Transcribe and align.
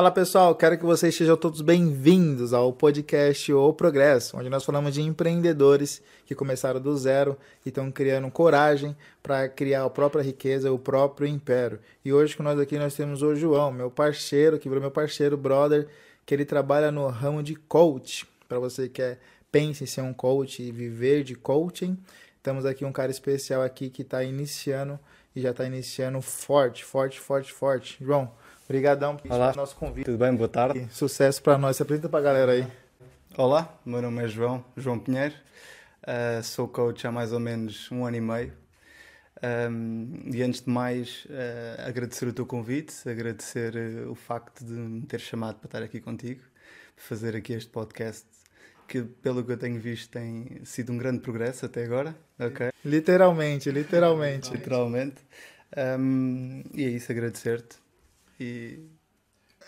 Fala 0.00 0.10
pessoal, 0.10 0.54
quero 0.54 0.78
que 0.78 0.84
vocês 0.86 1.14
sejam 1.14 1.36
todos 1.36 1.60
bem-vindos 1.60 2.54
ao 2.54 2.72
podcast 2.72 3.52
O 3.52 3.70
Progresso, 3.70 4.34
onde 4.38 4.48
nós 4.48 4.64
falamos 4.64 4.94
de 4.94 5.02
empreendedores 5.02 6.02
que 6.24 6.34
começaram 6.34 6.80
do 6.80 6.96
zero 6.96 7.36
e 7.66 7.68
estão 7.68 7.90
criando 7.90 8.30
coragem 8.30 8.96
para 9.22 9.46
criar 9.46 9.84
a 9.84 9.90
própria 9.90 10.22
riqueza, 10.22 10.72
o 10.72 10.78
próprio 10.78 11.28
império. 11.28 11.78
E 12.02 12.14
hoje 12.14 12.34
com 12.34 12.42
nós 12.42 12.58
aqui 12.58 12.78
nós 12.78 12.94
temos 12.94 13.20
o 13.20 13.36
João, 13.36 13.70
meu 13.70 13.90
parceiro, 13.90 14.58
que 14.58 14.70
virou 14.70 14.80
meu 14.80 14.90
parceiro, 14.90 15.36
brother, 15.36 15.86
que 16.24 16.32
ele 16.32 16.46
trabalha 16.46 16.90
no 16.90 17.06
ramo 17.08 17.42
de 17.42 17.54
coach. 17.54 18.26
Para 18.48 18.58
você 18.58 18.88
que 18.88 19.02
é, 19.02 19.18
pense 19.52 19.84
em 19.84 19.86
ser 19.86 20.00
um 20.00 20.14
coach 20.14 20.62
e 20.62 20.72
viver 20.72 21.24
de 21.24 21.34
coaching, 21.34 21.98
temos 22.42 22.64
aqui 22.64 22.86
um 22.86 22.92
cara 22.92 23.10
especial 23.10 23.60
aqui 23.60 23.90
que 23.90 24.00
está 24.00 24.24
iniciando 24.24 24.98
e 25.36 25.42
já 25.42 25.50
está 25.50 25.66
iniciando 25.66 26.22
forte, 26.22 26.82
forte, 26.86 27.20
forte, 27.20 27.52
forte. 27.52 27.98
João, 28.00 28.32
Obrigadão 28.70 29.16
pelo 29.16 29.52
nosso 29.56 29.74
convite. 29.74 30.04
Tudo 30.04 30.16
bem? 30.16 30.32
Boa 30.32 30.48
tarde. 30.48 30.86
Sucesso 30.92 31.42
para 31.42 31.58
nós. 31.58 31.76
Se 31.76 31.82
apresenta 31.82 32.08
para 32.08 32.20
a 32.20 32.22
galera 32.22 32.52
aí. 32.52 32.64
Olá, 33.36 33.76
meu 33.84 34.00
nome 34.00 34.22
é 34.22 34.28
João, 34.28 34.64
João 34.76 34.96
Pinheiro. 34.96 35.34
Uh, 36.04 36.40
sou 36.44 36.68
coach 36.68 37.04
há 37.04 37.10
mais 37.10 37.32
ou 37.32 37.40
menos 37.40 37.90
um 37.90 38.06
ano 38.06 38.18
e 38.18 38.20
meio. 38.20 38.52
Um, 39.72 40.30
e 40.32 40.40
antes 40.40 40.60
de 40.60 40.70
mais, 40.70 41.24
uh, 41.24 41.88
agradecer 41.88 42.28
o 42.28 42.32
teu 42.32 42.46
convite, 42.46 42.94
agradecer 43.08 43.74
uh, 43.74 44.08
o 44.08 44.14
facto 44.14 44.64
de 44.64 44.72
me 44.72 45.04
ter 45.04 45.18
chamado 45.18 45.56
para 45.56 45.66
estar 45.66 45.82
aqui 45.82 46.00
contigo, 46.00 46.42
para 46.94 47.04
fazer 47.04 47.34
aqui 47.34 47.54
este 47.54 47.70
podcast, 47.70 48.24
que 48.86 49.02
pelo 49.02 49.42
que 49.42 49.50
eu 49.50 49.58
tenho 49.58 49.80
visto 49.80 50.12
tem 50.12 50.60
sido 50.64 50.92
um 50.92 50.96
grande 50.96 51.18
progresso 51.18 51.66
até 51.66 51.82
agora. 51.82 52.14
Okay? 52.38 52.70
Literalmente, 52.84 53.68
literalmente. 53.68 54.52
Literalmente. 54.52 55.16
Um, 55.76 56.62
e 56.72 56.84
é 56.84 56.88
isso, 56.88 57.10
agradecer-te 57.10 57.79
e 58.40 58.80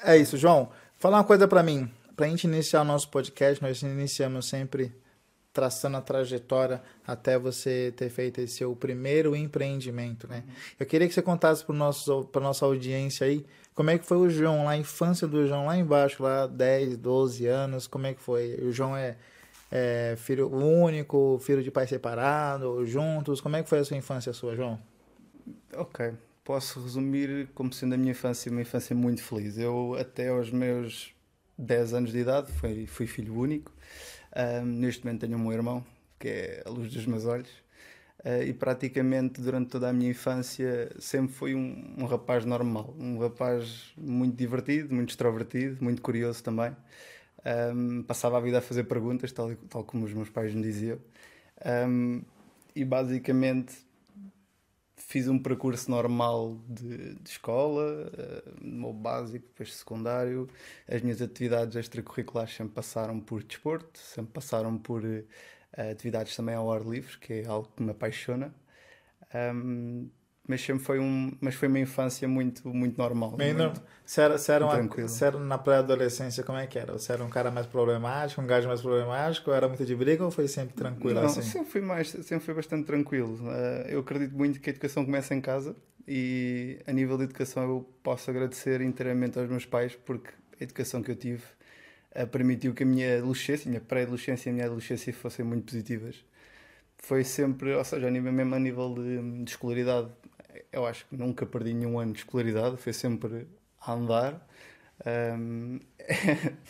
é 0.03 0.17
isso, 0.17 0.37
João. 0.37 0.71
Fala 0.99 1.19
uma 1.19 1.25
coisa 1.25 1.47
para 1.47 1.63
mim. 1.63 1.91
Para 2.17 2.27
a 2.27 2.29
gente 2.29 2.45
iniciar 2.45 2.83
o 2.83 2.85
nosso 2.85 3.09
podcast, 3.09 3.63
nós 3.63 3.83
iniciamos 3.83 4.49
sempre 4.49 4.93
traçando 5.53 5.99
a 5.99 6.01
trajetória 6.01 6.83
até 7.07 7.39
você 7.39 7.93
ter 7.97 8.09
feito 8.09 8.41
esse 8.41 8.55
seu 8.55 8.75
primeiro 8.75 9.37
empreendimento, 9.37 10.27
né? 10.27 10.45
Eu 10.81 10.87
queria 10.87 11.07
que 11.07 11.13
você 11.13 11.21
contasse 11.21 11.65
para 11.65 11.75
nosso 11.75 12.25
para 12.25 12.41
nossa 12.41 12.65
audiência 12.65 13.27
aí, 13.27 13.45
como 13.75 13.91
é 13.91 13.99
que 13.99 14.07
foi 14.07 14.17
o 14.17 14.31
João, 14.31 14.65
lá 14.65 14.71
a 14.71 14.77
infância 14.77 15.29
do 15.29 15.47
João 15.47 15.67
lá 15.67 15.77
embaixo, 15.77 16.23
lá 16.23 16.47
10, 16.47 16.97
12 16.97 17.47
anos, 17.47 17.87
como 17.87 18.07
é 18.07 18.15
que 18.15 18.21
foi? 18.21 18.55
O 18.63 18.73
João 18.73 18.97
é, 18.97 19.17
é 19.71 20.15
filho 20.17 20.49
único, 20.51 21.39
filho 21.43 21.63
de 21.63 21.71
pai 21.71 21.87
separado, 21.87 22.85
juntos, 22.87 23.41
como 23.41 23.57
é 23.57 23.63
que 23.63 23.69
foi 23.69 23.81
a 23.81 23.85
sua 23.85 23.97
infância 23.97 24.33
sua, 24.33 24.57
João? 24.57 24.79
OK 25.77 26.32
posso 26.45 26.81
resumir 26.83 27.49
como 27.55 27.73
sendo 27.73 27.95
a 27.95 27.99
minha 27.99 28.13
infância 28.13 28.51
uma 28.51 28.61
infância 28.61 28.95
muito 28.95 29.23
feliz. 29.23 29.59
Eu, 29.59 29.97
até 29.99 30.29
aos 30.29 30.51
meus 30.51 31.15
10 31.59 31.95
anos 31.95 32.13
de 32.13 32.19
idade, 32.19 32.51
fui, 32.53 32.87
fui 32.87 33.07
filho 33.07 33.39
único. 33.39 33.73
Um, 34.37 34.65
neste 34.65 35.05
momento 35.05 35.21
tenho 35.21 35.39
um 35.39 35.53
irmão, 35.53 35.85
que 36.19 36.29
é 36.29 36.63
a 36.67 36.71
luz 36.71 36.93
dos 36.93 37.07
meus 37.07 37.25
olhos. 37.25 37.51
Uh, 38.25 38.43
e 38.47 38.53
praticamente 38.53 39.41
durante 39.41 39.71
toda 39.71 39.89
a 39.89 39.93
minha 39.93 40.11
infância 40.11 40.95
sempre 41.01 41.33
fui 41.35 41.57
um, 41.57 41.97
um, 41.99 42.05
rapaz 42.05 42.45
normal, 42.45 42.95
um 42.97 43.19
rapaz 43.19 43.93
muito 43.97 44.37
divertido, 44.37 44.95
muito 44.95 45.11
extrovertido, 45.11 45.83
muito 45.83 46.01
curioso 46.01 46.43
também. 46.43 46.77
Um, 47.75 48.05
passava 48.05 48.39
a 48.39 48.41
vida 48.41 48.59
a 48.59 48.61
fazer 48.61 48.85
perguntas, 48.85 49.33
tal, 49.33 49.55
tal 49.69 49.83
como 49.83 50.05
os 50.05 50.13
meus 50.13 50.31
pais 50.31 50.55
me 50.55 50.63
diziam. 50.63 50.99
Um, 51.89 52.23
e 52.75 52.85
basicamente 52.85 53.75
fiz 55.13 55.29
um 55.29 55.39
percurso 55.39 55.91
normal 55.91 56.57
de, 56.67 57.17
de 57.17 57.29
escola, 57.29 58.11
uh, 58.11 58.55
no 58.63 58.95
básico, 58.95 59.47
depois 59.47 59.75
secundário. 59.75 60.49
As 60.89 61.03
minhas 61.03 61.21
atividades 61.21 61.77
extracurriculares 61.77 62.55
sempre 62.55 62.73
passaram 62.73 63.21
por 63.21 63.43
desporto, 63.43 63.99
sempre 63.99 64.33
passaram 64.33 64.79
por 64.79 65.05
uh, 65.05 65.23
atividades 65.91 66.35
também 66.35 66.55
ao 66.55 66.73
ar 66.73 66.81
livre, 66.81 67.19
que 67.19 67.35
é 67.35 67.47
algo 67.47 67.69
que 67.77 67.83
me 67.83 67.91
apaixona. 67.91 68.55
Um, 69.35 70.09
mas 70.49 70.61
sempre 70.61 70.83
foi 70.83 70.99
um 70.99 71.33
mas 71.41 71.55
foi 71.55 71.69
uma 71.69 71.79
infância 71.79 72.27
muito 72.27 72.69
muito 72.69 72.99
normal 72.99 73.37
Bem, 73.37 73.55
muito, 73.55 73.81
se 74.05 74.21
era, 74.21 74.37
se 74.39 74.51
era, 74.51 74.65
uma, 74.65 75.09
se 75.09 75.25
era 75.25 75.39
na 75.39 75.57
pré-adolescência 75.57 76.43
como 76.43 76.59
é 76.59 76.67
que 76.67 76.79
era? 76.79 76.93
Você 76.93 77.13
era 77.13 77.25
um 77.25 77.31
cara 77.31 77.51
mais 77.51 77.67
problemático 77.67 78.41
um 78.41 78.47
gajo 78.47 78.67
mais 78.67 78.81
problemático 78.81 79.53
era 79.53 79.69
muito 79.69 79.85
de 79.85 79.95
briga 79.95 80.25
ou 80.25 80.31
foi 80.31 80.49
sempre 80.49 80.75
tranquilo 80.75 81.21
não, 81.21 81.27
assim? 81.27 81.43
sempre 81.43 81.71
fui 81.71 81.81
mais 81.81 82.09
sempre 82.09 82.41
foi 82.41 82.55
bastante 82.55 82.87
tranquilo. 82.87 83.35
Uh, 83.35 83.89
eu 83.89 84.01
acredito 84.01 84.37
muito 84.37 84.61
que 84.61 84.69
a 84.69 84.73
educação 84.73 85.05
começa 85.05 85.35
em 85.35 85.41
casa 85.41 85.77
e 86.07 86.81
a 86.87 86.93
nível 86.93 87.17
de 87.17 87.25
educação 87.25 87.63
eu 87.63 87.89
posso 88.03 88.29
agradecer 88.29 88.81
inteiramente 88.81 89.39
aos 89.39 89.49
meus 89.49 89.65
pais 89.65 89.95
porque 89.95 90.31
a 90.61 90.65
educação 90.65 91.03
que 91.03 91.13
eu 91.13 91.17
tive 91.17 91.45
uh, 92.17 92.27
permitiu 92.27 92.75
que 92.75 92.83
a 92.83 92.87
minha 92.87 93.19
adolescência 93.19 93.69
a 93.69 93.71
minha 93.71 93.81
pré-adolescência 93.81 94.49
e 94.49 94.51
a 94.51 94.55
minha 94.55 94.67
adolescência 94.67 95.13
fossem 95.13 95.45
muito 95.45 95.67
positivas. 95.67 96.25
Foi 96.99 97.25
sempre, 97.25 97.75
ou 97.75 97.85
seja, 97.85 98.09
mesmo 98.11 98.55
a 98.55 98.59
nível 98.61 98.95
de, 98.95 99.45
de 99.45 99.51
escolaridade, 99.51 100.09
eu 100.73 100.87
acho 100.87 101.07
que 101.07 101.17
nunca 101.17 101.47
perdi 101.47 101.75
nenhum 101.75 101.99
ano 101.99 102.13
de 102.13 102.21
escolaridade, 102.21 102.77
foi 102.77 102.93
sempre 102.93 103.47
a 103.81 103.93
andar. 103.93 104.47
Um, 105.07 105.81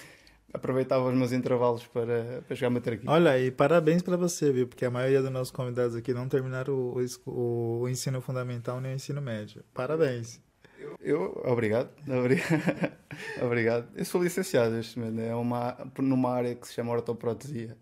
aproveitava 0.52 1.08
os 1.08 1.14
meus 1.14 1.32
intervalos 1.32 1.86
para, 1.86 2.42
para 2.46 2.56
jogar 2.56 2.70
matraquinho. 2.70 3.10
Olha, 3.10 3.38
e 3.38 3.50
parabéns 3.50 4.02
para 4.02 4.16
você, 4.16 4.52
viu? 4.52 4.66
Porque 4.66 4.84
a 4.84 4.90
maioria 4.90 5.22
dos 5.22 5.30
nossos 5.30 5.50
convidados 5.50 5.96
aqui 5.96 6.12
não 6.12 6.28
terminaram 6.28 6.74
o, 6.74 6.96
o, 7.26 7.80
o 7.80 7.88
ensino 7.88 8.20
fundamental 8.20 8.80
nem 8.80 8.92
o 8.92 8.94
ensino 8.94 9.20
médio. 9.20 9.64
Parabéns. 9.72 10.40
Eu, 10.78 10.96
eu 11.00 11.42
obrigado, 11.46 11.90
obrigado, 12.06 12.92
obrigado. 13.40 13.88
Eu 13.94 14.04
sou 14.04 14.22
licenciado 14.22 14.76
este 14.78 14.98
momento, 14.98 15.20
é 15.20 15.34
uma, 15.34 15.76
numa 15.98 16.30
área 16.30 16.54
que 16.54 16.66
se 16.66 16.74
chama 16.74 16.92
ortoprotesia. 16.92 17.76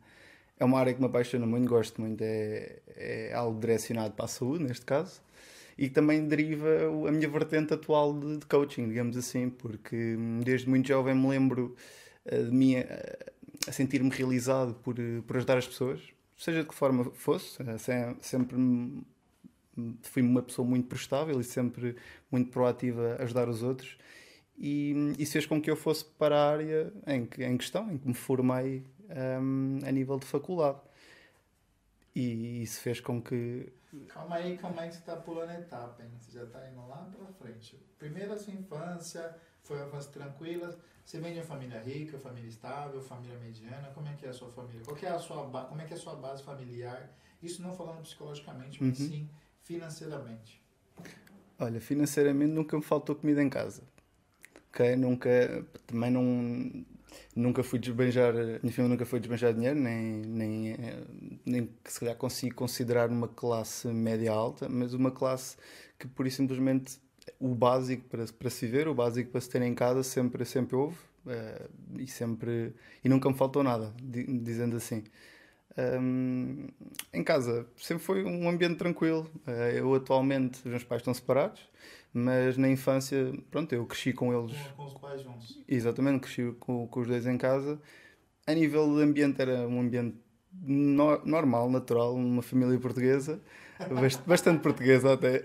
É 0.58 0.64
uma 0.64 0.78
área 0.78 0.92
que 0.92 1.00
me 1.00 1.06
apaixona 1.06 1.46
muito, 1.46 1.66
gosto 1.68 2.00
muito, 2.00 2.20
é, 2.22 2.80
é 2.94 3.32
algo 3.32 3.58
direcionado 3.58 4.12
para 4.12 4.26
a 4.26 4.28
saúde, 4.28 4.62
neste 4.62 4.84
caso 4.84 5.22
e 5.80 5.88
também 5.88 6.28
deriva 6.28 6.68
a 7.08 7.10
minha 7.10 7.26
vertente 7.26 7.72
atual 7.72 8.12
de, 8.12 8.36
de 8.36 8.44
coaching, 8.44 8.86
digamos 8.86 9.16
assim, 9.16 9.48
porque 9.48 10.14
desde 10.44 10.68
muito 10.68 10.86
jovem 10.86 11.14
me 11.14 11.26
lembro 11.26 11.74
uh, 12.26 12.44
de 12.44 12.50
mim 12.50 12.74
a 13.66 13.72
sentir-me 13.72 14.10
realizado 14.10 14.74
por, 14.74 14.96
por 15.26 15.38
ajudar 15.38 15.56
as 15.56 15.66
pessoas, 15.66 16.02
seja 16.36 16.60
de 16.60 16.68
que 16.68 16.74
forma 16.74 17.06
fosse, 17.12 17.62
uh, 17.62 18.16
sempre 18.20 18.58
fui 20.02 20.20
uma 20.20 20.42
pessoa 20.42 20.68
muito 20.68 20.86
prestável 20.86 21.40
e 21.40 21.44
sempre 21.44 21.96
muito 22.30 22.50
proativa 22.50 23.16
a 23.18 23.22
ajudar 23.22 23.48
os 23.48 23.62
outros. 23.62 23.96
E 24.58 25.14
isso 25.18 25.32
fez 25.32 25.46
com 25.46 25.62
que 25.62 25.70
eu 25.70 25.76
fosse 25.76 26.04
para 26.04 26.36
a 26.36 26.52
área 26.52 26.92
em, 27.06 27.24
que, 27.24 27.42
em 27.42 27.56
questão, 27.56 27.90
em 27.90 27.96
que 27.96 28.06
me 28.06 28.12
formei 28.12 28.84
um, 29.08 29.78
a 29.82 29.90
nível 29.90 30.18
de 30.18 30.26
faculdade. 30.26 30.78
E 32.14 32.62
isso 32.62 32.82
fez 32.82 33.00
com 33.00 33.22
que 33.22 33.72
Calma 34.08 34.36
aí, 34.36 34.56
calma 34.56 34.82
aí 34.82 34.88
que 34.88 34.94
você 34.94 35.00
está 35.00 35.16
pulando 35.16 35.50
etapa, 35.50 36.02
hein? 36.02 36.10
Você 36.18 36.32
já 36.32 36.44
está 36.44 36.68
indo 36.68 36.86
lá 36.86 37.08
para 37.16 37.26
frente. 37.32 37.76
Primeiro 37.98 38.32
a 38.32 38.38
sua 38.38 38.52
infância, 38.52 39.36
foi 39.64 39.76
uma 39.78 39.86
infância 39.86 40.12
tranquila. 40.12 40.78
Você 41.04 41.18
vem 41.18 41.32
de 41.32 41.40
uma 41.40 41.44
família 41.44 41.80
rica, 41.80 42.18
família 42.18 42.48
estável, 42.48 43.00
família 43.02 43.38
mediana. 43.38 43.90
Como 43.92 44.08
é 44.08 44.14
que 44.14 44.26
é 44.26 44.28
a 44.28 44.32
sua 44.32 44.48
família? 44.50 44.82
Qual 44.84 44.96
é 44.96 45.08
a 45.08 45.18
sua, 45.18 45.66
como 45.68 45.80
é 45.80 45.84
que 45.84 45.92
é 45.92 45.96
a 45.96 46.00
sua 46.00 46.14
base 46.14 46.42
familiar? 46.42 47.10
Isso 47.42 47.62
não 47.62 47.74
falando 47.74 48.02
psicologicamente, 48.02 48.82
mas 48.82 49.00
uhum. 49.00 49.08
sim 49.08 49.30
financeiramente. 49.62 50.62
Olha, 51.58 51.80
financeiramente 51.80 52.52
nunca 52.52 52.76
me 52.76 52.82
faltou 52.82 53.14
comida 53.14 53.42
em 53.42 53.50
casa. 53.50 53.82
Ok? 54.68 54.96
Nunca, 54.96 55.64
também 55.86 56.10
não 56.10 56.84
nunca 57.34 57.62
fui 57.62 57.78
desbanjar, 57.78 58.34
minha 58.34 58.72
família 58.72 58.88
nunca 58.88 59.04
foi 59.04 59.20
desbanjar 59.20 59.54
dinheiro, 59.54 59.78
nem, 59.78 60.22
nem, 60.26 60.76
nem 61.44 61.70
que 61.82 61.92
se 61.92 62.00
calhar 62.00 62.16
consigo 62.16 62.54
considerar 62.54 63.08
uma 63.08 63.28
classe 63.28 63.88
média 63.88 64.32
alta, 64.32 64.68
mas 64.68 64.94
uma 64.94 65.10
classe 65.10 65.56
que 65.98 66.06
por 66.06 66.26
isso 66.26 66.38
simplesmente 66.38 66.98
o 67.38 67.54
básico 67.54 68.04
para, 68.08 68.24
para 68.26 68.50
se 68.50 68.66
viver, 68.66 68.88
o 68.88 68.94
básico 68.94 69.30
para 69.30 69.40
se 69.40 69.48
ter 69.48 69.62
em 69.62 69.74
casa 69.74 70.02
sempre, 70.02 70.44
sempre 70.44 70.76
houve 70.76 70.96
uh, 71.26 71.98
e 71.98 72.06
sempre 72.06 72.74
e 73.04 73.08
nunca 73.08 73.28
me 73.28 73.36
faltou 73.36 73.62
nada, 73.62 73.92
dizendo 73.98 74.76
assim. 74.76 75.04
Um, 75.78 76.66
em 77.12 77.22
casa 77.22 77.64
sempre 77.76 78.02
foi 78.02 78.24
um 78.24 78.48
ambiente 78.48 78.76
tranquilo. 78.76 79.30
Uh, 79.46 79.50
eu 79.72 79.94
atualmente, 79.94 80.58
os 80.58 80.64
meus 80.64 80.84
pais 80.84 81.00
estão 81.00 81.14
separados, 81.14 81.60
mas 82.12 82.56
na 82.56 82.68
infância, 82.68 83.32
pronto, 83.50 83.72
eu 83.72 83.86
cresci 83.86 84.12
com 84.12 84.32
eles. 84.32 84.56
Com, 84.76 84.84
os 84.84 84.94
pais 84.94 85.22
juntos. 85.22 85.62
Exatamente, 85.68 86.20
cresci 86.20 86.52
com, 86.58 86.86
com, 86.88 87.00
os 87.00 87.06
dois 87.06 87.26
em 87.26 87.38
casa. 87.38 87.80
A 88.46 88.52
nível 88.52 88.96
de 88.96 89.02
ambiente, 89.02 89.40
era 89.40 89.68
um 89.68 89.80
ambiente 89.80 90.16
no, 90.52 91.24
normal, 91.24 91.70
natural, 91.70 92.14
uma 92.14 92.42
família 92.42 92.78
portuguesa, 92.78 93.40
bastante 94.26 94.60
portuguesa 94.60 95.12
até. 95.12 95.42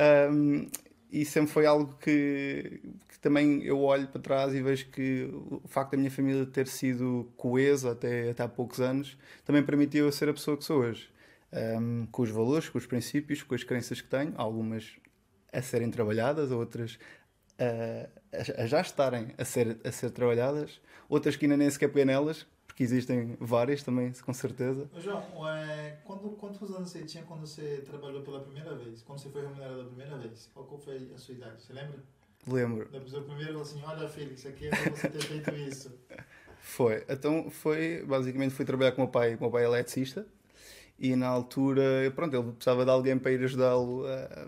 um, 0.30 0.66
e 1.10 1.24
sempre 1.24 1.50
foi 1.50 1.66
algo 1.66 1.94
que, 2.00 2.80
que, 3.08 3.18
também 3.20 3.62
eu 3.62 3.80
olho 3.80 4.08
para 4.08 4.20
trás 4.20 4.54
e 4.54 4.62
vejo 4.62 4.88
que 4.90 5.30
o 5.32 5.68
facto 5.68 5.92
da 5.92 5.98
minha 5.98 6.10
família 6.10 6.44
ter 6.46 6.66
sido 6.66 7.30
coesa 7.36 7.92
até, 7.92 8.30
até 8.30 8.42
há 8.42 8.48
poucos 8.48 8.80
anos 8.80 9.16
também 9.44 9.62
permitiu 9.62 10.06
eu 10.06 10.12
ser 10.12 10.28
a 10.28 10.32
pessoa 10.32 10.56
que 10.56 10.64
sou 10.64 10.80
hoje. 10.80 11.08
Um, 11.52 12.06
com 12.06 12.22
os 12.22 12.30
valores, 12.30 12.68
com 12.68 12.76
os 12.76 12.86
princípios, 12.86 13.42
com 13.42 13.54
as 13.54 13.62
crenças 13.62 14.00
que 14.00 14.08
tenho, 14.08 14.34
algumas 14.36 14.96
a 15.52 15.62
serem 15.62 15.90
trabalhadas, 15.90 16.50
outras 16.50 16.98
a, 17.58 18.62
a, 18.62 18.66
já 18.66 18.80
estarem 18.80 19.28
a 19.38 19.44
ser, 19.44 19.78
a 19.84 19.92
ser 19.92 20.10
trabalhadas, 20.10 20.80
outras 21.08 21.36
que 21.36 21.46
ainda 21.46 21.56
nem 21.56 21.70
sequer 21.70 21.88
peguei 21.88 22.04
nelas, 22.04 22.46
porque 22.66 22.82
existem 22.82 23.36
várias 23.40 23.82
também, 23.82 24.12
com 24.12 24.34
certeza. 24.34 24.88
João, 24.98 25.48
é, 25.48 25.98
quando, 26.04 26.30
quantos 26.36 26.70
anos 26.70 26.90
você 26.90 27.04
tinha 27.04 27.24
quando 27.24 27.46
você 27.46 27.82
trabalhou 27.86 28.22
pela 28.22 28.40
primeira 28.40 28.74
vez? 28.74 29.02
Quando 29.02 29.18
você 29.18 29.30
foi 29.30 29.42
remunerado 29.42 29.76
pela 29.76 29.86
primeira 29.86 30.18
vez? 30.18 30.50
Qual 30.52 30.78
foi 30.78 31.10
a 31.14 31.18
sua 31.18 31.34
idade? 31.34 31.62
Você 31.62 31.72
lembra? 31.72 31.98
Lembro. 32.46 32.88
Depois 32.92 33.14
o 33.14 33.22
primeiro 33.22 33.52
falou 33.52 33.62
assim, 33.62 33.82
olha 33.82 34.08
Felix, 34.08 34.46
aqui 34.46 34.66
é 34.66 34.70
pra 34.70 34.90
você 34.90 35.08
ter 35.08 35.22
feito 35.22 35.54
isso. 35.54 35.92
Foi. 36.60 37.04
Então 37.08 37.48
foi, 37.48 38.04
basicamente 38.04 38.52
fui 38.52 38.64
trabalhar 38.64 38.90
com 38.90 39.02
o 39.02 39.04
meu 39.04 39.12
pai, 39.12 39.36
o 39.36 39.40
meu 39.40 39.50
pai 39.50 39.62
é 39.62 39.66
eletricista, 39.66 40.26
e 40.98 41.14
na 41.14 41.26
altura, 41.26 42.10
pronto, 42.14 42.34
ele 42.34 42.52
precisava 42.52 42.84
de 42.84 42.90
alguém 42.90 43.18
para 43.18 43.32
ir 43.32 43.44
ajudá-lo 43.44 44.06
a, 44.06 44.46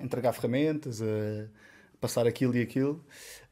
a, 0.00 0.04
entregar 0.04 0.32
ferramentas, 0.32 1.00
a 1.00 1.46
passar 2.00 2.26
aquilo 2.26 2.54
e 2.56 2.62
aquilo. 2.62 3.04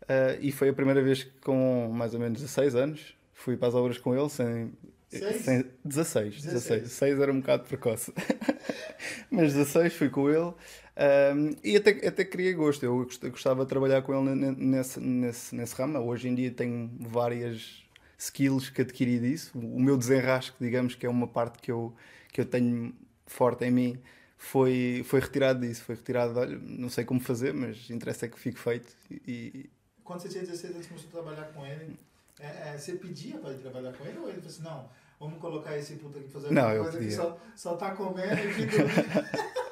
Uh, 0.03 0.37
e 0.41 0.53
foi 0.53 0.69
a 0.69 0.73
primeira 0.73 1.03
vez 1.03 1.25
que, 1.25 1.31
com 1.41 1.91
mais 1.93 2.13
ou 2.13 2.21
menos 2.21 2.41
16 2.41 2.75
anos, 2.75 3.15
fui 3.33 3.57
para 3.57 3.69
as 3.69 3.75
obras 3.75 3.99
com 3.99 4.15
ele 4.15 4.29
sem. 4.29 4.73
sem 5.09 5.65
16, 5.85 6.43
16. 6.43 6.43
16. 6.43 6.93
6 6.93 7.21
era 7.21 7.33
um 7.33 7.41
bocado 7.41 7.65
precoce. 7.65 8.13
Mas 9.31 9.55
16 9.55 9.95
fui 9.95 10.11
com 10.11 10.29
ele. 10.29 10.53
Um, 10.95 11.57
e 11.65 11.77
até, 11.77 12.07
até 12.07 12.25
queria 12.25 12.53
gosto, 12.53 12.85
eu 12.85 13.09
gostava 13.31 13.63
de 13.63 13.69
trabalhar 13.69 14.03
com 14.03 14.15
ele 14.15 14.35
nesse, 14.35 15.01
nesse, 15.01 15.55
nesse 15.55 15.75
ramo. 15.75 15.99
Hoje 16.01 16.29
em 16.29 16.35
dia 16.35 16.51
tenho 16.51 16.91
várias 17.01 17.82
skills 18.23 18.71
que 18.71 18.83
adquiri 18.83 19.19
disso. 19.19 19.59
O 19.59 19.81
meu 19.81 19.97
desenrasque, 19.97 20.57
digamos, 20.61 20.95
que 20.95 21.05
é 21.05 21.09
uma 21.09 21.27
parte 21.27 21.59
que 21.59 21.73
eu, 21.73 21.93
que 22.33 22.41
eu 22.41 22.47
tenho 22.47 22.95
forte 23.27 23.65
em 23.65 23.71
mim, 23.71 24.03
foi, 24.37 25.03
foi 25.05 25.21
retirado 25.21 25.61
disso. 25.61 25.83
Foi 25.83 25.97
retirado, 25.97 26.39
olha, 26.39 26.57
não 26.59 26.89
sei 26.89 27.05
como 27.05 27.21
fazer, 27.21 27.53
mas 27.53 27.91
interessa 27.91 28.27
é 28.27 28.29
que 28.29 28.39
fique 28.39 28.59
feito. 28.59 28.93
E... 29.11 29.69
Quando 30.05 30.21
você 30.21 30.29
tinha 30.29 30.45
16 30.45 30.75
anos 30.75 30.87
começou 30.87 31.09
a 31.09 31.23
trabalhar 31.23 31.53
com 31.53 31.67
ele, 31.67 31.99
é, 32.39 32.71
é, 32.71 32.79
você 32.79 32.93
pedia 32.93 33.39
para 33.39 33.53
ir 33.53 33.59
trabalhar 33.59 33.93
com 33.93 34.05
ele 34.05 34.19
ou 34.19 34.29
ele 34.29 34.41
falou 34.41 34.49
assim, 34.51 34.63
não, 34.63 34.89
vamos 35.19 35.41
colocar 35.41 35.77
esse 35.77 35.95
puta 35.97 36.19
aqui 36.19 36.29
fazer 36.29 36.53
não, 36.53 36.83
coisa 36.83 36.99
que 36.99 37.11
só, 37.11 37.39
só 37.57 37.77
tá 37.77 37.93
comendo 37.93 38.41
e 38.41 39.72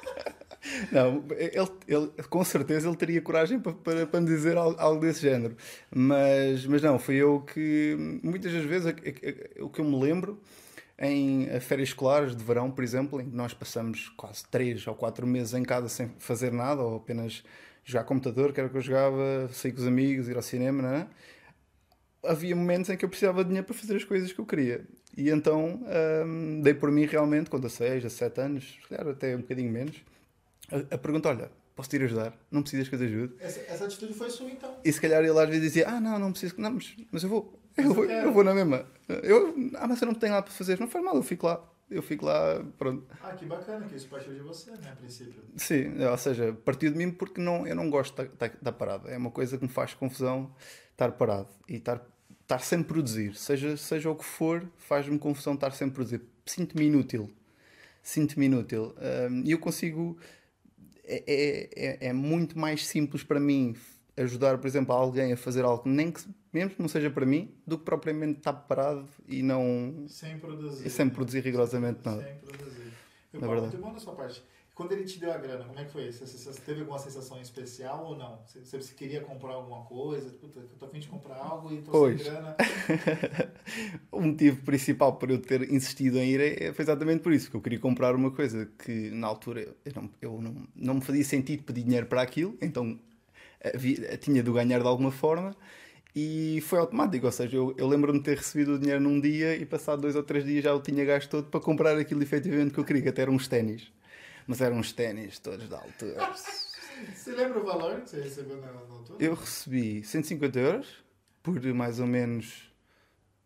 Não, 0.91 1.23
ele, 1.31 1.71
ele, 1.87 2.11
com 2.29 2.43
certeza 2.43 2.87
ele 2.87 2.95
teria 2.95 3.21
coragem 3.21 3.59
para, 3.59 3.73
para, 3.73 4.05
para 4.05 4.21
me 4.21 4.27
dizer 4.27 4.57
algo, 4.57 4.79
algo, 4.79 5.01
desse 5.01 5.21
género. 5.21 5.55
Mas, 5.93 6.65
mas 6.65 6.81
não, 6.81 6.99
fui 6.99 7.15
eu 7.15 7.41
que, 7.41 7.95
muitas 8.23 8.53
das 8.53 8.63
vezes, 8.63 8.93
o 9.59 9.69
que 9.69 9.81
eu 9.81 9.85
me 9.85 9.99
lembro, 9.99 10.39
em 10.99 11.47
férias 11.59 11.89
escolares 11.89 12.35
de 12.35 12.43
verão, 12.43 12.69
por 12.69 12.83
exemplo, 12.83 13.19
em 13.19 13.29
que 13.29 13.35
nós 13.35 13.53
passamos 13.53 14.09
quase 14.09 14.43
3 14.51 14.85
ou 14.87 14.93
4 14.93 15.25
meses 15.25 15.53
em 15.53 15.63
casa 15.63 15.89
sem 15.89 16.11
fazer 16.19 16.51
nada, 16.51 16.81
ou 16.81 16.97
apenas 16.97 17.43
jogar 17.83 18.03
computador, 18.03 18.53
que 18.53 18.59
era 18.59 18.67
o 18.67 18.71
que 18.71 18.77
eu 18.77 18.81
jogava, 18.81 19.49
sair 19.51 19.71
com 19.71 19.79
os 19.79 19.87
amigos, 19.87 20.29
ir 20.29 20.35
ao 20.35 20.43
cinema, 20.43 20.81
não 20.83 20.93
é? 20.93 21.07
havia 22.23 22.55
momentos 22.55 22.89
em 22.89 22.97
que 22.97 23.03
eu 23.03 23.09
precisava 23.09 23.43
de 23.43 23.47
dinheiro 23.47 23.65
para 23.65 23.75
fazer 23.75 23.95
as 23.95 24.03
coisas 24.03 24.31
que 24.31 24.39
eu 24.39 24.45
queria. 24.45 24.85
E 25.17 25.29
então 25.29 25.81
hum, 26.25 26.61
dei 26.61 26.73
por 26.73 26.91
mim 26.91 27.05
realmente, 27.05 27.49
quando 27.49 27.65
a 27.67 27.69
6, 27.69 28.05
a 28.05 28.09
7 28.09 28.41
anos, 28.41 28.79
se 28.81 28.89
calhar 28.89 29.07
até 29.07 29.35
um 29.35 29.41
bocadinho 29.41 29.71
menos, 29.71 30.03
a, 30.71 30.95
a 30.95 30.97
pergunta: 30.97 31.29
olha, 31.29 31.51
posso 31.75 31.89
te 31.89 31.97
ir 31.97 32.03
ajudar? 32.03 32.33
Não 32.49 32.61
precisas 32.61 32.87
que 32.87 32.95
eu 32.95 32.99
te 32.99 33.05
ajude? 33.05 33.35
Essa, 33.39 33.59
essa, 33.61 33.85
atitude 33.85 34.13
foi 34.13 34.29
sua 34.29 34.49
então? 34.49 34.75
E 34.83 34.91
se 34.91 34.99
calhar 34.99 35.23
ele 35.23 35.37
às 35.37 35.47
vezes 35.47 35.61
dizia: 35.61 35.87
ah, 35.87 35.99
não, 35.99 36.17
não 36.17 36.31
preciso, 36.31 36.55
não, 36.57 36.71
mas, 36.71 36.95
mas 37.11 37.23
eu 37.23 37.29
vou. 37.29 37.59
Eu, 37.77 37.85
eu, 37.85 37.93
vou, 37.93 38.05
eu 38.05 38.33
vou 38.33 38.43
na 38.43 38.53
mesma. 38.53 38.85
Eu, 39.07 39.55
ah, 39.75 39.87
mas 39.87 40.01
eu 40.01 40.07
não 40.07 40.13
tenho 40.13 40.33
nada 40.33 40.43
para 40.43 40.53
fazer. 40.53 40.79
Não 40.79 40.87
faz 40.87 41.03
mal, 41.03 41.15
eu 41.15 41.23
fico 41.23 41.45
lá. 41.45 41.63
Eu 41.89 42.01
fico 42.01 42.25
lá, 42.25 42.63
pronto. 42.77 43.05
Ah, 43.21 43.33
que 43.33 43.45
bacana 43.45 43.85
que 43.85 43.95
isso 43.95 44.07
partiu 44.07 44.33
de 44.33 44.39
você, 44.39 44.71
né, 44.71 44.91
a 44.91 44.95
princípio. 44.95 45.43
Sim, 45.57 46.01
ou 46.01 46.17
seja, 46.17 46.53
partiu 46.63 46.89
de 46.89 46.97
mim 46.97 47.11
porque 47.11 47.41
não, 47.41 47.67
eu 47.67 47.75
não 47.75 47.89
gosto 47.89 48.15
de 48.15 48.29
estar, 48.33 48.71
parado. 48.71 49.09
É 49.09 49.17
uma 49.17 49.29
coisa 49.29 49.57
que 49.57 49.63
me 49.65 49.69
faz 49.69 49.93
confusão 49.93 50.55
estar 50.93 51.11
parado. 51.11 51.49
E 51.67 51.75
estar 51.75 52.01
estar 52.51 52.59
sempre 52.59 52.85
a 52.85 52.93
produzir, 52.93 53.35
seja, 53.35 53.77
seja 53.77 54.09
o 54.09 54.15
que 54.15 54.25
for, 54.25 54.67
faz-me 54.77 55.17
confusão 55.17 55.53
estar 55.53 55.71
sempre 55.71 55.93
a 55.93 55.95
produzir. 55.95 56.21
Sinto-me 56.45 56.85
inútil. 56.85 57.29
Sinto-me 58.03 58.45
inútil. 58.45 58.95
E 59.43 59.51
eu 59.51 59.59
consigo. 59.59 60.17
É, 61.13 61.23
é, 61.27 61.69
é, 61.75 62.07
é, 62.07 62.13
muito 62.13 62.57
mais 62.57 62.87
simples 62.87 63.21
para 63.21 63.37
mim 63.37 63.75
ajudar, 64.15 64.57
por 64.57 64.65
exemplo, 64.65 64.95
alguém 64.95 65.33
a 65.33 65.37
fazer 65.37 65.65
algo, 65.65 65.83
nem 65.89 66.09
que, 66.09 66.21
mesmo 66.53 66.69
que 66.71 66.81
não 66.81 66.87
seja 66.87 67.09
para 67.09 67.25
mim, 67.25 67.53
do 67.67 67.77
que 67.77 67.83
propriamente 67.83 68.37
estar 68.37 68.53
parado 68.53 69.05
e 69.27 69.43
não. 69.43 70.05
Sem 70.07 70.39
produzir. 70.39 70.89
Sem 70.89 71.09
produzir 71.09 71.41
rigorosamente 71.41 71.99
nada. 72.05 72.23
Sem 72.23 72.35
produzir. 72.35 72.93
Eu, 73.33 73.41
Na 73.41 73.47
verdade. 73.47 73.75
Muito 73.75 73.85
bom 73.85 73.93
da 73.93 73.99
sua 73.99 74.15
parte. 74.15 74.41
Quando 74.73 74.93
ele 74.93 75.03
te 75.03 75.19
deu 75.19 75.31
a 75.31 75.37
grana, 75.37 75.65
como 75.65 75.77
é 75.79 75.83
que 75.85 75.91
foi 75.91 76.07
isso? 76.07 76.25
Você, 76.25 76.37
você 76.37 76.61
teve 76.61 76.79
alguma 76.79 76.97
sensação 76.97 77.39
especial 77.41 78.05
ou 78.05 78.17
não? 78.17 78.39
Você, 78.45 78.77
você 78.77 78.93
queria 78.93 79.21
comprar 79.21 79.53
alguma 79.53 79.83
coisa? 79.83 80.29
Puta, 80.31 80.59
eu 80.59 80.67
tô 80.79 80.85
a 80.85 80.89
fim 80.89 80.99
de 80.99 81.07
comprar 81.07 81.35
algo 81.35 81.71
e 81.73 81.81
tô 81.81 81.91
pois. 81.91 82.23
sem 82.23 82.31
grana. 82.31 82.55
o 84.11 84.21
motivo 84.21 84.61
principal 84.63 85.17
por 85.17 85.29
eu 85.29 85.39
ter 85.41 85.71
insistido 85.71 86.17
em 86.19 86.31
ir 86.31 86.39
é, 86.39 86.73
foi 86.73 86.83
exatamente 86.83 87.21
por 87.21 87.33
isso, 87.33 87.45
porque 87.45 87.57
eu 87.57 87.61
queria 87.61 87.79
comprar 87.79 88.15
uma 88.15 88.31
coisa 88.31 88.65
que 88.83 89.11
na 89.11 89.27
altura 89.27 89.75
eu 89.83 89.91
não, 89.93 90.09
eu 90.21 90.41
não, 90.41 90.67
não 90.73 90.93
me 90.95 91.01
fazia 91.01 91.23
sentido 91.25 91.63
pedir 91.63 91.83
dinheiro 91.83 92.07
para 92.07 92.21
aquilo, 92.21 92.57
então 92.61 92.97
havia, 93.73 94.17
tinha 94.17 94.41
de 94.41 94.51
ganhar 94.51 94.79
de 94.79 94.87
alguma 94.87 95.11
forma 95.11 95.55
e 96.15 96.61
foi 96.63 96.79
automático, 96.79 97.25
ou 97.25 97.31
seja, 97.31 97.57
eu, 97.57 97.73
eu 97.77 97.87
lembro-me 97.87 98.19
de 98.19 98.25
ter 98.25 98.37
recebido 98.37 98.75
o 98.75 98.79
dinheiro 98.79 99.01
num 99.01 99.19
dia 99.19 99.55
e 99.55 99.65
passado 99.65 100.01
dois 100.01 100.15
ou 100.15 100.23
três 100.23 100.45
dias 100.45 100.63
já 100.63 100.73
o 100.73 100.81
tinha 100.81 101.05
gasto 101.05 101.29
todo 101.29 101.49
para 101.49 101.59
comprar 101.59 101.97
aquilo 101.97 102.23
efetivamente 102.23 102.73
que 102.73 102.79
eu 102.79 102.85
queria, 102.85 103.01
que 103.01 103.09
até 103.09 103.21
eram 103.23 103.33
uns 103.33 103.47
ténis 103.47 103.91
mas 104.47 104.61
eram 104.61 104.77
uns 104.77 104.91
ténis 104.91 105.39
todos 105.39 105.67
da 105.67 105.77
altura. 105.77 106.33
Você 107.13 107.31
lembra 107.31 107.59
o 107.59 107.65
valor 107.65 108.01
que 108.01 108.09
você 108.09 108.21
recebeu 108.21 108.57
na, 108.57 108.69
altura? 108.69 109.23
Eu 109.23 109.33
recebi 109.33 110.03
150 110.03 110.59
euros 110.59 110.87
por 111.41 111.61
mais 111.73 111.99
ou 111.99 112.05
menos 112.05 112.71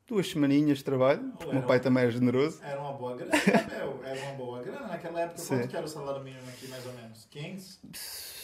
duas 0.07 0.29
semaninhas 0.29 0.79
de 0.79 0.83
trabalho, 0.83 1.31
porque 1.37 1.51
o 1.51 1.53
meu 1.53 1.63
pai 1.63 1.79
também 1.79 2.03
é 2.03 2.11
generoso. 2.11 2.59
Era 2.61 2.79
uma 2.79 2.93
boa 2.93 3.15
grana, 3.15 3.31
meu. 3.71 4.03
Era 4.03 4.21
uma 4.23 4.33
boa 4.33 4.61
grana. 4.61 4.87
Naquela 4.87 5.21
época, 5.21 5.39
Sim. 5.39 5.55
quanto 5.55 5.67
que 5.69 5.77
era 5.77 5.85
o 5.85 5.89
salário 5.89 6.23
mínimo 6.23 6.47
aqui, 6.49 6.67
mais 6.67 6.85
ou 6.85 6.93
menos? 6.93 7.25
500? 7.31 8.34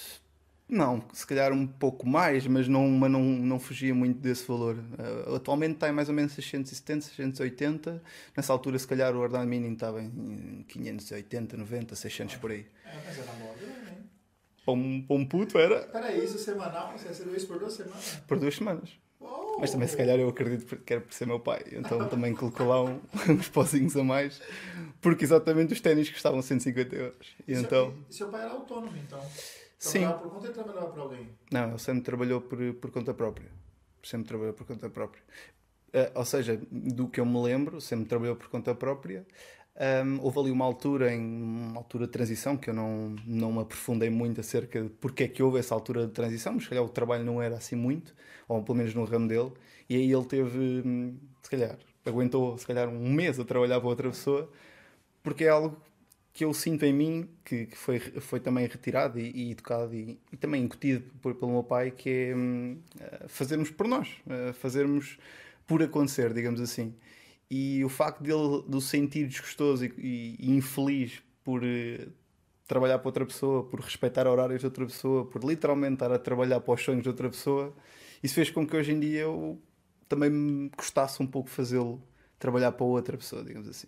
Não, 0.71 1.03
se 1.11 1.27
calhar 1.27 1.51
um 1.51 1.67
pouco 1.67 2.07
mais, 2.07 2.47
mas 2.47 2.65
não, 2.65 2.87
mas 2.87 3.11
não, 3.11 3.21
não 3.21 3.59
fugia 3.59 3.93
muito 3.93 4.19
desse 4.19 4.47
valor. 4.47 4.77
Uh, 4.77 5.35
atualmente 5.35 5.73
está 5.73 5.89
em 5.89 5.91
mais 5.91 6.07
ou 6.07 6.15
menos 6.15 6.31
670, 6.31 7.07
680. 7.07 8.01
Nessa 8.37 8.53
altura, 8.53 8.79
se 8.79 8.87
calhar, 8.87 9.13
o 9.13 9.19
ordenado 9.19 9.49
mínimo 9.49 9.73
estava 9.73 10.01
em 10.01 10.63
580, 10.69 11.57
90, 11.57 11.93
600 11.93 12.35
por 12.37 12.51
aí. 12.51 12.65
É, 12.85 12.95
mas 13.05 13.19
era 13.19 13.25
grana, 13.33 13.89
hein? 13.89 14.09
Para 14.63 14.73
um, 14.73 15.01
para 15.01 15.15
um 15.17 15.25
puto 15.25 15.59
era. 15.59 15.79
Espera 15.79 16.15
isso 16.15 16.37
semanal? 16.37 16.93
Você 16.93 17.09
recebeu 17.09 17.35
isso 17.35 17.47
por 17.47 17.59
duas 17.59 17.73
semanas? 17.73 18.21
Por 18.25 18.39
duas 18.39 18.55
semanas. 18.55 18.89
Oh. 19.19 19.57
Mas 19.59 19.71
também, 19.71 19.89
se 19.89 19.97
calhar, 19.97 20.17
eu 20.17 20.29
acredito 20.29 20.77
que 20.77 20.93
era 20.93 21.01
por 21.01 21.13
ser 21.13 21.27
meu 21.27 21.41
pai. 21.41 21.65
Então 21.73 22.07
também 22.07 22.33
colocou 22.33 22.65
lá 22.69 22.81
um, 22.81 22.97
uns 23.27 23.49
pozinhos 23.49 23.97
a 23.97 24.05
mais. 24.05 24.41
Porque 25.01 25.25
exatamente 25.25 25.73
os 25.73 25.81
ténis 25.81 26.09
custavam 26.09 26.41
150 26.41 26.95
euros. 26.95 27.35
E, 27.45 27.51
e 27.51 27.55
então... 27.57 27.93
Seu, 28.09 28.19
seu 28.19 28.29
pai 28.29 28.43
era 28.43 28.51
autônomo, 28.51 28.95
então? 28.95 29.21
Sim. 29.81 30.07
por 30.21 30.29
conta 30.29 30.47
ou 30.47 30.53
trabalhava 30.53 30.87
para 30.91 31.01
alguém? 31.01 31.29
Não, 31.51 31.69
ele 31.69 31.79
sempre 31.79 32.03
trabalhou 32.03 32.39
por, 32.39 32.73
por 32.75 32.91
conta 32.91 33.13
própria. 33.15 33.49
Sempre 34.03 34.27
trabalhou 34.27 34.53
por 34.53 34.65
conta 34.65 34.89
própria. 34.89 35.23
Uh, 35.89 36.19
ou 36.19 36.23
seja, 36.23 36.61
do 36.71 37.07
que 37.07 37.19
eu 37.19 37.25
me 37.25 37.41
lembro, 37.41 37.81
sempre 37.81 38.05
trabalhou 38.05 38.35
por 38.35 38.47
conta 38.47 38.75
própria. 38.75 39.25
Um, 39.75 40.21
houve 40.21 40.39
ali 40.39 40.51
uma 40.51 40.65
altura, 40.65 41.11
em 41.11 41.19
uma 41.19 41.77
altura 41.79 42.05
de 42.05 42.11
transição, 42.11 42.55
que 42.55 42.69
eu 42.69 42.73
não, 42.75 43.15
não 43.25 43.51
me 43.51 43.61
aprofundei 43.61 44.09
muito 44.09 44.39
acerca 44.39 44.83
de 44.83 44.89
porque 44.89 45.23
é 45.23 45.27
que 45.27 45.41
houve 45.41 45.57
essa 45.57 45.73
altura 45.73 46.05
de 46.05 46.13
transição, 46.13 46.53
mas 46.53 46.63
se 46.63 46.69
calhar 46.69 46.83
o 46.83 46.89
trabalho 46.89 47.23
não 47.23 47.41
era 47.41 47.55
assim 47.55 47.75
muito, 47.75 48.13
ou 48.47 48.61
pelo 48.61 48.77
menos 48.77 48.93
no 48.93 49.03
ramo 49.03 49.27
dele, 49.27 49.51
e 49.89 49.95
aí 49.95 50.11
ele 50.11 50.25
teve, 50.25 50.83
hum, 50.85 51.17
se 51.41 51.49
calhar, 51.49 51.77
aguentou 52.05 52.57
se 52.57 52.67
calhar 52.67 52.87
um 52.87 53.11
mês 53.11 53.39
a 53.39 53.45
trabalhar 53.45 53.79
para 53.79 53.89
outra 53.89 54.09
pessoa, 54.09 54.49
porque 55.23 55.45
é 55.45 55.49
algo 55.49 55.75
que 56.33 56.45
eu 56.45 56.53
sinto 56.53 56.85
em 56.85 56.93
mim, 56.93 57.29
que, 57.43 57.65
que 57.65 57.77
foi, 57.77 57.99
foi 57.99 58.39
também 58.39 58.65
retirado 58.65 59.19
e, 59.19 59.31
e 59.31 59.51
educado 59.51 59.93
e, 59.93 60.17
e, 60.31 60.37
também 60.37 60.63
incutido 60.63 61.03
por, 61.21 61.35
pelo 61.35 61.51
meu 61.51 61.63
pai, 61.63 61.91
que 61.91 62.09
é 62.09 62.35
hum, 62.35 62.77
eh, 62.99 63.25
fazermos 63.27 63.69
por 63.69 63.87
nós, 63.87 64.07
uh, 64.25 64.53
fazermos 64.53 65.17
por 65.67 65.83
acontecer, 65.83 66.33
digamos 66.33 66.61
assim. 66.61 66.93
E 67.49 67.83
o 67.83 67.89
facto 67.89 68.23
dele 68.23 68.63
de 68.67 68.81
sentir 68.81 69.27
desgostoso 69.27 69.85
e, 69.85 70.37
e 70.39 70.51
infeliz 70.51 71.21
por 71.43 71.61
uh, 71.63 72.11
trabalhar 72.65 72.99
para 72.99 73.09
outra 73.09 73.25
pessoa, 73.25 73.63
por 73.65 73.81
respeitar 73.81 74.25
horários 74.25 74.61
de 74.61 74.65
outra 74.65 74.85
pessoa, 74.85 75.25
por 75.25 75.43
literalmente 75.43 75.95
estar 75.95 76.11
a 76.13 76.19
trabalhar 76.19 76.61
para 76.61 76.73
os 76.73 76.81
sonhos 76.81 77.03
de 77.03 77.09
outra 77.09 77.29
pessoa, 77.29 77.75
isso 78.23 78.35
fez 78.35 78.49
com 78.49 78.65
que 78.65 78.75
hoje 78.75 78.93
em 78.93 78.99
dia 78.99 79.21
eu 79.21 79.59
também 80.07 80.29
me 80.29 80.69
gostasse 80.77 81.21
um 81.21 81.27
pouco 81.27 81.49
fazê-lo 81.49 82.01
trabalhar 82.39 82.71
para 82.71 82.85
outra 82.85 83.17
pessoa, 83.17 83.43
digamos 83.43 83.67
assim. 83.67 83.87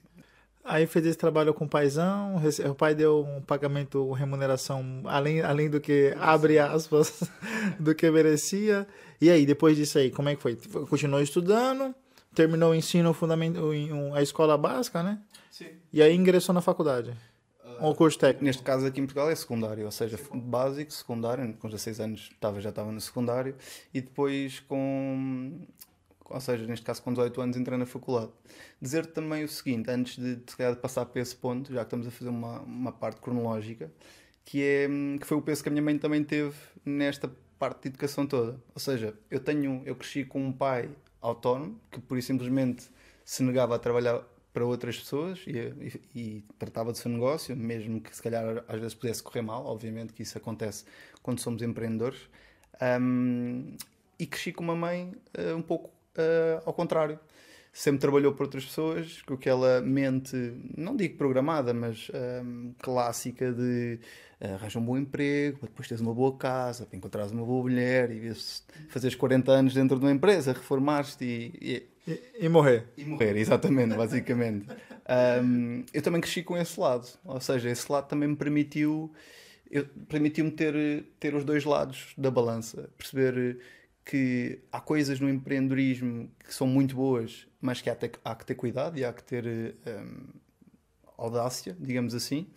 Aí 0.66 0.88
fez 0.88 1.06
esse 1.06 1.18
trabalho 1.18 1.54
com 1.54 1.66
o 1.66 1.70
paizão, 1.70 2.42
o 2.70 2.76
pai 2.76 2.96
deu 2.96 3.26
um 3.26 3.42
pagamento, 3.42 4.12
remuneração 4.14 5.02
além, 5.06 5.42
além 5.42 5.70
do 5.70 5.82
que, 5.82 6.16
abre 6.18 6.58
aspas, 6.58 7.30
do 7.78 7.94
que 7.94 8.10
merecia. 8.10 8.88
E 9.20 9.30
aí, 9.30 9.46
depois 9.46 9.76
disso 9.76 9.98
aí, 9.98 10.10
como 10.10 10.30
é 10.30 10.36
que 10.36 10.42
foi? 10.42 10.56
Continuou 10.90 11.22
estudando, 11.22 11.94
terminou 12.34 12.72
o 12.72 12.76
ensino 12.76 13.14
fundamental, 13.14 13.66
a 14.14 14.22
escola 14.22 14.58
básica, 14.58 15.04
né? 15.04 15.20
Sim. 15.52 15.68
E 15.92 16.02
aí 16.02 16.16
ingressou 16.16 16.56
na 16.56 16.62
faculdade. 16.62 17.12
Uh, 17.64 17.86
ou 17.86 17.96
curso 17.96 18.18
técnico? 18.18 18.46
Neste 18.46 18.64
caso 18.64 18.86
aqui 18.86 19.02
em 19.02 19.06
Portugal 19.06 19.30
é 19.30 19.36
secundário, 19.36 19.86
ou 19.86 19.92
seja, 19.92 20.18
básico, 20.34 20.94
secundário, 20.94 21.54
com 21.60 21.68
16 21.68 22.00
anos 22.00 22.30
estava, 22.32 22.62
já 22.62 22.70
estava 22.70 22.92
no 22.92 23.02
secundário, 23.02 23.56
e 23.94 24.00
depois 24.00 24.62
com, 24.62 25.60
ou 26.34 26.42
seja, 26.42 26.66
neste 26.66 26.86
caso 26.86 27.02
com 27.02 27.12
18 27.12 27.42
anos 27.42 27.58
entrei 27.58 27.78
na 27.78 27.86
faculdade. 27.86 28.32
Dizer 28.82 29.06
também 29.06 29.44
o 29.44 29.48
seguinte, 29.48 29.90
antes 29.90 30.18
de, 30.18 30.36
de 30.36 30.76
passar 30.82 31.06
para 31.06 31.22
esse 31.22 31.36
ponto, 31.36 31.72
já 31.72 31.82
que 31.82 31.86
estamos 31.86 32.08
a 32.08 32.12
fazer 32.12 32.30
uma, 32.30 32.60
uma 32.62 32.92
parte 32.92 33.22
cronológica, 33.22 33.92
que, 34.44 34.62
é, 34.62 34.88
que 35.20 35.26
foi 35.26 35.38
o 35.38 35.42
peso 35.42 35.62
que 35.62 35.70
a 35.70 35.72
minha 35.72 35.84
mãe 35.84 35.98
também 35.98 36.24
teve 36.24 36.56
nesta 36.86 37.32
parte 37.60 37.84
de 37.84 37.90
educação 37.90 38.26
toda. 38.26 38.60
Ou 38.74 38.80
seja, 38.80 39.14
eu 39.30 39.40
tenho, 39.40 39.82
eu 39.86 39.96
cresci 39.96 40.26
com 40.26 40.44
um 40.44 40.52
pai 40.52 40.90
autónomo 41.22 41.80
que 41.90 42.02
por 42.02 42.18
isso 42.18 42.28
simplesmente 42.28 42.90
se 43.24 43.42
negava 43.44 43.76
a 43.76 43.80
trabalhar 43.80 44.22
para 44.52 44.66
outras 44.66 45.00
pessoas 45.00 45.40
e, 45.48 45.52
e, 45.52 46.02
e, 46.14 46.46
tratava 46.60 46.92
do 46.92 46.98
seu 46.98 47.10
negócio, 47.10 47.56
mesmo 47.56 48.00
que 48.02 48.16
se 48.16 48.22
calhar 48.22 48.64
às 48.68 48.80
vezes 48.80 48.94
pudesse 48.94 49.24
correr 49.24 49.42
mal, 49.42 49.66
obviamente 49.66 50.14
que 50.14 50.22
isso 50.22 50.38
acontece 50.38 50.86
quando 51.24 51.40
somos 51.40 51.62
empreendedores. 51.62 52.20
Um, 52.82 53.76
e 54.20 54.28
cresci 54.28 54.52
com 54.52 54.64
uma 54.64 54.76
mãe 54.76 55.14
uh, 55.38 55.56
um 55.56 55.62
pouco 55.62 55.90
uh, 56.18 56.62
ao 56.66 56.74
contrário. 56.74 57.20
Sempre 57.76 58.02
trabalhou 58.02 58.34
para 58.34 58.46
outras 58.46 58.66
pessoas, 58.66 59.24
com 59.24 59.34
aquela 59.34 59.82
mente, 59.82 60.36
não 60.78 60.96
digo 60.96 61.18
programada, 61.18 61.74
mas 61.74 62.08
um, 62.44 62.72
clássica 62.80 63.52
de 63.52 64.00
uh, 64.40 64.54
arranjar 64.54 64.80
um 64.80 64.86
bom 64.86 64.96
emprego, 64.96 65.58
depois 65.64 65.88
teres 65.88 66.00
uma 66.00 66.14
boa 66.14 66.38
casa, 66.38 66.86
para 66.86 66.96
encontrares 66.96 67.32
uma 67.32 67.44
boa 67.44 67.64
mulher 67.64 68.12
e 68.12 68.32
fazeres 68.90 69.16
40 69.16 69.52
anos 69.52 69.74
dentro 69.74 69.98
de 69.98 70.06
uma 70.06 70.12
empresa, 70.12 70.54
reformar-te 70.54 71.26
e, 71.26 71.88
e, 72.08 72.22
e, 72.42 72.48
morrer. 72.48 72.86
E 72.96 73.06
morrer, 73.06 73.36
exatamente, 73.38 73.96
basicamente. 73.96 74.68
Um, 75.44 75.84
eu 75.92 76.02
também 76.04 76.22
cresci 76.22 76.44
com 76.44 76.56
esse 76.56 76.80
lado, 76.80 77.08
ou 77.26 77.42
seja, 77.42 77.72
esse 77.72 77.92
lado 77.92 78.08
também 78.08 78.30
me 78.30 78.36
permitiu 78.36 79.12
permitiu-me 80.08 80.52
ter, 80.52 81.06
ter 81.20 81.34
os 81.34 81.44
dois 81.44 81.66
lados 81.66 82.14
da 82.18 82.30
balança, 82.30 82.90
perceber 82.98 83.58
que 84.06 84.60
há 84.72 84.82
coisas 84.82 85.20
no 85.20 85.30
empreendedorismo 85.30 86.30
que 86.40 86.54
são 86.54 86.68
muito 86.68 86.96
boas, 86.96 87.48
mas 87.62 87.82
que 87.82 87.90
há, 87.90 87.98
há 88.26 88.36
que 88.36 88.46
ter 88.46 88.56
cuidado 88.56 88.98
e 88.98 89.06
há 89.06 89.14
que 89.14 89.24
ter 89.24 89.76
um, 89.88 90.28
audácia, 91.18 91.76
digamos 91.80 92.14
assim. 92.14 92.48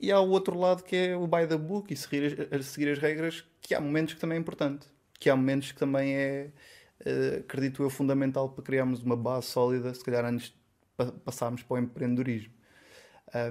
E 0.00 0.10
há 0.10 0.20
o 0.20 0.28
outro 0.30 0.58
lado 0.58 0.82
que 0.82 0.96
é 0.96 1.16
o 1.16 1.26
by 1.26 1.46
the 1.46 1.56
book 1.56 1.92
e 1.92 1.96
seguir 1.96 2.48
as, 2.52 2.66
seguir 2.66 2.90
as 2.90 2.98
regras, 2.98 3.44
que 3.60 3.74
há 3.74 3.80
momentos 3.80 4.14
que 4.14 4.20
também 4.20 4.36
é 4.36 4.40
importante, 4.40 4.86
que 5.18 5.30
há 5.30 5.36
momentos 5.36 5.72
que 5.72 5.78
também 5.78 6.14
é, 6.14 6.50
uh, 7.00 7.40
acredito 7.40 7.82
eu, 7.82 7.90
fundamental 7.90 8.48
para 8.48 8.64
criarmos 8.64 9.02
uma 9.02 9.16
base 9.16 9.46
sólida, 9.46 9.92
se 9.94 10.04
calhar 10.04 10.24
antes 10.24 10.48
de 10.48 11.12
passarmos 11.24 11.62
para 11.62 11.74
o 11.74 11.78
empreendedorismo. 11.78 12.52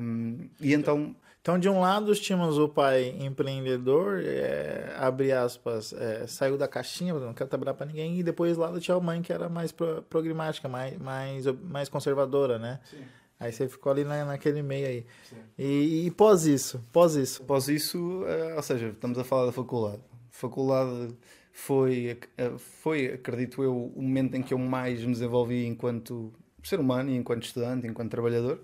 Um, 0.02 0.50
e 0.60 0.74
então 0.74 0.98
então, 0.98 1.16
de 1.56 1.70
um 1.70 1.80
lado, 1.80 2.14
tínhamos 2.16 2.58
o 2.58 2.68
pai 2.68 3.16
empreendedor, 3.20 4.22
é, 4.24 4.96
abre 4.98 5.32
aspas, 5.32 5.94
é, 5.94 6.26
saiu 6.26 6.58
da 6.58 6.68
caixinha, 6.68 7.14
não 7.14 7.34
quero 7.34 7.48
trabalhar 7.48 7.76
para 7.76 7.86
ninguém, 7.86 8.20
e 8.20 8.24
depois 8.24 8.58
lá 8.58 8.78
tinha 8.80 8.98
a 8.98 9.00
mãe 9.00 9.22
que 9.22 9.32
era 9.32 9.48
mais 9.48 9.72
pro, 9.72 10.02
programática, 10.10 10.68
mais, 10.68 10.98
mais, 10.98 11.46
mais 11.46 11.90
conservadora, 11.90 12.58
né? 12.58 12.80
Sim. 12.90 12.98
Aí 13.40 13.52
você 13.52 13.70
ficou 13.70 13.92
ali 13.92 14.04
na, 14.04 14.26
naquele 14.26 14.64
meio 14.64 14.88
aí. 14.88 15.06
E, 15.58 16.08
e, 16.08 16.12
pós 16.12 16.48
isso? 16.48 16.84
Pós 16.92 17.16
isso? 17.16 17.44
Pós 17.44 17.68
isso, 17.68 18.26
é, 18.26 18.56
ou 18.56 18.64
seja, 18.64 18.88
estamos 18.88 19.20
a 19.20 19.24
falar 19.24 19.46
da 19.46 19.52
faculdade. 19.52 20.02
Faculdade 20.32 21.16
foi, 21.54 22.20
é, 22.36 22.50
foi, 22.58 23.06
acredito 23.14 23.62
eu, 23.64 23.94
o 23.96 24.02
momento 24.02 24.36
em 24.36 24.42
que 24.42 24.54
eu 24.54 24.58
mais 24.58 25.02
me 25.02 25.14
desenvolvi 25.14 25.66
enquanto 25.68 26.34
ser 26.64 26.80
humano, 26.80 27.12
enquanto 27.12 27.44
estudante, 27.44 27.86
enquanto 27.86 28.10
trabalhador 28.10 28.60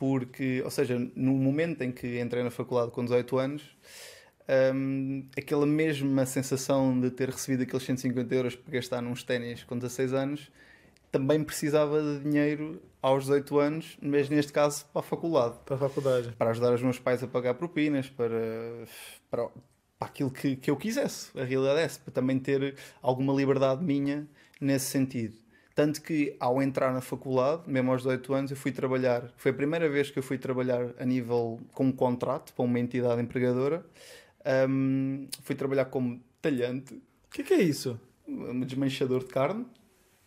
porque, 0.00 0.62
ou 0.64 0.70
seja, 0.70 0.98
no 1.14 1.34
momento 1.34 1.82
em 1.82 1.92
que 1.92 2.18
entrei 2.18 2.42
na 2.42 2.50
faculdade 2.50 2.90
com 2.90 3.04
18 3.04 3.38
anos, 3.38 3.76
um, 4.74 5.26
aquela 5.36 5.66
mesma 5.66 6.24
sensação 6.24 6.98
de 6.98 7.10
ter 7.10 7.28
recebido 7.28 7.64
aqueles 7.64 7.84
150 7.84 8.34
euros 8.34 8.56
para 8.56 8.72
gastar 8.72 9.02
nos 9.02 9.22
ténis 9.22 9.62
com 9.62 9.76
16 9.76 10.14
anos, 10.14 10.50
também 11.12 11.44
precisava 11.44 12.00
de 12.02 12.20
dinheiro 12.20 12.80
aos 13.02 13.24
18 13.24 13.58
anos, 13.58 13.98
mas 14.00 14.30
neste 14.30 14.54
caso 14.54 14.86
para 14.86 15.00
a 15.00 15.02
faculdade. 15.02 15.58
Para 15.66 15.76
a 15.76 15.78
faculdade. 15.78 16.32
Para 16.32 16.50
ajudar 16.50 16.72
os 16.72 16.82
meus 16.82 16.98
pais 16.98 17.22
a 17.22 17.26
pagar 17.26 17.52
propinas, 17.52 18.08
para, 18.08 18.86
para, 19.30 19.48
para 19.98 20.08
aquilo 20.08 20.30
que, 20.30 20.56
que 20.56 20.70
eu 20.70 20.76
quisesse. 20.78 21.38
A 21.38 21.44
realidade 21.44 21.78
é 21.78 21.82
essa, 21.82 22.00
para 22.00 22.12
também 22.14 22.38
ter 22.38 22.74
alguma 23.02 23.34
liberdade 23.34 23.84
minha 23.84 24.26
nesse 24.58 24.86
sentido. 24.86 25.36
Tanto 25.80 26.02
que 26.02 26.36
ao 26.38 26.60
entrar 26.60 26.92
na 26.92 27.00
faculdade, 27.00 27.62
mesmo 27.66 27.90
aos 27.90 28.02
18 28.02 28.34
anos, 28.34 28.50
eu 28.50 28.56
fui 28.58 28.70
trabalhar. 28.70 29.32
Foi 29.34 29.50
a 29.50 29.54
primeira 29.54 29.88
vez 29.88 30.10
que 30.10 30.18
eu 30.18 30.22
fui 30.22 30.36
trabalhar 30.36 30.90
a 30.98 31.06
nível 31.06 31.58
com 31.72 31.86
um 31.86 31.92
contrato 31.92 32.52
para 32.52 32.62
uma 32.66 32.78
entidade 32.78 33.22
empregadora. 33.22 33.82
Um, 34.68 35.26
fui 35.42 35.54
trabalhar 35.54 35.86
como 35.86 36.20
talhante. 36.42 36.92
O 36.92 37.32
que, 37.32 37.42
que, 37.42 37.54
é 37.54 37.62
isso? 37.62 37.98
Um 38.28 38.60
desmanchador 38.60 39.20
de 39.20 39.30
carne. 39.30 39.64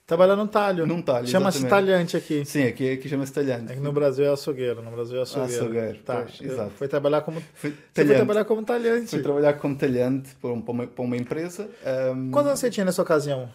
Trabalhar 0.07 0.35
num 0.35 0.47
talho. 0.47 0.87
Num 0.87 1.03
talho. 1.03 1.27
Chama-se 1.27 1.67
talhante 1.67 2.17
aqui. 2.17 2.43
Sim, 2.45 2.63
aqui, 2.63 2.93
aqui 2.93 3.07
chama-se 3.07 3.31
talhante. 3.31 3.73
É 3.73 3.75
que 3.75 3.81
no 3.81 3.93
Brasil 3.93 4.25
é 4.25 4.29
açougueiro. 4.29 4.81
No 4.81 4.89
Brasil 4.89 5.19
é 5.19 5.21
açougueiro. 5.21 5.61
Açougueiro, 5.61 5.99
tá. 5.99 6.23
Pois, 6.23 6.41
exato. 6.41 6.71
Foi 6.71 6.87
trabalhar 6.87 7.21
como. 7.21 7.39
Fui 7.53 7.69
você 7.93 8.03
foi 8.03 8.15
trabalhar 8.15 8.45
como 8.45 8.63
talhante. 8.63 9.11
Fui 9.11 9.21
trabalhar 9.21 9.53
como 9.53 9.75
talhante 9.75 10.33
para 10.41 10.51
uma, 10.51 10.87
para 10.87 11.05
uma 11.05 11.15
empresa. 11.15 11.69
Um... 12.11 12.31
Quantos 12.31 12.47
anos 12.47 12.59
você 12.59 12.71
tinha 12.71 12.85
nessa 12.85 13.03
ocasião? 13.03 13.47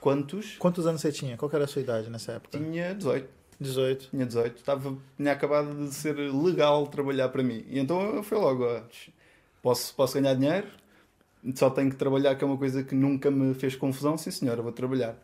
Quantos? 0.00 0.56
Quantos 0.58 0.86
anos 0.86 1.00
você 1.00 1.10
tinha? 1.12 1.36
Qual 1.36 1.50
era 1.52 1.64
a 1.64 1.66
sua 1.66 1.82
idade 1.82 2.10
nessa 2.10 2.32
época? 2.32 2.58
Tinha 2.58 2.94
18. 2.94 3.28
18. 3.60 4.10
Tinha 4.10 4.26
18. 4.26 4.56
Estava, 4.56 4.96
tinha 5.16 5.32
acabado 5.32 5.74
de 5.74 5.94
ser 5.94 6.14
legal 6.14 6.86
trabalhar 6.86 7.28
para 7.28 7.42
mim. 7.42 7.64
E 7.68 7.78
então 7.78 8.00
eu 8.14 8.22
fui 8.22 8.38
logo, 8.38 8.64
posso, 9.62 9.94
posso 9.94 10.20
ganhar 10.20 10.34
dinheiro, 10.34 10.68
só 11.54 11.70
tenho 11.70 11.90
que 11.90 11.96
trabalhar, 11.96 12.34
que 12.34 12.44
é 12.44 12.46
uma 12.46 12.56
coisa 12.56 12.82
que 12.82 12.94
nunca 12.94 13.30
me 13.30 13.54
fez 13.54 13.76
confusão. 13.76 14.16
Sim 14.16 14.30
senhora, 14.30 14.62
vou 14.62 14.72
trabalhar. 14.72 15.16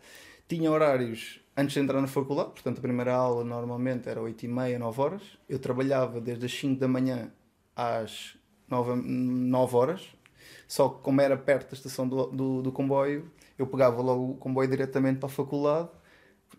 Tinha 0.48 0.70
horários 0.70 1.40
antes 1.56 1.74
de 1.74 1.80
entrar 1.80 2.00
na 2.00 2.06
faculdade, 2.06 2.50
portanto 2.50 2.78
a 2.78 2.80
primeira 2.80 3.14
aula 3.14 3.44
normalmente 3.44 4.08
era 4.08 4.20
8 4.20 4.44
e 4.44 4.48
meia, 4.48 4.78
9 4.78 5.00
horas. 5.00 5.22
Eu 5.48 5.58
trabalhava 5.58 6.20
desde 6.20 6.46
as 6.46 6.52
5 6.52 6.80
da 6.80 6.88
manhã 6.88 7.30
às 7.76 8.36
9, 8.68 8.94
9 8.96 9.76
horas, 9.76 10.02
só 10.66 10.88
que 10.88 11.02
como 11.02 11.20
era 11.20 11.36
perto 11.36 11.70
da 11.70 11.76
estação 11.76 12.08
do, 12.08 12.26
do, 12.26 12.62
do 12.62 12.72
comboio, 12.72 13.30
eu 13.58 13.66
pegava 13.66 14.00
logo 14.00 14.32
o 14.32 14.34
comboio 14.36 14.68
diretamente 14.68 15.18
para 15.18 15.28
a 15.28 15.32
faculdade, 15.32 15.88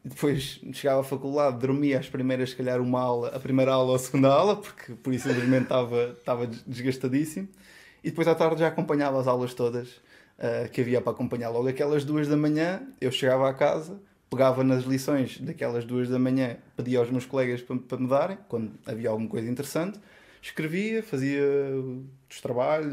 depois 0.03 0.59
chegava 0.73 1.01
à 1.01 1.03
faculdade, 1.03 1.59
dormia 1.59 1.99
as 1.99 2.09
primeiras, 2.09 2.51
se 2.51 2.55
calhar, 2.55 2.81
uma 2.81 2.99
aula, 2.99 3.29
a 3.29 3.39
primeira 3.39 3.71
aula 3.71 3.91
ou 3.91 3.95
a 3.95 3.99
segunda 3.99 4.29
aula, 4.29 4.55
porque 4.57 4.93
por 4.93 5.13
isso 5.13 5.27
simplesmente 5.27 5.63
estava, 5.63 6.15
estava 6.17 6.47
desgastadíssimo, 6.47 7.47
e 8.03 8.09
depois 8.09 8.27
à 8.27 8.35
tarde 8.35 8.59
já 8.59 8.67
acompanhava 8.67 9.19
as 9.19 9.27
aulas 9.27 9.53
todas 9.53 9.89
uh, 9.89 10.69
que 10.71 10.81
havia 10.81 10.99
para 10.99 11.13
acompanhar. 11.13 11.49
Logo 11.49 11.67
aquelas 11.67 12.03
duas 12.03 12.27
da 12.27 12.35
manhã, 12.35 12.81
eu 12.99 13.11
chegava 13.11 13.49
à 13.49 13.53
casa, 13.53 13.99
pegava 14.29 14.63
nas 14.63 14.83
lições 14.83 15.39
daquelas 15.39 15.85
duas 15.85 16.09
da 16.09 16.19
manhã, 16.19 16.57
pedia 16.75 16.99
aos 16.99 17.09
meus 17.09 17.25
colegas 17.25 17.61
para, 17.61 17.77
para 17.77 17.97
me 17.97 18.07
darem, 18.07 18.37
quando 18.49 18.71
havia 18.85 19.09
alguma 19.09 19.29
coisa 19.29 19.49
interessante, 19.49 19.99
escrevia, 20.41 21.01
fazia 21.01 21.43
os 22.29 22.41
trabalhos, 22.41 22.91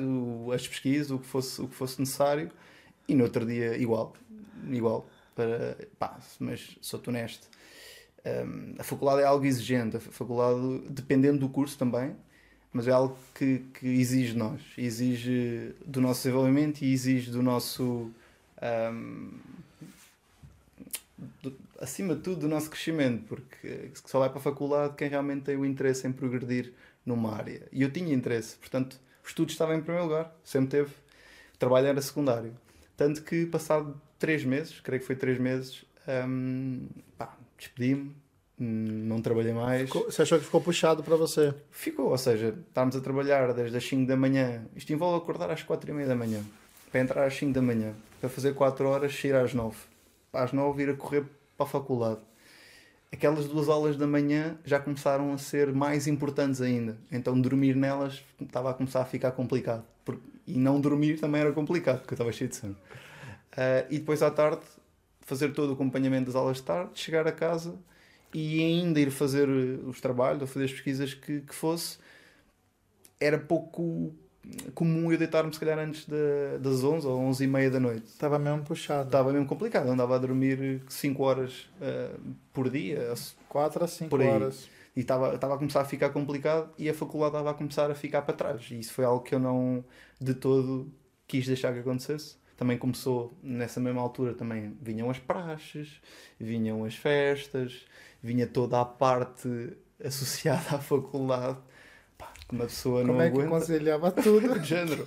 as 0.55 0.69
pesquisas, 0.69 1.11
o 1.11 1.19
que 1.19 1.27
fosse, 1.27 1.61
o 1.61 1.67
que 1.67 1.75
fosse 1.75 1.99
necessário, 1.99 2.51
e 3.11 3.15
no 3.15 3.25
outro 3.25 3.45
dia, 3.45 3.77
igual. 3.77 4.15
Igual. 4.71 5.09
Para, 5.35 5.77
pá, 5.99 6.19
mas 6.39 6.77
sou-te 6.81 7.09
honesto. 7.09 7.49
Um, 8.25 8.75
a 8.79 8.85
faculdade 8.85 9.23
é 9.23 9.25
algo 9.25 9.45
exigente. 9.45 9.97
A 9.97 10.01
faculdade, 10.01 10.83
dependendo 10.89 11.39
do 11.39 11.49
curso 11.49 11.77
também, 11.77 12.15
mas 12.73 12.87
é 12.87 12.93
algo 12.93 13.17
que, 13.35 13.65
que 13.75 13.87
exige 13.87 14.33
de 14.33 14.39
nós. 14.39 14.61
Exige 14.77 15.75
do 15.85 16.01
nosso 16.01 16.23
desenvolvimento 16.23 16.83
e 16.83 16.93
exige 16.93 17.31
do 17.31 17.43
nosso. 17.43 18.11
Um, 18.63 19.31
do, 21.43 21.55
acima 21.81 22.15
de 22.15 22.23
tudo, 22.23 22.41
do 22.41 22.49
nosso 22.49 22.71
crescimento, 22.71 23.25
porque 23.27 23.91
só 24.07 24.19
vai 24.19 24.29
para 24.29 24.39
a 24.39 24.43
faculdade 24.43 24.95
quem 24.97 25.09
realmente 25.09 25.43
tem 25.43 25.57
o 25.57 25.65
interesse 25.65 26.07
em 26.07 26.13
progredir 26.13 26.73
numa 27.05 27.35
área. 27.35 27.63
E 27.73 27.83
eu 27.83 27.91
tinha 27.91 28.15
interesse, 28.15 28.57
portanto, 28.57 29.01
o 29.25 29.29
estudo 29.29 29.51
estava 29.51 29.75
em 29.75 29.81
primeiro 29.81 30.07
lugar, 30.07 30.35
sempre 30.45 30.71
teve. 30.71 30.91
O 31.55 31.59
trabalho 31.59 31.87
era 31.87 32.01
secundário. 32.01 32.55
Tanto 33.01 33.23
que, 33.23 33.47
passado 33.47 33.99
três 34.19 34.45
meses, 34.45 34.79
creio 34.81 35.01
que 35.01 35.07
foi 35.07 35.17
três 35.17 35.39
meses, 35.39 35.87
um, 36.29 36.87
despedi-me, 37.57 38.15
não 38.59 39.23
trabalhei 39.23 39.55
mais. 39.55 39.85
Ficou, 39.85 40.05
você 40.05 40.21
achou 40.21 40.39
que 40.39 40.45
ficou 40.45 40.61
puxado 40.61 41.03
para 41.03 41.17
você? 41.17 41.55
Ficou, 41.71 42.11
ou 42.11 42.19
seja, 42.19 42.55
estávamos 42.69 42.95
a 42.95 43.01
trabalhar 43.01 43.55
desde 43.55 43.75
as 43.75 43.89
5 43.89 44.07
da 44.07 44.19
manhã. 44.19 44.67
Isto 44.77 44.93
envolve 44.93 45.17
acordar 45.17 45.51
às 45.51 45.63
4 45.63 45.91
e 45.91 45.95
meia 45.95 46.09
da 46.09 46.15
manhã, 46.15 46.45
para 46.93 47.01
entrar 47.01 47.25
às 47.25 47.35
5 47.35 47.55
da 47.55 47.63
manhã, 47.63 47.95
para 48.21 48.29
fazer 48.29 48.53
4 48.53 48.87
horas, 48.87 49.19
sair 49.19 49.35
às 49.35 49.55
9. 49.55 49.79
Às 50.35 50.53
9 50.53 50.83
ir 50.83 50.91
a 50.91 50.95
correr 50.95 51.25
para 51.57 51.65
a 51.65 51.71
faculdade. 51.71 52.21
Aquelas 53.11 53.49
duas 53.49 53.71
aulas 53.71 53.97
da 53.97 54.07
manhã 54.07 54.59
já 54.63 54.79
começaram 54.79 55.33
a 55.33 55.39
ser 55.39 55.73
mais 55.73 56.07
importantes 56.07 56.61
ainda. 56.61 56.99
Então 57.11 57.41
dormir 57.41 57.75
nelas 57.75 58.23
estava 58.39 58.73
a 58.73 58.75
começar 58.75 59.01
a 59.01 59.07
ficar 59.07 59.31
complicado. 59.31 59.85
E 60.47 60.59
não 60.59 60.81
dormir 60.81 61.19
também 61.21 61.41
era 61.41 61.53
complicado, 61.53 62.01
porque 62.01 62.15
eu 62.15 62.17
estava 62.17 62.33
cheio 62.33 62.51
de 62.51 62.57
sono. 62.57 62.73
Uh, 63.53 63.87
e 63.91 63.99
depois 63.99 64.23
à 64.23 64.31
tarde, 64.31 64.61
fazer 65.21 65.53
todo 65.53 65.71
o 65.71 65.73
acompanhamento 65.75 66.27
das 66.27 66.35
aulas 66.35 66.59
de 66.59 66.63
tarde, 66.65 66.91
chegar 66.95 67.27
a 67.27 67.33
casa 67.33 67.75
e 68.33 68.63
ainda 68.63 69.01
ir 69.01 69.11
fazer 69.11 69.49
os 69.49 70.01
trabalhos 70.01 70.43
ou 70.43 70.47
fazer 70.47 70.67
as 70.67 70.73
pesquisas 70.73 71.15
que, 71.15 71.41
que 71.41 71.55
fosse, 71.55 71.99
era 73.19 73.39
pouco 73.39 74.15
comum 74.75 75.13
eu 75.13 75.19
deitar-me 75.19 75.53
se 75.53 75.61
calhar 75.61 75.79
antes 75.79 76.07
da- 76.07 76.57
das 76.61 76.83
11 76.83 77.07
ou 77.07 77.19
11 77.21 77.45
e 77.45 77.47
meia 77.47 77.71
da 77.71 77.79
noite. 77.79 78.07
Estava 78.07 78.39
mesmo 78.39 78.65
puxado. 78.65 79.07
Estava 79.07 79.33
mesmo 79.33 79.47
complicado, 79.47 79.89
andava 79.89 80.15
a 80.15 80.19
dormir 80.19 80.83
5 80.89 81.23
horas 81.23 81.69
ah, 81.81 82.17
por 82.53 82.71
dia 82.71 83.13
4 83.49 83.85
a 83.85 83.87
5 83.87 84.11
Por 84.11 84.21
aí. 84.23 84.27
horas. 84.29 84.69
E 85.01 85.03
estava 85.03 85.35
estava 85.35 85.55
a 85.55 85.57
começar 85.57 85.81
a 85.81 85.85
ficar 85.87 86.11
complicado 86.11 86.71
e 86.77 86.87
a 86.89 86.93
faculdade 86.93 87.31
estava 87.33 87.51
a 87.51 87.55
começar 87.55 87.91
a 87.91 87.95
ficar 87.95 88.21
para 88.21 88.35
trás. 88.35 88.69
E 88.71 88.79
isso 88.81 88.93
foi 88.93 89.07
algo 89.07 89.25
que 89.25 89.35
eu 89.35 89.39
não 89.39 89.83
de 90.21 90.35
todo 90.35 90.93
quis 91.27 91.47
deixar 91.47 91.73
que 91.73 91.79
acontecesse. 91.79 92.37
Também 92.55 92.77
começou 92.77 93.33
nessa 93.43 93.81
mesma 93.81 94.03
altura, 94.03 94.35
também 94.35 94.77
vinham 94.83 95.09
as 95.09 95.19
praxes, 95.19 96.03
vinham 96.39 96.85
as 96.85 96.95
festas, 96.95 97.87
vinha 98.23 98.47
toda 98.47 98.79
a 98.79 98.85
parte 98.85 99.49
associada 100.05 100.77
à 100.77 100.79
faculdade. 100.79 101.57
Pá, 102.19 102.31
que 102.47 102.55
uma 102.55 102.67
pessoa 102.67 103.01
Como 103.01 103.15
não 103.15 103.23
é 103.23 103.31
que 103.31 103.37
aguenta. 103.39 103.51
conciliava 103.59 104.13
tudo? 104.13 104.53
De 104.61 104.69
género. 104.69 105.07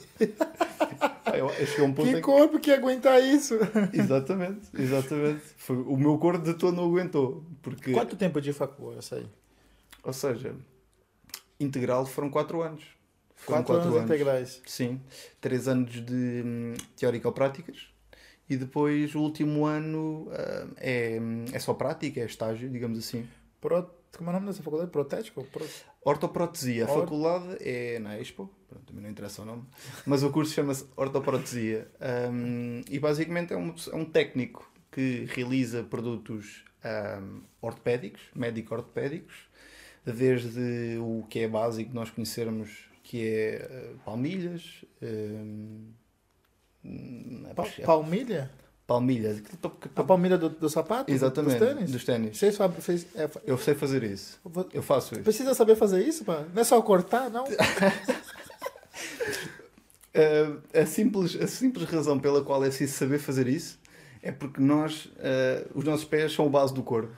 Eu, 1.35 1.49
eu 1.49 1.85
um 1.85 1.93
ponto 1.93 2.07
que 2.09 2.15
que 2.15 2.21
corpo 2.21 2.59
que 2.59 2.71
ia 2.71 2.77
aguentar 2.77 3.21
isso? 3.21 3.59
Exatamente, 3.93 4.69
exatamente. 4.75 5.41
Foi, 5.57 5.75
o 5.77 5.97
meu 5.97 6.17
corpo 6.17 6.43
de 6.43 6.55
todo 6.55 6.75
não 6.75 6.85
aguentou. 6.85 7.43
Porque, 7.61 7.91
Quanto 7.91 8.15
tempo 8.15 8.41
de 8.41 8.53
facul 8.53 8.97
essa 8.97 9.17
aí? 9.17 9.27
Ou 10.03 10.13
seja, 10.13 10.55
integral 11.59 12.05
foram 12.05 12.29
4 12.29 12.61
anos. 12.61 12.83
Foram 13.35 13.63
4 13.63 13.75
quatro 13.75 13.97
anos 13.97 14.03
integrais. 14.03 14.61
Sim. 14.65 15.01
3 15.41 15.67
anos 15.67 16.05
de 16.05 16.43
hum, 16.45 16.73
teórico-práticas. 16.95 17.93
E 18.49 18.57
depois 18.57 19.15
o 19.15 19.21
último 19.21 19.65
ano 19.65 20.27
ah, 20.31 20.67
é, 20.77 21.19
é 21.51 21.59
só 21.59 21.73
prática, 21.73 22.19
é 22.19 22.25
estágio, 22.25 22.69
digamos 22.69 22.99
assim. 22.99 23.27
Pro... 23.59 23.89
Como 24.15 24.29
é 24.29 24.33
o 24.33 24.33
nome 24.33 24.47
dessa 24.47 24.61
faculdade? 24.61 24.91
Protético? 24.91 25.43
Pro... 25.45 25.65
Ortoprotesia. 26.05 26.85
A 26.85 26.91
Or- 26.91 26.99
faculdade 26.99 27.57
é 27.61 27.97
na 27.99 28.19
Expo, 28.19 28.49
pronto, 28.67 28.85
também 28.85 29.01
não 29.01 29.09
interessa 29.09 29.41
o 29.41 29.45
nome, 29.45 29.65
mas 30.05 30.21
o 30.21 30.29
curso 30.31 30.53
chama-se 30.53 30.85
Ortoprotesia. 30.95 31.87
Um, 32.31 32.81
e 32.89 32.99
basicamente 32.99 33.53
é 33.53 33.57
um, 33.57 33.73
é 33.91 33.95
um 33.95 34.05
técnico 34.05 34.69
que 34.91 35.25
realiza 35.29 35.83
produtos 35.83 36.63
um, 37.21 37.41
ortopédicos, 37.61 38.21
médico-ortopédicos, 38.35 39.47
desde 40.05 40.97
o 40.99 41.25
que 41.29 41.39
é 41.39 41.47
básico 41.47 41.91
nós 41.93 42.09
conhecermos, 42.09 42.69
que 43.03 43.25
é 43.27 43.91
uh, 43.93 43.97
palmilhas, 44.05 44.83
um, 45.01 45.87
é 47.49 47.53
Pa- 47.53 47.67
é 47.77 47.81
palmilha? 47.85 48.51
palmilha, 48.85 49.41
A 49.95 50.03
palmilha 50.03 50.37
do, 50.37 50.49
do 50.49 50.69
sapato? 50.69 51.09
exatamente, 51.11 51.57
Dos 51.59 51.67
tênis? 51.67 51.91
dos 51.91 52.03
ténis. 52.03 52.37
Você 52.37 52.51
sabe, 52.51 52.81
fez, 52.81 53.05
é, 53.15 53.29
Eu 53.45 53.57
sei 53.57 53.73
fazer 53.75 54.03
isso. 54.03 54.37
Eu 54.73 54.83
faço 54.83 55.13
isso. 55.15 55.23
Precisa 55.23 55.53
saber 55.53 55.75
fazer 55.77 56.05
isso, 56.05 56.25
pá? 56.25 56.43
Não 56.53 56.61
é 56.61 56.65
só 56.65 56.81
cortar, 56.81 57.29
não? 57.29 57.45
Uh, 57.45 57.47
a, 60.77 60.85
simples, 60.85 61.35
a 61.41 61.47
simples 61.47 61.89
razão 61.89 62.19
pela 62.19 62.43
qual 62.43 62.63
é 62.63 62.67
preciso 62.67 62.93
saber 62.93 63.19
fazer 63.19 63.47
isso 63.47 63.79
é 64.21 64.31
porque 64.31 64.61
nós, 64.61 65.05
uh, 65.05 65.69
os 65.75 65.83
nossos 65.83 66.05
pés 66.05 66.31
são 66.33 66.45
a 66.45 66.49
base 66.49 66.73
do 66.73 66.81
corpo. 66.83 67.17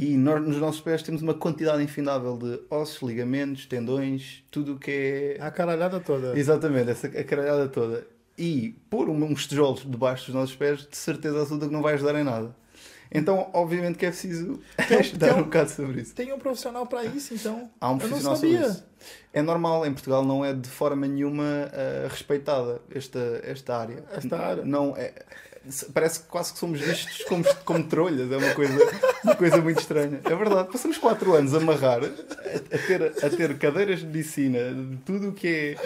E 0.00 0.16
nós, 0.16 0.40
nos 0.46 0.58
nossos 0.58 0.80
pés 0.80 1.02
temos 1.02 1.22
uma 1.22 1.34
quantidade 1.34 1.82
infindável 1.82 2.36
de 2.36 2.60
ossos, 2.70 3.02
ligamentos, 3.02 3.66
tendões, 3.66 4.44
tudo 4.50 4.74
o 4.74 4.78
que 4.78 5.36
é. 5.40 5.42
A 5.42 5.50
caralhada 5.50 5.98
toda. 5.98 6.38
Exatamente, 6.38 6.90
essa 6.90 7.06
a 7.08 7.24
caralhada 7.24 7.68
toda. 7.68 8.06
E 8.36 8.76
pôr 8.88 9.08
um- 9.08 9.24
uns 9.24 9.46
tijolos 9.48 9.82
debaixo 9.84 10.26
dos 10.26 10.34
nossos 10.36 10.54
pés, 10.54 10.86
de 10.88 10.96
certeza 10.96 11.40
absoluta 11.40 11.66
que 11.66 11.72
não 11.72 11.82
vai 11.82 11.94
ajudar 11.94 12.14
em 12.14 12.22
nada. 12.22 12.54
Então, 13.10 13.48
obviamente 13.54 13.96
que 13.98 14.04
é 14.06 14.10
preciso 14.10 14.60
Tem- 14.86 15.00
estudar 15.00 15.28
tem 15.28 15.36
um- 15.36 15.40
um 15.40 15.44
bocado 15.44 15.70
sobre 15.70 16.02
isso. 16.02 16.14
Tem 16.14 16.32
um 16.32 16.38
profissional 16.38 16.86
para 16.86 17.04
isso, 17.04 17.34
então. 17.34 17.68
Há 17.80 17.88
um 17.88 17.92
Eu 17.92 17.92
não 17.94 17.98
profissional 17.98 18.36
sobre 18.36 18.54
sabia. 18.56 18.70
isso. 18.70 18.84
É 19.32 19.42
normal, 19.42 19.86
em 19.86 19.92
Portugal 19.92 20.24
não 20.24 20.44
é 20.44 20.52
de 20.52 20.68
forma 20.68 21.06
nenhuma 21.08 21.70
ah, 21.72 22.06
respeitada 22.08 22.80
esta, 22.94 23.40
esta 23.42 23.76
área. 23.78 24.04
Esta 24.12 24.38
área. 24.38 24.64
Não, 24.64 24.94
é, 24.96 25.12
parece 25.92 26.20
que 26.20 26.26
quase 26.28 26.52
que 26.52 26.58
somos 26.58 26.80
vistos 26.80 27.24
como, 27.24 27.44
como 27.64 27.84
trolhas, 27.84 28.30
é 28.30 28.36
uma 28.36 28.54
coisa, 28.54 28.78
uma 29.24 29.36
coisa 29.36 29.56
muito 29.58 29.80
estranha. 29.80 30.20
É 30.24 30.34
verdade, 30.34 30.68
passamos 30.70 30.98
4 30.98 31.34
anos 31.34 31.54
a 31.54 31.58
amarrar, 31.58 32.00
a, 32.02 32.06
a 32.06 32.78
ter, 32.78 33.02
a 33.24 33.30
ter 33.30 33.58
cadeiras 33.58 34.00
de 34.00 34.06
medicina, 34.06 34.58
de 34.72 34.96
tudo 34.98 35.30
o 35.30 35.32
que 35.32 35.48
é 35.48 35.76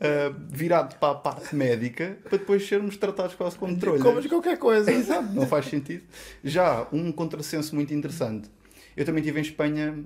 ah, 0.00 0.32
virado 0.48 0.94
para 0.96 1.12
a 1.12 1.14
parte 1.16 1.56
médica, 1.56 2.16
para 2.22 2.38
depois 2.38 2.66
sermos 2.66 2.96
tratados 2.96 3.34
quase 3.34 3.56
como 3.56 3.76
trolhas. 3.76 4.02
Como 4.02 4.20
de 4.20 4.28
qualquer 4.28 4.56
coisa. 4.56 4.90
Exato, 4.90 5.32
não 5.34 5.46
faz 5.46 5.66
sentido. 5.66 6.04
Já 6.44 6.86
um 6.92 7.10
contrassenso 7.10 7.74
muito 7.74 7.92
interessante. 7.92 8.48
Eu 8.96 9.04
também 9.04 9.20
estive 9.20 9.40
em 9.40 9.42
Espanha, 9.42 10.04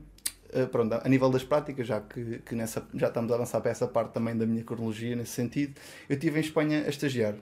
eh, 0.53 0.67
pronto, 0.67 0.95
a 0.95 1.09
nível 1.09 1.29
das 1.29 1.45
práticas, 1.45 1.87
já 1.87 2.01
que, 2.01 2.39
que 2.39 2.55
nessa, 2.55 2.87
já 2.95 3.09
estamos 3.09 3.31
a 3.33 3.35
avançar 3.35 3.61
para 3.61 3.71
essa 3.71 3.87
parte 3.87 4.13
também 4.13 4.37
da 4.37 4.47
minha 4.47 4.65
cronologia 4.65 5.15
nesse 5.15 5.33
sentido. 5.33 5.75
Eu 6.09 6.15
estive 6.15 6.39
em 6.39 6.43
Espanha 6.43 6.85
a 6.87 6.89
estagiar 6.89 7.35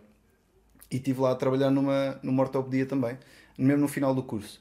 e 0.91 0.97
estive 0.97 1.21
lá 1.21 1.33
a 1.33 1.35
trabalhar 1.35 1.71
numa, 1.71 2.19
numa 2.23 2.43
ortopedia 2.43 2.87
também, 2.87 3.19
mesmo 3.57 3.83
no 3.83 3.89
final 3.89 4.15
do 4.15 4.23
curso. 4.23 4.61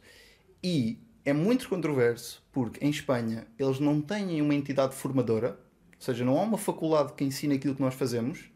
E 0.63 0.99
é 1.25 1.33
muito 1.33 1.67
controverso 1.67 2.43
porque 2.51 2.83
em 2.85 2.89
Espanha 2.89 3.47
eles 3.57 3.79
não 3.79 4.01
têm 4.01 4.41
uma 4.41 4.53
entidade 4.53 4.95
formadora, 4.95 5.59
ou 5.95 6.01
seja, 6.01 6.23
não 6.23 6.37
há 6.37 6.43
uma 6.43 6.57
faculdade 6.57 7.13
que 7.13 7.23
ensine 7.23 7.55
aquilo 7.55 7.75
que 7.75 7.81
nós 7.81 7.93
fazemos, 7.93 8.49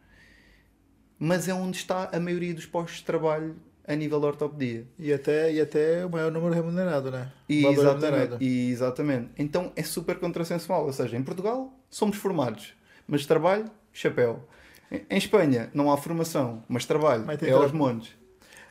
mas 1.19 1.47
é 1.47 1.53
onde 1.53 1.77
está 1.77 2.09
a 2.13 2.19
maioria 2.19 2.53
dos 2.53 2.65
postos 2.65 2.99
de 2.99 3.05
trabalho 3.05 3.55
a 3.85 3.95
nível 3.95 4.19
de 4.19 4.25
ortopedia. 4.25 4.87
E 4.97 5.11
até, 5.11 5.53
e 5.53 5.59
até 5.59 6.05
o 6.05 6.09
maior 6.09 6.31
número 6.31 6.53
remunerado, 6.53 7.11
né? 7.11 7.31
E 7.47 7.65
exatamente, 7.65 8.05
remunerado. 8.05 8.37
e 8.43 8.71
exatamente. 8.71 9.29
Então 9.37 9.71
é 9.75 9.83
super 9.83 10.19
contrassensual. 10.19 10.85
Ou 10.85 10.93
seja, 10.93 11.17
em 11.17 11.23
Portugal 11.23 11.73
somos 11.89 12.17
formados, 12.17 12.73
mas 13.07 13.25
trabalho, 13.25 13.69
chapéu. 13.91 14.47
Em- 15.09 15.17
Espanha 15.17 15.69
não 15.73 15.91
há 15.91 15.97
formação, 15.97 16.63
mas 16.67 16.85
trabalho, 16.85 17.25
Mas 17.25 17.41
é 17.41 17.51
aos 17.51 17.71
montes. 17.71 18.11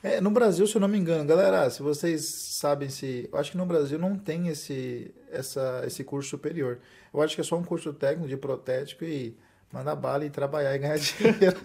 É, 0.02 0.20
no 0.20 0.30
Brasil, 0.30 0.66
se 0.66 0.74
eu 0.74 0.80
não 0.80 0.88
me 0.88 0.98
engano, 0.98 1.24
galera, 1.24 1.68
se 1.70 1.80
vocês 1.82 2.24
sabem 2.24 2.88
se. 2.88 3.28
Eu 3.32 3.38
acho 3.38 3.52
que 3.52 3.56
no 3.56 3.64
Brasil 3.66 3.98
não 3.98 4.16
tem 4.18 4.48
esse, 4.48 5.14
essa, 5.30 5.82
esse 5.86 6.02
curso 6.02 6.28
superior. 6.30 6.80
Eu 7.14 7.22
acho 7.22 7.34
que 7.36 7.40
é 7.40 7.44
só 7.44 7.56
um 7.56 7.62
curso 7.62 7.92
técnico 7.92 8.28
de 8.28 8.36
protético 8.36 9.04
e 9.04 9.36
mandar 9.72 9.94
bala 9.94 10.24
e 10.24 10.30
trabalhar 10.30 10.74
e 10.74 10.78
ganhar 10.78 10.98
dinheiro. 10.98 11.56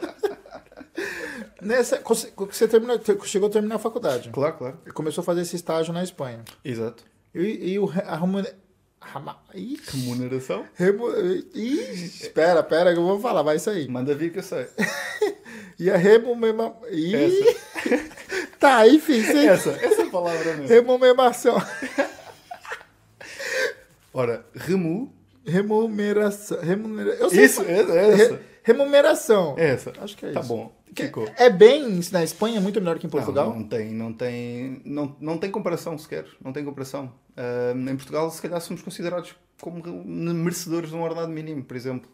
Nessa, 1.61 1.99
você 2.03 2.67
terminou, 2.67 2.99
chegou 3.23 3.49
a 3.49 3.51
terminar 3.51 3.75
a 3.75 3.79
faculdade. 3.79 4.29
Claro, 4.29 4.55
claro. 4.57 4.77
Começou 4.93 5.21
a 5.23 5.25
fazer 5.25 5.41
esse 5.41 5.55
estágio 5.55 5.91
na 5.91 6.03
Espanha. 6.03 6.43
Exato. 6.63 7.03
E, 7.33 7.73
e 7.73 7.79
o, 7.79 7.89
a 8.05 8.15
Ih, 9.53 9.79
Remuneração? 9.91 10.65
remu- 10.75 11.11
Ih, 11.55 11.79
espera, 12.05 12.59
espera 12.59 12.93
que 12.93 12.99
eu 12.99 13.03
vou 13.05 13.19
falar, 13.19 13.41
vai 13.41 13.55
isso 13.57 13.69
aí. 13.69 13.87
Manda 13.87 14.13
vir 14.15 14.31
que 14.31 14.39
eu 14.39 14.43
sei. 14.43 14.67
E 15.79 15.89
a 15.91 15.97
remumema... 15.97 16.75
Ih, 16.91 17.15
Essa, 17.15 18.07
tá, 18.59 18.87
enfim, 18.87 19.21
sem 19.23 19.47
essa, 19.47 19.69
essa 19.71 20.05
palavra 20.07 20.53
mesmo. 20.55 20.67
remumemação. 20.67 21.55
Ora, 24.13 24.45
remu. 24.55 25.13
Remuneração. 25.45 26.59
Remunera... 26.61 27.11
Eu 27.11 27.29
sei 27.29 27.45
Isso, 27.45 27.61
essa, 27.61 27.93
essa. 27.93 28.33
Re- 28.33 28.39
Remuneração. 28.67 29.55
Essa. 29.57 29.93
Acho 30.01 30.17
que 30.17 30.25
é 30.25 30.31
Tá 30.33 30.41
isso. 30.41 30.49
bom. 30.49 30.75
Ficou. 30.93 31.25
É 31.37 31.49
bem 31.49 32.01
na 32.11 32.21
Espanha, 32.23 32.59
muito 32.59 32.81
melhor 32.81 32.99
que 32.99 33.07
em 33.07 33.09
Portugal. 33.09 33.49
Não, 33.51 33.59
não 33.59 33.67
tem, 33.67 33.91
não 33.93 34.11
tem, 34.11 34.81
não, 34.83 35.15
não 35.21 35.37
tem 35.37 35.49
comparação 35.49 35.97
sequer, 35.97 36.25
não 36.43 36.51
tem 36.51 36.65
comparação. 36.65 37.13
Ah, 37.37 37.71
em 37.73 37.95
Portugal, 37.95 38.29
se 38.29 38.41
calhar, 38.41 38.59
somos 38.59 38.81
considerados 38.81 39.35
como 39.61 39.81
merecedores 40.05 40.89
de 40.89 40.95
um 40.95 41.01
ordenado 41.01 41.31
mínimo, 41.31 41.63
por 41.63 41.77
exemplo. 41.77 42.09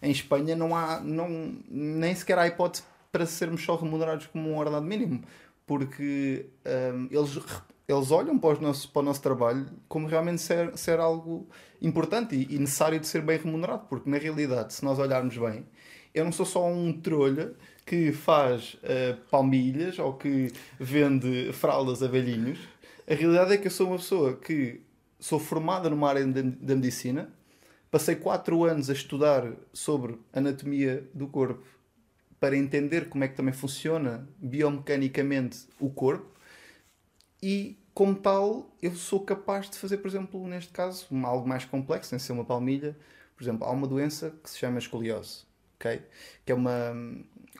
Em 0.00 0.10
Espanha 0.10 0.54
não 0.56 0.74
há, 0.74 1.00
não, 1.00 1.28
nem 1.68 2.14
sequer 2.14 2.38
há 2.38 2.46
hipótese 2.46 2.84
para 3.12 3.26
sermos 3.26 3.62
só 3.62 3.74
remunerados 3.76 4.26
como 4.26 4.48
um 4.48 4.56
ordenado 4.56 4.86
mínimo, 4.86 5.22
porque 5.66 6.46
ah, 6.64 7.06
eles, 7.10 7.38
eles 7.88 8.10
olham 8.10 8.38
para, 8.38 8.54
os 8.54 8.60
nossos, 8.60 8.86
para 8.86 9.00
o 9.00 9.04
nosso 9.04 9.20
trabalho 9.20 9.66
como 9.88 10.06
realmente 10.06 10.40
ser, 10.40 10.74
ser 10.78 11.00
algo 11.00 11.48
importante 11.80 12.46
e, 12.48 12.58
necessário 12.58 12.98
de 12.98 13.06
ser 13.06 13.22
bem 13.22 13.38
remunerado, 13.38 13.86
porque 13.88 14.08
na 14.08 14.18
realidade, 14.18 14.74
se 14.74 14.84
nós 14.84 14.98
olharmos 14.98 15.36
bem, 15.36 15.64
eu 16.14 16.24
não 16.24 16.32
sou 16.32 16.46
só 16.46 16.66
um 16.66 16.92
trolha 16.92 17.52
que 17.86 18.12
faz 18.12 18.76
eh, 18.82 19.16
palmilhas 19.30 19.98
ou 19.98 20.14
que 20.14 20.52
vende 20.78 21.52
fraldas 21.52 22.02
a 22.02 22.08
velhinhos. 22.08 22.58
A 23.08 23.14
realidade 23.14 23.52
é 23.54 23.56
que 23.56 23.66
eu 23.66 23.70
sou 23.70 23.88
uma 23.88 23.96
pessoa 23.96 24.36
que 24.36 24.80
sou 25.18 25.38
formada 25.38 25.88
numa 25.88 26.08
área 26.08 26.26
da 26.26 26.74
medicina, 26.74 27.32
passei 27.90 28.14
quatro 28.14 28.64
anos 28.64 28.90
a 28.90 28.92
estudar 28.92 29.50
sobre 29.72 30.18
anatomia 30.32 31.08
do 31.14 31.26
corpo 31.26 31.64
para 32.38 32.56
entender 32.56 33.08
como 33.08 33.24
é 33.24 33.28
que 33.28 33.34
também 33.34 33.54
funciona 33.54 34.28
biomecanicamente 34.38 35.66
o 35.80 35.90
corpo 35.90 36.30
e, 37.42 37.76
como 37.98 38.14
tal, 38.14 38.70
eu 38.80 38.94
sou 38.94 39.18
capaz 39.18 39.68
de 39.68 39.76
fazer, 39.76 39.96
por 39.96 40.06
exemplo, 40.06 40.46
neste 40.46 40.72
caso, 40.72 41.04
uma- 41.10 41.26
algo 41.26 41.48
mais 41.48 41.64
complexo, 41.64 42.10
sem 42.10 42.18
ser 42.20 42.30
uma 42.30 42.44
palmilha. 42.44 42.96
Por 43.36 43.42
exemplo, 43.42 43.66
há 43.66 43.72
uma 43.72 43.88
doença 43.88 44.32
que 44.40 44.48
se 44.48 44.56
chama 44.56 44.78
escoliose, 44.78 45.42
ok? 45.74 46.02
Que 46.46 46.52
é 46.52 46.54
uma, 46.54 46.94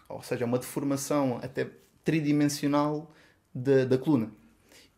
ou 0.08 0.22
seja, 0.22 0.44
uma 0.44 0.56
deformação 0.56 1.40
até 1.42 1.68
tridimensional 2.04 3.12
da, 3.52 3.84
da 3.84 3.98
coluna. 3.98 4.30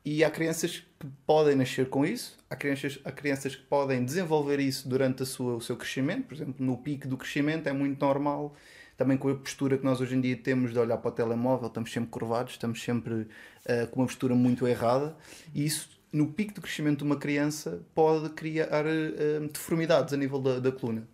E 0.05 0.23
há 0.23 0.31
crianças 0.31 0.81
que 0.99 1.07
podem 1.27 1.57
nascer 1.57 1.89
com 1.89 2.05
isso, 2.05 2.37
há 2.51 2.55
crianças, 2.55 2.99
há 3.03 3.11
crianças 3.11 3.57
que 3.57 3.63
podem 3.63 4.05
desenvolver 4.05 4.61
isso 4.61 4.87
durante 4.91 5.23
a 5.23 5.27
sua, 5.27 5.57
o 5.57 5.61
seu 5.63 5.75
crescimento. 5.75 6.27
Por 6.27 6.35
exemplo, 6.35 6.55
no 6.59 6.77
pico 6.77 7.09
do 7.09 7.17
crescimento 7.17 7.67
é 7.67 7.73
muito 7.73 7.99
normal, 7.99 8.55
também 9.01 9.17
com 9.17 9.31
a 9.31 9.35
postura 9.35 9.79
que 9.79 9.85
nós 9.85 9.99
hoje 10.03 10.15
em 10.15 10.21
dia 10.21 10.37
temos 10.37 10.75
de 10.75 10.79
olhar 10.79 10.99
para 10.99 11.09
o 11.09 11.11
telemóvel, 11.11 11.69
estamos 11.69 11.91
sempre 11.91 12.11
curvados, 12.11 12.53
estamos 12.53 12.83
sempre 12.83 13.15
uh, 13.15 13.87
com 13.91 14.01
uma 14.01 14.07
postura 14.07 14.35
muito 14.35 14.69
errada. 14.69 15.17
E 15.55 15.65
isso, 15.65 15.89
no 16.13 16.31
pico 16.35 16.53
do 16.53 16.61
crescimento 16.61 16.99
de 16.99 17.05
uma 17.05 17.17
criança, 17.17 17.81
pode 17.95 18.29
criar 18.35 18.85
uh, 18.85 19.49
deformidades 19.51 20.13
a 20.13 20.19
nível 20.19 20.39
da, 20.39 20.61
da 20.61 20.71
coluna. 20.71 21.09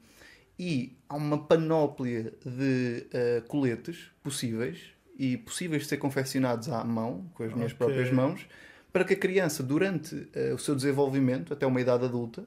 E 0.59 0.99
há 1.09 1.15
uma 1.15 1.39
panóplia 1.39 2.35
de 2.45 3.07
uh, 3.07 3.47
coletes 3.47 4.11
possíveis 4.21 4.81
e 5.17 5.37
possíveis 5.37 5.83
de 5.83 5.89
ser 5.89 5.99
confeccionados 5.99 6.69
à 6.69 6.83
mão, 6.83 7.31
com 7.35 7.45
as 7.45 7.55
minhas 7.55 7.71
okay. 7.71 7.87
próprias 7.87 8.11
mãos, 8.11 8.49
para 8.93 9.05
que 9.05 9.15
a 9.15 9.17
criança, 9.17 9.63
durante 9.63 10.17
uh, 10.17 10.57
o 10.57 10.59
seu 10.59 10.75
desenvolvimento, 10.75 11.53
até 11.53 11.65
uma 11.65 11.81
idade 11.81 12.05
adulta, 12.05 12.43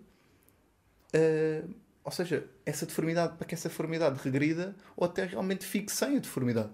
uh, 1.15 1.69
ou 2.03 2.11
seja, 2.11 2.45
essa 2.65 2.85
deformidade, 2.85 3.37
para 3.37 3.45
que 3.45 3.53
essa 3.53 3.69
deformidade 3.69 4.19
regrida 4.23 4.75
ou 4.95 5.05
até 5.05 5.25
realmente 5.25 5.65
fique 5.65 5.91
sem 5.91 6.17
a 6.17 6.19
deformidade. 6.19 6.69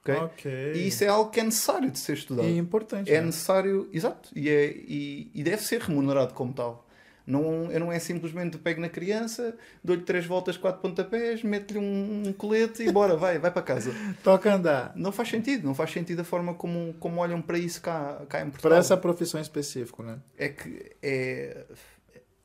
Okay? 0.00 0.16
okay? 0.16 0.72
E 0.74 0.88
isso 0.88 1.02
é 1.04 1.08
algo 1.08 1.30
que 1.30 1.40
é 1.40 1.42
necessário 1.42 1.90
de 1.90 1.98
ser 1.98 2.14
estudado. 2.14 2.48
E 2.48 2.56
importante. 2.56 3.10
É 3.10 3.20
né? 3.20 3.26
necessário, 3.26 3.88
exato, 3.92 4.30
e, 4.34 4.48
é, 4.48 4.66
e, 4.66 5.30
e 5.34 5.42
deve 5.42 5.62
ser 5.62 5.80
remunerado 5.80 6.32
como 6.34 6.52
tal. 6.52 6.86
Não, 7.26 7.70
eu 7.72 7.80
não 7.80 7.90
é 7.90 7.98
simplesmente 7.98 8.56
pego 8.56 8.80
na 8.80 8.88
criança, 8.88 9.56
dou-lhe 9.82 10.02
três 10.02 10.24
voltas, 10.24 10.56
quatro 10.56 10.80
pontapés, 10.80 11.42
meto-lhe 11.42 11.80
um, 11.80 12.28
um, 12.28 12.32
colete 12.32 12.84
e 12.84 12.92
bora, 12.92 13.16
vai, 13.16 13.36
vai 13.36 13.50
para 13.50 13.62
casa. 13.62 13.92
Toca 14.22 14.54
andar. 14.54 14.92
Não 14.94 15.10
faz 15.10 15.28
sentido, 15.30 15.66
não 15.66 15.74
faz 15.74 15.90
sentido 15.90 16.20
a 16.20 16.24
forma 16.24 16.54
como, 16.54 16.94
como 17.00 17.20
olham 17.20 17.42
para 17.42 17.58
isso 17.58 17.82
cá, 17.82 18.22
cá 18.28 18.42
em 18.42 18.50
Portugal. 18.50 18.70
Para 18.70 18.78
essa 18.78 18.96
profissão 18.96 19.40
específica, 19.40 20.04
né? 20.04 20.18
É 20.38 20.48
que 20.50 20.92
é. 21.02 21.64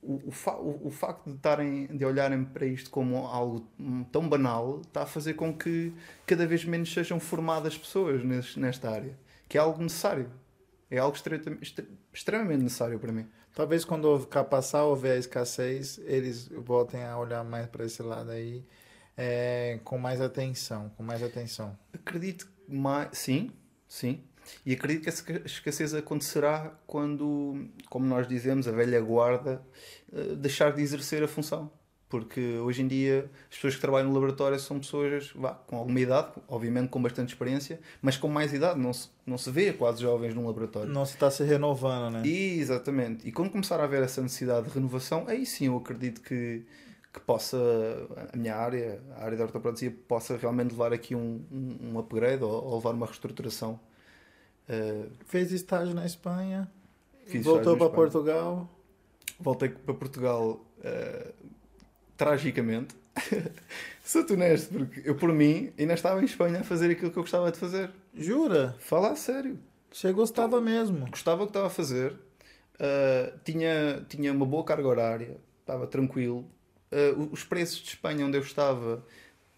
O, 0.01 0.29
o, 0.29 0.31
fa, 0.31 0.55
o, 0.55 0.87
o, 0.87 0.89
facto 0.89 1.29
de, 1.29 1.37
tarem, 1.37 1.85
de 1.85 2.03
olharem 2.03 2.43
para 2.43 2.65
isto 2.65 2.89
como 2.89 3.17
algo 3.17 3.67
tão 4.11 4.27
banal 4.27 4.81
está 4.81 5.03
a 5.03 5.05
fazer 5.05 5.35
com 5.35 5.55
que 5.55 5.93
cada 6.25 6.47
vez 6.47 6.65
menos 6.65 6.91
sejam 6.91 7.19
formadas 7.19 7.77
pessoas 7.77 8.23
neste, 8.23 8.59
nesta 8.59 8.89
área, 8.89 9.15
que 9.47 9.57
é 9.57 9.61
algo 9.61 9.81
necessário. 9.81 10.27
É 10.89 10.97
algo 10.97 11.15
extremamente, 12.11 12.63
necessário 12.63 12.99
para 12.99 13.11
mim. 13.11 13.27
Talvez 13.53 13.85
quando 13.85 14.27
passar 14.49 14.83
houver 14.83 15.13
a 15.13 15.17
escassez, 15.17 15.99
eles 16.03 16.49
voltem 16.49 17.03
a 17.03 17.17
olhar 17.17 17.43
mais 17.43 17.67
para 17.67 17.85
esse 17.85 18.01
lado 18.01 18.31
aí 18.31 18.65
é, 19.15 19.79
com 19.83 19.97
mais 19.97 20.19
atenção, 20.19 20.89
com 20.97 21.03
mais 21.03 21.21
atenção. 21.21 21.77
Acredito 21.93 22.49
mais, 22.67 23.17
sim, 23.17 23.51
sim. 23.87 24.23
E 24.65 24.73
acredito 24.73 25.03
que 25.03 25.09
essa 25.09 25.23
escassez 25.45 25.93
acontecerá 25.93 26.73
quando, 26.87 27.67
como 27.89 28.05
nós 28.05 28.27
dizemos, 28.27 28.67
a 28.67 28.71
velha 28.71 28.99
guarda 29.01 29.61
eh, 30.13 30.35
deixar 30.35 30.71
de 30.73 30.81
exercer 30.81 31.23
a 31.23 31.27
função 31.27 31.71
porque 32.11 32.57
hoje 32.57 32.81
em 32.81 32.87
dia 32.89 33.31
as 33.49 33.55
pessoas 33.55 33.75
que 33.75 33.81
trabalham 33.81 34.09
no 34.09 34.13
laboratório 34.13 34.59
são 34.59 34.77
pessoas 34.77 35.31
vá, 35.33 35.53
com 35.53 35.77
alguma 35.77 35.97
idade, 35.97 36.33
obviamente 36.45 36.89
com 36.89 37.01
bastante 37.01 37.29
experiência, 37.29 37.79
mas 38.01 38.17
com 38.17 38.27
mais 38.27 38.53
idade, 38.53 38.77
não 38.77 38.91
se, 38.91 39.07
não 39.25 39.37
se 39.37 39.49
vê 39.49 39.71
quase 39.71 40.01
jovens 40.01 40.35
num 40.35 40.45
laboratório. 40.45 40.91
Não 40.91 41.05
se 41.05 41.13
está 41.13 41.31
se 41.31 41.41
renovando, 41.45 42.11
né? 42.15 42.21
E, 42.25 42.59
exatamente. 42.59 43.25
E 43.25 43.31
quando 43.31 43.49
começar 43.49 43.79
a 43.79 43.85
haver 43.85 44.03
essa 44.03 44.21
necessidade 44.21 44.67
de 44.67 44.73
renovação, 44.73 45.23
aí 45.25 45.45
sim 45.45 45.67
eu 45.67 45.77
acredito 45.77 46.19
que, 46.19 46.65
que 47.13 47.19
possa, 47.21 47.57
a 48.33 48.35
minha 48.35 48.57
área, 48.57 49.01
a 49.15 49.23
área 49.23 49.37
da 49.37 49.45
ortopedia, 49.45 49.95
possa 50.05 50.35
realmente 50.35 50.71
levar 50.71 50.91
aqui 50.91 51.15
um, 51.15 51.45
um, 51.49 51.93
um 51.93 51.99
upgrade 51.99 52.43
ou, 52.43 52.51
ou, 52.51 52.75
levar 52.75 52.91
uma 52.91 53.05
reestruturação. 53.05 53.79
Uh, 54.69 55.09
Fez 55.25 55.51
estágio 55.51 55.93
na 55.93 56.05
Espanha, 56.05 56.71
voltou 57.41 57.77
para 57.77 57.89
Portugal. 57.89 58.69
Voltei 59.39 59.69
para 59.69 59.93
Portugal. 59.93 60.65
Uh, 60.79 61.33
tragicamente. 62.21 62.95
Sou-te 64.05 64.33
honesto, 64.33 64.73
porque 64.73 65.01
eu, 65.03 65.15
por 65.15 65.33
mim, 65.33 65.71
ainda 65.77 65.93
estava 65.93 66.21
em 66.21 66.25
Espanha 66.25 66.59
a 66.59 66.63
fazer 66.63 66.91
aquilo 66.91 67.09
que 67.11 67.17
eu 67.17 67.23
gostava 67.23 67.51
de 67.51 67.57
fazer. 67.57 67.89
Jura? 68.13 68.75
Fala 68.79 69.11
a 69.11 69.15
sério. 69.15 69.57
Você 69.91 70.13
gostava 70.13 70.61
mesmo? 70.61 71.07
Gostava 71.09 71.39
do 71.39 71.45
que 71.45 71.49
estava 71.49 71.67
a 71.67 71.69
fazer. 71.69 72.13
Uh, 72.75 73.39
tinha, 73.43 74.05
tinha 74.07 74.31
uma 74.31 74.45
boa 74.45 74.63
carga 74.63 74.87
horária. 74.87 75.37
Estava 75.61 75.87
tranquilo. 75.87 76.45
Uh, 76.91 77.29
os 77.31 77.43
preços 77.43 77.79
de 77.79 77.89
Espanha, 77.89 78.25
onde 78.25 78.37
eu 78.37 78.41
estava, 78.41 79.03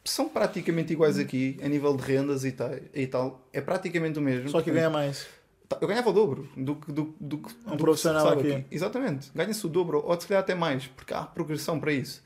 são 0.04 0.28
praticamente 0.28 0.94
iguais 0.94 1.18
aqui, 1.18 1.58
a 1.64 1.68
nível 1.68 1.96
de 1.96 2.04
rendas 2.04 2.44
e 2.44 2.52
tal. 2.52 2.72
E 2.94 3.08
tal. 3.08 3.48
É 3.54 3.62
praticamente 3.62 4.20
o 4.20 4.22
mesmo. 4.22 4.50
Só 4.50 4.62
que 4.62 4.72
ganha 4.72 4.90
mais. 4.90 5.28
Tá, 5.68 5.78
eu 5.80 5.88
ganhava 5.88 6.10
o 6.10 6.14
dobro 6.14 6.50
do 6.58 6.76
que 6.76 6.92
do, 6.92 7.16
do, 7.20 7.38
do, 7.38 7.50
um 7.68 7.76
do 7.76 7.84
profissional 7.84 8.28
aqui. 8.30 8.54
aqui. 8.54 8.66
Exatamente. 8.70 9.32
Ganha-se 9.34 9.66
o 9.66 9.70
dobro, 9.70 10.04
ou 10.06 10.20
se 10.20 10.28
calhar 10.28 10.44
até 10.44 10.54
mais, 10.54 10.88
porque 10.88 11.14
há 11.14 11.24
progressão 11.24 11.80
para 11.80 11.94
isso. 11.94 12.22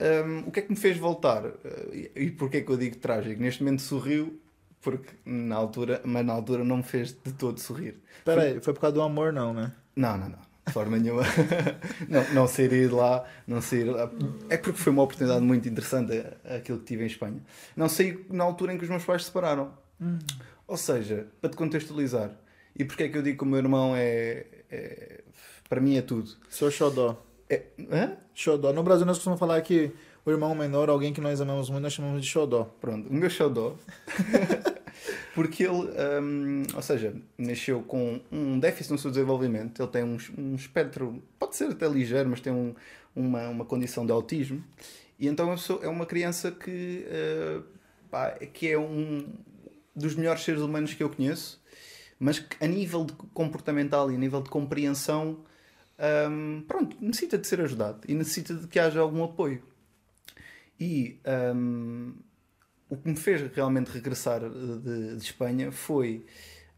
Um, 0.00 0.48
o 0.48 0.50
que 0.50 0.60
é 0.60 0.62
que 0.62 0.70
me 0.70 0.76
fez 0.76 0.96
voltar? 0.96 1.44
Uh, 1.44 2.10
e 2.16 2.30
porquê 2.30 2.62
que 2.62 2.70
eu 2.70 2.76
digo 2.76 2.96
trágico? 2.96 3.40
Neste 3.40 3.62
momento 3.62 3.82
sorriu, 3.82 4.40
porque 4.80 5.10
na 5.24 5.54
altura, 5.54 6.00
mas 6.04 6.24
na 6.24 6.32
altura 6.32 6.64
não 6.64 6.78
me 6.78 6.82
fez 6.82 7.12
de 7.12 7.32
todo 7.34 7.60
sorrir. 7.60 8.00
Espera 8.18 8.42
aí, 8.42 8.60
foi 8.60 8.72
por 8.72 8.80
causa 8.80 8.94
do 8.94 9.02
amor 9.02 9.32
não, 9.32 9.52
né? 9.52 9.72
Não, 9.94 10.16
não, 10.16 10.30
não. 10.30 10.51
De 10.66 10.72
forma 10.72 10.96
nenhuma. 10.96 11.22
não, 12.08 12.34
não 12.34 12.46
sair 12.46 12.68
de 12.68 12.88
lá, 12.88 13.24
não 13.46 13.60
sair 13.60 13.84
lá. 13.84 14.10
É 14.48 14.56
porque 14.56 14.78
foi 14.78 14.92
uma 14.92 15.02
oportunidade 15.02 15.44
muito 15.44 15.68
interessante 15.68 16.24
aquilo 16.44 16.78
que 16.78 16.84
tive 16.84 17.02
em 17.02 17.06
Espanha. 17.06 17.42
Não 17.76 17.88
saí 17.88 18.24
na 18.30 18.44
altura 18.44 18.72
em 18.72 18.78
que 18.78 18.84
os 18.84 18.90
meus 18.90 19.04
pais 19.04 19.22
se 19.22 19.26
separaram. 19.26 19.72
Hum. 20.00 20.18
Ou 20.66 20.76
seja, 20.76 21.26
para 21.40 21.50
te 21.50 21.56
contextualizar, 21.56 22.30
e 22.76 22.84
porquê 22.84 23.04
é 23.04 23.08
que 23.08 23.18
eu 23.18 23.22
digo 23.22 23.38
que 23.38 23.44
o 23.44 23.46
meu 23.46 23.58
irmão 23.58 23.94
é, 23.96 24.46
é 24.70 25.22
para 25.68 25.80
mim 25.80 25.96
é 25.96 26.02
tudo. 26.02 26.30
Seu 26.48 26.70
xodó. 26.70 27.22
É, 27.48 27.62
hã? 27.90 28.16
Xodó. 28.34 28.72
No 28.72 28.82
Brasil 28.82 29.04
nós 29.04 29.16
costumamos 29.16 29.40
falar 29.40 29.60
que 29.62 29.92
o 30.24 30.30
irmão 30.30 30.54
menor, 30.54 30.88
alguém 30.88 31.12
que 31.12 31.20
nós 31.20 31.40
amamos 31.40 31.68
muito, 31.68 31.82
nós 31.82 31.92
chamamos 31.92 32.22
de 32.22 32.28
xodó. 32.28 32.64
Pronto, 32.80 33.08
o 33.08 33.12
meu 33.12 33.28
xodó. 33.28 33.74
Porque 35.34 35.64
ele, 35.64 35.88
um, 36.22 36.62
ou 36.74 36.82
seja, 36.82 37.14
nasceu 37.36 37.82
com 37.82 38.20
um 38.30 38.58
déficit 38.58 38.92
no 38.92 38.98
seu 38.98 39.10
desenvolvimento. 39.10 39.82
Ele 39.82 39.90
tem 39.90 40.04
um, 40.04 40.16
um 40.38 40.54
espectro, 40.54 41.22
pode 41.38 41.56
ser 41.56 41.70
até 41.70 41.88
ligeiro, 41.88 42.28
mas 42.28 42.40
tem 42.40 42.52
um, 42.52 42.74
uma, 43.14 43.48
uma 43.48 43.64
condição 43.64 44.06
de 44.06 44.12
autismo. 44.12 44.62
E 45.18 45.28
então 45.28 45.54
é 45.82 45.88
uma 45.88 46.06
criança 46.06 46.50
que, 46.50 47.06
uh, 47.06 47.62
pá, 48.10 48.30
que 48.52 48.68
é 48.68 48.78
um 48.78 49.26
dos 49.94 50.14
melhores 50.14 50.42
seres 50.42 50.60
humanos 50.60 50.94
que 50.94 51.02
eu 51.02 51.10
conheço, 51.10 51.62
mas 52.18 52.38
que 52.38 52.56
a 52.64 52.66
nível 52.66 53.06
comportamental 53.34 54.10
e 54.10 54.14
a 54.14 54.18
nível 54.18 54.40
de 54.40 54.50
compreensão 54.50 55.38
um, 56.28 56.62
pronto, 56.66 56.96
necessita 57.00 57.38
de 57.38 57.46
ser 57.46 57.60
ajudado 57.60 58.00
e 58.08 58.14
necessita 58.14 58.54
de 58.54 58.66
que 58.66 58.78
haja 58.78 59.00
algum 59.00 59.22
apoio. 59.22 59.62
E 60.80 61.20
um, 61.54 62.14
o 62.92 62.96
que 62.96 63.08
me 63.08 63.16
fez 63.16 63.40
realmente 63.54 63.90
regressar 63.90 64.40
de, 64.40 65.16
de, 65.16 65.24
Espanha 65.24 65.72
foi 65.72 66.26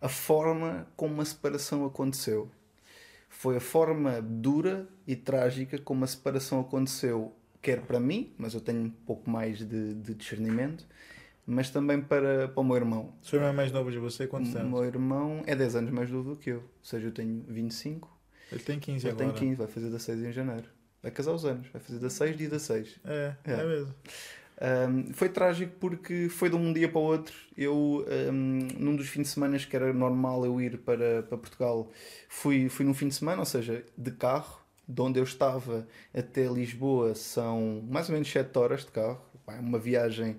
a 0.00 0.08
forma 0.08 0.86
como 0.96 1.20
a 1.20 1.24
separação 1.24 1.84
aconteceu. 1.84 2.48
Foi 3.28 3.56
a 3.56 3.60
forma 3.60 4.22
dura 4.22 4.86
e 5.08 5.16
trágica 5.16 5.76
como 5.76 6.04
a 6.04 6.06
separação 6.06 6.60
aconteceu, 6.60 7.34
quer 7.60 7.80
para 7.80 7.98
mim, 7.98 8.32
mas 8.38 8.54
eu 8.54 8.60
tenho 8.60 8.82
um 8.84 8.90
pouco 8.90 9.28
mais 9.28 9.58
de, 9.58 9.94
de 9.94 10.14
discernimento, 10.14 10.86
mas 11.44 11.68
também 11.70 12.00
para, 12.00 12.46
para 12.46 12.60
o 12.60 12.64
meu 12.64 12.76
irmão. 12.76 13.12
O 13.20 13.26
seu 13.26 13.38
irmão 13.38 13.50
é 13.50 13.56
mais 13.56 13.72
novo 13.72 13.90
de 13.90 13.98
você? 13.98 14.28
Quantos 14.28 14.54
anos? 14.54 14.68
O 14.68 14.76
meu 14.76 14.84
irmão 14.84 15.42
é 15.46 15.56
10 15.56 15.74
anos 15.74 15.90
mais 15.90 16.08
novo 16.08 16.30
do 16.30 16.36
que 16.36 16.50
eu, 16.50 16.58
ou 16.58 16.84
seja, 16.84 17.08
eu 17.08 17.12
tenho 17.12 17.44
25 17.48 18.14
ele 18.52 18.62
tem 18.62 18.78
15 18.78 19.06
Ele 19.06 19.12
agora. 19.12 19.32
tem 19.32 19.48
15, 19.48 19.56
vai 19.56 19.66
fazer 19.66 19.86
16 19.86 20.22
em 20.22 20.32
janeiro. 20.32 20.68
Vai 21.02 21.10
casar 21.10 21.32
os 21.32 21.44
anos, 21.44 21.66
vai 21.72 21.82
fazer 21.82 21.98
16 21.98 22.36
dia 22.36 22.48
16. 22.48 23.00
É, 23.04 23.34
é, 23.44 23.52
é 23.52 23.64
mesmo. 23.64 23.94
Um, 24.60 25.12
foi 25.12 25.28
trágico 25.28 25.72
porque 25.80 26.28
foi 26.28 26.48
de 26.48 26.56
um 26.56 26.72
dia 26.72 26.88
para 26.88 26.98
o 26.98 27.02
outro. 27.02 27.34
Eu, 27.56 28.06
um, 28.32 28.68
num 28.78 28.96
dos 28.96 29.08
fins 29.08 29.22
de 29.22 29.28
semana 29.28 29.58
que 29.58 29.74
era 29.74 29.92
normal 29.92 30.44
eu 30.44 30.60
ir 30.60 30.78
para, 30.78 31.22
para 31.22 31.38
Portugal, 31.38 31.90
fui, 32.28 32.68
fui 32.68 32.84
num 32.84 32.94
fim 32.94 33.08
de 33.08 33.14
semana, 33.14 33.40
ou 33.40 33.46
seja, 33.46 33.84
de 33.96 34.10
carro, 34.12 34.60
de 34.86 35.00
onde 35.00 35.18
eu 35.18 35.24
estava 35.24 35.86
até 36.12 36.46
Lisboa 36.46 37.14
são 37.14 37.82
mais 37.88 38.08
ou 38.08 38.12
menos 38.14 38.30
7 38.30 38.56
horas 38.58 38.84
de 38.84 38.90
carro. 38.90 39.20
É 39.46 39.60
uma 39.60 39.78
viagem 39.78 40.36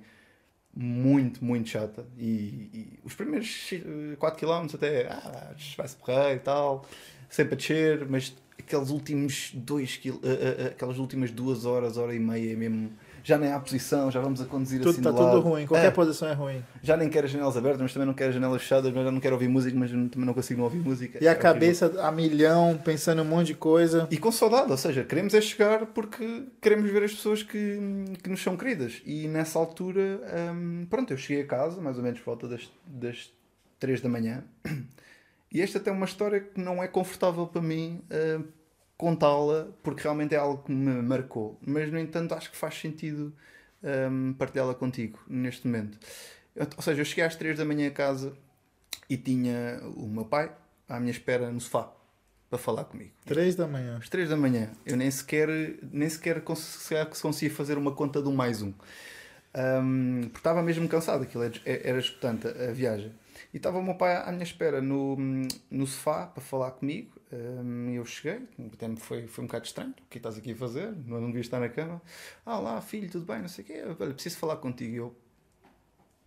muito, 0.73 1.43
muito 1.43 1.69
chata. 1.69 2.05
E, 2.17 2.69
e 2.73 2.99
os 3.03 3.13
primeiros 3.13 3.69
4 4.17 4.39
km 4.39 4.75
até 4.75 5.07
ah, 5.07 5.53
vai-se 5.77 5.95
porrer 5.95 6.35
e 6.35 6.39
tal 6.39 6.85
sempre 7.29 7.53
a 7.53 7.57
descer, 7.57 8.07
mas 8.09 8.33
aqueles 8.57 8.89
últimos 8.89 9.51
dois 9.53 9.97
quil... 9.97 10.15
Uh, 10.15 10.17
uh, 10.17 10.67
aquelas 10.67 10.97
últimas 10.97 11.31
duas 11.31 11.65
horas, 11.65 11.97
hora 11.97 12.15
e 12.15 12.19
meia 12.19 12.53
é 12.53 12.55
mesmo. 12.55 12.91
Já 13.25 13.39
nem 13.39 13.51
há 13.51 13.59
posição, 13.59 14.11
já 14.11 14.19
vamos 14.19 14.39
a 14.39 14.45
conduzir 14.45 14.77
tudo, 14.77 14.91
assim 14.91 14.99
Está 14.99 15.11
tudo 15.11 15.39
ruim, 15.39 15.65
qualquer 15.65 15.87
é. 15.87 15.91
posição 15.91 16.29
é 16.29 16.33
ruim. 16.33 16.63
Já 16.83 16.95
nem 16.95 17.09
quero 17.09 17.25
as 17.25 17.31
janelas 17.31 17.57
abertas, 17.57 17.81
mas 17.81 17.91
também 17.91 18.05
não 18.05 18.13
quero 18.13 18.29
as 18.29 18.35
janelas 18.35 18.61
fechadas, 18.61 18.93
mas 18.93 19.03
já 19.03 19.11
não 19.11 19.19
quero 19.19 19.33
ouvir 19.33 19.47
música, 19.47 19.75
mas 19.75 19.89
também 19.89 20.25
não 20.25 20.33
consigo 20.35 20.59
não 20.59 20.65
ouvir 20.65 20.77
música. 20.77 21.17
E 21.19 21.27
a 21.27 21.31
é 21.31 21.35
cabeça 21.35 21.87
horrível. 21.87 22.05
a 22.05 22.11
milhão, 22.11 22.79
pensando 22.85 23.23
um 23.23 23.25
monte 23.25 23.47
de 23.47 23.55
coisa. 23.55 24.07
E 24.11 24.17
com 24.19 24.31
saudade, 24.31 24.69
ou 24.69 24.77
seja, 24.77 25.03
queremos 25.03 25.33
é 25.33 25.41
chegar 25.41 25.87
porque 25.87 26.43
queremos 26.61 26.87
ver 26.91 27.01
as 27.01 27.13
pessoas 27.13 27.41
que, 27.41 27.79
que 28.21 28.29
nos 28.29 28.43
são 28.43 28.55
queridas. 28.55 29.01
E 29.03 29.27
nessa 29.27 29.57
altura, 29.57 30.21
hum, 30.53 30.85
pronto, 30.87 31.11
eu 31.11 31.17
cheguei 31.17 31.41
a 31.41 31.47
casa, 31.47 31.81
mais 31.81 31.97
ou 31.97 32.03
menos 32.03 32.19
por 32.19 32.25
volta 32.25 32.47
das, 32.47 32.69
das 32.85 33.31
3 33.79 34.01
da 34.01 34.09
manhã. 34.09 34.43
E 35.51 35.61
esta 35.61 35.77
até 35.77 35.89
é 35.89 35.93
uma 35.93 36.05
história 36.05 36.41
que 36.41 36.59
não 36.59 36.83
é 36.83 36.87
confortável 36.87 37.47
para 37.47 37.61
mim 37.61 38.01
uh, 38.11 38.43
contá-la, 38.97 39.67
porque 39.83 40.03
realmente 40.03 40.35
é 40.35 40.37
algo 40.37 40.63
que 40.63 40.71
me 40.71 41.01
marcou. 41.01 41.59
Mas, 41.65 41.91
no 41.91 41.99
entanto, 41.99 42.33
acho 42.33 42.49
que 42.51 42.57
faz 42.57 42.79
sentido 42.79 43.33
um, 43.83 44.33
partilhá-la 44.33 44.73
contigo 44.73 45.19
neste 45.27 45.67
momento. 45.67 45.97
ou 46.75 46.81
seja, 46.81 47.01
eu 47.01 47.05
cheguei 47.05 47.23
às 47.23 47.35
3 47.35 47.57
da 47.57 47.65
manhã 47.65 47.87
a 47.87 47.91
casa 47.91 48.33
e 49.09 49.17
tinha 49.17 49.81
o 49.95 50.07
meu 50.07 50.25
pai 50.25 50.51
à 50.87 50.99
minha 50.99 51.11
espera 51.11 51.51
no 51.51 51.59
sofá 51.59 51.91
para 52.49 52.59
falar 52.59 52.85
comigo. 52.85 53.11
3 53.25 53.55
da 53.55 53.67
manhã. 53.67 53.97
Às 53.97 54.09
3 54.09 54.29
da 54.29 54.37
manhã. 54.37 54.69
Eu 54.85 54.95
nem 54.95 55.09
sequer, 55.09 55.49
nem 55.91 56.09
sequer 56.09 56.41
conseguia, 56.41 57.05
conseguia 57.05 57.53
fazer 57.53 57.77
uma 57.77 57.91
conta 57.91 58.21
do 58.21 58.31
mais 58.31 58.61
um. 58.61 58.73
um 59.55 60.21
porque 60.23 60.37
estava 60.37 60.61
mesmo 60.61 60.87
cansado, 60.87 61.23
aquilo 61.23 61.43
era, 61.43 61.53
era 61.65 61.99
escutante 61.99 62.47
a 62.47 62.71
viagem. 62.71 63.11
E 63.55 63.57
estava 63.57 63.79
o 63.79 63.81
meu 63.81 63.95
pai 63.95 64.17
à 64.17 64.29
minha 64.33 64.43
espera 64.43 64.81
no, 64.81 65.15
no 65.71 65.87
sofá 65.87 66.27
para 66.27 66.43
falar 66.43 66.71
comigo. 66.71 67.09
Eu 67.93 68.03
cheguei, 68.03 68.45
até 68.73 68.85
me 68.85 68.97
foi, 68.97 69.27
foi 69.27 69.45
um 69.45 69.47
bocado 69.47 69.65
estranho. 69.65 69.91
O 69.91 70.09
que 70.09 70.17
estás 70.17 70.37
aqui 70.37 70.51
a 70.51 70.55
fazer? 70.57 70.91
Não, 70.91 71.21
não 71.21 71.27
devia 71.27 71.39
estar 71.39 71.61
na 71.61 71.69
cama. 71.69 72.01
Ah, 72.45 72.59
lá, 72.59 72.81
filho, 72.81 73.09
tudo 73.09 73.25
bem? 73.25 73.39
Não 73.41 73.47
sei 73.47 73.63
o 73.63 73.67
quê. 73.67 73.81
Olha, 73.97 74.13
preciso 74.13 74.37
falar 74.39 74.57
contigo. 74.57 74.93
Eu, 74.93 75.15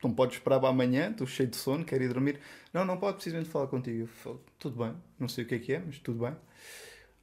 não 0.02 0.10
podes 0.10 0.38
esperar 0.38 0.58
para 0.58 0.70
amanhã, 0.70 1.10
estou 1.10 1.26
cheio 1.26 1.50
de 1.50 1.56
sono, 1.56 1.84
quero 1.84 2.02
ir 2.02 2.08
dormir. 2.08 2.40
Não, 2.72 2.82
não 2.82 2.96
pode 2.96 3.16
precisamente 3.16 3.50
falar 3.50 3.66
contigo. 3.66 4.04
Eu 4.04 4.06
falo, 4.06 4.42
tudo 4.58 4.82
bem, 4.82 4.96
não 5.18 5.28
sei 5.28 5.44
o 5.44 5.46
que 5.46 5.54
é 5.54 5.58
que 5.58 5.74
é, 5.74 5.82
mas 5.84 5.98
tudo 5.98 6.20
bem. 6.20 6.34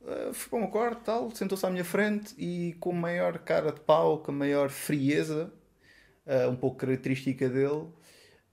Uh, 0.01 0.31
fui 0.35 0.51
para 0.51 0.57
o 0.57 0.61
meu 0.61 0.69
quarto, 0.69 1.03
tal, 1.03 1.31
sentou-se 1.31 1.65
à 1.65 1.69
minha 1.71 1.83
frente 1.83 2.35
e 2.37 2.73
com 2.79 2.91
a 2.91 2.93
maior 2.93 3.39
cara 3.39 3.71
de 3.71 3.81
pau, 3.81 4.19
com 4.19 4.31
a 4.31 4.35
maior 4.35 4.69
frieza, 4.69 5.51
uh, 6.27 6.47
um 6.51 6.55
pouco 6.55 6.77
característica 6.77 7.49
dele, 7.49 7.87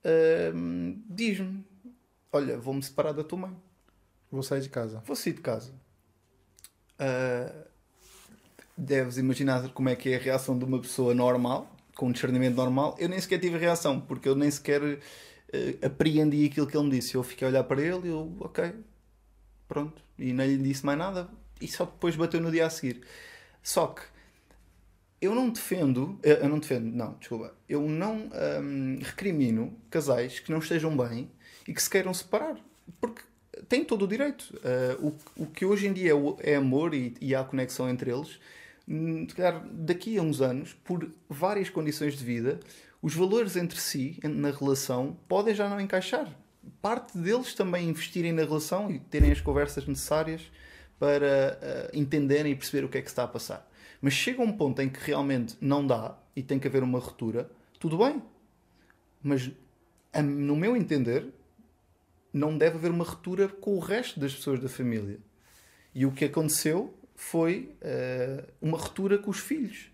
uh, 0.05 1.01
diz-me: 1.09 1.65
Olha, 2.31 2.57
vou-me 2.57 2.81
separar 2.81 3.13
da 3.13 3.23
tua 3.23 3.39
mãe. 3.39 3.57
Vou 4.31 4.43
sair 4.43 4.61
de 4.61 4.69
casa. 4.69 5.01
Vou 5.05 5.15
sair 5.15 5.33
de 5.33 5.41
casa. 5.41 5.71
deves 8.77 9.17
imaginar 9.17 9.69
como 9.69 9.89
é 9.89 9.95
que 9.95 10.09
é 10.09 10.15
a 10.15 10.19
reação 10.19 10.57
de 10.57 10.65
uma 10.65 10.79
pessoa 10.79 11.13
normal 11.13 11.73
com 11.95 12.07
um 12.07 12.11
discernimento 12.11 12.55
normal, 12.55 12.95
eu 12.99 13.07
nem 13.07 13.19
sequer 13.19 13.39
tive 13.39 13.57
reação, 13.57 13.99
porque 13.99 14.27
eu 14.27 14.35
nem 14.35 14.49
sequer 14.49 14.81
uh, 14.81 14.97
apreendi 15.85 16.45
aquilo 16.45 16.67
que 16.67 16.75
ele 16.75 16.85
me 16.85 16.91
disse. 16.91 17.15
Eu 17.15 17.23
fiquei 17.23 17.47
a 17.47 17.51
olhar 17.51 17.63
para 17.63 17.81
ele 17.81 18.07
e 18.07 18.11
eu, 18.11 18.35
ok, 18.39 18.73
pronto. 19.67 20.01
E 20.17 20.33
nem 20.33 20.55
lhe 20.55 20.63
disse 20.63 20.85
mais 20.85 20.97
nada. 20.97 21.29
E 21.61 21.67
só 21.67 21.85
depois 21.85 22.15
bateu 22.15 22.41
no 22.41 22.51
dia 22.51 22.65
a 22.65 22.69
seguir. 22.69 23.01
Só 23.61 23.87
que 23.87 24.01
eu 25.23 25.35
não 25.35 25.49
defendo, 25.49 26.19
eh, 26.23 26.39
eu 26.41 26.49
não 26.49 26.59
defendo, 26.59 26.85
não, 26.85 27.13
desculpa, 27.13 27.53
eu 27.67 27.81
não 27.87 28.29
um, 28.61 28.99
recrimino 29.01 29.73
casais 29.89 30.39
que 30.39 30.51
não 30.51 30.59
estejam 30.59 30.95
bem 30.95 31.29
e 31.67 31.73
que 31.73 31.81
se 31.81 31.89
queiram 31.89 32.13
separar, 32.13 32.57
porque 32.99 33.21
têm 33.69 33.85
todo 33.85 34.05
o 34.05 34.07
direito. 34.07 34.53
Uh, 34.99 35.15
o, 35.37 35.43
o 35.43 35.45
que 35.47 35.65
hoje 35.65 35.87
em 35.87 35.93
dia 35.93 36.11
é, 36.11 36.51
é 36.51 36.55
amor 36.55 36.93
e, 36.93 37.15
e 37.21 37.33
há 37.33 37.43
conexão 37.43 37.89
entre 37.89 38.11
eles, 38.11 38.39
Hum, 38.87 39.27
daqui 39.71 40.17
a 40.17 40.21
uns 40.21 40.41
anos, 40.41 40.73
por 40.83 41.09
várias 41.29 41.69
condições 41.69 42.17
de 42.17 42.23
vida, 42.23 42.59
os 43.01 43.13
valores 43.13 43.55
entre 43.55 43.79
si, 43.79 44.19
na 44.23 44.51
relação, 44.51 45.17
podem 45.27 45.55
já 45.55 45.69
não 45.69 45.79
encaixar. 45.79 46.29
Parte 46.81 47.17
deles 47.17 47.53
também 47.53 47.89
investirem 47.89 48.31
na 48.31 48.43
relação 48.43 48.91
e 48.91 48.99
terem 48.99 49.31
as 49.31 49.41
conversas 49.41 49.85
necessárias 49.85 50.41
para 50.99 51.57
uh, 51.61 51.97
entenderem 51.97 52.51
e 52.51 52.55
perceber 52.55 52.85
o 52.85 52.89
que 52.89 52.97
é 52.97 53.01
que 53.01 53.09
está 53.09 53.23
a 53.23 53.27
passar. 53.27 53.69
Mas 54.03 54.11
chega 54.11 54.41
um 54.41 54.51
ponto 54.51 54.81
em 54.81 54.89
que 54.89 54.99
realmente 54.99 55.55
não 55.61 55.87
dá 55.87 56.17
e 56.35 56.43
tem 56.43 56.59
que 56.59 56.67
haver 56.67 56.83
uma 56.83 56.99
ruptura, 56.99 57.49
tudo 57.79 57.97
bem. 57.97 58.21
Mas, 59.23 59.49
no 60.21 60.57
meu 60.57 60.75
entender, 60.75 61.25
não 62.33 62.57
deve 62.57 62.75
haver 62.75 62.91
uma 62.91 63.05
ruptura 63.05 63.47
com 63.47 63.77
o 63.77 63.79
resto 63.79 64.19
das 64.19 64.35
pessoas 64.35 64.59
da 64.59 64.67
família. 64.67 65.19
E 65.95 66.05
o 66.05 66.11
que 66.11 66.25
aconteceu 66.25 66.93
foi 67.15 67.73
uh, 67.81 68.45
uma 68.61 68.77
ruptura 68.77 69.17
com 69.17 69.31
os 69.31 69.39
filhos. 69.39 69.89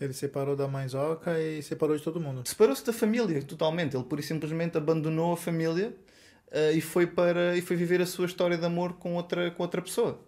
Ele 0.00 0.14
separou 0.14 0.56
da 0.56 0.66
mãezoca 0.66 1.38
e 1.38 1.62
separou 1.62 1.94
de 1.98 2.02
todo 2.02 2.18
mundo. 2.18 2.48
Separou-se 2.48 2.82
da 2.82 2.94
família 2.94 3.42
totalmente. 3.42 3.94
Ele 3.94 4.04
pura 4.04 4.22
e 4.22 4.24
simplesmente 4.24 4.78
abandonou 4.78 5.34
a 5.34 5.36
família 5.36 5.94
uh, 6.48 6.74
e, 6.74 6.80
foi 6.80 7.06
para, 7.06 7.58
e 7.58 7.60
foi 7.60 7.76
viver 7.76 8.00
a 8.00 8.06
sua 8.06 8.24
história 8.24 8.56
de 8.56 8.64
amor 8.64 8.94
com 8.94 9.16
outra, 9.16 9.50
com 9.50 9.62
outra 9.62 9.82
pessoa. 9.82 10.18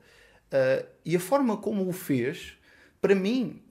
Uh, 0.52 0.86
e 1.02 1.16
a 1.16 1.20
forma 1.20 1.56
como 1.56 1.88
o 1.88 1.92
fez, 1.94 2.58
para 3.00 3.14
mim, 3.14 3.62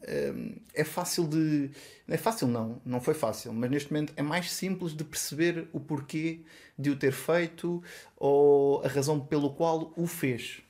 é 0.73 0.83
fácil 0.83 1.27
de. 1.27 1.69
É 2.07 2.17
fácil, 2.17 2.47
não, 2.47 2.81
não 2.85 3.01
foi 3.01 3.13
fácil, 3.13 3.51
mas 3.53 3.69
neste 3.69 3.91
momento 3.91 4.13
é 4.15 4.21
mais 4.21 4.51
simples 4.51 4.93
de 4.93 5.03
perceber 5.03 5.67
o 5.73 5.79
porquê 5.79 6.41
de 6.77 6.89
o 6.89 6.95
ter 6.95 7.11
feito 7.11 7.81
ou 8.15 8.83
a 8.83 8.87
razão 8.87 9.19
pelo 9.19 9.53
qual 9.53 9.91
o 9.97 10.05
fez 10.05 10.61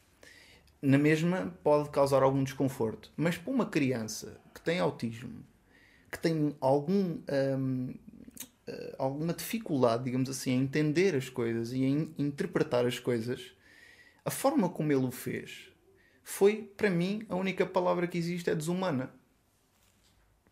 na 0.86 1.00
mesma 1.00 1.52
pode 1.64 1.90
causar 1.90 2.22
algum 2.22 2.44
desconforto. 2.44 3.12
Mas 3.18 3.38
para 3.38 3.52
uma 3.52 3.66
criança 3.66 4.40
que 4.54 4.62
tem 4.62 4.80
autismo, 4.80 5.44
que 6.12 6.20
tem 6.20 6.56
algum, 6.62 7.18
hum, 7.58 7.94
eh, 8.68 8.96
alguma 9.00 9.34
dificuldade, 9.34 10.04
digamos 10.04 10.30
assim, 10.30 10.52
em 10.52 10.62
entender 10.62 11.16
as 11.16 11.28
coisas 11.28 11.72
e 11.72 11.84
em 11.84 12.14
interpretar 12.18 12.86
as 12.86 13.00
coisas, 13.00 13.52
a 14.24 14.30
forma 14.30 14.70
como 14.70 14.92
ele 14.92 15.06
o 15.06 15.12
fez 15.12 15.72
foi, 16.26 16.64
para 16.76 16.90
mim, 16.90 17.24
a 17.30 17.36
única 17.36 17.68
palavra 17.68 18.08
que 18.08 18.18
existe 18.18 18.50
é 18.50 18.56
desumana. 18.56 19.12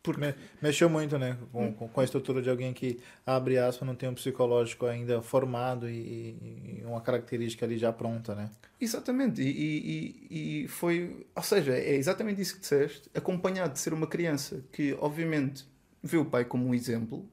Porque... 0.04 0.36
Mexeu 0.62 0.88
muito, 0.88 1.18
né? 1.18 1.36
Com, 1.52 1.66
hum. 1.66 1.74
com, 1.74 2.00
a 2.00 2.04
estrutura 2.04 2.44
de 2.44 2.50
alguém 2.50 2.72
que, 2.74 3.00
abre 3.26 3.58
aspas, 3.58 3.88
não 3.88 3.96
tem 3.96 4.08
um 4.08 4.14
psicológico 4.14 4.86
ainda 4.86 5.20
formado 5.24 5.90
e, 5.90 6.78
e 6.80 6.84
uma 6.86 7.02
característica 7.02 7.66
ali 7.66 7.80
já 7.80 7.92
pronta, 7.92 8.36
né? 8.36 8.52
Exatamente. 8.80 9.42
E, 9.42 9.48
e, 9.50 10.64
e, 10.64 10.68
foi... 10.68 11.26
Ou 11.36 11.42
seja, 11.42 11.74
é 11.74 11.96
exatamente 11.96 12.40
isso 12.40 12.54
que 12.54 12.62
disseste, 12.62 13.10
acompanhado 13.16 13.74
de 13.74 13.80
ser 13.80 13.94
uma 13.94 14.06
criança 14.06 14.64
que, 14.72 14.96
obviamente, 15.00 15.66
vê 16.04 16.18
o 16.18 16.26
pai 16.26 16.46
como 16.46 16.68
um 16.68 16.74
exemplo 16.76 17.28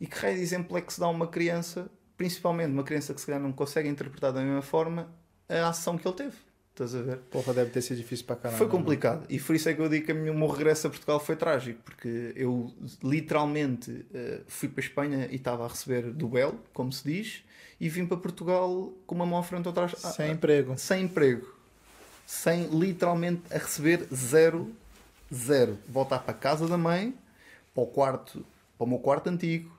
e 0.00 0.06
que 0.06 0.16
raio 0.18 0.36
de 0.36 0.42
exemplo 0.42 0.78
é 0.78 0.80
que 0.80 0.92
se 0.92 1.00
dá 1.00 1.06
a 1.06 1.10
uma 1.10 1.26
criança, 1.26 1.90
principalmente 2.16 2.70
uma 2.70 2.84
criança 2.84 3.12
que 3.12 3.20
se 3.20 3.26
calhar 3.26 3.42
não 3.42 3.52
consegue 3.52 3.88
interpretar 3.88 4.32
da 4.32 4.40
mesma 4.40 4.62
forma 4.62 5.12
a 5.48 5.68
ação 5.68 5.98
que 5.98 6.06
ele 6.06 6.16
teve. 6.16 6.51
Estás 6.72 6.94
a 6.94 7.02
ver? 7.02 7.18
Porra, 7.30 7.52
deve 7.52 7.70
ter 7.70 7.82
sido 7.82 7.98
difícil 7.98 8.24
para 8.24 8.36
caramba. 8.36 8.56
Foi 8.56 8.66
complicado. 8.66 9.26
E 9.28 9.38
por 9.38 9.54
isso 9.54 9.68
é 9.68 9.74
que 9.74 9.80
eu 9.80 9.90
digo 9.90 10.06
que 10.06 10.12
o 10.12 10.34
meu 10.34 10.48
regresso 10.48 10.86
a 10.86 10.90
Portugal 10.90 11.20
foi 11.20 11.36
trágico. 11.36 11.78
Porque 11.84 12.32
eu 12.34 12.72
literalmente 13.02 13.90
uh, 13.90 14.42
fui 14.46 14.70
para 14.70 14.82
a 14.82 14.84
Espanha 14.84 15.28
e 15.30 15.36
estava 15.36 15.66
a 15.66 15.68
receber 15.68 16.10
do 16.10 16.28
Belo, 16.28 16.58
como 16.72 16.90
se 16.90 17.04
diz, 17.04 17.44
e 17.78 17.90
vim 17.90 18.06
para 18.06 18.16
Portugal 18.16 18.90
com 19.06 19.14
uma 19.14 19.26
mão 19.26 19.38
à 19.38 19.42
frente 19.42 19.68
atrás. 19.68 19.92
Sem 19.98 20.30
ah, 20.30 20.32
emprego. 20.32 20.78
Sem 20.78 21.02
emprego. 21.04 21.54
Sem 22.26 22.66
literalmente 22.68 23.42
a 23.50 23.58
receber 23.58 24.06
zero, 24.14 24.72
zero. 25.32 25.78
Voltar 25.86 26.20
para 26.20 26.30
a 26.30 26.36
casa 26.36 26.66
da 26.66 26.78
mãe, 26.78 27.14
para 27.74 27.82
o 27.82 27.86
quarto, 27.86 28.46
para 28.78 28.86
o 28.86 28.88
meu 28.88 28.98
quarto 28.98 29.28
antigo, 29.28 29.70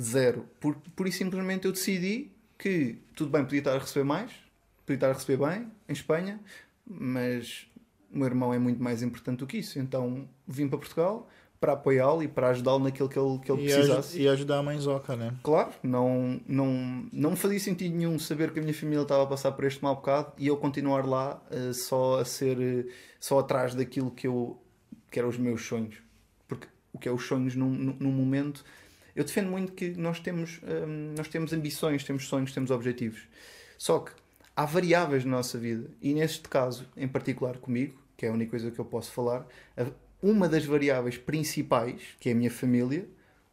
zero. 0.00 0.46
Por, 0.60 0.76
por 0.94 1.08
isso 1.08 1.18
simplesmente 1.18 1.64
eu 1.64 1.72
decidi 1.72 2.30
que 2.56 2.96
tudo 3.16 3.28
bem, 3.28 3.42
podia 3.42 3.58
estar 3.58 3.74
a 3.74 3.78
receber 3.78 4.04
mais 4.04 4.47
podia 4.88 4.96
estar 4.96 5.10
a 5.10 5.12
receber 5.12 5.46
bem 5.46 5.70
em 5.88 5.92
Espanha, 5.92 6.40
mas 6.86 7.66
o 8.12 8.18
meu 8.18 8.26
irmão 8.26 8.52
é 8.54 8.58
muito 8.58 8.82
mais 8.82 9.02
importante 9.02 9.38
do 9.40 9.46
que 9.46 9.58
isso. 9.58 9.78
Então 9.78 10.28
vim 10.46 10.68
para 10.68 10.78
Portugal 10.78 11.28
para 11.60 11.72
apoiá-lo 11.72 12.22
e 12.22 12.28
para 12.28 12.50
ajudá-lo 12.50 12.78
naquilo 12.78 13.08
que 13.08 13.18
ele, 13.18 13.38
que 13.40 13.50
ele 13.50 13.62
e 13.62 13.64
precisasse. 13.64 14.20
e 14.20 14.28
ajudar 14.28 14.58
a 14.58 14.62
mãezoca, 14.62 15.16
né? 15.16 15.34
Claro, 15.42 15.72
não, 15.82 16.40
não, 16.46 17.08
não 17.12 17.34
fazia 17.34 17.58
sentido 17.58 17.96
nenhum 17.96 18.16
saber 18.18 18.52
que 18.52 18.60
a 18.60 18.62
minha 18.62 18.74
família 18.74 19.02
estava 19.02 19.24
a 19.24 19.26
passar 19.26 19.50
por 19.52 19.64
este 19.64 19.82
mau 19.82 19.96
bocado 19.96 20.32
e 20.38 20.46
eu 20.46 20.56
continuar 20.56 21.04
lá 21.04 21.42
uh, 21.50 21.74
só 21.74 22.20
a 22.20 22.24
ser, 22.24 22.58
uh, 22.58 22.88
só 23.18 23.40
atrás 23.40 23.74
daquilo 23.74 24.10
que 24.10 24.28
eu, 24.28 24.56
que 25.10 25.18
eram 25.18 25.28
os 25.28 25.36
meus 25.36 25.66
sonhos. 25.66 25.96
Porque 26.46 26.68
o 26.92 26.98
que 26.98 27.08
é 27.08 27.12
os 27.12 27.26
sonhos 27.26 27.56
num, 27.56 27.70
num 27.70 28.12
momento... 28.12 28.64
Eu 29.16 29.24
defendo 29.24 29.50
muito 29.50 29.72
que 29.72 29.90
nós 29.96 30.20
temos, 30.20 30.60
um, 30.62 30.68
ehm, 30.70 31.14
nós 31.16 31.26
temos 31.26 31.52
ambições, 31.52 32.04
temos 32.04 32.28
sonhos, 32.28 32.52
temos 32.52 32.70
objetivos. 32.70 33.22
Só 33.76 33.98
que 33.98 34.12
há 34.58 34.64
variáveis 34.64 35.24
na 35.24 35.36
nossa 35.36 35.56
vida 35.56 35.88
e 36.02 36.12
neste 36.12 36.48
caso, 36.48 36.84
em 36.96 37.06
particular 37.06 37.58
comigo, 37.58 37.96
que 38.16 38.26
é 38.26 38.28
a 38.28 38.32
única 38.32 38.50
coisa 38.50 38.72
que 38.72 38.78
eu 38.80 38.84
posso 38.84 39.12
falar, 39.12 39.46
uma 40.20 40.48
das 40.48 40.64
variáveis 40.64 41.16
principais, 41.16 42.02
que 42.18 42.28
é 42.28 42.32
a 42.32 42.34
minha 42.34 42.50
família, 42.50 43.08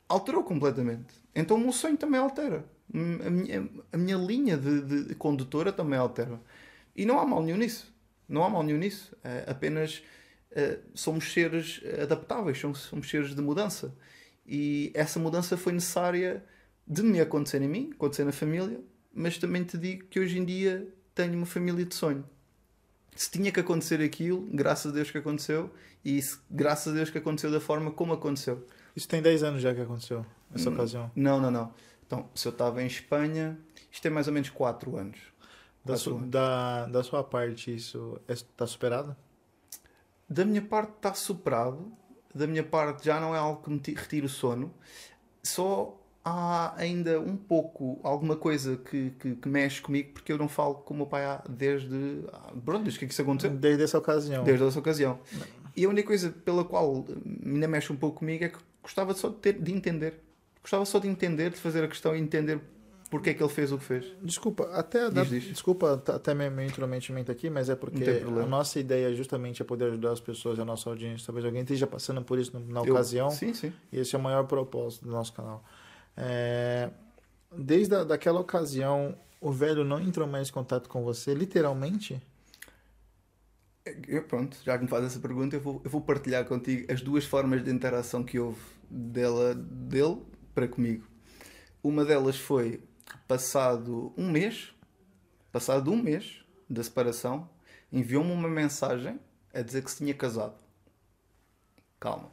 alterou 0.09 0.43
completamente. 0.43 1.13
Então 1.35 1.57
o 1.57 1.59
meu 1.59 1.71
sonho 1.71 1.95
também 1.95 2.19
altera. 2.19 2.65
A 2.91 3.29
minha, 3.29 3.69
a 3.93 3.97
minha 3.97 4.17
linha 4.17 4.57
de, 4.57 5.05
de, 5.05 5.13
condutora 5.13 5.71
também 5.71 5.99
altera. 5.99 6.41
E 6.95 7.05
não 7.05 7.19
há 7.19 7.25
mal 7.25 7.43
nenhum 7.43 7.57
nisso. 7.57 7.93
Não 8.27 8.43
há 8.43 8.49
mal 8.49 8.63
nenhum 8.63 8.79
nisso. 8.79 9.15
É, 9.23 9.45
apenas 9.47 10.01
é, 10.49 10.79
somos 10.95 11.31
seres 11.31 11.83
adaptáveis, 12.01 12.57
somos, 12.57 12.79
somos 12.79 13.07
seres 13.07 13.35
de 13.35 13.41
mudança. 13.43 13.95
E 14.43 14.91
essa 14.95 15.19
mudança 15.19 15.55
foi 15.55 15.73
necessária 15.73 16.43
de 16.87 17.03
me 17.03 17.21
acontecer 17.21 17.61
em 17.61 17.67
mim, 17.67 17.91
acontecer 17.93 18.23
na 18.23 18.31
família, 18.31 18.79
mas 19.13 19.37
também 19.37 19.63
te 19.63 19.77
digo 19.77 20.07
que 20.07 20.19
hoje 20.19 20.37
em 20.37 20.43
dia 20.43 20.94
tenho 21.15 21.35
uma 21.37 21.45
família 21.45 21.85
de 21.85 21.95
sonho. 21.95 22.25
Se 23.15 23.31
tinha 23.31 23.51
que 23.51 23.61
acontecer 23.61 24.01
aquilo, 24.01 24.45
graças 24.51 24.91
a 24.91 24.95
Deus 24.95 25.09
que 25.09 25.17
aconteceu, 25.17 25.73
e 26.03 26.21
se, 26.21 26.37
graças 26.51 26.91
a 26.91 26.95
Deus 26.95 27.09
que 27.09 27.17
aconteceu 27.17 27.49
da 27.49 27.61
forma 27.61 27.89
como 27.89 28.13
aconteceu. 28.13 28.67
Isso 28.93 29.07
tem 29.07 29.21
10 29.21 29.43
anos 29.43 29.61
já 29.61 29.73
que 29.73 29.79
aconteceu, 29.79 30.25
essa 30.53 30.69
hum, 30.69 30.73
ocasião? 30.73 31.11
Não, 31.15 31.39
não, 31.39 31.49
não. 31.49 31.73
Então, 32.05 32.29
se 32.35 32.47
eu 32.47 32.51
estava 32.51 32.83
em 32.83 32.87
Espanha, 32.87 33.57
isto 33.89 34.03
tem 34.03 34.11
mais 34.11 34.27
ou 34.27 34.33
menos 34.33 34.49
4 34.49 34.97
anos. 34.97 35.19
Da, 35.83 35.95
su, 35.97 36.15
da, 36.17 36.87
da 36.87 37.03
sua 37.03 37.23
parte, 37.23 37.73
isso 37.73 38.19
está 38.27 38.67
superado? 38.67 39.15
Da 40.27 40.43
minha 40.43 40.61
parte 40.61 40.93
está 40.95 41.13
superado. 41.13 41.91
Da 42.33 42.45
minha 42.47 42.63
parte 42.63 43.05
já 43.05 43.19
não 43.19 43.33
é 43.33 43.37
algo 43.37 43.61
que 43.61 43.69
me 43.69 43.81
retire 43.95 44.25
o 44.25 44.29
sono. 44.29 44.73
Só 45.43 45.97
há 46.25 46.73
ainda 46.75 47.19
um 47.21 47.37
pouco, 47.37 47.99
alguma 48.01 48.35
coisa 48.35 48.77
que, 48.77 49.11
que, 49.11 49.35
que, 49.35 49.47
mexe 49.47 49.79
comigo, 49.79 50.09
porque 50.13 50.31
eu 50.31 50.37
não 50.39 50.49
falo 50.49 50.73
com 50.75 50.95
o 50.95 50.97
meu 50.97 51.05
pai 51.05 51.23
há, 51.23 51.43
desde. 51.47 52.23
Pronto, 52.65 52.81
desde 52.83 52.99
que 52.99 53.05
isso 53.05 53.21
aconteceu. 53.21 53.51
Desde 53.51 53.83
essa 53.83 53.99
ocasião. 53.99 54.43
Desde 54.43 54.65
essa 54.65 54.79
ocasião. 54.79 55.19
E 55.77 55.85
a 55.85 55.89
única 55.89 56.07
coisa 56.07 56.31
pela 56.43 56.65
qual 56.65 57.05
ainda 57.45 57.67
mexe 57.67 57.93
um 57.93 57.95
pouco 57.95 58.19
comigo 58.19 58.43
é 58.43 58.49
que 58.49 58.57
gostava 58.81 59.13
só 59.13 59.29
de, 59.29 59.35
ter, 59.35 59.53
de 59.53 59.71
entender. 59.71 60.19
Gostava 60.61 60.83
só 60.83 60.97
de 60.97 61.07
entender, 61.07 61.51
de 61.51 61.57
fazer 61.57 61.83
a 61.83 61.87
questão 61.87 62.15
e 62.15 62.19
entender 62.19 62.59
porque 63.09 63.29
é 63.29 63.33
que 63.33 63.43
ele 63.43 63.51
fez 63.51 63.71
o 63.71 63.77
que 63.77 63.83
fez. 63.83 64.05
Desculpa, 64.21 64.63
até 64.73 65.09
diz, 65.09 65.29
diz. 65.29 65.43
desculpa 65.43 66.01
até 66.07 66.33
meu 66.33 66.65
intrometimento 66.65 67.31
aqui, 67.31 67.49
mas 67.49 67.69
é 67.69 67.75
porque 67.75 68.03
a 68.03 68.45
nossa 68.45 68.79
ideia 68.79 69.13
justamente 69.13 69.61
é 69.61 69.65
poder 69.65 69.85
ajudar 69.85 70.11
as 70.11 70.19
pessoas, 70.19 70.59
a 70.59 70.65
nossa 70.65 70.89
audiência. 70.89 71.27
Talvez 71.27 71.45
alguém 71.45 71.61
esteja 71.61 71.85
passando 71.85 72.23
por 72.23 72.39
isso 72.39 72.51
na 72.67 72.81
eu, 72.81 72.93
ocasião. 72.93 73.29
Sim, 73.29 73.53
sim. 73.53 73.71
E 73.91 73.99
esse 73.99 74.15
é 74.15 74.19
o 74.19 74.21
maior 74.21 74.45
propósito 74.45 75.05
do 75.05 75.11
nosso 75.11 75.31
canal. 75.33 75.63
É, 76.17 76.89
desde 77.51 77.95
a, 77.95 78.03
daquela 78.03 78.39
ocasião, 78.39 79.17
o 79.41 79.51
velho 79.51 79.83
não 79.83 79.99
entrou 79.99 80.27
mais 80.27 80.49
em 80.49 80.51
contato 80.51 80.89
com 80.89 81.03
você, 81.03 81.33
literalmente? 81.33 82.21
Eu, 84.07 84.23
pronto, 84.23 84.57
já 84.63 84.77
que 84.77 84.83
me 84.83 84.89
faz 84.89 85.05
essa 85.05 85.19
pergunta, 85.19 85.55
eu 85.55 85.61
vou, 85.61 85.81
eu 85.83 85.89
vou 85.89 86.01
partilhar 86.01 86.43
contigo 86.45 86.91
as 86.91 87.01
duas 87.01 87.25
formas 87.25 87.63
de 87.63 87.69
interação 87.69 88.23
que 88.23 88.39
houve 88.39 88.59
dela, 88.89 89.53
dele 89.53 90.23
para 90.53 90.67
comigo. 90.67 91.05
Uma 91.83 92.03
delas 92.03 92.37
foi 92.37 92.83
passado 93.27 94.11
um 94.17 94.29
mês, 94.31 94.73
passado 95.51 95.91
um 95.91 96.01
mês 96.01 96.43
da 96.67 96.83
separação, 96.83 97.47
enviou-me 97.91 98.31
uma 98.31 98.49
mensagem 98.49 99.19
a 99.53 99.61
dizer 99.61 99.83
que 99.83 99.91
se 99.91 99.97
tinha 99.97 100.13
casado. 100.13 100.55
Calma. 101.99 102.31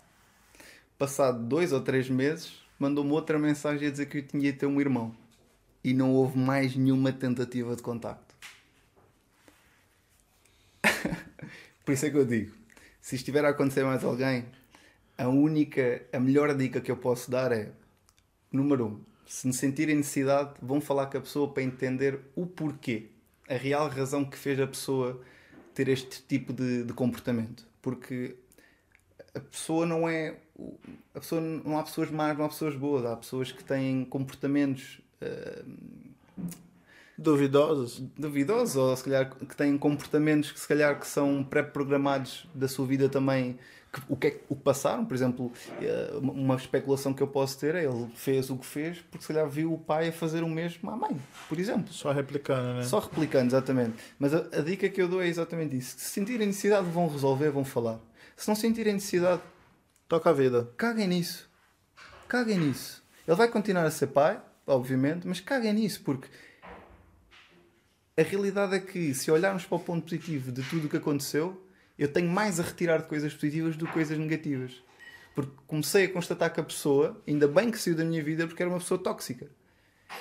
Passado 0.97 1.47
dois 1.47 1.73
ou 1.73 1.81
três 1.83 2.09
meses, 2.09 2.62
mandou-me 2.83 3.13
outra 3.13 3.39
mensagem 3.39 3.87
a 3.87 3.91
dizer 3.91 4.07
que 4.07 4.19
eu 4.19 4.27
tinha 4.27 4.53
de 4.53 4.59
ter 4.59 4.67
um 4.67 4.81
irmão. 4.81 5.15
E 5.85 5.95
não 5.95 6.13
houve 6.13 6.37
mais 6.37 6.75
nenhuma 6.75 7.13
tentativa 7.13 7.77
de 7.77 7.83
contacto. 7.83 8.35
Por 11.85 11.93
isso 11.93 12.07
é 12.07 12.11
que 12.11 12.17
eu 12.17 12.25
digo: 12.25 12.53
se 13.01 13.15
estiver 13.15 13.45
a 13.45 13.51
acontecer 13.51 13.85
mais 13.85 14.03
alguém, 14.05 14.47
a 15.17 15.29
única, 15.29 16.03
a 16.13 16.19
melhor 16.19 16.55
dica 16.57 16.81
que 16.81 16.91
eu 16.91 16.97
posso 16.97 17.31
dar 17.31 17.53
é: 17.53 17.71
número 18.51 18.87
um, 18.87 19.01
se 19.27 19.47
me 19.47 19.53
sentirem 19.53 19.97
necessidade, 19.97 20.55
vão 20.61 20.81
falar 20.81 21.07
com 21.07 21.19
a 21.19 21.21
pessoa 21.21 21.53
para 21.53 21.63
entender 21.63 22.19
o 22.35 22.47
porquê, 22.47 23.11
a 23.49 23.55
real 23.55 23.89
razão 23.89 24.25
que 24.25 24.37
fez 24.37 24.59
a 24.59 24.67
pessoa 24.67 25.23
ter 25.73 25.89
este 25.89 26.23
tipo 26.23 26.53
de, 26.53 26.85
de 26.85 26.93
comportamento. 26.93 27.65
Porque 27.81 28.37
a 29.35 29.41
pessoa 29.41 29.87
não 29.87 30.09
é 30.09 30.37
a 31.15 31.21
pessoa, 31.21 31.41
não 31.41 31.79
há 31.79 31.83
pessoas 31.83 32.11
más, 32.11 32.37
não 32.37 32.45
há 32.45 32.49
pessoas 32.49 32.77
boas, 32.77 33.05
há 33.05 33.17
pessoas 33.17 33.53
que 33.53 33.65
têm 33.65 34.05
comportamentos 34.05 35.01
uh, 35.21 35.65
duvidosos, 37.17 38.03
duvidosos 38.17 38.77
ou 38.77 38.97
se 38.97 39.05
calhar 39.05 39.31
que 39.31 39.57
têm 39.57 39.77
comportamentos 39.79 40.53
que 40.53 40.61
se 40.61 40.69
calhar 40.69 40.99
que 40.99 41.07
são 41.07 41.43
pré-programados 41.45 42.47
da 42.55 42.69
sua 42.69 42.87
vida 42.87 43.09
também. 43.09 43.59
Que, 43.93 44.01
o, 44.09 44.17
que 44.17 44.27
é, 44.29 44.41
o 44.49 44.57
que 44.57 44.63
passaram, 44.63 45.05
por 45.05 45.15
exemplo, 45.15 45.53
uh, 45.53 46.19
uma 46.19 46.55
especulação 46.55 47.13
que 47.13 47.23
eu 47.23 47.27
posso 47.27 47.59
ter 47.59 47.75
é 47.75 47.85
ele 47.85 48.11
fez 48.15 48.49
o 48.49 48.57
que 48.57 48.65
fez 48.65 49.01
porque 49.11 49.21
se 49.21 49.29
calhar 49.29 49.47
viu 49.47 49.75
o 49.75 49.77
pai 49.77 50.09
a 50.09 50.13
fazer 50.13 50.43
o 50.43 50.49
mesmo 50.49 50.91
à 50.91 50.97
mãe, 50.97 51.15
por 51.47 51.59
exemplo. 51.59 51.93
Só 51.93 52.11
replicando, 52.11 52.79
né? 52.79 52.85
Só 52.85 53.01
replicando, 53.01 53.49
exatamente. 53.49 53.93
Mas 54.19 54.33
a, 54.33 54.39
a 54.51 54.63
dica 54.63 54.89
que 54.89 55.03
eu 55.03 55.09
dou 55.09 55.21
é 55.21 55.29
exatamente 55.29 55.77
isso: 55.77 55.99
se 55.99 56.09
sentirem 56.09 56.47
necessidade, 56.47 56.89
vão 56.89 57.07
resolver, 57.07 57.51
vão 57.51 57.67
falar. 57.67 58.01
Se 58.35 58.49
não 58.49 58.55
sentirem 58.55 58.95
necessidade, 58.95 59.43
Toca 60.13 60.29
a 60.29 60.33
vida. 60.35 60.71
Caguem 60.77 61.09
nisso. 61.09 61.49
Caguem 62.29 62.59
nisso. 62.59 63.03
Ele 63.27 63.35
vai 63.35 63.49
continuar 63.49 63.87
a 63.87 63.91
ser 63.91 64.09
pai, 64.09 64.39
obviamente, 64.67 65.27
mas 65.27 65.41
caguem 65.41 65.73
nisso, 65.73 66.03
porque 66.05 66.29
a 68.15 68.23
realidade 68.23 68.75
é 68.75 68.79
que 68.79 69.15
se 69.15 69.31
olharmos 69.31 69.65
para 69.65 69.77
o 69.77 69.81
ponto 69.81 70.03
positivo 70.03 70.53
de 70.53 70.63
tudo 70.65 70.85
o 70.87 70.91
que 70.91 70.99
aconteceu, 70.99 71.67
eu 71.99 72.13
tenho 72.13 72.29
mais 72.31 72.61
a 72.61 72.63
retirar 72.63 72.99
de 72.99 73.09
coisas 73.09 73.33
positivas 73.33 73.75
do 73.75 73.87
que 73.87 73.93
coisas 73.95 74.19
negativas. 74.19 74.83
Porque 75.35 75.51
comecei 75.67 76.05
a 76.05 76.13
constatar 76.13 76.53
que 76.53 76.61
a 76.61 76.65
pessoa, 76.65 77.19
ainda 77.27 77.49
bem 77.49 77.71
que 77.71 77.79
saiu 77.79 77.97
da 77.97 78.05
minha 78.05 78.23
vida, 78.23 78.47
porque 78.47 78.63
era 78.63 78.69
uma 78.69 78.81
pessoa 78.81 79.03
tóxica. 79.03 79.49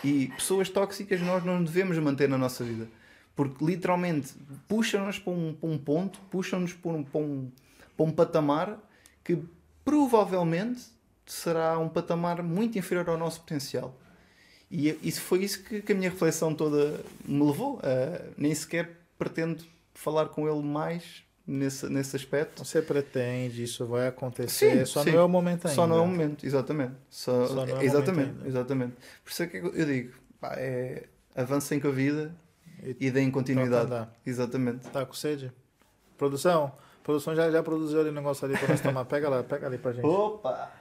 E 0.06 0.30
pessoas 0.38 0.69
tóxicas 0.69 1.19
nós 1.19 1.43
não 1.43 1.62
devemos 1.62 1.97
manter 1.97 2.30
na 2.30 2.38
nossa 2.38 2.63
vida. 2.63 2.88
Porque 3.36 3.65
literalmente 3.65 4.36
puxam-nos 4.69 5.19
para 5.19 5.34
um, 5.34 5.54
para 5.54 5.69
um 5.69 5.77
ponto, 5.77 6.17
puxam-nos 6.32 6.71
para 6.71 6.91
um, 6.91 7.04
para, 7.04 7.19
um, 7.19 7.51
para 7.97 8.06
um 8.06 8.12
patamar 8.13 8.80
que 9.21 9.38
provavelmente 9.84 10.82
será 11.26 11.78
um 11.80 11.88
patamar 11.88 12.44
muito 12.44 12.78
inferior 12.78 13.10
ao 13.10 13.17
nosso 13.17 13.41
potencial. 13.41 13.98
E 14.70 14.98
isso 15.04 15.22
foi 15.22 15.44
isso 15.44 15.63
que, 15.63 15.82
que 15.82 15.91
a 15.91 15.96
minha 15.96 16.10
reflexão 16.10 16.56
toda 16.56 17.02
me 17.26 17.46
levou. 17.46 17.76
Uh, 17.78 18.34
nem 18.38 18.56
sequer 18.56 18.98
pretendo 19.17 19.63
falar 19.94 20.28
com 20.28 20.48
ele 20.48 20.63
mais 20.63 21.24
nesse, 21.46 21.88
nesse 21.89 22.15
aspecto. 22.15 22.63
Você 22.63 22.82
pretende, 22.82 23.63
isso 23.63 23.86
vai 23.86 24.08
acontecer, 24.08 24.80
sim, 24.80 24.86
só 24.86 25.04
sim. 25.04 25.12
não 25.12 25.20
é 25.20 25.24
o 25.24 25.30
momento 25.30 25.67
ainda. 25.67 25.76
Só 25.76 25.86
não 25.86 25.98
é 25.98 26.02
o 26.02 26.08
momento, 26.08 26.46
exatamente. 26.46 26.94
Só, 27.10 27.48
só 27.48 27.65
é 27.65 27.84
exatamente, 27.84 28.48
exatamente. 28.48 28.94
Por 29.24 29.32
isso 29.32 29.44
é 29.44 29.48
que 29.48 29.58
eu 29.58 29.86
digo, 29.86 30.13
pá, 30.39 30.54
é, 30.58 31.04
avancem 31.36 31.80
com 31.80 31.89
a 31.89 31.91
vida 31.91 32.34
e, 32.82 33.08
e 33.08 33.12
deem 33.12 33.30
continuidade. 33.30 34.08
Exatamente. 34.26 34.88
Está 34.88 35.06
com 35.06 35.13
sede? 35.13 35.52
Produção? 36.17 36.72
A 37.01 37.03
produção 37.03 37.35
já, 37.35 37.49
já 37.49 37.63
produziu 37.63 37.99
ali 37.99 38.09
o 38.09 38.13
negócio 38.13 38.45
ali 38.45 38.55
pra 38.55 38.67
nós 38.67 38.79
tomar. 38.79 39.05
Pega 39.05 39.27
lá, 39.27 39.43
pega 39.43 39.65
ali 39.65 39.79
pra 39.79 39.91
gente. 39.91 40.05
Opa! 40.05 40.71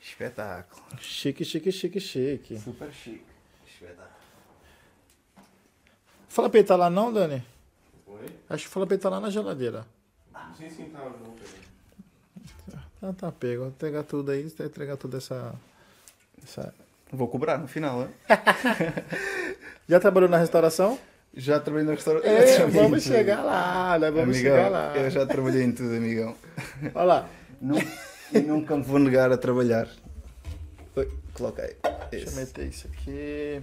Espetáculo. 0.00 0.82
Chique, 0.98 1.44
chique, 1.44 1.70
chique, 1.70 2.00
chique. 2.00 2.58
Super 2.58 2.92
chique. 2.92 3.24
Espetáculo. 3.64 4.10
Fala 6.28 6.50
peitar 6.50 6.76
lá 6.76 6.90
não, 6.90 7.12
Dani? 7.12 7.44
Oi? 8.08 8.26
Acho 8.48 8.64
que 8.64 8.70
fala 8.70 8.86
peitar 8.86 9.12
lá 9.12 9.20
na 9.20 9.30
geladeira. 9.30 9.86
Sim, 10.58 10.68
sim, 10.68 10.90
tá. 10.90 10.98
Não, 13.00 13.14
tá, 13.14 13.26
tá 13.28 13.32
pego. 13.32 13.62
Vou 13.62 13.68
entregar 13.70 14.02
tudo 14.02 14.32
aí, 14.32 14.42
vou 14.42 14.66
entregar 14.66 14.96
toda 14.96 15.18
essa... 15.18 15.54
essa... 16.42 16.74
Vou 17.12 17.28
cobrar 17.28 17.58
no 17.58 17.68
final, 17.68 18.00
né? 18.00 18.12
Já 19.88 20.00
trabalhou 20.00 20.28
na 20.28 20.36
restauração? 20.36 20.98
Já 21.34 21.60
trabalhei 21.60 21.86
no 21.86 21.94
restaurante. 21.94 22.26
É, 22.26 22.66
vamos 22.66 23.04
chegar 23.04 23.42
lá, 23.42 23.98
né? 23.98 24.10
Vamos 24.10 24.36
amigão, 24.36 24.56
chegar 24.56 24.68
lá. 24.68 24.96
Eu 24.96 25.10
já 25.10 25.24
trabalhei 25.24 25.62
em 25.62 25.72
tudo, 25.72 25.94
amigão. 25.94 26.34
Olha 26.94 27.04
lá. 27.04 27.28
e 28.32 28.40
nunca 28.40 28.76
me 28.76 28.82
vou 28.82 28.98
negar 28.98 29.30
a 29.30 29.38
trabalhar. 29.38 29.88
Oi, 30.96 31.08
coloquei. 31.34 31.76
Deixa 32.10 32.30
eu 32.30 32.32
meter 32.34 32.66
isso 32.66 32.88
aqui. 32.88 33.62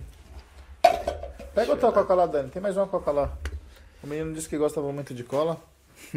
Pega 1.53 1.71
outra 1.71 1.91
coca 1.91 2.13
lá, 2.13 2.25
Dani. 2.25 2.49
Tem 2.49 2.61
mais 2.61 2.77
uma 2.77 2.87
coca 2.87 3.11
lá. 3.11 3.37
O 4.01 4.07
menino 4.07 4.33
disse 4.33 4.47
que 4.47 4.57
gostava 4.57 4.91
muito 4.93 5.13
de 5.13 5.23
cola. 5.23 5.61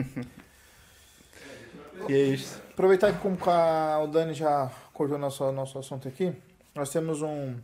e 2.09 2.13
é 2.13 2.23
isso. 2.27 2.61
Aproveitar 2.71 3.13
que 3.13 3.19
como 3.19 3.37
a, 3.47 3.99
o 4.05 4.07
Dani 4.07 4.35
já 4.35 4.71
cortou 4.93 5.19
nosso, 5.19 5.51
nosso 5.51 5.79
assunto 5.79 6.07
aqui, 6.07 6.33
nós 6.75 6.91
temos 6.91 7.23
um 7.23 7.57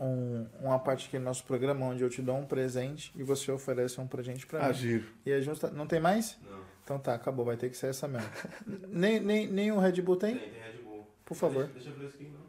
um, 0.00 0.46
uma 0.60 0.78
parte 0.78 1.08
aqui 1.08 1.18
no 1.18 1.24
nosso 1.24 1.44
programa 1.44 1.86
onde 1.86 2.02
eu 2.02 2.10
te 2.10 2.22
dou 2.22 2.36
um 2.36 2.44
presente 2.44 3.12
e 3.16 3.22
você 3.22 3.50
oferece 3.50 4.00
um 4.00 4.06
presente 4.06 4.46
para 4.46 4.64
ah, 4.64 4.68
mim. 4.68 4.74
Giro. 4.74 5.06
E 5.24 5.30
é 5.30 5.40
justa... 5.40 5.70
Não 5.70 5.86
tem 5.86 6.00
mais? 6.00 6.38
Não. 6.50 6.60
Então 6.84 6.98
tá, 6.98 7.14
acabou, 7.14 7.44
vai 7.44 7.56
ter 7.56 7.68
que 7.68 7.76
ser 7.76 7.88
essa 7.88 8.06
mesmo. 8.06 8.28
nem, 8.88 9.18
nem, 9.18 9.48
nem 9.48 9.72
o 9.72 9.78
Red 9.78 10.00
Bull 10.02 10.16
tem? 10.16 10.36
Tem, 10.36 10.50
tem 10.50 10.62
Red 10.62 10.82
Bull. 10.84 11.06
Por 11.24 11.36
favor. 11.36 11.66
Deixa, 11.66 11.90
deixa 11.90 11.90
eu 11.90 11.94
ver 11.94 12.06
isso 12.06 12.14
aqui, 12.14 12.30
não. 12.30 12.46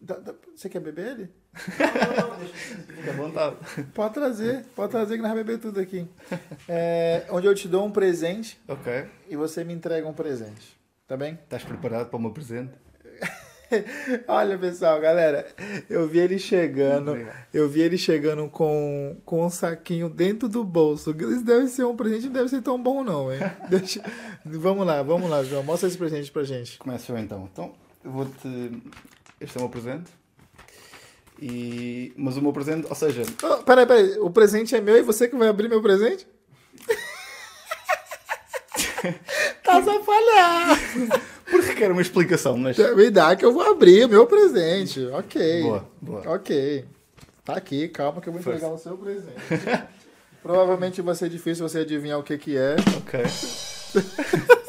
Da, 0.00 0.18
da, 0.18 0.34
você 0.54 0.68
quer 0.68 0.80
beber 0.80 1.12
ele? 1.12 1.30
Não, 1.78 2.28
não, 2.28 2.38
deixa 2.38 2.54
Fica 2.54 3.10
à 3.10 3.14
vontade. 3.14 3.56
Pode 3.94 4.14
trazer, 4.14 4.64
pode 4.74 4.90
trazer 4.90 5.16
que 5.16 5.22
nós 5.22 5.30
vamos 5.30 5.46
beber 5.46 5.60
tudo 5.60 5.78
aqui. 5.78 6.08
É, 6.68 7.26
onde 7.30 7.46
eu 7.46 7.54
te 7.54 7.68
dou 7.68 7.84
um 7.84 7.90
presente 7.90 8.60
ok 8.66 9.08
e 9.28 9.36
você 9.36 9.62
me 9.62 9.72
entrega 9.72 10.06
um 10.08 10.12
presente. 10.12 10.76
Tá 11.06 11.16
bem? 11.16 11.34
Estás 11.34 11.64
preparado 11.64 12.08
para 12.08 12.16
o 12.16 12.20
meu 12.20 12.32
presente? 12.32 12.72
Olha, 14.28 14.58
pessoal, 14.58 15.00
galera, 15.00 15.46
eu 15.88 16.06
vi 16.06 16.18
ele 16.18 16.38
chegando, 16.38 17.16
eu 17.52 17.68
vi 17.68 17.80
ele 17.80 17.98
chegando 17.98 18.48
com, 18.48 19.16
com 19.24 19.44
um 19.44 19.50
saquinho 19.50 20.08
dentro 20.08 20.48
do 20.48 20.64
bolso. 20.64 21.10
Isso 21.10 21.44
deve 21.44 21.68
ser 21.68 21.84
um 21.84 21.96
presente, 21.96 22.26
não 22.26 22.32
deve 22.32 22.48
ser 22.48 22.62
tão 22.62 22.82
bom 22.82 23.02
não, 23.02 23.32
hein? 23.32 23.40
Deixa... 23.68 24.02
Vamos 24.44 24.86
lá, 24.86 25.02
vamos 25.02 25.30
lá, 25.30 25.42
João, 25.42 25.62
mostra 25.62 25.88
esse 25.88 25.98
presente 25.98 26.30
pra 26.30 26.44
gente. 26.44 26.78
Começa 26.78 27.12
eu 27.12 27.18
então. 27.18 27.48
Então, 27.52 27.72
eu 28.04 28.10
vou-te... 28.10 28.82
Este 29.40 29.56
é 29.56 29.58
o 29.58 29.62
meu 29.62 29.70
presente. 29.70 30.10
E... 31.40 32.12
Mas 32.16 32.36
o 32.36 32.42
meu 32.42 32.52
presente, 32.52 32.86
ou 32.88 32.94
seja... 32.94 33.22
Oh, 33.42 33.62
peraí, 33.62 33.86
peraí, 33.86 34.18
o 34.18 34.30
presente 34.30 34.74
é 34.74 34.80
meu 34.80 34.96
e 34.96 35.02
você 35.02 35.28
que 35.28 35.36
vai 35.36 35.48
abrir 35.48 35.68
meu 35.68 35.82
presente? 35.82 36.26
tá 39.64 39.82
só. 39.82 40.02
Quero 41.82 41.94
uma 41.94 42.02
explicação, 42.02 42.56
mas. 42.56 42.78
Me 42.78 43.10
dá 43.10 43.34
que 43.34 43.44
eu 43.44 43.52
vou 43.52 43.68
abrir 43.68 44.04
o 44.04 44.08
meu 44.08 44.24
presente. 44.24 45.04
Ok. 45.06 45.62
Boa, 45.62 45.88
boa. 46.00 46.34
Ok. 46.36 46.84
Tá 47.44 47.54
aqui, 47.54 47.88
calma 47.88 48.20
que 48.20 48.28
eu 48.28 48.32
vou 48.32 48.40
entregar 48.40 48.68
o 48.68 48.78
seu 48.78 48.96
presente. 48.96 49.34
Provavelmente 50.40 51.02
vai 51.02 51.16
ser 51.16 51.28
difícil 51.28 51.68
você 51.68 51.80
adivinhar 51.80 52.20
o 52.20 52.22
que 52.22 52.38
que 52.38 52.56
é. 52.56 52.76
Ok. 52.98 53.20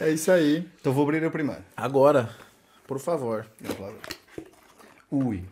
É 0.00 0.10
isso 0.10 0.32
aí. 0.32 0.66
Então 0.80 0.92
vou 0.92 1.04
abrir 1.04 1.24
a 1.24 1.30
primeira. 1.30 1.64
Agora, 1.76 2.28
por 2.84 2.98
favor. 2.98 3.46
Ui. 5.08 5.44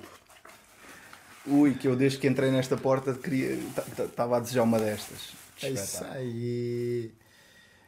Ui, 1.47 1.75
que 1.75 1.87
eu 1.87 1.95
desde 1.95 2.19
que 2.19 2.27
entrei 2.27 2.51
nesta 2.51 2.77
porta 2.77 3.15
queria 3.15 3.57
estava 4.01 4.39
a 4.39 4.41
desejar 4.41 4.65
uma 4.65 4.81
destas. 4.81 5.33
É 5.63 5.71
isso 5.71 6.05
aí. 6.11 7.13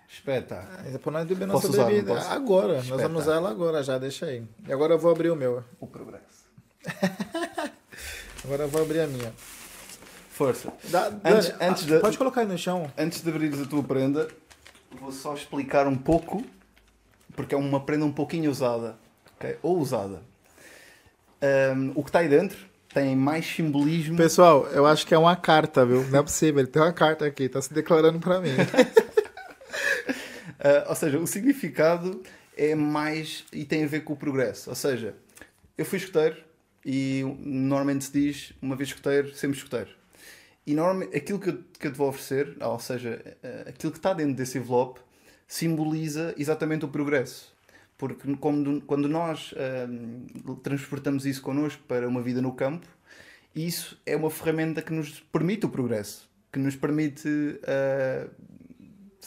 Espetáculo. 0.09 0.94
É 0.94 0.98
pra 0.98 1.12
nós 1.12 1.26
beber 1.26 1.46
nossa 1.46 1.68
usar, 1.68 1.84
bebida. 1.84 2.18
Agora, 2.30 2.82
nós 2.82 3.02
vamos 3.02 3.22
usar 3.22 3.34
ela 3.36 3.50
agora 3.50 3.82
já, 3.82 3.98
deixa 3.98 4.26
aí. 4.26 4.42
E 4.66 4.72
agora 4.72 4.94
eu 4.94 4.98
vou 4.98 5.11
abrir 5.11 5.30
o 5.30 5.36
meu. 5.36 5.62
O 5.78 5.86
progresso. 5.86 6.24
Agora 8.44 8.62
eu 8.62 8.68
vou 8.68 8.80
abrir 8.80 9.00
a 9.00 9.06
minha. 9.06 9.32
Força. 10.30 10.68
Antes- 11.24 11.48
Dani, 11.48 11.54
antes 11.61 11.82
ah, 11.84 11.86
de- 11.86 11.98
Pode 12.00 12.16
colocar 12.16 12.40
aí 12.42 12.46
no 12.46 12.56
chão. 12.56 12.90
Antes 12.96 13.20
de 13.20 13.28
abrires 13.28 13.61
a 13.61 13.66
tua 13.66 13.82
prenda, 13.82 14.28
vou 14.98 15.11
só 15.12 15.34
explicar 15.34 15.86
um 15.86 15.96
pouco, 15.96 16.42
porque 17.34 17.54
é 17.54 17.59
uma 17.59 17.80
prenda 17.80 18.04
um 18.04 18.12
pouquinho 18.12 18.50
usada, 18.50 18.96
ok? 19.36 19.59
ou 19.62 19.78
usada. 19.78 20.22
Ahm, 21.42 21.90
o 21.94 22.02
que 22.02 22.09
está 22.09 22.20
aí 22.20 22.28
dentro 22.28 22.56
tem 22.94 23.14
mais 23.16 23.44
simbolismo. 23.44 24.16
Pessoal, 24.16 24.66
eu 24.68 24.86
acho 24.86 25.06
que 25.06 25.14
é 25.14 25.18
uma 25.18 25.36
carta, 25.36 25.84
viu? 25.84 26.04
Não 26.09 26.20
é 26.20 26.22
possível, 26.22 26.61
ele 26.61 26.68
tem 26.68 26.80
uma 26.80 26.92
carta 26.92 27.26
aqui, 27.26 27.48
tá 27.48 27.61
se 27.61 27.74
declarando 27.74 28.18
pra 28.20 28.40
mim. 28.40 28.50
Ah, 30.61 30.87
ou 30.89 30.97
seja, 30.97 31.18
o 31.18 31.26
significado 31.26 32.20
é 32.57 32.74
mais 32.74 33.45
e 33.53 33.64
tem 33.64 33.85
a 33.85 33.87
ver 33.87 34.01
com 34.01 34.14
o 34.14 34.16
progresso. 34.16 34.70
Ou 34.70 34.74
seja, 34.74 35.14
eu 35.76 35.85
fui 35.85 35.99
escoteiro 35.99 36.37
e 36.85 37.22
normalmente 37.39 38.07
se 38.07 38.12
diz 38.12 38.53
uma 38.61 38.74
vez 38.74 38.89
escoteiro, 38.89 39.33
sempre 39.35 39.57
escoteiro. 39.57 39.91
E 40.66 40.74
normalmente 40.74 41.16
aquilo 41.16 41.39
que 41.39 41.51
eu, 41.51 41.64
que 41.79 41.87
eu 41.87 41.93
te 41.93 41.97
vou 41.97 42.09
oferecer, 42.09 42.57
ou 42.61 42.79
seja, 42.79 43.22
ah, 43.43 43.68
aquilo 43.70 43.93
que 43.93 43.99
está 43.99 44.12
dentro 44.12 44.35
desse 44.35 44.59
envelope, 44.59 45.01
simboliza 45.47 46.35
exatamente 46.37 46.85
o 46.85 46.89
progresso. 46.89 47.55
Porque 47.97 48.37
quando, 48.37 48.81
quando 48.83 49.09
nós 49.09 49.55
ah, 49.57 49.89
transportamos 50.62 51.24
isso 51.24 51.41
connosco 51.41 51.83
para 51.87 52.09
uma 52.09 52.20
vida 52.20 52.43
no 52.43 52.53
campo, 52.53 52.87
isso 53.55 54.01
é 54.05 54.16
uma 54.16 54.31
ferramenta 54.31 54.83
que 54.83 54.93
nos 54.93 55.20
permite 55.20 55.66
o 55.66 55.68
progresso, 55.68 56.29
que 56.53 56.59
nos 56.59 56.76
permite 56.76 57.61
ah, 57.64 58.29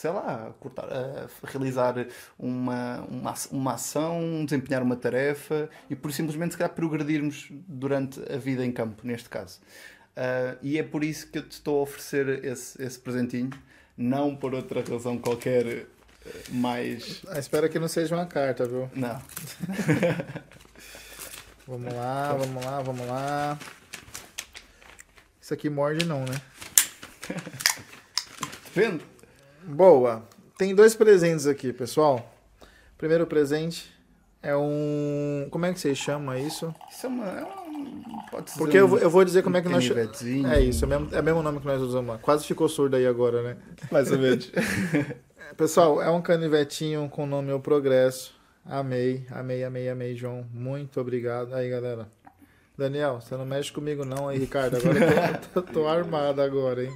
sei 0.02 0.10
lá, 0.10 0.52
cortar, 0.60 0.88
eh, 0.90 1.28
realizar 1.44 2.08
uma, 2.40 3.02
uma, 3.02 3.34
uma 3.52 3.74
ação, 3.74 4.44
desempenhar 4.44 4.82
uma 4.82 4.96
tarefa 4.96 5.70
e 5.92 5.96
por 5.96 6.12
simplesmente 6.12 6.54
se 6.54 6.58
calhar 6.58 6.74
progredirmos 6.74 7.50
durante 7.68 8.20
a 8.34 8.38
vida 8.38 8.66
em 8.66 8.72
campo, 8.72 9.06
neste 9.06 9.30
caso. 9.30 9.60
Ah, 10.16 10.58
e 10.64 10.80
é 10.80 10.84
por 10.84 11.04
isso 11.04 11.28
que 11.28 11.38
eu 11.38 11.48
te 11.48 11.52
estou 11.52 11.78
a 11.78 11.84
oferecer 11.84 12.44
esse, 12.44 12.82
esse 12.82 12.98
presentinho, 12.98 13.52
não 13.96 14.36
por 14.36 14.56
outra 14.56 14.84
razão 14.84 15.20
qualquer 15.20 15.68
eh, 15.68 15.86
mais. 16.50 17.22
Ah, 17.28 17.38
espero 17.38 17.70
que 17.70 17.78
não 17.78 17.88
seja 17.88 18.16
uma 18.16 18.26
carta, 18.26 18.66
viu? 18.66 18.90
Não. 18.96 19.22
Vamos 21.68 21.94
lá, 21.94 22.34
vamos 22.34 22.66
lá, 22.66 22.82
vamos 22.82 23.08
lá. 23.08 23.60
Isso 25.40 25.54
aqui 25.54 25.70
morde 25.70 26.04
não, 26.06 26.26
né? 26.26 26.42
Depende. 28.74 29.06
Boa. 29.66 30.24
Tem 30.58 30.76
dois 30.76 30.96
presentes 30.96 31.48
aqui, 31.48 31.74
pessoal. 31.74 32.34
Primeiro 32.98 33.26
presente 33.26 33.92
é 34.42 34.56
um... 34.56 35.48
Como 35.50 35.66
é 35.66 35.74
que 35.74 35.80
vocês 35.80 35.98
chamam 35.98 36.38
isso? 36.38 36.74
Isso 36.90 37.06
é 37.06 37.10
uma. 37.10 37.26
É 37.26 37.44
um, 37.44 38.02
pode 38.30 38.52
ser 38.52 38.58
Porque 38.60 38.78
eu, 38.78 38.86
um 38.86 38.90
vou- 38.90 39.00
eu 39.00 39.10
vou 39.10 39.24
dizer 39.26 39.44
como 39.44 39.58
é 39.58 39.62
que 39.62 39.70
nós... 39.70 39.84
É 39.90 40.60
isso, 40.62 40.86
é, 40.86 40.88
mesmo, 40.88 41.10
é 41.12 41.20
o 41.20 41.24
mesmo 41.24 41.42
nome 41.42 41.60
que 41.60 41.66
nós 41.66 41.82
usamos 41.82 42.12
lá. 42.12 42.18
Quase 42.20 42.46
ficou 42.46 42.70
surdo 42.70 42.96
aí 42.96 43.08
agora, 43.08 43.42
né? 43.42 43.58
Mais 43.92 44.12
ou 44.12 44.18
menos. 44.18 44.52
Pessoal, 45.58 46.02
é 46.02 46.10
um 46.10 46.22
canivetinho 46.22 47.10
com 47.10 47.24
o 47.24 47.28
nome 47.28 47.52
O 47.52 47.60
Progresso. 47.60 48.34
Amei, 48.66 49.26
amei, 49.32 49.64
amei, 49.64 49.90
amei, 49.90 50.16
João. 50.16 50.46
Muito 50.54 51.02
obrigado. 51.02 51.54
Aí, 51.54 51.70
galera. 51.70 52.08
Daniel, 52.78 53.20
você 53.20 53.36
não 53.36 53.46
mexe 53.46 53.72
comigo 53.72 54.06
não, 54.06 54.30
aí, 54.30 54.40
Ricardo. 54.40 54.78
Agora 54.78 55.00
eu 55.00 55.40
tô, 55.40 55.62
tô, 55.62 55.74
tô 55.74 55.88
armado 55.88 56.42
agora, 56.42 56.84
hein? 56.84 56.96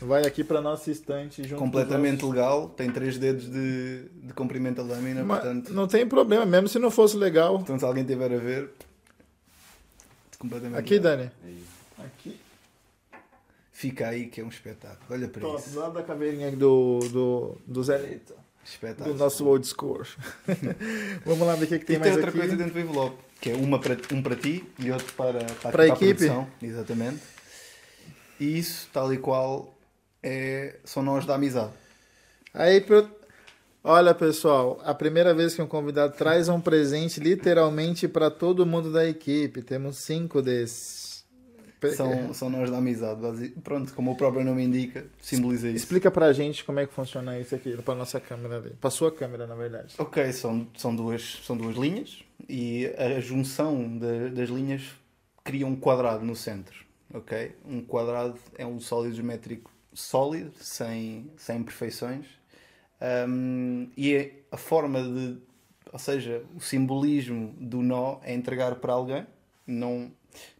Vai 0.00 0.26
aqui 0.26 0.42
pra 0.44 0.60
nossa 0.60 0.90
estante 0.90 1.42
junto 1.46 1.58
Completamente 1.58 2.24
legal, 2.24 2.68
tem 2.70 2.90
três 2.90 3.18
dedos 3.18 3.50
de, 3.50 4.04
de 4.22 4.32
comprimento 4.34 4.80
a 4.80 4.84
lâmina, 4.84 5.22
Mas 5.22 5.40
portanto. 5.40 5.72
Não 5.72 5.86
tem 5.86 6.06
problema, 6.06 6.44
mesmo 6.46 6.68
se 6.68 6.78
não 6.78 6.90
fosse 6.90 7.16
legal. 7.16 7.58
Então, 7.62 7.78
se 7.78 7.84
alguém 7.84 8.04
tiver 8.04 8.32
a 8.32 8.38
ver, 8.38 8.70
completamente 10.38 10.78
Aqui, 10.78 10.94
legal. 10.94 11.16
Dani. 11.16 11.30
Aí. 11.44 11.64
Aqui. 11.98 12.40
Fica 13.72 14.08
aí 14.08 14.26
que 14.26 14.40
é 14.40 14.44
um 14.44 14.48
espetáculo. 14.48 15.06
Olha 15.10 15.28
para 15.28 15.40
Top, 15.40 15.58
isso. 15.60 15.70
do 15.70 15.80
lado 15.80 15.94
da 15.94 16.02
caveirinha 16.02 16.50
do, 16.52 16.98
do, 17.10 17.58
do 17.66 17.82
Zé 17.82 17.96
Lito. 17.98 18.34
Espetáculo. 18.64 19.14
Do 19.14 19.18
nosso 19.18 19.46
old 19.46 19.66
school. 19.66 20.02
Vamos 21.24 21.46
lá 21.46 21.54
ver 21.56 21.64
o 21.64 21.68
que, 21.68 21.78
que 21.78 21.84
tem 21.86 21.96
e 21.96 21.98
tem 21.98 22.00
mais 22.00 22.14
outra 22.14 22.28
aqui. 22.30 22.38
coisa 22.38 22.56
dentro 22.56 22.74
do 22.74 22.80
envelope, 22.80 23.16
que 23.40 23.50
é 23.50 23.54
uma 23.54 23.78
para, 23.80 23.96
um 24.12 24.22
para 24.22 24.36
ti 24.36 24.64
e 24.78 24.90
outro 24.90 25.10
para, 25.14 25.32
para, 25.38 25.54
Para 25.54 25.68
a 25.68 25.72
para 25.72 25.86
equipe? 25.88 26.14
produção. 26.26 26.46
Exatamente. 26.62 27.20
E 28.40 28.58
isso, 28.58 28.88
tal 28.92 29.12
e 29.12 29.18
qual, 29.18 29.76
é, 30.22 30.76
são 30.84 31.02
nós 31.02 31.26
da 31.26 31.34
amizade. 31.34 31.72
Aí, 32.54 32.84
olha 33.84 34.14
pessoal, 34.14 34.80
a 34.84 34.94
primeira 34.94 35.34
vez 35.34 35.54
que 35.54 35.62
um 35.62 35.66
convidado 35.66 36.14
traz 36.16 36.48
um 36.48 36.60
presente 36.60 37.20
literalmente 37.20 38.08
para 38.08 38.30
todo 38.30 38.64
mundo 38.66 38.90
da 38.92 39.06
equipe. 39.06 39.62
Temos 39.62 39.98
cinco 39.98 40.40
desses. 40.42 41.10
São, 41.96 42.34
são 42.34 42.50
nós 42.50 42.70
da 42.70 42.76
amizade. 42.76 43.50
Pronto, 43.64 43.94
como 43.94 44.10
o 44.12 44.16
próprio 44.16 44.44
nome 44.44 44.62
indica, 44.64 45.06
simboliza 45.20 45.66
isso. 45.68 45.76
Explica 45.78 46.10
pra 46.10 46.30
gente 46.32 46.62
como 46.62 46.78
é 46.78 46.86
que 46.86 46.92
funciona 46.92 47.38
isso 47.38 47.54
aqui, 47.54 47.74
pra 47.78 47.94
nossa 47.94 48.20
câmera 48.20 48.56
ali. 48.58 48.70
Pra 48.78 48.90
sua 48.90 49.10
câmera, 49.10 49.46
na 49.46 49.54
verdade. 49.54 49.94
Ok, 49.96 50.30
são, 50.32 50.66
são, 50.76 50.94
duas, 50.94 51.40
são 51.42 51.56
duas 51.56 51.76
linhas 51.76 52.22
e 52.46 52.86
a 52.98 53.18
junção 53.20 53.96
da- 53.96 54.28
das 54.28 54.50
linhas 54.50 54.82
cria 55.42 55.66
um 55.66 55.74
quadrado 55.74 56.22
no 56.22 56.36
centro. 56.36 56.89
Ok? 57.12 57.56
Um 57.64 57.82
quadrado 57.82 58.38
é 58.56 58.64
um 58.64 58.80
sólido 58.80 59.16
geométrico 59.16 59.70
sólido, 59.92 60.52
sem, 60.56 61.30
sem 61.36 61.58
imperfeições. 61.58 62.26
Um, 63.28 63.88
e 63.96 64.14
é 64.14 64.32
a 64.50 64.56
forma 64.56 65.02
de, 65.02 65.38
ou 65.92 65.98
seja, 65.98 66.44
o 66.54 66.60
simbolismo 66.60 67.54
do 67.58 67.82
nó 67.82 68.18
é 68.22 68.34
entregar 68.34 68.76
para 68.76 68.92
alguém. 68.92 69.26
Não, 69.66 70.10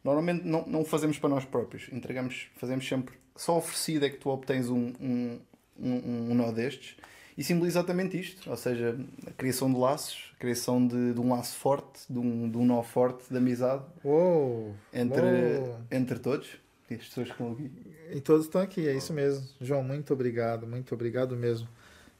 normalmente 0.02 0.44
não, 0.44 0.66
não 0.66 0.84
fazemos 0.84 1.18
para 1.18 1.28
nós 1.28 1.44
próprios, 1.44 1.88
entregamos, 1.92 2.48
fazemos 2.56 2.86
sempre. 2.86 3.14
Só 3.36 3.58
oferecido 3.58 4.04
é 4.04 4.10
que 4.10 4.16
tu 4.16 4.28
obtens 4.30 4.68
um, 4.68 4.92
um, 5.00 5.40
um, 5.78 6.30
um 6.30 6.34
nó 6.34 6.50
destes 6.50 6.96
e 7.36 7.44
simboliza 7.44 7.78
exatamente 7.78 8.18
isto, 8.20 8.48
ou 8.50 8.56
seja, 8.56 8.96
a 9.26 9.30
criação 9.32 9.72
de 9.72 9.78
laços, 9.78 10.32
a 10.36 10.40
criação 10.40 10.86
de, 10.86 11.12
de 11.14 11.20
um 11.20 11.30
laço 11.30 11.56
forte, 11.56 12.00
de 12.08 12.18
um, 12.18 12.50
de 12.50 12.56
um 12.58 12.64
nó 12.66 12.82
forte 12.82 13.24
de 13.30 13.36
amizade 13.36 13.82
Uou! 14.04 14.74
entre, 14.92 15.20
Uou. 15.58 15.78
entre 15.90 16.18
todos. 16.18 16.48
E 16.90 16.94
as 16.94 17.04
pessoas 17.04 17.26
que 17.28 17.32
estão 17.34 17.52
aqui. 17.52 17.70
E 18.12 18.20
todos 18.20 18.46
estão 18.46 18.60
aqui, 18.60 18.88
é 18.88 18.92
isso 18.92 19.12
mesmo. 19.12 19.46
João, 19.60 19.82
muito 19.82 20.12
obrigado, 20.12 20.66
muito 20.66 20.92
obrigado 20.94 21.36
mesmo. 21.36 21.68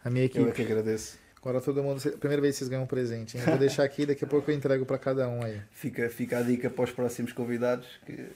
A 0.05 0.09
minha 0.09 0.25
equipe. 0.27 0.41
Eu 0.45 0.49
é 0.49 0.53
que 0.53 0.63
agradeço. 0.63 1.19
Agora 1.43 1.61
todo 1.61 1.83
mundo. 1.83 2.01
Primeira 2.19 2.41
vez 2.41 2.55
que 2.55 2.59
vocês 2.61 2.69
ganham 2.69 2.85
um 2.85 2.87
presente. 2.87 3.37
hein? 3.37 3.43
Eu 3.45 3.51
vou 3.51 3.59
deixar 3.59 3.83
aqui, 3.83 4.07
daqui 4.07 4.25
a 4.25 4.29
pouco 4.29 4.49
eu 4.51 4.55
entrego 4.55 4.87
pra 4.87 4.97
cada 4.99 5.29
um 5.29 5.43
aí. 5.43 5.61
Fica, 5.73 6.09
fica 6.09 6.39
a 6.39 6.43
dica 6.43 6.71
para 6.71 6.85
os 6.85 6.91
próximos 6.93 7.33
convidados 7.33 7.87
que 8.07 8.27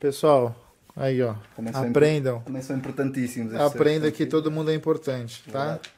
Pessoal, 0.00 0.56
aí 0.96 1.20
ó. 1.22 1.34
também 1.54 1.72
são, 1.72 1.88
Aprendam. 1.88 2.34
impor- 2.36 2.44
também 2.46 2.62
são 2.62 2.76
importantíssimos. 2.76 3.54
Aprenda 3.54 4.10
que 4.10 4.24
todo 4.26 4.50
mundo 4.50 4.70
é 4.70 4.74
importante, 4.74 5.42
tá? 5.50 5.58
Verdade. 5.78 5.90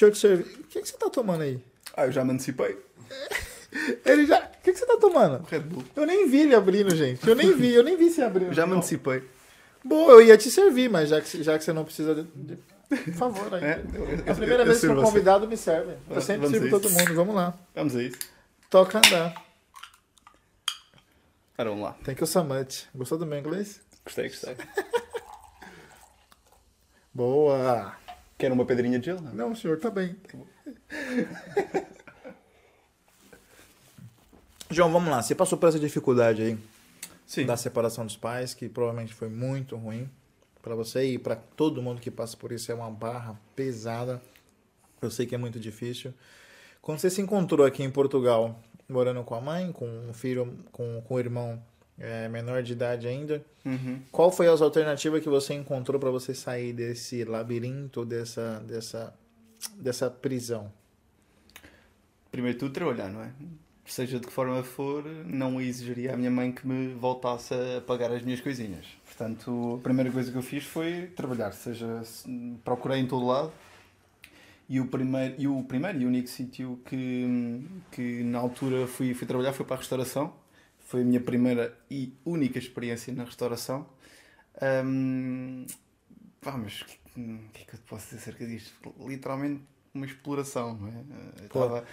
Eu 0.00 0.10
te 0.10 0.18
servir. 0.18 0.44
O 0.60 0.64
que, 0.64 0.80
que 0.82 0.88
você 0.88 0.96
tá 0.96 1.08
tomando 1.10 1.42
aí? 1.42 1.60
Ah, 1.96 2.06
eu 2.06 2.12
já 2.12 2.24
me 2.24 2.32
antecipei. 2.32 2.76
Ele 4.04 4.26
já. 4.26 4.38
O 4.38 4.62
que, 4.62 4.72
que 4.72 4.78
você 4.78 4.86
tá 4.86 4.96
tomando? 4.98 5.44
Red 5.48 5.60
Bull. 5.60 5.84
Eu 5.94 6.06
nem 6.06 6.28
vi 6.28 6.40
ele 6.40 6.54
abrindo, 6.54 6.94
gente. 6.94 7.26
Eu 7.28 7.34
nem 7.36 7.52
vi, 7.54 7.72
eu 7.74 7.82
nem 7.84 7.96
vi 7.96 8.10
você 8.10 8.22
abrindo. 8.22 8.48
Eu 8.48 8.54
já 8.54 8.66
me 8.66 8.74
antecipei. 8.74 9.22
Bom, 9.84 10.10
eu 10.10 10.20
ia 10.22 10.36
te 10.36 10.50
servir, 10.50 10.88
mas 10.90 11.10
já 11.10 11.20
que, 11.20 11.42
já 11.42 11.56
que 11.58 11.64
você 11.64 11.72
não 11.72 11.84
precisa 11.84 12.14
de. 12.14 12.22
de- 12.24 12.58
Por 12.88 13.12
favor, 13.14 13.54
aí. 13.54 13.62
É, 13.64 13.84
eu- 13.94 14.04
eu- 14.08 14.32
A 14.32 14.34
primeira 14.34 14.62
eu 14.62 14.66
vez 14.66 14.80
que 14.80 14.86
for 14.88 14.96
você. 14.96 15.04
convidado, 15.06 15.46
me 15.46 15.56
serve. 15.56 15.92
Eu 15.92 15.98
Vamos- 16.08 16.24
sempre 16.24 16.48
sirvo 16.48 16.70
todo 16.70 16.90
mundo. 16.90 17.14
Vamos 17.14 17.34
lá. 17.34 17.54
Vamos 17.74 17.94
a 17.94 18.02
isso. 18.02 18.18
Toca 18.70 18.98
andar. 18.98 19.44
Vamos 21.58 21.82
lá. 21.82 21.92
Thank 22.04 22.20
you 22.20 22.26
so 22.26 22.42
much. 22.44 22.84
Gostou 22.94 23.18
do 23.18 23.26
meu 23.26 23.38
inglês? 23.38 23.80
Gostei, 24.04 24.28
gostei. 24.28 24.56
Boa! 27.14 27.94
Quer 28.38 28.52
uma 28.52 28.66
pedrinha 28.66 28.98
de 28.98 29.06
gelo? 29.06 29.22
Não, 29.32 29.54
senhor, 29.54 29.78
tá 29.78 29.88
bem. 29.90 30.14
João, 34.70 34.92
vamos 34.92 35.08
lá. 35.08 35.22
Você 35.22 35.34
passou 35.34 35.56
por 35.56 35.68
essa 35.68 35.78
dificuldade 35.78 36.42
aí 36.42 36.58
Sim. 37.26 37.46
da 37.46 37.56
separação 37.56 38.04
dos 38.04 38.16
pais, 38.16 38.52
que 38.52 38.68
provavelmente 38.68 39.14
foi 39.14 39.28
muito 39.28 39.76
ruim 39.76 40.10
para 40.60 40.74
você 40.74 41.12
e 41.12 41.18
para 41.18 41.36
todo 41.36 41.80
mundo 41.80 42.00
que 42.00 42.10
passa 42.10 42.36
por 42.36 42.52
isso. 42.52 42.70
É 42.70 42.74
uma 42.74 42.90
barra 42.90 43.40
pesada. 43.54 44.20
Eu 45.00 45.10
sei 45.10 45.24
que 45.24 45.34
é 45.34 45.38
muito 45.38 45.58
difícil. 45.58 46.12
Quando 46.82 46.98
você 46.98 47.08
se 47.08 47.22
encontrou 47.22 47.66
aqui 47.66 47.82
em 47.82 47.90
Portugal, 47.90 48.60
morando 48.88 49.24
com 49.24 49.34
a 49.34 49.40
mãe, 49.40 49.72
com 49.72 49.86
um 49.86 50.12
filho, 50.12 50.58
com, 50.72 51.00
com 51.02 51.14
o 51.14 51.18
irmão 51.18 51.62
é, 51.98 52.28
menor 52.28 52.62
de 52.62 52.72
idade 52.72 53.06
ainda. 53.06 53.44
Uhum. 53.64 54.00
Qual 54.12 54.30
foi 54.30 54.48
as 54.48 54.60
alternativas 54.60 55.22
que 55.22 55.28
você 55.28 55.54
encontrou 55.54 55.98
para 55.98 56.10
você 56.10 56.34
sair 56.34 56.72
desse 56.72 57.24
labirinto, 57.24 58.04
dessa, 58.04 58.60
dessa, 58.66 59.14
dessa 59.78 60.10
prisão? 60.10 60.72
Primeiro 62.30 62.58
tudo, 62.58 62.72
trabalhar, 62.72 63.08
não 63.08 63.22
é? 63.22 63.30
Seja 63.86 64.18
de 64.18 64.26
que 64.26 64.32
forma 64.32 64.62
for, 64.64 65.04
não 65.24 65.60
exigiria 65.60 66.12
à 66.12 66.16
minha 66.16 66.30
mãe 66.30 66.50
que 66.50 66.66
me 66.66 66.88
voltasse 66.94 67.54
a 67.54 67.80
pagar 67.80 68.10
as 68.10 68.22
minhas 68.22 68.40
coisinhas. 68.40 68.84
Portanto, 69.04 69.76
a 69.78 69.82
primeira 69.82 70.10
coisa 70.10 70.30
que 70.30 70.36
eu 70.36 70.42
fiz 70.42 70.64
foi 70.64 71.06
trabalhar, 71.14 71.52
seja 71.52 72.02
procurei 72.64 72.98
em 72.98 73.06
todo 73.06 73.24
lado. 73.24 73.52
E 74.68 74.80
o 74.80 74.88
primeiro 74.88 75.34
e, 75.38 75.46
o 75.46 75.62
primeiro 75.62 76.00
e 76.00 76.06
único 76.06 76.28
sítio 76.28 76.80
que, 76.84 77.64
que 77.92 78.24
na 78.24 78.40
altura 78.40 78.88
fui, 78.88 79.14
fui 79.14 79.26
trabalhar 79.26 79.52
foi 79.52 79.64
para 79.64 79.76
a 79.76 79.78
restauração. 79.78 80.34
Foi 80.86 81.02
a 81.02 81.04
minha 81.04 81.20
primeira 81.20 81.76
e 81.90 82.12
única 82.24 82.58
experiência 82.58 83.12
na 83.12 83.24
restauração. 83.24 83.86
Hum, 84.84 85.66
pá, 86.40 86.56
mas 86.56 86.80
o 86.80 86.84
que, 86.86 86.96
que 87.52 87.62
é 87.62 87.64
que 87.64 87.74
eu 87.74 87.78
te 87.80 87.84
posso 87.88 88.04
dizer 88.06 88.18
acerca 88.18 88.46
disto? 88.46 88.72
Literalmente 89.06 89.62
uma 89.92 90.06
exploração, 90.06 90.76
não 90.76 90.88
é? 90.88 90.92
Eu 91.42 91.48
Pô, 91.48 91.64
estava- 91.64 91.84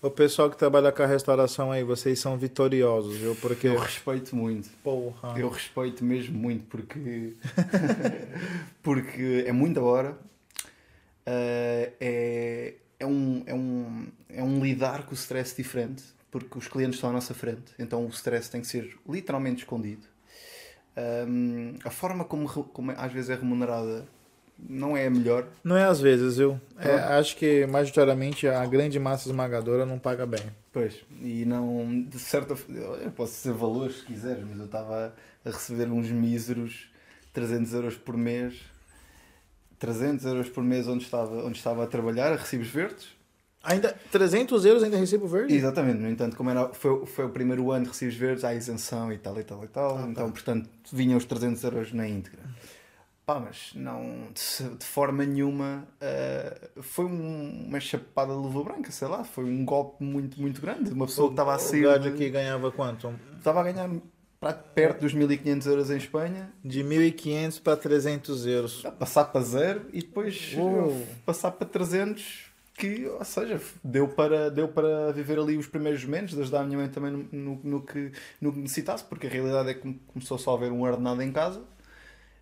O 0.00 0.10
pessoal 0.10 0.50
que 0.50 0.56
trabalha 0.56 0.90
com 0.90 1.02
a 1.02 1.06
restauração 1.06 1.70
aí, 1.70 1.84
vocês 1.84 2.18
são 2.18 2.38
vitoriosos, 2.38 3.16
viu? 3.18 3.36
Porque, 3.36 3.66
eu 3.68 3.78
respeito 3.78 4.34
muito. 4.34 4.70
porra, 4.82 5.38
Eu 5.38 5.50
respeito 5.50 6.02
mesmo 6.04 6.38
muito 6.38 6.64
porque 6.66 7.34
porque 8.82 9.44
é 9.46 9.52
muita 9.52 9.80
hora 9.82 10.16
Uh, 11.28 11.92
é, 12.00 12.74
é, 12.98 13.04
um, 13.06 13.42
é, 13.44 13.52
um, 13.52 14.06
é 14.30 14.42
um 14.42 14.64
lidar 14.64 15.04
com 15.04 15.10
o 15.10 15.14
stress 15.14 15.54
diferente 15.54 16.02
porque 16.30 16.58
os 16.58 16.68
clientes 16.68 16.96
estão 16.96 17.10
à 17.10 17.12
nossa 17.12 17.34
frente 17.34 17.72
então 17.78 18.04
o 18.04 18.08
stress 18.08 18.50
tem 18.50 18.60
que 18.60 18.66
ser 18.66 18.96
literalmente 19.08 19.62
escondido 19.62 20.06
Um, 20.98 21.74
a 21.84 21.90
forma 21.90 22.24
como, 22.24 22.48
como 22.48 22.90
às 22.90 23.12
vezes 23.12 23.30
é 23.30 23.36
remunerada 23.36 24.04
não 24.58 24.96
é 24.96 25.06
a 25.06 25.10
melhor 25.10 25.46
Não 25.62 25.76
é 25.76 25.84
às 25.84 26.00
vezes, 26.00 26.38
viu? 26.38 26.60
É, 26.78 26.94
acho 27.18 27.36
que 27.36 27.64
majoritariamente 27.66 28.48
a 28.48 28.66
grande 28.66 28.98
massa 28.98 29.28
esmagadora 29.28 29.86
não 29.86 29.98
paga 29.98 30.26
bem. 30.26 30.42
Pois, 30.72 31.04
e 31.20 31.44
não, 31.44 32.02
de 32.02 32.18
certa 32.18 32.56
eu 33.00 33.10
posso 33.12 33.34
dizer 33.34 33.52
valores 33.52 33.98
se 33.98 34.04
quiseres, 34.06 34.44
mas 34.44 34.58
eu 34.58 34.64
estava 34.64 35.14
a 35.44 35.50
receber 35.50 35.88
uns 35.88 36.10
míseros 36.10 36.90
300 37.32 37.72
euros 37.74 37.96
por 37.96 38.16
mês, 38.16 38.60
300 39.78 40.26
euros 40.26 40.48
por 40.48 40.64
mês 40.64 40.88
onde 40.88 41.04
estava, 41.04 41.44
onde 41.44 41.58
estava 41.58 41.84
a 41.84 41.86
trabalhar, 41.86 42.32
a 42.32 42.36
recibos 42.36 42.68
verdes. 42.68 43.16
Ainda 43.68 43.94
300 44.10 44.64
euros 44.64 44.82
ainda 44.82 44.96
recebo 44.96 45.26
verde? 45.26 45.54
Exatamente, 45.54 45.98
no 45.98 46.08
entanto, 46.08 46.36
como 46.36 46.50
era, 46.50 46.68
foi, 46.72 47.04
foi 47.06 47.24
o 47.26 47.28
primeiro 47.30 47.70
ano 47.70 47.84
de 47.84 47.90
recibos 47.90 48.14
verdes, 48.14 48.44
há 48.44 48.54
isenção 48.54 49.12
e 49.12 49.18
tal 49.18 49.38
e 49.38 49.44
tal 49.44 49.62
e 49.64 49.68
tal, 49.68 49.96
Ah, 49.98 50.02
tá. 50.02 50.08
então, 50.08 50.30
portanto, 50.30 50.68
vinham 50.92 51.18
os 51.18 51.24
300 51.24 51.62
euros 51.64 51.92
na 51.92 52.08
íntegra. 52.08 52.40
Pá, 53.26 53.38
mas 53.38 53.72
não, 53.74 54.28
de, 54.32 54.76
de 54.76 54.86
forma 54.86 55.22
nenhuma, 55.26 55.86
eh, 56.00 56.70
foi 56.80 57.04
um- 57.04 57.66
uma 57.68 57.78
chapada 57.78 58.32
de 58.32 58.38
luva 58.38 58.64
branca, 58.64 58.90
sei 58.90 59.06
lá, 59.06 59.22
foi 59.22 59.44
um 59.44 59.66
golpe 59.66 60.02
muito, 60.02 60.40
muito 60.40 60.62
grande. 60.62 60.90
Uma 60.90 61.04
pessoa 61.04 61.28
que 61.28 61.34
estava 61.34 61.52
a 61.52 61.56
O 61.56 61.58
sair. 61.58 61.82
gajo 61.82 62.08
aqui 62.08 62.30
ganhava 62.30 62.72
quanto? 62.72 63.12
Estava 63.36 63.60
a 63.60 63.64
ganhar 63.64 63.90
pra- 64.40 64.54
perto 64.54 65.02
dos 65.02 65.12
1500 65.12 65.66
euros 65.66 65.90
em 65.90 65.98
Espanha, 65.98 66.50
De 66.64 66.82
1.500 66.82 67.58
para 67.58 67.76
300 67.76 68.46
euros. 68.46 68.80
passar 68.98 69.26
para 69.26 69.42
zero 69.42 69.82
e 69.92 70.00
depois 70.00 70.54
Uou. 70.56 71.06
passar 71.26 71.50
para 71.50 71.66
300, 71.68 72.47
que, 72.78 73.06
ou 73.06 73.24
seja, 73.24 73.60
deu 73.82 74.08
para, 74.08 74.50
deu 74.50 74.68
para 74.68 75.12
viver 75.12 75.38
ali 75.38 75.56
os 75.56 75.66
primeiros 75.66 76.04
momentos, 76.04 76.34
de 76.34 76.40
ajudar 76.42 76.60
a 76.60 76.64
minha 76.64 76.78
mãe 76.78 76.88
também 76.88 77.10
no, 77.10 77.28
no, 77.32 77.60
no 77.64 77.82
que, 77.82 78.12
no 78.40 78.52
que 78.52 78.58
necessitasse, 78.60 79.04
porque 79.04 79.26
a 79.26 79.30
realidade 79.30 79.68
é 79.70 79.74
que 79.74 79.94
começou 80.06 80.38
só 80.38 80.52
a 80.52 80.54
haver 80.54 80.70
um 80.72 80.82
ordenado 80.82 81.20
em 81.22 81.32
casa, 81.32 81.62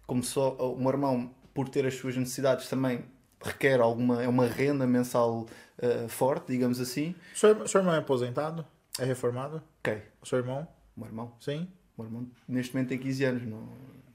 começou 0.07 0.55
o 0.75 0.79
meu 0.79 0.91
irmão, 0.91 1.31
por 1.55 1.69
ter 1.69 1.87
as 1.87 1.95
suas 1.95 2.17
necessidades, 2.17 2.69
também 2.69 3.05
requer 3.43 3.81
alguma, 3.81 4.23
é 4.23 4.29
uma 4.29 4.47
renda 4.47 4.87
mensal 4.87 5.47
eh, 5.79 6.07
forte, 6.09 6.49
digamos 6.53 6.81
assim. 6.81 7.15
O 7.35 7.39
seu, 7.39 7.63
o 7.63 7.69
seu 7.69 7.81
irmão 7.81 7.95
é 7.95 7.99
aposentado? 7.99 8.65
É 8.99 9.05
reformado? 9.05 9.63
Ok, 9.81 10.03
O 10.23 10.27
seu 10.27 10.39
irmão? 10.39 10.67
o 10.97 11.01
meu 11.01 11.09
irmão, 11.09 11.33
Sim? 11.41 11.69
o 11.97 12.03
meu 12.03 12.11
irmão 12.11 12.31
neste 12.49 12.75
momento 12.75 12.89
tem 12.91 12.99
15 12.99 13.25
anos, 13.25 13.43
não, 13.47 13.69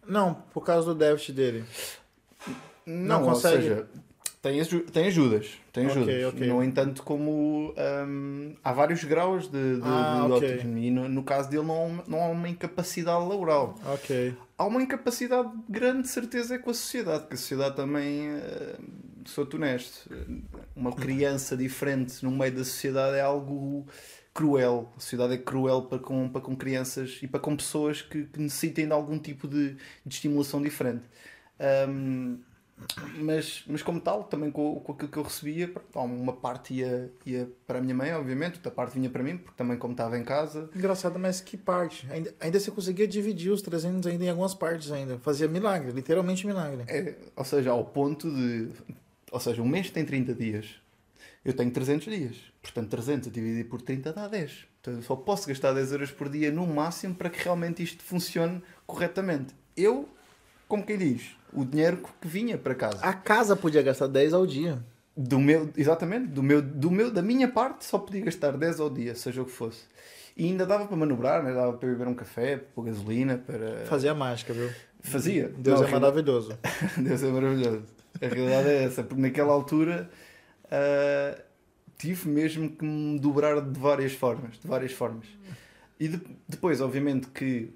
Não, 0.08 0.34
por 0.54 0.64
causa 0.64 0.94
do 0.94 0.96
déficit 0.96 1.34
dele. 1.34 1.64
Não, 2.86 3.20
Não 3.20 3.22
ou 3.24 3.30
consegue. 3.34 3.62
seja, 3.64 3.88
tem, 4.42 4.64
tem 4.92 5.08
ajudas. 5.08 5.48
Tem 5.72 5.86
Ok, 5.88 5.98
ajudas. 6.02 6.34
ok. 6.34 6.48
No 6.48 6.64
entanto, 6.64 7.04
como 7.04 7.74
hum, 8.08 8.56
há 8.64 8.74
vários 8.74 9.04
graus 9.04 9.48
de, 9.48 9.76
de, 9.76 9.82
Ah, 9.84 10.26
de 10.28 10.32
ok. 10.34 10.50
autismo 10.50 10.78
e 10.78 10.90
no, 10.92 11.08
no 11.08 11.24
caso 11.24 11.50
dele 11.50 11.64
não, 11.66 12.04
não 12.08 12.22
há 12.24 12.28
uma 12.28 12.50
incapacidade 12.50 13.26
laboral. 13.28 13.76
Ok. 13.86 14.34
Há 14.58 14.66
uma 14.66 14.82
incapacidade 14.82 15.50
grande, 15.70 16.04
de 16.04 16.08
certeza, 16.10 16.56
é 16.56 16.58
com 16.58 16.70
a 16.70 16.74
sociedade, 16.74 17.28
que 17.28 17.34
a 17.34 17.38
sociedade 17.38 17.76
também, 17.76 18.30
eh, 18.30 18.76
sou-te 19.26 19.56
honesto, 19.56 20.10
uma 20.76 20.92
criança 20.96 21.58
diferente 21.58 22.24
no 22.24 22.30
meio 22.32 22.52
da 22.54 22.64
sociedade 22.64 23.18
é 23.18 23.22
algo 23.22 23.88
cruel. 24.34 24.92
A 24.96 25.00
sociedade 25.00 25.34
é 25.34 25.38
cruel 25.38 25.84
para 25.84 25.98
com, 26.00 26.30
para 26.30 26.42
com 26.42 26.56
crianças 26.56 27.20
e 27.24 27.28
para 27.28 27.40
com 27.40 27.56
pessoas 27.56 28.02
que, 28.04 28.26
que 28.26 28.40
necessitem 28.40 28.86
de 28.86 28.94
algum 28.94 29.18
tipo 29.18 29.48
de, 29.48 29.76
de 30.06 30.14
estimulação 30.16 30.62
diferente. 30.62 31.04
Hum, 31.90 32.40
mas, 33.16 33.64
mas 33.68 33.82
como 33.82 34.00
tal, 34.00 34.24
também 34.24 34.52
com, 34.52 34.80
com 34.80 34.92
aquilo 34.92 35.10
que 35.10 35.18
eu 35.18 35.24
recebia, 35.24 35.68
pronto, 35.68 36.00
uma 36.00 36.34
parte 36.34 36.74
ia, 36.74 37.12
ia 37.26 37.50
para 37.66 37.80
a 37.80 37.82
minha 37.82 37.96
mãe, 37.96 38.14
obviamente, 38.14 38.56
outra 38.56 38.72
parte 38.72 38.94
vinha 38.94 39.10
para 39.10 39.24
mim, 39.24 39.38
porque 39.38 39.56
também 39.58 39.78
como 39.78 39.94
estava 39.94 40.18
em 40.18 40.24
casa, 40.24 40.70
Engraçado, 40.76 41.20
mas 41.20 41.42
que 41.42 41.58
parte? 41.58 42.08
Ainda, 42.12 42.34
ainda 42.40 42.60
você 42.60 42.72
conseguia 42.72 43.08
dividir 43.08 43.52
os 43.52 43.62
300 43.62 44.08
ainda 44.08 44.26
em 44.26 44.30
algumas 44.30 44.54
partes 44.54 44.92
ainda. 44.92 45.18
Fazia 45.20 45.48
milagre, 45.48 45.92
literalmente 45.92 46.46
milagre. 46.46 46.84
É, 46.88 47.16
ou 47.36 47.46
seja, 47.46 47.72
ao 47.72 47.86
ponto 47.86 48.30
de. 48.30 48.70
Ou 49.32 49.40
seja, 49.40 49.62
um 49.62 49.68
mês 49.68 49.90
tem 49.90 50.04
30 50.04 50.34
dias. 50.34 50.76
Eu 51.44 51.54
tenho 51.54 51.72
300 51.72 52.06
dias. 52.06 52.38
Portanto, 52.62 52.90
300 52.90 53.28
a 53.28 53.32
dividir 53.32 53.66
por 53.68 53.82
30 53.82 54.14
dá 54.14 54.28
10. 54.28 54.68
Então, 54.80 54.94
eu 54.96 55.02
só 55.02 55.16
posso 55.16 55.48
gastar 55.48 55.74
10 55.74 55.92
euros 55.92 56.12
por 56.12 56.30
dia 56.30 56.52
no 56.52 56.66
máximo 56.68 57.16
para 57.16 57.30
que 57.30 57.44
realmente 57.44 57.84
isto 57.84 58.04
funcione 58.04 58.62
corretamente. 58.86 59.54
Eu, 59.76 60.08
como 60.68 60.86
quem 60.86 60.98
diz, 60.98 61.36
o 61.54 61.66
dinheiro 61.66 61.98
que 61.98 62.28
vinha 62.28 62.58
para 62.58 62.74
casa. 62.76 63.00
A 63.04 63.14
casa 63.14 63.56
podia 63.56 63.82
gastar 63.82 64.08
10 64.08 64.34
ao 64.34 64.46
dia. 64.46 64.84
Do 65.16 65.40
meu, 65.40 65.70
exatamente, 65.76 66.28
do 66.28 66.42
meu, 66.42 66.62
do 66.62 66.90
meu, 66.90 67.12
da 67.12 67.22
minha 67.22 67.48
parte 67.48 67.84
só 67.86 68.00
podia 68.00 68.22
gastar 68.22 68.56
10 68.58 68.80
ao 68.80 68.90
dia, 68.90 69.14
seja 69.14 69.42
o 69.42 69.46
que 69.46 69.52
fosse. 69.52 69.84
E 70.38 70.46
ainda 70.46 70.66
dava 70.66 70.88
para 70.88 70.96
manobrar, 70.96 71.44
né? 71.44 71.54
dava 71.54 71.74
para 71.74 71.90
beber 71.90 72.08
um 72.08 72.14
café, 72.14 72.56
para 72.58 72.68
pôr 72.74 72.86
gasolina, 72.86 73.38
para. 73.38 73.86
Fazia 73.86 74.14
mágica, 74.16 74.54
viu? 74.54 74.70
Fazia. 75.02 75.52
Deus 75.58 75.82
Não, 75.82 75.88
é 75.88 75.92
maravilhoso. 75.92 76.58
Deus 76.98 77.22
é 77.24 77.28
maravilhoso. 77.28 77.84
A 78.22 78.28
realidade 78.28 78.70
é 78.70 78.84
essa, 78.84 79.04
porque 79.04 79.22
naquela 79.22 79.52
altura 79.52 80.10
ah, 80.72 81.38
tive 81.98 82.30
mesmo 82.30 82.70
que 82.70 82.86
me 82.86 83.20
dobrar 83.20 83.62
de 83.62 83.80
várias 83.80 84.14
formas, 84.14 84.58
de 84.60 84.68
várias 84.68 84.94
formas. 84.94 85.26
E 86.00 86.08
de- 86.08 86.22
depois, 86.48 86.80
obviamente, 86.82 87.28
que 87.28 87.72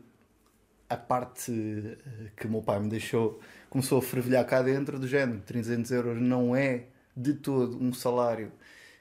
a 0.89 0.95
parte 0.97 1.51
eh, 1.51 2.30
que 2.38 2.47
o 2.47 2.49
meu 2.49 2.61
pai 2.61 2.80
me 2.80 2.89
deixou 2.89 3.39
começou 3.76 3.99
a 3.99 4.01
fervilhar 4.01 4.45
cá 4.45 4.61
dentro 4.61 4.97
do 4.97 5.05
género. 5.05 5.41
300 5.45 5.91
euros 5.91 6.21
não 6.21 6.55
é 6.55 6.86
de 7.15 7.34
todo 7.34 7.78
um 7.84 7.91
salário 7.91 8.49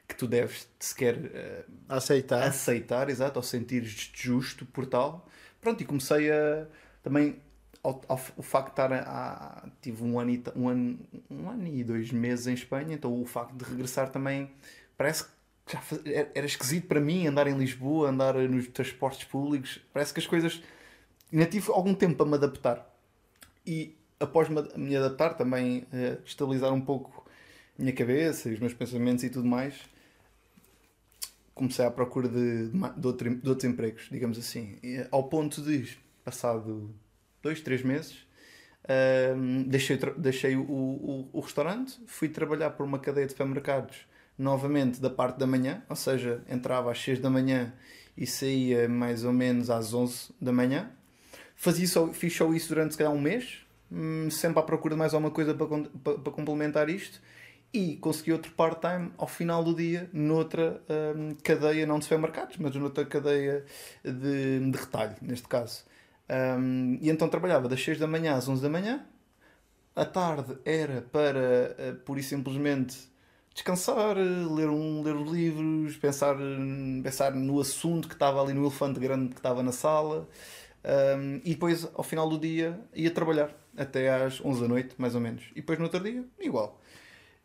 que 0.08 0.16
tu 0.16 0.26
deves 0.26 0.68
sequer 0.80 1.16
eh, 1.32 1.64
Aceitar. 1.88 2.42
aceitar, 2.42 3.08
exato, 3.08 3.38
ou 3.38 3.42
sentir 3.44 3.84
justo 3.84 4.66
por 4.66 4.84
tal. 4.84 5.28
Pronto, 5.60 5.80
e 5.80 5.86
comecei 5.86 6.28
a 6.32 6.66
também 7.04 7.36
ao, 7.84 8.00
ao- 8.08 8.20
o 8.36 8.42
facto 8.42 8.66
de 8.66 8.72
estar 8.72 8.92
a, 8.92 8.98
a- 9.64 9.68
tive 9.80 10.02
um 10.02 10.18
ano, 10.18 10.30
e, 10.32 10.42
um, 10.56 10.68
ano, 10.68 10.98
um 11.30 11.48
ano 11.48 11.68
e 11.68 11.84
dois 11.84 12.10
meses 12.10 12.48
em 12.48 12.54
Espanha, 12.54 12.94
então 12.96 13.22
o 13.22 13.24
facto 13.24 13.54
de 13.54 13.64
regressar 13.64 14.10
também 14.10 14.50
parece 14.98 15.24
que 15.66 15.72
já 15.72 15.80
faz- 15.80 16.02
era, 16.04 16.30
era 16.34 16.46
esquisito 16.46 16.88
para 16.88 17.00
mim 17.00 17.28
andar 17.28 17.46
em 17.46 17.56
Lisboa, 17.56 18.08
andar 18.08 18.34
nos 18.34 18.66
transportes 18.66 19.24
públicos, 19.24 19.80
parece 19.92 20.12
que 20.12 20.18
as 20.20 20.26
coisas 20.26 20.60
ainda 21.32 21.46
tive 21.46 21.70
algum 21.70 21.94
tempo 21.94 22.16
para 22.16 22.26
me 22.26 22.34
adaptar. 22.34 22.90
E 23.66 23.96
após 24.24 24.48
me, 24.48 24.96
adaptar 24.96 25.34
também 25.34 25.86
eh, 25.92 26.18
estabilizar 26.24 26.72
um 26.72 26.80
pouco 26.80 27.24
a 27.78 27.82
minha 27.82 27.94
cabeça 27.94 28.48
e 28.48 28.54
os 28.54 28.60
meus 28.60 28.74
pensamentos 28.74 29.24
e 29.24 29.30
tudo 29.30 29.46
mais, 29.46 29.74
comecei 31.54 31.84
à 31.84 31.90
procura 31.90 32.28
de, 32.28 32.68
de, 32.68 33.06
outro- 33.06 33.34
de 33.34 33.48
outros 33.48 33.64
empregos, 33.70 34.08
digamos 34.10 34.38
assim. 34.38 34.78
E, 34.82 35.06
ao 35.10 35.24
ponto 35.24 35.62
de, 35.62 35.96
passado 36.24 36.90
dois, 37.42 37.60
três 37.60 37.82
meses, 37.82 38.26
ahm, 38.88 39.62
deixei, 39.68 39.98
deixei 40.16 40.56
o, 40.56 40.62
o, 40.62 41.30
o 41.32 41.40
restaurante, 41.40 41.98
fui 42.06 42.28
trabalhar 42.28 42.70
por 42.70 42.84
uma 42.84 42.98
cadeia 42.98 43.26
de 43.26 43.32
supermercados 43.32 44.06
novamente 44.36 45.00
da 45.00 45.10
parte 45.10 45.38
da 45.38 45.46
manhã, 45.46 45.82
ou 45.88 45.94
seja, 45.96 46.42
entrava 46.48 46.90
às 46.90 47.00
6 47.00 47.20
da 47.20 47.30
manhã 47.30 47.72
e 48.16 48.26
saía 48.26 48.88
mais 48.88 49.24
ou 49.24 49.32
menos 49.32 49.70
às 49.70 49.94
11 49.94 50.32
da 50.40 50.52
manhã. 50.52 50.90
Fazia 51.56 51.86
só, 51.86 52.12
fiz 52.12 52.34
só 52.36 52.52
isso 52.52 52.68
durante 52.68 52.92
se 52.92 52.98
calhar 52.98 53.12
um 53.12 53.20
mês, 53.20 53.63
hum, 53.90 54.28
sempre 54.30 54.58
à 54.60 54.62
procura 54.62 54.94
de 54.94 54.98
mais 54.98 55.14
alguma 55.14 55.30
coisa 55.30 55.54
para, 55.54 55.66
para, 55.66 56.18
para 56.18 56.32
complementar 56.32 56.88
isto. 56.88 57.20
e 57.72 57.96
consegui 57.96 58.32
outro 58.32 58.52
part-time 58.52 59.12
ao 59.18 59.26
final 59.26 59.64
do 59.64 59.74
dia 59.74 60.08
noutra 60.12 60.80
hum, 61.16 61.36
cadeia, 61.42 61.86
não 61.86 61.98
de 61.98 62.04
supermercados, 62.04 62.56
mas 62.58 62.74
noutra 62.76 63.04
cadeia 63.04 63.64
de, 64.04 64.70
de 64.70 64.78
retalho, 64.78 65.16
neste 65.20 65.48
caso. 65.48 65.84
Hum, 66.58 66.98
e 67.00 67.10
então 67.10 67.28
trabalhava 67.28 67.68
das 67.68 67.82
6 67.82 67.98
da 67.98 68.06
manhã 68.06 68.34
às 68.36 68.48
11 68.48 68.62
da 68.62 68.68
manhã. 68.68 69.04
A 69.96 70.04
tarde 70.04 70.56
era 70.64 71.02
para, 71.02 71.76
uh, 71.78 71.94
pura 72.04 72.20
e 72.20 72.22
simplesmente, 72.22 72.96
descansar, 73.54 74.16
ler, 74.16 74.68
um, 74.68 75.02
ler 75.02 75.14
os 75.14 75.30
livros, 75.30 75.96
pensar, 75.96 76.36
pensar 77.02 77.32
no 77.32 77.60
assunto 77.60 78.08
que 78.08 78.14
estava 78.14 78.42
ali 78.42 78.52
no 78.52 78.62
elefante 78.62 78.98
grande 78.98 79.30
que 79.30 79.40
estava 79.40 79.62
na 79.62 79.72
sala. 79.72 80.28
Um, 80.84 81.40
e 81.44 81.50
depois, 81.50 81.88
ao 81.94 82.02
final 82.02 82.28
do 82.28 82.38
dia, 82.38 82.78
ia 82.94 83.10
trabalhar 83.10 83.54
até 83.76 84.10
às 84.10 84.44
11 84.44 84.60
da 84.62 84.68
noite, 84.68 84.94
mais 84.98 85.14
ou 85.14 85.20
menos. 85.20 85.44
E 85.52 85.56
depois, 85.56 85.78
no 85.78 85.84
outro 85.84 86.00
dia, 86.00 86.24
igual. 86.40 86.80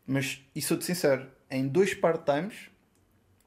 Mas, 0.06 0.42
e 0.54 0.62
sou-te 0.62 0.84
sincero, 0.84 1.26
em 1.50 1.66
dois 1.66 1.94
part-times 1.94 2.70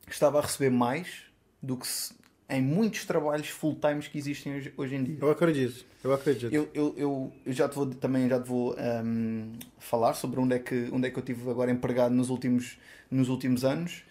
estava 0.07 0.39
a 0.39 0.41
receber 0.41 0.69
mais 0.69 1.23
do 1.61 1.77
que 1.77 1.87
se, 1.87 2.13
em 2.49 2.61
muitos 2.61 3.05
trabalhos 3.05 3.47
full-times 3.49 4.07
que 4.07 4.17
existem 4.17 4.55
hoje, 4.55 4.73
hoje, 4.77 4.95
em 4.95 5.03
dia. 5.03 5.17
Eu 5.19 5.31
acredito, 5.31 5.85
eu 6.03 6.13
acredito. 6.13 6.53
Eu, 6.53 6.69
eu, 6.73 6.93
eu, 6.97 7.33
eu 7.45 7.53
já 7.53 7.67
te 7.67 7.75
vou, 7.75 7.87
também 7.87 8.29
já 8.29 8.39
te 8.39 8.47
vou 8.47 8.75
um, 8.77 9.53
falar 9.79 10.13
sobre 10.13 10.39
onde 10.39 10.55
é, 10.55 10.59
que, 10.59 10.89
onde 10.91 11.07
é 11.07 11.11
que 11.11 11.17
eu 11.17 11.21
estive 11.21 11.49
agora 11.49 11.71
empregado 11.71 12.13
nos 12.13 12.29
últimos, 12.29 12.77
nos 13.09 13.29
últimos 13.29 13.63
anos. 13.63 14.03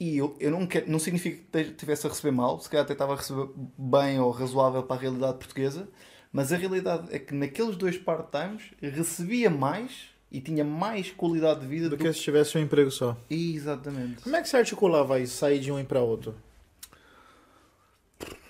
E 0.00 0.16
eu, 0.18 0.36
eu 0.40 0.50
não, 0.50 0.66
quero, 0.66 0.90
não 0.90 0.98
significa 0.98 1.40
que 1.52 1.70
estivesse 1.70 2.06
a 2.06 2.10
receber 2.10 2.32
mal, 2.32 2.58
se 2.58 2.68
calhar 2.68 2.84
até 2.84 2.94
estava 2.94 3.12
a 3.12 3.16
receber 3.16 3.48
bem 3.78 4.18
ou 4.18 4.30
razoável 4.30 4.82
para 4.82 4.96
a 4.96 4.98
realidade 4.98 5.38
portuguesa, 5.38 5.88
mas 6.34 6.52
a 6.52 6.56
realidade 6.56 7.14
é 7.14 7.18
que 7.20 7.32
naqueles 7.32 7.76
dois 7.76 7.96
part-times 7.96 8.64
recebia 8.82 9.48
mais 9.48 10.08
e 10.32 10.40
tinha 10.40 10.64
mais 10.64 11.12
qualidade 11.12 11.60
de 11.60 11.66
vida 11.68 11.88
do, 11.88 11.96
do 11.96 12.02
que 12.02 12.12
se 12.12 12.18
tivesse 12.18 12.58
um 12.58 12.60
emprego 12.60 12.90
só. 12.90 13.16
Exatamente. 13.30 14.20
Como 14.20 14.34
é 14.34 14.42
que 14.42 14.48
você 14.48 14.56
articulava 14.56 15.20
isso, 15.20 15.36
sair 15.36 15.60
de 15.60 15.70
um 15.70 15.82
para 15.84 16.00
outro? 16.00 16.34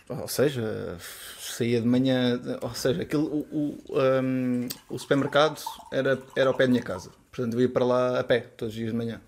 Ou 0.08 0.26
seja, 0.28 0.96
saía 1.38 1.78
de 1.78 1.86
manhã, 1.86 2.40
ou 2.62 2.74
seja, 2.74 3.02
aquilo, 3.02 3.26
o, 3.26 3.78
o, 3.90 3.98
um, 4.22 4.66
o 4.88 4.98
supermercado 4.98 5.62
era, 5.92 6.18
era 6.34 6.48
ao 6.48 6.54
pé 6.54 6.64
da 6.64 6.70
minha 6.70 6.82
casa. 6.82 7.10
Portanto, 7.30 7.52
eu 7.52 7.60
ia 7.60 7.68
para 7.68 7.84
lá 7.84 8.18
a 8.18 8.24
pé, 8.24 8.40
todos 8.56 8.72
os 8.72 8.78
dias 8.78 8.92
de 8.92 8.96
manhã. 8.96 9.20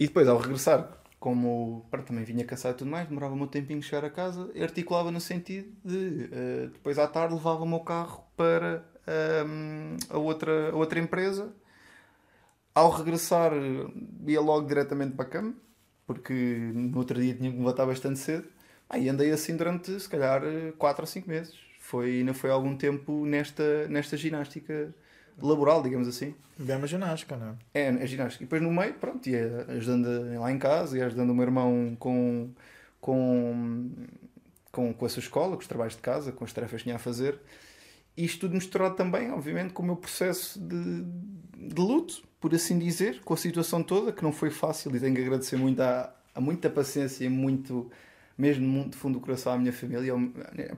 E 0.00 0.06
depois, 0.06 0.26
ao 0.28 0.38
regressar, 0.38 0.88
como 1.26 1.84
também 2.06 2.22
vinha 2.22 2.44
cansado 2.44 2.76
e 2.76 2.78
tudo 2.78 2.88
mais, 2.92 3.08
demorava 3.08 3.34
um 3.34 3.46
tempinho 3.48 3.82
chegar 3.82 4.04
a 4.04 4.10
casa, 4.10 4.48
articulava 4.62 5.10
no 5.10 5.20
sentido 5.20 5.68
de 5.84 6.30
uh, 6.30 6.68
depois 6.68 7.00
à 7.00 7.08
tarde 7.08 7.34
levava 7.34 7.64
o 7.64 7.68
meu 7.68 7.80
carro 7.80 8.24
para 8.36 8.84
um, 9.44 9.96
a, 10.08 10.18
outra, 10.18 10.70
a 10.70 10.76
outra 10.76 11.00
empresa. 11.00 11.52
Ao 12.72 12.90
regressar, 12.90 13.50
ia 14.24 14.40
logo 14.40 14.68
diretamente 14.68 15.16
para 15.16 15.24
a 15.24 15.28
cama, 15.28 15.54
porque 16.06 16.32
no 16.72 16.96
outro 16.96 17.20
dia 17.20 17.34
tinha 17.34 17.50
que 17.50 17.56
me 17.56 17.64
levantar 17.64 17.86
bastante 17.86 18.20
cedo. 18.20 18.46
Aí 18.88 19.08
andei 19.08 19.32
assim 19.32 19.56
durante, 19.56 19.98
se 19.98 20.08
calhar, 20.08 20.42
4 20.78 21.02
ou 21.02 21.06
5 21.08 21.28
meses. 21.28 21.58
Foi, 21.80 22.18
ainda 22.20 22.34
foi 22.34 22.50
algum 22.50 22.76
tempo 22.76 23.26
nesta, 23.26 23.88
nesta 23.88 24.16
ginástica 24.16 24.94
laboral, 25.40 25.82
digamos 25.82 26.08
assim. 26.08 26.34
Bem 26.58 26.76
uma 26.76 26.86
ginástica, 26.86 27.36
não 27.36 27.56
é? 27.74 27.82
É, 27.82 27.88
a 27.88 28.06
ginástica. 28.06 28.44
E 28.44 28.46
depois 28.46 28.62
no 28.62 28.70
meio, 28.70 28.94
pronto, 28.94 29.28
ia 29.28 29.66
ajudando 29.68 30.38
lá 30.38 30.50
em 30.50 30.58
casa, 30.58 30.96
ia 30.96 31.06
ajudando 31.06 31.30
o 31.30 31.34
meu 31.34 31.44
irmão 31.44 31.96
com, 31.98 32.50
com, 33.00 33.90
com, 34.72 34.94
com 34.94 35.06
a 35.06 35.08
sua 35.08 35.20
escola, 35.20 35.56
com 35.56 35.62
os 35.62 35.68
trabalhos 35.68 35.94
de 35.94 36.02
casa, 36.02 36.32
com 36.32 36.44
as 36.44 36.52
tarefas 36.52 36.78
que 36.78 36.84
tinha 36.84 36.96
a 36.96 36.98
fazer. 36.98 37.38
Isto 38.16 38.40
tudo 38.40 38.54
misturado 38.54 38.94
também, 38.94 39.30
obviamente, 39.30 39.74
com 39.74 39.82
o 39.82 39.86
meu 39.86 39.96
processo 39.96 40.58
de, 40.58 41.04
de 41.68 41.80
luto, 41.80 42.22
por 42.40 42.54
assim 42.54 42.78
dizer, 42.78 43.20
com 43.22 43.34
a 43.34 43.36
situação 43.36 43.82
toda, 43.82 44.12
que 44.12 44.22
não 44.22 44.32
foi 44.32 44.50
fácil 44.50 44.94
e 44.96 45.00
tenho 45.00 45.14
que 45.14 45.20
agradecer 45.20 45.56
muito 45.56 45.80
a, 45.80 46.14
muita 46.40 46.70
paciência 46.70 47.24
e 47.24 47.28
muito 47.28 47.90
mesmo 48.38 48.88
de 48.88 48.96
fundo 48.96 49.18
do 49.18 49.20
coração 49.24 49.52
à 49.52 49.58
minha 49.58 49.72
família, 49.72 50.12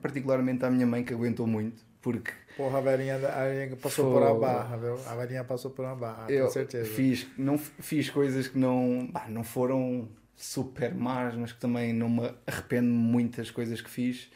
particularmente 0.01 0.65
à 0.65 0.71
minha 0.71 0.87
mãe 0.87 1.03
que 1.03 1.13
aguentou 1.13 1.47
muito, 1.47 1.85
porque... 2.01 2.33
Porra, 2.57 2.79
a 2.79 2.81
velhinha, 2.81 3.17
a 3.17 3.45
velhinha 3.45 3.77
passou 3.77 4.13
por 4.13 4.23
uma 4.23 4.35
barra, 4.35 4.77
viu? 4.77 4.95
A 5.07 5.15
velhinha 5.15 5.45
passou 5.45 5.71
por 5.71 5.85
uma 5.85 5.95
barra, 5.95 6.31
eu 6.31 6.47
com 6.47 6.53
certeza. 6.53 6.91
Fiz, 6.91 7.27
não, 7.37 7.57
fiz 7.57 8.11
coisas 8.11 8.49
que 8.49 8.59
não, 8.59 9.09
bah, 9.13 9.27
não 9.29 9.45
foram 9.45 10.09
super 10.37 10.95
más, 10.95 11.35
mas 11.35 11.53
que 11.53 11.61
também 11.61 11.93
não 11.93 12.09
me 12.09 12.33
arrependo 12.47 12.89
muitas 12.89 13.51
coisas 13.51 13.81
que 13.81 13.91
fiz, 13.91 14.31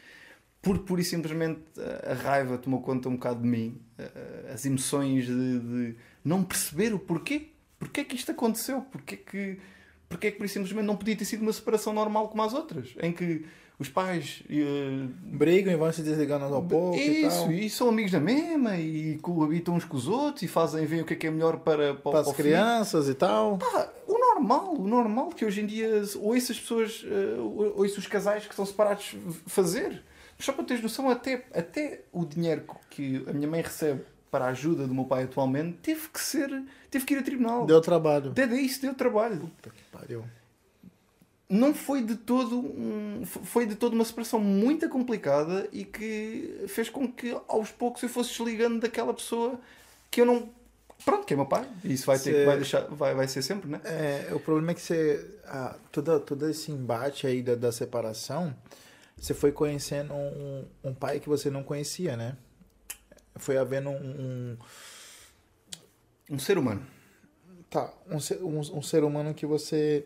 porque 0.61 0.85
pura 0.85 1.01
e 1.01 1.03
simplesmente 1.03 1.61
a 2.09 2.13
raiva 2.13 2.57
tomou 2.57 2.81
conta 2.81 3.09
um 3.09 3.13
bocado 3.15 3.41
de 3.41 3.47
mim, 3.47 3.81
as 4.53 4.65
emoções 4.65 5.25
de, 5.25 5.59
de 5.59 5.95
não 6.23 6.43
perceber 6.43 6.93
o 6.93 6.99
porquê, 6.99 7.49
porquê 7.79 8.01
é 8.01 8.03
que 8.03 8.15
isto 8.15 8.31
aconteceu, 8.31 8.81
porquê 8.81 9.17
que 9.17 9.59
porque 10.13 10.27
é 10.27 10.31
que 10.31 10.37
por 10.37 10.47
simplesmente 10.47 10.85
não 10.85 10.95
podia 10.95 11.15
ter 11.15 11.25
sido 11.25 11.41
uma 11.41 11.51
separação 11.51 11.91
normal 11.91 12.29
como 12.29 12.43
as 12.43 12.53
outras, 12.53 12.93
em 13.01 13.11
que 13.11 13.45
os 13.79 13.89
pais 13.89 14.43
uh, 14.49 15.09
brigam 15.23 15.73
e 15.73 15.75
vão 15.75 15.91
se 15.91 16.01
desligando 16.01 16.45
ao 16.45 16.63
pouco 16.63 16.97
isso, 16.97 17.51
e, 17.51 17.65
e, 17.65 17.69
são 17.69 17.89
amigos 17.89 18.11
da 18.11 18.19
mesma 18.19 18.77
e 18.77 19.17
coabitam 19.17 19.75
uns 19.75 19.83
com 19.83 19.97
os 19.97 20.07
outros 20.07 20.43
e 20.43 20.47
fazem 20.47 20.85
ver 20.85 21.01
o 21.01 21.05
que 21.05 21.13
é 21.13 21.17
que 21.17 21.27
é 21.27 21.31
melhor 21.31 21.57
para, 21.59 21.93
para, 21.95 22.11
para 22.11 22.19
as 22.19 22.33
crianças 22.33 23.09
e 23.09 23.13
tal. 23.13 23.57
Pá, 23.57 23.89
o 24.07 24.17
normal, 24.17 24.75
o 24.75 24.87
normal 24.87 25.29
que 25.29 25.43
hoje 25.43 25.61
em 25.61 25.65
dia 25.65 25.89
ouço 26.19 26.51
as 26.51 26.59
pessoas, 26.59 27.03
uh, 27.03 27.73
ouço 27.75 27.99
os 27.99 28.07
casais 28.07 28.45
que 28.45 28.55
são 28.55 28.65
separados 28.65 29.15
fazer. 29.47 30.03
Só 30.39 30.51
para 30.51 30.63
teres 30.63 30.83
noção, 30.83 31.09
até, 31.09 31.45
até 31.53 32.01
o 32.11 32.25
dinheiro 32.25 32.65
que 32.89 33.23
a 33.27 33.33
minha 33.33 33.47
mãe 33.47 33.61
recebe 33.61 34.01
para 34.29 34.45
a 34.45 34.47
ajuda 34.49 34.87
do 34.87 34.93
meu 34.93 35.05
pai 35.05 35.23
atualmente, 35.23 35.77
teve 35.81 36.09
que 36.09 36.19
ser, 36.19 36.49
teve 36.89 37.05
que 37.05 37.13
ir 37.13 37.19
a 37.19 37.23
tribunal. 37.23 37.65
Deu 37.65 37.79
trabalho. 37.79 38.31
Até 38.31 38.45
isso 38.55 38.81
deu 38.81 38.93
trabalho. 38.95 39.41
Puta 39.41 39.69
que 39.69 39.83
pariu. 39.91 40.25
Não 41.53 41.73
foi 41.73 42.01
de 42.01 42.15
todo 42.15 42.59
um, 42.59 43.23
foi 43.25 43.65
de 43.65 43.75
toda 43.75 43.95
uma 43.95 44.05
separação 44.05 44.39
muito 44.39 44.87
complicada 44.89 45.67
e 45.71 45.83
que 45.83 46.65
fez 46.67 46.89
com 46.89 47.11
que 47.11 47.35
aos 47.47 47.71
poucos 47.71 48.01
eu 48.03 48.09
fosse 48.09 48.29
desligando 48.31 48.79
daquela 48.79 49.13
pessoa 49.13 49.59
que 50.09 50.21
eu 50.21 50.25
não 50.25 50.49
pronto, 51.05 51.25
que 51.25 51.33
é 51.33 51.37
meu 51.37 51.45
pai. 51.45 51.67
Isso 51.83 52.05
vai 52.05 52.17
ter 52.17 52.45
vai 52.45 52.57
deixar, 52.57 52.81
vai, 52.87 53.13
vai 53.13 53.27
ser 53.27 53.41
sempre, 53.41 53.69
né? 53.69 53.81
É, 53.83 54.33
o 54.33 54.39
problema 54.39 54.71
é 54.71 54.73
que 54.73 54.81
você 54.81 55.25
ah, 55.45 55.75
todo, 55.91 56.19
todo 56.21 56.49
esse 56.49 56.71
embate 56.71 57.27
aí 57.27 57.41
da, 57.41 57.55
da 57.55 57.71
separação, 57.71 58.55
você 59.17 59.33
foi 59.33 59.51
conhecendo 59.51 60.13
um, 60.13 60.65
um 60.83 60.93
pai 60.93 61.19
que 61.19 61.29
você 61.29 61.49
não 61.49 61.63
conhecia, 61.63 62.17
né? 62.17 62.35
foi 63.35 63.57
havendo 63.57 63.89
um, 63.89 63.95
um, 63.95 64.57
um 66.31 66.39
ser 66.39 66.57
humano. 66.57 66.85
Tá, 67.69 67.91
um 68.07 68.17
um, 68.45 68.59
um, 68.59 68.81
ser 68.81 69.03
humano 69.03 69.33
que 69.33 69.45
você 69.45 70.05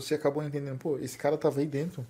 você 0.00 0.14
acabou 0.14 0.42
entendendo, 0.42 0.78
pô, 0.78 0.98
esse 0.98 1.16
cara 1.16 1.36
tava 1.36 1.60
aí 1.60 1.66
dentro. 1.66 2.06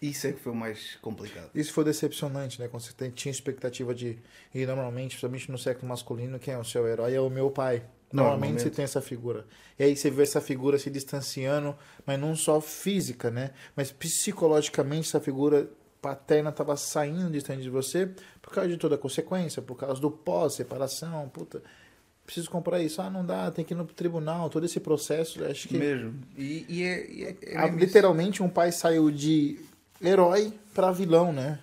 Isso 0.00 0.28
é 0.28 0.32
que 0.32 0.40
foi 0.40 0.52
o 0.52 0.54
mais 0.54 0.96
complicado. 1.02 1.50
Isso 1.54 1.72
foi 1.72 1.84
decepcionante, 1.84 2.60
né? 2.60 2.68
Quando 2.68 2.82
você 2.82 2.92
tem, 2.92 3.10
tinha 3.10 3.32
expectativa 3.32 3.92
de. 3.92 4.16
E 4.54 4.64
normalmente, 4.64 5.10
principalmente 5.10 5.50
no 5.50 5.58
século 5.58 5.88
masculino, 5.88 6.38
quem 6.38 6.54
é 6.54 6.58
o 6.58 6.64
seu 6.64 6.86
herói 6.86 7.14
é 7.14 7.20
o 7.20 7.28
meu 7.28 7.50
pai. 7.50 7.82
Normalmente, 8.12 8.62
você 8.62 8.70
tem 8.70 8.84
essa 8.84 9.02
figura. 9.02 9.44
E 9.78 9.82
aí 9.82 9.96
você 9.96 10.08
vê 10.10 10.22
essa 10.22 10.40
figura 10.40 10.78
se 10.78 10.88
distanciando, 10.88 11.76
mas 12.06 12.18
não 12.18 12.34
só 12.36 12.60
física, 12.60 13.30
né? 13.30 13.50
Mas 13.76 13.90
psicologicamente 13.90 15.08
essa 15.08 15.20
figura 15.20 15.68
paterna 16.00 16.50
estava 16.50 16.76
saindo 16.76 17.30
distante 17.30 17.62
de 17.62 17.70
você 17.70 18.08
por 18.40 18.52
causa 18.52 18.70
de 18.70 18.76
toda 18.76 18.94
a 18.94 18.98
consequência, 18.98 19.60
por 19.60 19.76
causa 19.76 20.00
do 20.00 20.10
pós-separação, 20.10 21.28
puta, 21.28 21.62
preciso 22.28 22.50
comprar 22.50 22.78
isso, 22.82 23.00
ah, 23.00 23.08
não 23.08 23.24
dá, 23.24 23.50
tem 23.50 23.64
que 23.64 23.72
ir 23.72 23.76
no 23.76 23.86
tribunal, 23.86 24.50
todo 24.50 24.66
esse 24.66 24.78
processo, 24.78 25.42
acho 25.46 25.66
que... 25.66 25.78
Mesmo, 25.78 26.12
e, 26.36 26.66
e 26.68 26.82
é, 26.82 27.10
e 27.10 27.24
é, 27.24 27.36
é 27.40 27.56
a, 27.56 27.68
literalmente 27.68 28.42
um 28.42 28.50
pai 28.50 28.70
saiu 28.70 29.10
de 29.10 29.58
herói 29.98 30.52
para 30.74 30.92
vilão, 30.92 31.32
né? 31.32 31.58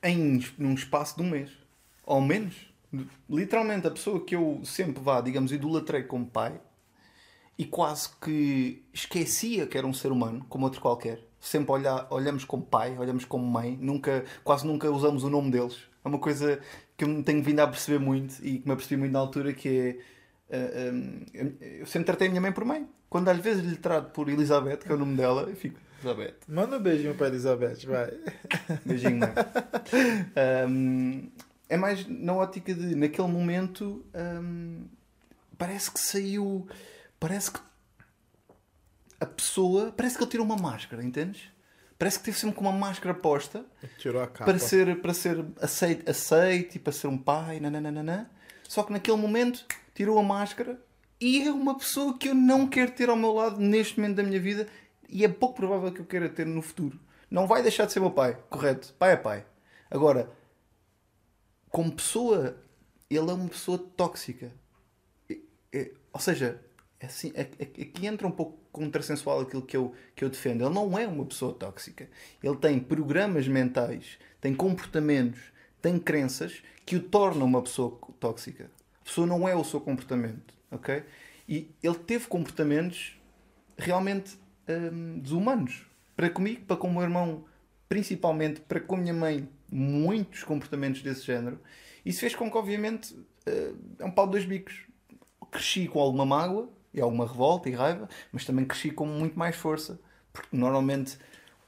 Em 0.00 0.40
num 0.56 0.72
espaço 0.72 1.16
de 1.16 1.22
um 1.24 1.30
mês, 1.30 1.50
ou 2.06 2.20
menos. 2.20 2.54
Literalmente, 3.28 3.88
a 3.88 3.90
pessoa 3.90 4.24
que 4.24 4.36
eu 4.36 4.60
sempre 4.62 5.02
vá, 5.02 5.20
digamos, 5.20 5.50
idolatrei 5.50 6.04
como 6.04 6.24
pai, 6.24 6.60
e 7.58 7.64
quase 7.64 8.10
que 8.22 8.84
esquecia 8.92 9.66
que 9.66 9.76
era 9.76 9.86
um 9.86 9.92
ser 9.92 10.12
humano, 10.12 10.46
como 10.48 10.64
outro 10.64 10.80
qualquer, 10.80 11.18
sempre 11.40 11.72
olha, 11.72 12.06
olhamos 12.08 12.44
como 12.44 12.62
pai, 12.62 12.96
olhamos 12.96 13.24
como 13.24 13.44
mãe, 13.44 13.76
nunca, 13.80 14.24
quase 14.44 14.64
nunca 14.64 14.88
usamos 14.92 15.24
o 15.24 15.28
nome 15.28 15.50
deles. 15.50 15.76
É 16.04 16.08
uma 16.08 16.20
coisa 16.20 16.60
que 17.04 17.10
eu 17.10 17.14
me 17.14 17.22
tenho 17.22 17.42
vindo 17.42 17.60
a 17.60 17.66
perceber 17.66 17.98
muito 17.98 18.34
e 18.42 18.58
que 18.58 18.66
me 18.66 18.72
apercebi 18.72 18.98
muito 18.98 19.12
na 19.12 19.18
altura 19.18 19.52
que 19.52 19.68
é. 19.68 20.14
Uh, 20.56 20.94
um, 20.94 21.24
eu 21.60 21.86
sempre 21.86 22.06
tratei 22.06 22.28
a 22.28 22.30
minha 22.30 22.40
mãe 22.40 22.52
por 22.52 22.64
mãe. 22.64 22.88
Quando 23.08 23.28
às 23.28 23.38
vezes 23.38 23.64
lhe 23.64 23.76
trato 23.76 24.10
por 24.10 24.28
Elizabeth, 24.28 24.78
que 24.78 24.92
é 24.92 24.94
o 24.94 24.98
nome 24.98 25.16
dela, 25.16 25.42
eu 25.42 25.56
fico. 25.56 25.78
Elizabeth. 26.02 26.34
Manda 26.48 26.76
um 26.76 26.80
beijinho 26.80 27.14
para 27.14 27.28
Elizabeth, 27.28 27.86
vai. 27.86 28.12
Beijinho, 28.84 29.18
mãe. 29.18 29.32
Um, 30.68 31.30
é 31.68 31.76
mais 31.76 32.06
na 32.06 32.34
ótica 32.34 32.74
de, 32.74 32.94
naquele 32.94 33.28
momento, 33.28 34.04
um, 34.14 34.84
parece 35.56 35.90
que 35.90 36.00
saiu. 36.00 36.66
Parece 37.18 37.50
que 37.50 37.60
a 39.18 39.26
pessoa. 39.26 39.92
Parece 39.92 40.16
que 40.16 40.24
ele 40.24 40.30
tirou 40.30 40.46
uma 40.46 40.56
máscara, 40.56 41.02
entendes? 41.02 41.53
Parece 41.98 42.18
que 42.18 42.24
teve 42.24 42.38
sempre 42.38 42.56
com 42.56 42.62
uma 42.62 42.72
máscara 42.72 43.14
posta 43.14 43.64
tirou 43.98 44.20
a 44.22 44.26
capa. 44.26 44.44
para 44.44 44.58
ser, 44.58 45.00
para 45.00 45.14
ser 45.14 45.44
aceito, 45.60 46.10
aceito 46.10 46.76
e 46.76 46.78
para 46.78 46.92
ser 46.92 47.06
um 47.06 47.16
pai, 47.16 47.60
nananana. 47.60 48.30
Só 48.68 48.82
que 48.82 48.92
naquele 48.92 49.16
momento 49.16 49.64
tirou 49.94 50.18
a 50.18 50.22
máscara 50.22 50.78
E 51.20 51.46
é 51.46 51.52
uma 51.52 51.76
pessoa 51.78 52.18
que 52.18 52.28
eu 52.28 52.34
não 52.34 52.66
quero 52.66 52.90
ter 52.92 53.08
ao 53.08 53.16
meu 53.16 53.32
lado 53.32 53.60
neste 53.60 53.98
momento 54.00 54.16
da 54.16 54.22
minha 54.22 54.40
vida 54.40 54.66
e 55.08 55.24
é 55.24 55.28
pouco 55.28 55.54
provável 55.54 55.92
que 55.92 56.00
eu 56.00 56.04
queira 56.04 56.28
ter 56.28 56.44
no 56.46 56.60
futuro. 56.60 56.98
Não 57.30 57.46
vai 57.46 57.62
deixar 57.62 57.86
de 57.86 57.92
ser 57.92 58.00
meu 58.00 58.10
pai, 58.10 58.36
correto? 58.50 58.92
Pai 58.98 59.12
é 59.12 59.16
pai. 59.16 59.46
Agora, 59.90 60.30
como 61.70 61.92
pessoa, 61.92 62.56
ele 63.08 63.30
é 63.30 63.32
uma 63.32 63.48
pessoa 63.48 63.78
tóxica. 63.78 64.52
É- 65.30 65.38
é- 65.72 65.90
ou 66.12 66.20
seja, 66.20 66.60
é 67.00 67.06
assim, 67.06 67.32
é- 67.34 67.48
é- 67.58 67.82
aqui 67.82 68.06
entra 68.06 68.26
um 68.26 68.30
pouco 68.30 68.58
contrassensual 68.74 69.40
aquilo 69.40 69.62
que 69.62 69.76
eu, 69.76 69.94
que 70.14 70.24
eu 70.24 70.28
defendo. 70.28 70.64
Ele 70.64 70.74
não 70.74 70.98
é 70.98 71.06
uma 71.06 71.24
pessoa 71.24 71.54
tóxica. 71.54 72.08
Ele 72.42 72.56
tem 72.56 72.80
programas 72.80 73.46
mentais, 73.46 74.18
tem 74.40 74.52
comportamentos, 74.54 75.40
tem 75.80 75.98
crenças 75.98 76.62
que 76.84 76.96
o 76.96 77.02
tornam 77.02 77.46
uma 77.46 77.62
pessoa 77.62 77.98
tóxica. 78.18 78.70
A 79.00 79.04
pessoa 79.04 79.26
não 79.26 79.48
é 79.48 79.54
o 79.54 79.64
seu 79.64 79.80
comportamento, 79.80 80.54
ok? 80.70 81.04
E 81.48 81.70
ele 81.82 81.94
teve 81.94 82.26
comportamentos 82.26 83.16
realmente 83.78 84.36
hum, 84.68 85.20
desumanos. 85.20 85.86
Para 86.16 86.28
comigo, 86.30 86.64
para 86.64 86.76
com 86.76 86.88
o 86.88 86.92
meu 86.92 87.02
irmão, 87.02 87.44
principalmente 87.88 88.60
para 88.60 88.80
com 88.80 88.96
a 88.96 88.98
minha 88.98 89.14
mãe, 89.14 89.48
muitos 89.70 90.42
comportamentos 90.42 91.02
desse 91.02 91.22
género. 91.24 91.60
Isso 92.04 92.20
fez 92.20 92.34
com 92.34 92.50
que, 92.50 92.56
obviamente, 92.56 93.16
eh, 93.46 93.72
é 93.98 94.04
um 94.04 94.10
pau 94.10 94.26
de 94.26 94.32
dois 94.32 94.44
bicos. 94.44 94.86
Cresci 95.50 95.88
com 95.88 96.00
alguma 96.00 96.24
mágoa 96.24 96.70
e 96.94 97.00
alguma 97.00 97.26
revolta 97.26 97.68
e 97.68 97.72
raiva, 97.72 98.08
mas 98.32 98.44
também 98.44 98.64
cresci 98.64 98.90
com 98.90 99.04
muito 99.04 99.38
mais 99.38 99.56
força. 99.56 99.98
Porque 100.32 100.56
normalmente, 100.56 101.18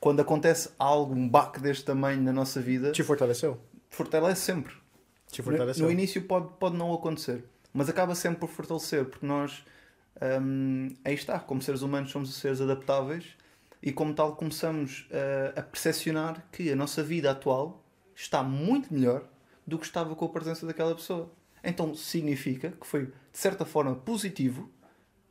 quando 0.00 0.20
acontece 0.20 0.70
algo, 0.78 1.14
um 1.14 1.28
baque 1.28 1.60
deste 1.60 1.84
tamanho 1.84 2.22
na 2.22 2.32
nossa 2.32 2.60
vida, 2.60 2.92
Te 2.92 3.02
fortaleceu? 3.02 3.60
fortalece 3.90 4.40
sempre. 4.42 4.74
Te 5.30 5.40
No, 5.40 5.44
fortaleceu. 5.44 5.84
no 5.84 5.90
início 5.92 6.22
pode, 6.22 6.48
pode 6.58 6.76
não 6.76 6.92
acontecer, 6.94 7.44
mas 7.72 7.88
acaba 7.88 8.14
sempre 8.14 8.38
por 8.40 8.48
fortalecer, 8.48 9.04
porque 9.04 9.26
nós, 9.26 9.64
hum, 10.40 10.88
aí 11.04 11.14
está, 11.14 11.38
como 11.38 11.60
seres 11.60 11.82
humanos 11.82 12.10
somos 12.10 12.34
seres 12.34 12.60
adaptáveis 12.60 13.24
e 13.82 13.92
como 13.92 14.14
tal 14.14 14.36
começamos 14.36 15.08
a, 15.56 15.60
a 15.60 15.62
percepcionar 15.62 16.44
que 16.52 16.70
a 16.70 16.76
nossa 16.76 17.02
vida 17.02 17.30
atual 17.30 17.84
está 18.14 18.42
muito 18.42 18.92
melhor 18.92 19.24
do 19.66 19.78
que 19.78 19.84
estava 19.86 20.14
com 20.14 20.24
a 20.24 20.28
presença 20.28 20.64
daquela 20.66 20.94
pessoa. 20.94 21.30
Então 21.62 21.94
significa 21.94 22.70
que 22.80 22.86
foi, 22.86 23.06
de 23.06 23.12
certa 23.32 23.64
forma, 23.64 23.94
positivo 23.96 24.70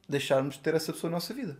deixarmos 0.08 0.56
de 0.56 0.62
ter 0.62 0.74
essa 0.76 0.92
pessoa 0.94 1.10
na 1.12 1.18
nossa 1.18 1.34
vida. 1.34 1.58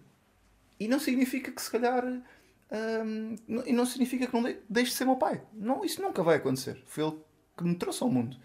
E 0.80 0.88
não 0.88 1.00
significa 1.00 1.52
que 1.52 1.62
se 1.62 1.72
calhar. 1.72 2.04
hum, 2.06 3.36
e 3.66 3.72
não 3.74 3.86
significa 3.86 4.28
que 4.28 4.34
não 4.34 4.44
de- 4.44 4.58
deixe 4.70 4.92
de 4.92 4.98
ser 4.98 5.06
meu 5.06 5.16
pai. 5.16 5.42
Não, 5.54 5.86
isso 5.86 6.02
nunca 6.02 6.22
vai 6.24 6.38
acontecer. 6.38 6.82
Foi 6.86 7.04
ele 7.06 7.16
que 7.58 7.64
me 7.64 7.76
trouxe 7.76 8.04
ao 8.04 8.10
mundo. 8.10 8.36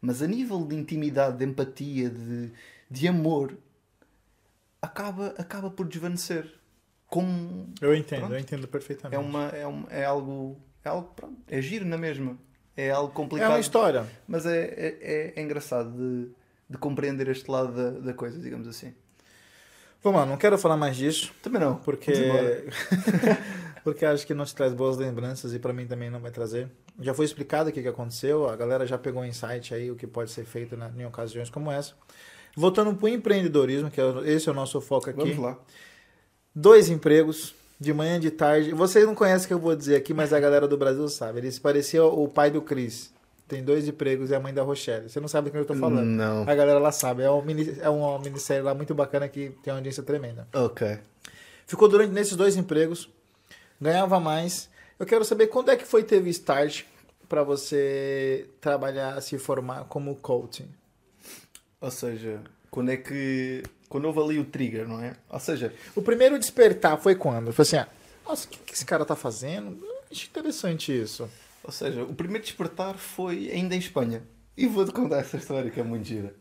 Mas 0.00 0.22
a 0.22 0.26
nível 0.26 0.64
de 0.66 0.74
intimidade, 0.74 1.36
de 1.38 1.44
empatia, 1.44 2.08
de, 2.10 2.50
de 2.90 3.08
amor, 3.08 3.56
acaba, 4.80 5.28
acaba 5.38 5.70
por 5.70 5.86
desvanecer. 5.86 6.52
Como 7.06 7.72
Eu 7.80 7.94
entendo, 7.94 8.20
Pronto. 8.20 8.34
eu 8.34 8.38
entendo 8.40 8.66
perfeitamente. 8.68 9.14
é, 9.22 9.24
uma, 9.24 9.48
é, 9.50 9.66
um, 9.66 9.84
é 9.90 10.04
algo. 10.04 10.60
É 10.84 10.88
algo. 10.88 11.08
Pronto, 11.14 11.36
é 11.46 11.62
giro 11.62 11.84
na 11.84 11.96
mesma. 11.96 12.36
É 12.76 12.90
algo 12.90 13.12
É 13.12 13.14
complicado. 13.14 13.50
uma 13.52 13.60
história. 13.60 14.06
Mas 14.26 14.44
é, 14.44 14.58
é, 14.64 14.98
é- 15.00 15.32
é 15.36 15.42
engraçado 15.42 15.92
de, 15.96 16.30
de 16.68 16.78
compreender 16.78 17.28
este 17.28 17.48
lado 17.50 17.72
da, 17.72 17.90
da 18.00 18.12
coisa, 18.14 18.38
digamos 18.40 18.66
assim. 18.66 18.92
Vamos 20.06 20.20
lá, 20.20 20.24
não 20.26 20.36
quero 20.36 20.56
falar 20.56 20.76
mais 20.76 20.96
disso, 20.96 21.32
Também 21.42 21.60
não. 21.60 21.74
porque 21.78 22.12
porque 23.82 24.04
acho 24.06 24.24
que 24.26 24.34
não 24.34 24.44
te 24.44 24.54
traz 24.54 24.72
boas 24.72 24.96
lembranças 24.96 25.52
e 25.52 25.58
pra 25.58 25.72
mim 25.72 25.84
também 25.84 26.08
não 26.10 26.20
vai 26.20 26.30
trazer. 26.30 26.68
Já 27.00 27.12
foi 27.12 27.24
explicado 27.24 27.70
o 27.70 27.72
que, 27.72 27.86
aconteceu, 27.88 28.48
a 28.48 28.54
galera 28.54 28.86
já 28.86 28.96
pegou 28.96 29.22
um 29.22 29.24
insight 29.24 29.74
aí, 29.74 29.90
o 29.90 29.96
que 29.96 30.06
pode 30.06 30.30
ser 30.30 30.44
feito 30.44 30.76
na, 30.76 30.90
em 30.96 31.04
ocasiões 31.04 31.50
como 31.50 31.70
essa. 31.72 31.92
Voltando 32.56 32.94
pro 32.94 33.08
empreendedorismo, 33.08 33.90
que 33.90 34.00
é, 34.00 34.04
o- 34.04 34.24
esse 34.24 34.48
é 34.48 34.52
o 34.52 34.54
nosso 34.54 34.80
foco 34.80 35.10
aqui. 35.10 35.18
Vamos 35.18 35.38
lá. 35.38 35.58
Dois 36.54 36.88
empregos, 36.88 37.54
de 37.78 37.92
manhã 37.92 38.16
e 38.16 38.20
de 38.20 38.30
tarde. 38.30 38.72
Vocês 38.72 39.04
não 39.06 39.14
conhecem 39.14 39.44
o 39.44 39.48
que 39.48 39.54
eu 39.54 39.58
vou 39.58 39.74
dizer 39.76 39.96
aqui, 39.96 40.14
mas 40.14 40.32
a 40.32 40.38
galera 40.40 40.66
do 40.68 40.76
Brasil 40.78 41.06
sabe. 41.08 41.40
Ele 41.40 41.50
se 41.52 41.60
parecia 41.60 42.04
o 42.04 42.26
pai 42.28 42.50
do 42.50 42.62
Cris. 42.62 43.12
Tem 43.48 43.62
dois 43.62 43.86
empregos 43.86 44.30
e 44.30 44.34
a 44.34 44.40
mãe 44.40 44.52
da 44.52 44.62
Rochelle. 44.62 45.08
Você 45.08 45.20
não 45.20 45.28
sabe 45.28 45.50
do 45.50 45.52
que 45.52 45.58
eu 45.58 45.64
tô 45.64 45.74
falando. 45.74 46.04
Não. 46.04 46.42
A 46.42 46.54
galera 46.54 46.78
lá 46.80 46.90
sabe. 46.90 47.22
É, 47.22 47.30
um 47.30 47.42
mini, 47.42 47.76
é 47.80 47.88
uma 47.88 48.18
minissérie 48.18 48.62
lá 48.62 48.74
muito 48.74 48.94
bacana 48.94 49.28
que 49.28 49.50
tem 49.62 49.72
uma 49.72 49.78
audiência 49.78 50.02
tremenda. 50.02 50.48
Ok. 50.52 50.98
Ficou 51.66 51.88
durante 51.88 52.12
nesses 52.12 52.34
dois 52.36 52.56
empregos, 52.56 53.08
ganhava 53.80 54.18
mais. 54.18 54.68
Eu 54.98 55.06
quero 55.06 55.24
saber 55.24 55.46
quando 55.46 55.70
é 55.70 55.76
que 55.76 55.84
foi 55.84 56.02
teve 56.02 56.30
start 56.30 56.84
para 57.28 57.42
você 57.42 58.48
trabalhar, 58.60 59.20
se 59.20 59.38
formar 59.38 59.84
como 59.84 60.16
coaching. 60.16 60.68
Ou 61.80 61.90
seja, 61.90 62.40
quando 62.70 62.90
é 62.90 62.96
que. 62.96 63.62
Quando 63.88 64.06
houve 64.06 64.20
ali 64.20 64.38
o 64.40 64.44
trigger, 64.44 64.88
não 64.88 65.00
é? 65.00 65.14
Ou 65.30 65.38
seja, 65.38 65.72
O 65.94 66.02
primeiro 66.02 66.38
despertar 66.38 66.98
foi 66.98 67.14
quando? 67.14 67.52
Foi 67.52 67.62
assim, 67.62 67.76
ah, 67.76 67.88
nossa, 68.26 68.46
o 68.46 68.50
que, 68.50 68.58
que 68.58 68.74
esse 68.74 68.84
cara 68.84 69.04
tá 69.04 69.14
fazendo? 69.14 69.78
Acho 70.10 70.26
interessante 70.26 70.90
isso. 71.00 71.28
Ou 71.66 71.72
seja, 71.72 72.04
o 72.04 72.14
primeiro 72.14 72.44
despertar 72.44 72.96
foi 72.96 73.50
ainda 73.50 73.74
em 73.74 73.78
Espanha. 73.78 74.22
E 74.56 74.66
vou-te 74.66 74.92
contar 74.92 75.18
essa 75.18 75.36
história 75.36 75.68
que 75.70 75.80
é 75.80 75.82
muito 75.82 76.06
gira. 76.06 76.32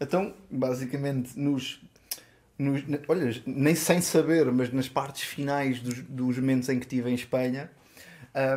Então, 0.00 0.34
basicamente, 0.50 1.38
nos. 1.38 1.80
nos 2.58 2.82
olha, 3.06 3.42
nem 3.46 3.74
sem 3.74 4.00
saber, 4.00 4.50
mas 4.50 4.72
nas 4.72 4.88
partes 4.88 5.24
finais 5.24 5.80
dos, 5.80 6.00
dos 6.00 6.38
momentos 6.38 6.70
em 6.70 6.78
que 6.78 6.86
estive 6.86 7.10
em 7.10 7.14
Espanha, 7.14 7.70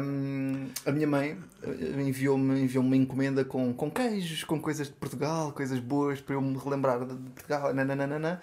hum, 0.01 0.69
a 0.85 0.91
minha 0.91 1.05
mãe 1.05 1.37
eh, 1.63 2.01
enviou-me 2.01 2.61
enviou 2.61 2.83
uma 2.83 2.95
encomenda 2.95 3.43
com, 3.43 3.73
com 3.73 3.91
queijos, 3.91 4.45
com 4.45 4.59
coisas 4.59 4.87
de 4.87 4.93
Portugal, 4.93 5.51
coisas 5.51 5.79
boas 5.79 6.21
para 6.21 6.35
eu 6.35 6.41
me 6.41 6.57
relembrar 6.57 7.05
de 7.05 7.15
Portugal, 7.31 7.73
nananana. 7.73 8.41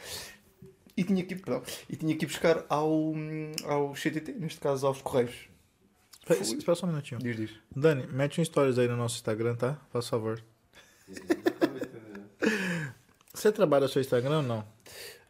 E 0.94 1.04
tinha 1.04 1.24
que 1.24 1.34
perdão, 1.34 1.62
e 1.90 1.96
tinha 1.96 2.16
que 2.16 2.26
buscar 2.26 2.64
ao, 2.68 3.14
ao 3.64 3.94
CTT, 3.94 4.32
neste 4.38 4.60
caso 4.60 4.86
aos 4.86 5.02
Correios. 5.02 5.55
Espera 6.28 6.58
espera 6.58 6.74
só 6.74 6.86
um 6.86 6.88
minutinho. 6.90 7.20
Diz, 7.20 7.36
diz. 7.36 7.50
Dani, 7.74 8.06
mete 8.08 8.40
um 8.40 8.44
stories 8.44 8.78
aí 8.78 8.88
no 8.88 8.96
nosso 8.96 9.14
Instagram, 9.16 9.54
tá? 9.54 9.78
Faz 9.92 10.08
favor. 10.08 10.42
Você 13.32 13.52
trabalha 13.52 13.84
no 13.84 13.88
seu 13.88 14.02
Instagram 14.02 14.38
ou 14.38 14.42
não? 14.42 14.58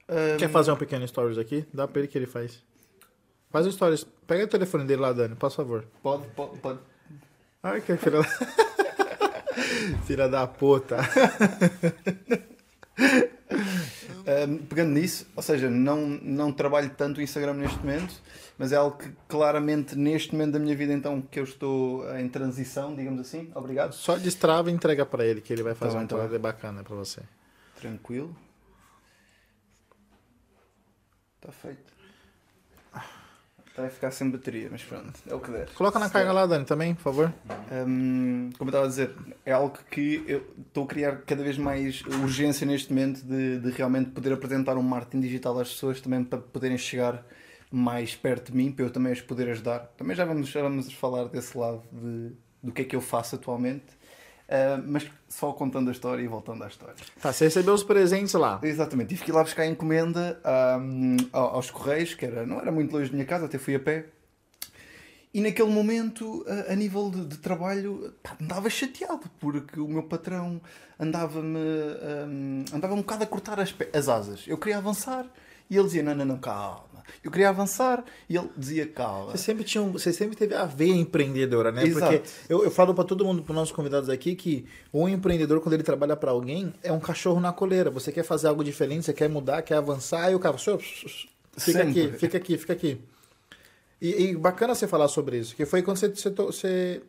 Hum, 0.08 0.36
Quer 0.38 0.48
fazer 0.48 0.72
um 0.72 0.76
pequeno 0.76 1.06
stories 1.06 1.36
aqui? 1.36 1.66
Dá 1.74 1.86
pra 1.86 2.00
ele 2.00 2.08
que 2.08 2.16
ele 2.16 2.26
faz. 2.26 2.62
Faz 3.50 3.66
um 3.66 3.70
stories. 3.72 4.04
Pega 4.26 4.44
o 4.44 4.48
telefone 4.48 4.84
dele 4.84 5.02
lá, 5.02 5.12
Dani, 5.12 5.34
por 5.34 5.50
favor. 5.50 5.84
Pode, 6.02 6.26
pode, 6.28 6.58
pode. 6.60 6.78
Ai, 7.62 7.80
que 7.80 7.96
filha 7.96 8.20
da... 8.22 8.24
filha 10.06 10.28
da 10.28 10.46
puta. 10.46 10.96
Um, 14.26 14.58
pegando 14.58 14.90
nisso, 14.90 15.24
ou 15.36 15.42
seja, 15.42 15.70
não, 15.70 16.04
não 16.04 16.50
trabalho 16.52 16.90
tanto 16.96 17.18
o 17.18 17.22
Instagram 17.22 17.54
neste 17.54 17.78
momento, 17.78 18.12
mas 18.58 18.72
é 18.72 18.76
algo 18.76 18.98
que 18.98 19.08
claramente 19.28 19.94
neste 19.96 20.32
momento 20.32 20.54
da 20.54 20.58
minha 20.58 20.74
vida 20.74 20.92
então 20.92 21.22
que 21.22 21.38
eu 21.38 21.44
estou 21.44 22.04
em 22.18 22.28
transição, 22.28 22.92
digamos 22.96 23.20
assim. 23.20 23.52
Obrigado. 23.54 23.92
Só 23.92 24.16
destrava 24.16 24.68
e 24.68 24.74
entrega 24.74 25.06
pra 25.06 25.24
ele, 25.24 25.40
que 25.40 25.52
ele 25.52 25.62
vai 25.62 25.76
fazer 25.76 25.92
Tá 25.92 25.96
um 25.98 26.00
bem, 26.00 26.08
tá 26.08 26.16
trabalho 26.16 26.40
bacana 26.40 26.82
pra 26.82 26.96
você. 26.96 27.22
Tranquilo. 27.78 28.36
Está 31.36 31.52
feito. 31.52 31.95
Vai 33.76 33.90
ficar 33.90 34.10
sem 34.10 34.30
bateria, 34.30 34.68
mas 34.70 34.82
pronto, 34.82 35.12
é 35.26 35.34
o 35.34 35.40
que 35.40 35.50
der. 35.50 35.68
Coloca 35.74 35.98
na 35.98 36.08
carga 36.08 36.32
lá, 36.32 36.46
Dani, 36.46 36.64
também, 36.64 36.94
por 36.94 37.02
favor. 37.02 37.32
Hum, 37.70 38.50
como 38.56 38.68
eu 38.68 38.72
estava 38.72 38.84
a 38.86 38.88
dizer, 38.88 39.14
é 39.44 39.52
algo 39.52 39.78
que 39.90 40.24
eu 40.26 40.46
estou 40.66 40.84
a 40.84 40.86
criar 40.86 41.16
cada 41.26 41.42
vez 41.42 41.58
mais 41.58 42.02
urgência 42.22 42.66
neste 42.66 42.92
momento 42.92 43.22
de, 43.22 43.58
de 43.58 43.70
realmente 43.70 44.10
poder 44.10 44.32
apresentar 44.32 44.78
um 44.78 44.82
marketing 44.82 45.20
digital 45.20 45.58
às 45.58 45.68
pessoas 45.68 46.00
também 46.00 46.24
para 46.24 46.38
poderem 46.38 46.78
chegar 46.78 47.22
mais 47.70 48.14
perto 48.14 48.52
de 48.52 48.56
mim, 48.56 48.72
para 48.72 48.86
eu 48.86 48.90
também 48.90 49.12
as 49.12 49.20
poder 49.20 49.50
ajudar. 49.50 49.80
Também 49.96 50.16
já 50.16 50.24
vamos, 50.24 50.48
já 50.48 50.62
vamos 50.62 50.90
falar 50.92 51.24
desse 51.26 51.56
lado 51.58 51.82
de, 51.92 52.32
do 52.62 52.72
que 52.72 52.82
é 52.82 52.84
que 52.84 52.96
eu 52.96 53.00
faço 53.00 53.34
atualmente, 53.36 53.84
Ah, 54.48 54.80
mas 54.86 55.10
só 55.28 55.52
contando 55.52 55.88
a 55.88 55.92
história 55.92 56.22
e 56.22 56.28
voltando 56.28 56.62
à 56.62 56.68
história. 56.68 56.94
Tá, 57.20 57.32
você 57.32 57.44
recebeu 57.46 57.74
os 57.74 57.82
presentes 57.82 58.32
lá. 58.34 58.60
Exatamente, 58.62 59.08
tive 59.08 59.24
que 59.24 59.30
ir 59.30 59.34
lá 59.34 59.42
buscar 59.42 59.62
a 59.64 59.66
encomenda 59.66 60.40
hum, 60.80 61.16
ao- 61.32 61.56
aos 61.56 61.70
Correios, 61.70 62.14
que 62.14 62.24
era, 62.24 62.46
não 62.46 62.60
era 62.60 62.70
muito 62.70 62.92
longe 62.96 63.10
da 63.10 63.14
minha 63.14 63.26
casa, 63.26 63.46
até 63.46 63.58
fui 63.58 63.74
a 63.74 63.80
pé. 63.80 64.06
E 65.34 65.40
naquele 65.40 65.68
momento, 65.68 66.44
a, 66.68 66.72
a 66.72 66.76
nível 66.76 67.10
de, 67.10 67.26
de 67.26 67.36
trabalho, 67.38 68.14
pá, 68.22 68.36
andava 68.40 68.70
chateado, 68.70 69.28
porque 69.38 69.78
o 69.78 69.88
meu 69.88 70.04
patrão 70.04 70.60
andava-me 70.98 71.58
hum, 72.28 72.64
andava 72.72 72.94
um 72.94 72.98
bocado 72.98 73.24
a 73.24 73.26
cortar 73.26 73.60
as, 73.60 73.74
as 73.92 74.08
asas. 74.08 74.44
Eu 74.46 74.56
queria 74.56 74.78
avançar 74.78 75.26
e 75.68 75.76
ele 75.76 75.84
dizia: 75.84 76.02
Não, 76.02 76.14
não, 76.14 76.24
não, 76.24 76.38
calma. 76.38 76.95
Eu 77.22 77.30
queria 77.30 77.48
avançar 77.48 78.04
e 78.28 78.36
ele 78.36 78.48
dizia: 78.56 78.86
Calma. 78.86 79.32
Você 79.32 79.38
sempre, 79.38 79.64
tinha 79.64 79.82
um, 79.82 79.92
você 79.92 80.12
sempre 80.12 80.36
teve 80.36 80.54
a 80.54 80.64
veia 80.64 80.94
empreendedora, 80.94 81.72
né? 81.72 81.84
Exato. 81.84 82.12
Porque 82.12 82.28
eu, 82.48 82.64
eu 82.64 82.70
falo 82.70 82.94
pra 82.94 83.04
todo 83.04 83.24
mundo, 83.24 83.42
para 83.42 83.54
nossos 83.54 83.74
convidados 83.74 84.08
aqui, 84.08 84.34
que 84.34 84.66
um 84.92 85.08
empreendedor, 85.08 85.60
quando 85.60 85.74
ele 85.74 85.82
trabalha 85.82 86.16
pra 86.16 86.30
alguém, 86.30 86.72
é 86.82 86.92
um 86.92 87.00
cachorro 87.00 87.40
na 87.40 87.52
coleira. 87.52 87.90
Você 87.90 88.12
quer 88.12 88.22
fazer 88.22 88.48
algo 88.48 88.62
diferente, 88.62 89.06
você 89.06 89.12
quer 89.12 89.28
mudar, 89.28 89.62
quer 89.62 89.76
avançar, 89.76 90.30
e 90.30 90.34
o 90.34 90.38
cara, 90.38 90.56
"Senhor, 90.58 90.78
fica 90.80 91.28
Sempre. 91.56 92.02
aqui, 92.02 92.18
fica 92.18 92.36
aqui, 92.36 92.58
fica 92.58 92.72
aqui. 92.72 93.00
E, 94.00 94.24
e 94.24 94.36
bacana 94.36 94.74
você 94.74 94.86
falar 94.86 95.08
sobre 95.08 95.38
isso, 95.38 95.56
que 95.56 95.64
foi 95.64 95.82
quando 95.82 95.96
você, 95.96 96.08
você, 96.08 96.30
você 96.30 97.02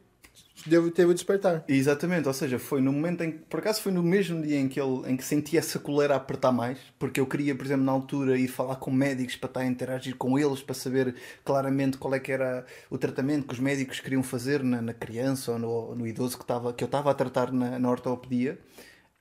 deu, 0.66 0.90
teve 0.92 1.12
o 1.12 1.14
despertar. 1.14 1.64
Exatamente, 1.68 2.28
ou 2.28 2.34
seja, 2.34 2.60
foi 2.60 2.82
no 2.82 2.92
momento 2.92 3.24
em 3.24 3.32
que, 3.32 3.38
por 3.40 3.60
acaso 3.60 3.82
foi 3.82 3.92
no 3.92 4.04
mesmo 4.04 4.42
dia 4.42 4.60
em 4.60 4.68
que, 4.68 4.80
ele, 4.80 5.12
em 5.12 5.18
que 5.18 5.24
senti 5.24 5.58
essa 5.58 5.80
coleira 5.80 6.16
apertar 6.16 6.52
mais, 6.52 6.78
porque 7.00 7.20
eu 7.20 7.26
queria, 7.26 7.56
por 7.56 7.66
exemplo, 7.66 7.86
na 7.86 7.92
altura 7.92 8.38
ir 8.38 8.48
falar 8.48 8.76
com 8.78 8.92
médicos 8.92 9.36
para 9.36 9.48
estar 9.48 9.60
a 9.62 9.66
interagir 9.66 10.16
com 10.16 10.38
eles, 10.38 10.62
para 10.62 10.76
saber 10.76 11.16
claramente 11.44 11.98
qual 11.98 12.14
é 12.14 12.20
que 12.20 12.32
era 12.32 12.66
o 12.90 12.98
tratamento 12.98 13.48
que 13.48 13.54
os 13.54 13.60
médicos 13.60 14.00
queriam 14.00 14.24
fazer 14.24 14.64
na, 14.64 14.82
na 14.82 14.94
criança 14.94 15.54
ou 15.54 15.60
no, 15.60 15.96
no 15.96 16.08
idoso 16.08 16.38
que, 16.38 16.44
estava, 16.44 16.74
que 16.74 16.84
eu 16.84 16.88
estava 16.88 17.12
a 17.12 17.14
tratar 17.14 17.52
na, 17.52 17.80
na 17.80 17.90
ortopedia. 17.90 18.60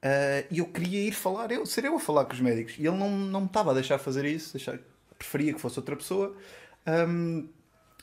Ah, 0.02 0.44
e 0.50 0.58
eu 0.58 0.66
queria 0.66 1.00
ir 1.00 1.12
falar, 1.12 1.50
eu, 1.50 1.66
ser 1.66 1.84
eu 1.84 1.96
a 1.96 2.00
falar 2.00 2.24
com 2.26 2.32
os 2.32 2.40
médicos. 2.40 2.74
E 2.78 2.86
ele 2.86 2.96
não, 2.96 3.10
não 3.10 3.40
me 3.40 3.46
estava 3.46 3.72
a 3.72 3.74
deixar 3.74 3.98
fazer 3.98 4.24
isso, 4.24 4.52
deixar, 4.54 4.78
preferia 5.18 5.52
que 5.52 5.60
fosse 5.60 5.78
outra 5.78 5.96
pessoa. 5.96 6.36
Ahm, 6.86 7.48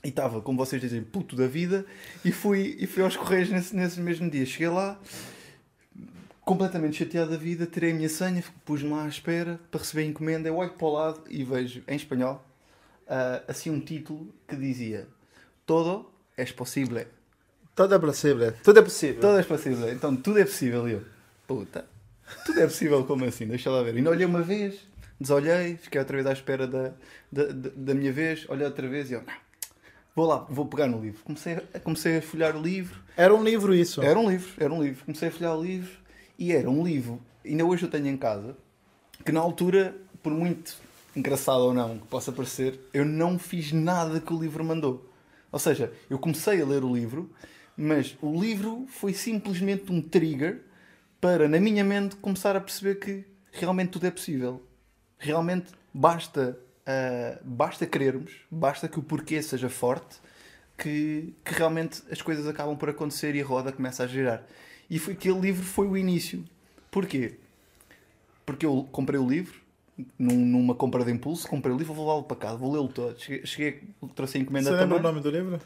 e 0.04 0.10
estava, 0.10 0.42
como 0.42 0.58
vocês 0.58 0.82
dizem, 0.82 1.02
puto 1.02 1.36
da 1.36 1.48
vida. 1.48 1.86
E 2.26 2.32
fui, 2.32 2.76
e 2.78 2.86
fui 2.86 3.04
aos 3.04 3.16
Correios 3.16 3.50
nesse, 3.50 3.76
nesse 3.76 4.00
mesmo 4.02 4.30
dia. 4.30 4.46
Cheguei 4.46 4.68
lá, 4.68 5.00
completamente 6.42 6.98
chateado 6.98 7.32
da 7.32 7.38
vida, 7.38 7.66
tirei 7.66 7.92
a 7.92 7.96
minha 7.96 8.10
senha, 8.10 8.44
pus-me 8.66 8.90
lá 8.90 9.06
à 9.06 9.08
espera 9.08 9.60
para 9.72 9.80
receber 9.80 10.04
a 10.04 10.06
encomenda. 10.06 10.50
Eu 10.50 10.58
olho 10.58 10.72
para 10.72 10.86
o 10.86 10.92
lado 10.92 11.22
e 11.30 11.44
vejo, 11.44 11.84
em 11.88 11.96
espanhol, 11.96 12.46
ah, 13.08 13.44
assim 13.48 13.70
um 13.70 13.80
título 13.80 14.34
que 14.48 14.56
dizia: 14.56 15.08
Todo 15.66 16.12
es 16.38 16.52
posible. 16.52 17.08
Tudo 17.74 17.96
é 17.96 18.00
possível. 18.00 18.54
Tudo 18.64 18.80
é 18.80 18.82
possível. 18.84 19.22
Tudo 19.22 19.40
é 19.40 19.44
possível. 19.44 19.94
Então 19.94 20.16
tudo 20.16 20.40
é 20.40 20.46
possível. 20.46 20.88
E 20.88 20.92
eu, 20.92 21.04
puta, 21.48 21.86
tudo 22.46 22.60
é 22.60 22.66
possível, 22.66 23.04
como 23.06 23.26
assim? 23.26 23.48
Deixa 23.48 23.72
lá 23.72 23.82
ver. 23.82 23.96
E 23.98 24.02
não 24.02 24.12
olhei 24.12 24.26
uma 24.26 24.42
vez, 24.42 24.82
desolhei, 25.20 25.78
fiquei 25.78 26.00
outra 26.00 26.18
vez 26.18 26.28
à 26.28 26.34
espera 26.34 26.68
da, 26.68 26.94
da, 27.32 27.46
da, 27.46 27.70
da 27.74 27.94
minha 27.94 28.12
vez, 28.12 28.46
olhei 28.50 28.66
outra 28.66 28.88
vez 28.88 29.10
e 29.10 29.14
eu, 29.14 29.24
não, 29.24 29.34
vou 30.16 30.26
lá, 30.28 30.46
vou 30.50 30.66
pegar 30.66 30.88
no 30.88 31.02
livro. 31.02 31.22
Comecei, 31.24 31.54
a- 31.74 31.80
comecei 31.80 32.18
a 32.18 32.22
folhear 32.22 32.56
o 32.56 32.62
livro. 32.62 33.02
Era 33.18 33.34
um 33.34 33.44
livro 33.44 33.74
isso. 33.74 34.02
Era 34.02 34.20
um 34.20 34.30
livro, 34.30 34.52
era 34.58 34.74
um 34.74 34.82
livro. 34.84 35.06
Comecei 35.06 35.28
a 35.28 35.32
folhear 35.32 35.58
o 35.58 35.64
livro 35.64 35.92
e 36.38 36.52
era 36.52 36.70
um 36.70 36.84
livro, 36.84 37.22
ainda 37.46 37.64
hoje 37.66 37.84
eu 37.84 37.90
tenho 37.90 38.08
em 38.08 38.18
casa, 38.18 38.58
que 39.24 39.32
na 39.32 39.40
altura, 39.40 39.96
por 40.22 40.32
muito 40.32 40.76
engraçado 41.16 41.60
ou 41.62 41.74
não 41.74 42.00
que 42.00 42.08
possa 42.08 42.32
parecer, 42.32 42.80
eu 42.94 43.06
não 43.06 43.38
fiz 43.38 43.72
nada 43.72 44.20
que 44.20 44.34
o 44.34 44.40
livro 44.42 44.64
mandou. 44.64 45.08
Ou 45.52 45.60
seja, 45.60 45.94
eu 46.10 46.18
comecei 46.18 46.60
a 46.62 46.66
ler 46.66 46.84
o 46.84 46.94
livro, 46.96 47.30
mas 47.78 48.18
o 48.22 48.40
livro 48.42 48.86
foi 48.90 49.14
simplesmente 49.14 49.92
um 49.92 50.02
trigger 50.02 50.62
para, 51.22 51.48
na 51.48 51.60
minha 51.60 51.84
mente, 51.84 52.16
começar 52.16 52.56
a 52.56 52.60
perceber 52.60 52.96
que 52.96 53.24
realmente 53.52 53.90
tudo 53.92 54.08
é 54.08 54.12
possível. 54.12 54.64
Realmente 55.20 55.68
basta, 55.94 56.58
ah, 56.86 57.40
basta 57.44 57.86
querermos, 57.86 58.32
basta 58.50 58.88
que 58.88 59.00
o 59.00 59.04
porquê 59.04 59.42
seja 59.42 59.70
forte, 59.70 60.18
que, 60.78 61.34
que 61.46 61.54
realmente 61.54 62.02
as 62.12 62.22
coisas 62.22 62.48
acabam 62.48 62.76
por 62.78 62.90
acontecer 62.90 63.36
e 63.36 63.42
a 63.42 63.46
roda 63.46 63.72
começa 63.72 64.04
a 64.04 64.08
girar. 64.08 64.44
E 64.90 65.00
foi, 65.00 65.14
aquele 65.14 65.40
livro 65.40 65.64
foi 65.64 65.88
o 65.88 65.96
início. 65.98 66.44
Porquê? 66.92 67.36
Porque 68.46 68.66
eu 68.66 68.88
comprei 68.92 69.20
o 69.20 69.28
livro, 69.28 69.62
num- 70.20 70.46
numa 70.46 70.76
compra 70.76 71.04
de 71.06 71.12
impulso, 71.12 71.48
comprei 71.48 71.74
o 71.74 71.78
livro, 71.78 71.94
vou 71.94 72.06
levá-lo 72.06 72.24
para 72.24 72.38
casa, 72.38 72.58
vou 72.58 72.72
lê-lo 72.74 72.88
todo. 72.90 73.18
Cheguei, 73.20 73.46
cheguei 73.46 73.84
trouxe 74.16 74.38
a 74.38 74.42
encomenda 74.42 74.70
Você 74.70 74.76
lembra 74.76 74.98
o 74.98 75.02
nome 75.02 75.22
do 75.22 75.30
livro? 75.30 75.60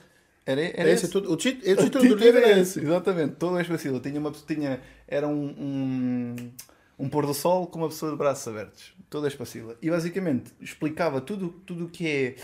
Era, 0.46 0.62
era 0.62 0.90
É 0.90 0.94
esse, 0.94 1.04
esse. 1.06 1.12
tudo. 1.12 1.32
O, 1.32 1.36
tit- 1.36 1.62
o 1.66 1.72
O 1.72 1.76
título 1.76 2.06
do 2.08 2.16
livro 2.16 2.40
é 2.40 2.60
esse. 2.60 2.80
Exatamente, 2.80 3.36
todo 3.36 3.58
é 3.60 3.64
fácil. 3.64 4.00
Tinha 4.00 4.20
uma 4.20 4.32
tinha 4.32 4.80
Era 5.08 5.28
um, 5.28 5.46
um, 5.58 6.52
um 6.98 7.08
pôr 7.08 7.26
do 7.26 7.34
sol 7.34 7.68
com 7.68 7.80
uma 7.80 7.90
pessoa 7.90 8.12
de 8.12 8.18
braços 8.18 8.48
abertos. 8.48 8.94
Todo 9.10 9.28
é 9.28 9.30
fácil. 9.30 9.78
E 9.82 9.90
basicamente 9.90 10.52
explicava 10.60 11.22
tudo 11.22 11.50
tudo 11.66 11.86
o 11.86 11.90
que 11.90 12.08
é, 12.08 12.36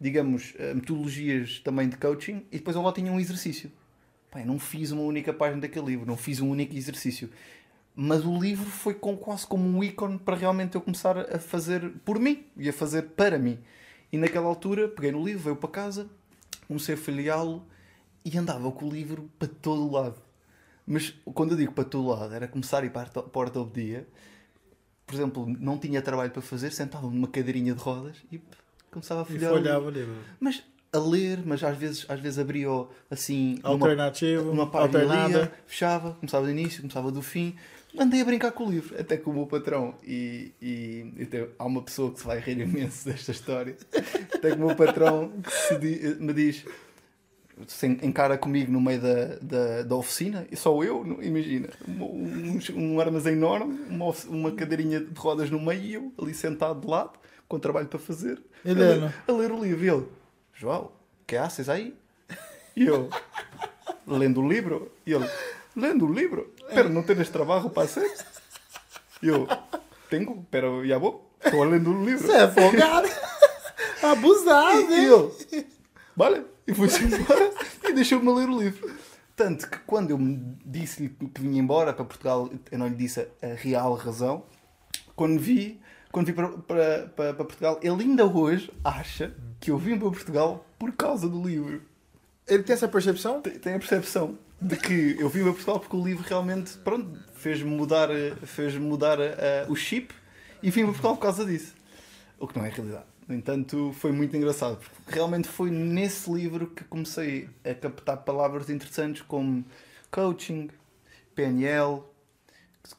digamos, 0.00 0.54
eh, 0.58 0.74
metodologias 0.74 1.60
também 1.60 1.88
de 1.88 1.96
coaching 1.96 2.46
e 2.52 2.58
depois 2.58 2.76
eu 2.76 2.82
lá 2.82 2.92
tinha 2.92 3.12
um 3.12 3.18
exercício. 3.18 3.70
Eu 4.34 4.46
não 4.46 4.58
fiz 4.58 4.90
uma 4.90 5.02
única 5.02 5.32
página 5.32 5.62
daquele 5.62 5.86
livro, 5.86 6.06
não 6.06 6.16
fiz 6.16 6.40
um 6.40 6.50
único 6.50 6.74
exercício. 6.74 7.30
Mas 7.94 8.24
o 8.24 8.38
livro 8.38 8.66
foi 8.66 8.92
com, 8.92 9.16
quase 9.16 9.46
como 9.46 9.66
um 9.66 9.82
ícone 9.82 10.18
para 10.18 10.36
realmente 10.36 10.74
eu 10.74 10.82
começar 10.82 11.18
a 11.18 11.38
fazer 11.38 11.90
por 12.04 12.20
mim 12.20 12.44
e 12.56 12.68
a 12.68 12.72
fazer 12.72 13.02
para 13.02 13.38
mim. 13.38 13.58
E 14.12 14.18
naquela 14.18 14.46
altura 14.46 14.88
peguei 14.88 15.10
no 15.10 15.24
livro, 15.24 15.42
veio 15.42 15.56
para 15.56 15.70
casa, 15.70 16.08
comecei 16.68 16.94
a 16.94 16.98
folheá-lo 16.98 17.66
e 18.24 18.36
andava 18.36 18.70
com 18.70 18.86
o 18.86 18.90
livro 18.90 19.30
para 19.38 19.48
todo 19.48 19.86
o 19.86 19.90
lado. 19.90 20.25
Mas 20.86 21.12
quando 21.34 21.52
eu 21.52 21.56
digo 21.56 21.72
para 21.72 21.84
todo 21.84 22.06
lado, 22.08 22.32
era 22.32 22.46
começar 22.46 22.82
a 22.82 22.86
ir 22.86 22.90
para 22.90 23.02
a 23.02 23.22
porta 23.22 23.58
do 23.58 23.70
dia. 23.70 24.06
Por 25.06 25.14
exemplo, 25.14 25.46
não 25.60 25.78
tinha 25.78 26.00
trabalho 26.02 26.30
para 26.30 26.42
fazer, 26.42 26.72
sentava 26.72 27.08
numa 27.08 27.28
cadeirinha 27.28 27.74
de 27.74 27.80
rodas 27.80 28.16
e 28.30 28.40
começava 28.90 29.20
a 29.20 29.24
E 29.24 29.26
folhear. 29.26 29.52
livro. 29.52 29.62
folhava 29.64 29.86
o 29.86 29.90
livro. 29.90 30.14
Mas 30.40 30.62
a 30.92 30.98
ler, 30.98 31.40
mas 31.44 31.62
às 31.62 31.76
vezes, 31.76 32.06
às 32.08 32.20
vezes 32.20 32.38
abria 32.38 32.68
assim 33.10 33.56
numa, 33.62 33.70
Alternativo, 33.70 34.44
numa 34.46 34.70
página 34.70 35.00
alternada. 35.00 35.28
lia, 35.40 35.52
fechava, 35.66 36.12
começava 36.14 36.44
do 36.46 36.50
início, 36.50 36.80
começava 36.80 37.10
do 37.12 37.22
fim. 37.22 37.54
Andei 37.98 38.20
a 38.20 38.24
brincar 38.24 38.52
com 38.52 38.66
o 38.66 38.70
livro, 38.70 38.98
até 39.00 39.16
com 39.16 39.30
o 39.30 39.34
meu 39.34 39.46
patrão. 39.46 39.94
E, 40.04 40.52
e, 40.60 41.12
e 41.18 41.26
tem- 41.26 41.48
há 41.58 41.64
uma 41.64 41.82
pessoa 41.82 42.12
que 42.12 42.20
se 42.20 42.26
vai 42.26 42.38
rir 42.40 42.58
imenso 42.60 43.04
desta 43.08 43.30
história. 43.32 43.76
Até 44.34 44.50
que 44.50 44.56
o 44.56 44.66
meu 44.66 44.76
patrão 44.76 45.32
que 45.42 45.50
se 45.52 46.18
me 46.20 46.32
diz: 46.32 46.64
se 47.66 47.86
encara 47.86 48.36
comigo 48.36 48.70
no 48.70 48.80
meio 48.80 49.00
da, 49.00 49.24
da, 49.40 49.82
da 49.82 49.96
oficina, 49.96 50.46
e 50.50 50.56
só 50.56 50.82
eu, 50.84 51.04
imagina, 51.22 51.68
um, 51.88 52.58
um, 52.74 53.00
armazém 53.00 53.32
enorme, 53.32 53.78
uma, 53.88 54.12
uma 54.28 54.52
cadeirinha 54.52 55.00
de 55.00 55.18
rodas 55.18 55.50
no 55.50 55.60
meio, 55.60 55.82
e 55.82 55.94
eu 55.94 56.12
ali 56.20 56.34
sentado 56.34 56.80
de 56.80 56.86
lado, 56.86 57.18
com 57.48 57.58
trabalho 57.58 57.86
para 57.88 57.98
fazer, 57.98 58.42
E 58.64 58.70
a, 58.70 58.74
ler, 58.74 59.14
a 59.26 59.32
ler 59.32 59.52
o 59.52 59.62
livro. 59.62 59.84
E 59.84 59.88
ele, 59.88 60.06
João, 60.52 60.92
que 61.26 61.36
haces 61.36 61.68
aí? 61.68 61.94
E 62.76 62.84
eu, 62.86 63.08
lendo 64.06 64.42
o 64.42 64.48
livro, 64.48 64.92
e 65.06 65.12
ele, 65.14 65.28
lendo 65.74 66.06
o 66.06 66.12
livro? 66.12 66.52
Pero 66.68 66.88
não 66.90 67.02
tens 67.02 67.28
trabalho 67.30 67.70
para 67.70 67.84
hacer? 67.84 68.12
E 69.22 69.28
eu, 69.28 69.48
tenho, 70.10 70.46
pero 70.50 70.84
já 70.86 70.98
vou, 70.98 71.30
estou 71.42 71.64
lendo 71.64 71.90
o 71.90 72.04
livro. 72.04 72.26
Você 72.26 72.32
é 72.32 72.48
folgado. 72.48 73.08
Abusado, 74.02 74.92
E 74.92 74.94
hein? 74.94 75.04
eu, 75.06 75.34
vale, 76.14 76.44
e 76.66 76.74
fui-se 76.74 77.04
embora 77.04 77.52
e 77.88 77.92
deixou-me 77.92 78.32
ler 78.32 78.48
o 78.48 78.60
livro. 78.60 78.90
Tanto 79.34 79.68
que 79.68 79.78
quando 79.80 80.10
eu 80.10 80.18
disse-lhe 80.64 81.10
que 81.10 81.40
vinha 81.40 81.60
embora 81.60 81.92
para 81.92 82.04
Portugal, 82.04 82.50
eu 82.70 82.78
não 82.78 82.88
lhe 82.88 82.94
disse 82.94 83.28
a 83.42 83.54
real 83.54 83.94
razão. 83.94 84.44
Quando 85.14 85.38
vi, 85.38 85.80
quando 86.10 86.26
vi 86.26 86.32
para, 86.32 86.48
para, 86.48 87.12
para, 87.14 87.34
para 87.34 87.44
Portugal, 87.44 87.78
ele 87.82 88.02
ainda 88.02 88.24
hoje 88.24 88.72
acha 88.82 89.34
que 89.60 89.70
eu 89.70 89.76
vim 89.76 89.98
para 89.98 90.10
Portugal 90.10 90.66
por 90.78 90.92
causa 90.92 91.28
do 91.28 91.46
livro. 91.46 91.82
Ele 92.48 92.62
tem 92.62 92.74
essa 92.74 92.88
percepção? 92.88 93.42
Tem 93.42 93.58
tem 93.58 93.74
a 93.74 93.78
percepção 93.78 94.38
de 94.60 94.76
que 94.76 95.16
eu 95.18 95.28
vim 95.28 95.42
para 95.42 95.52
Portugal 95.52 95.80
porque 95.80 95.96
o 95.96 96.04
livro 96.04 96.24
realmente, 96.26 96.76
pronto, 96.78 97.18
fez-me 97.34 97.70
mudar, 97.70 98.08
fez 98.44 98.74
mudar 98.76 99.18
eh, 99.20 99.66
o 99.68 99.76
chip 99.76 100.14
e 100.62 100.70
vim 100.70 100.84
para 100.84 100.92
Portugal 100.92 101.16
por 101.16 101.22
causa 101.22 101.44
disso. 101.44 101.74
O 102.38 102.46
que 102.46 102.58
não 102.58 102.64
é 102.64 102.70
realidade. 102.70 103.04
No 103.28 103.34
entanto, 103.34 103.92
foi 103.92 104.12
muito 104.12 104.36
engraçado, 104.36 104.78
porque 104.78 105.14
realmente 105.14 105.48
foi 105.48 105.68
nesse 105.70 106.30
livro 106.32 106.68
que 106.68 106.84
comecei 106.84 107.48
a 107.64 107.74
captar 107.74 108.18
palavras 108.18 108.70
interessantes 108.70 109.22
como 109.22 109.64
coaching, 110.12 110.70
PNL, 111.34 112.02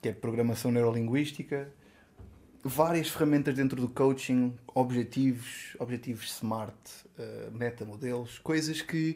que 0.01 0.09
é 0.09 0.11
programação 0.13 0.69
neurolinguística, 0.69 1.71
várias 2.61 3.07
ferramentas 3.07 3.55
dentro 3.55 3.80
do 3.80 3.88
coaching, 3.88 4.53
objetivos, 4.75 5.78
objetivos 5.80 6.30
smart, 6.36 6.75
eh, 7.17 7.47
metamodelos, 7.53 8.38
coisas 8.39 8.82
que, 8.82 9.15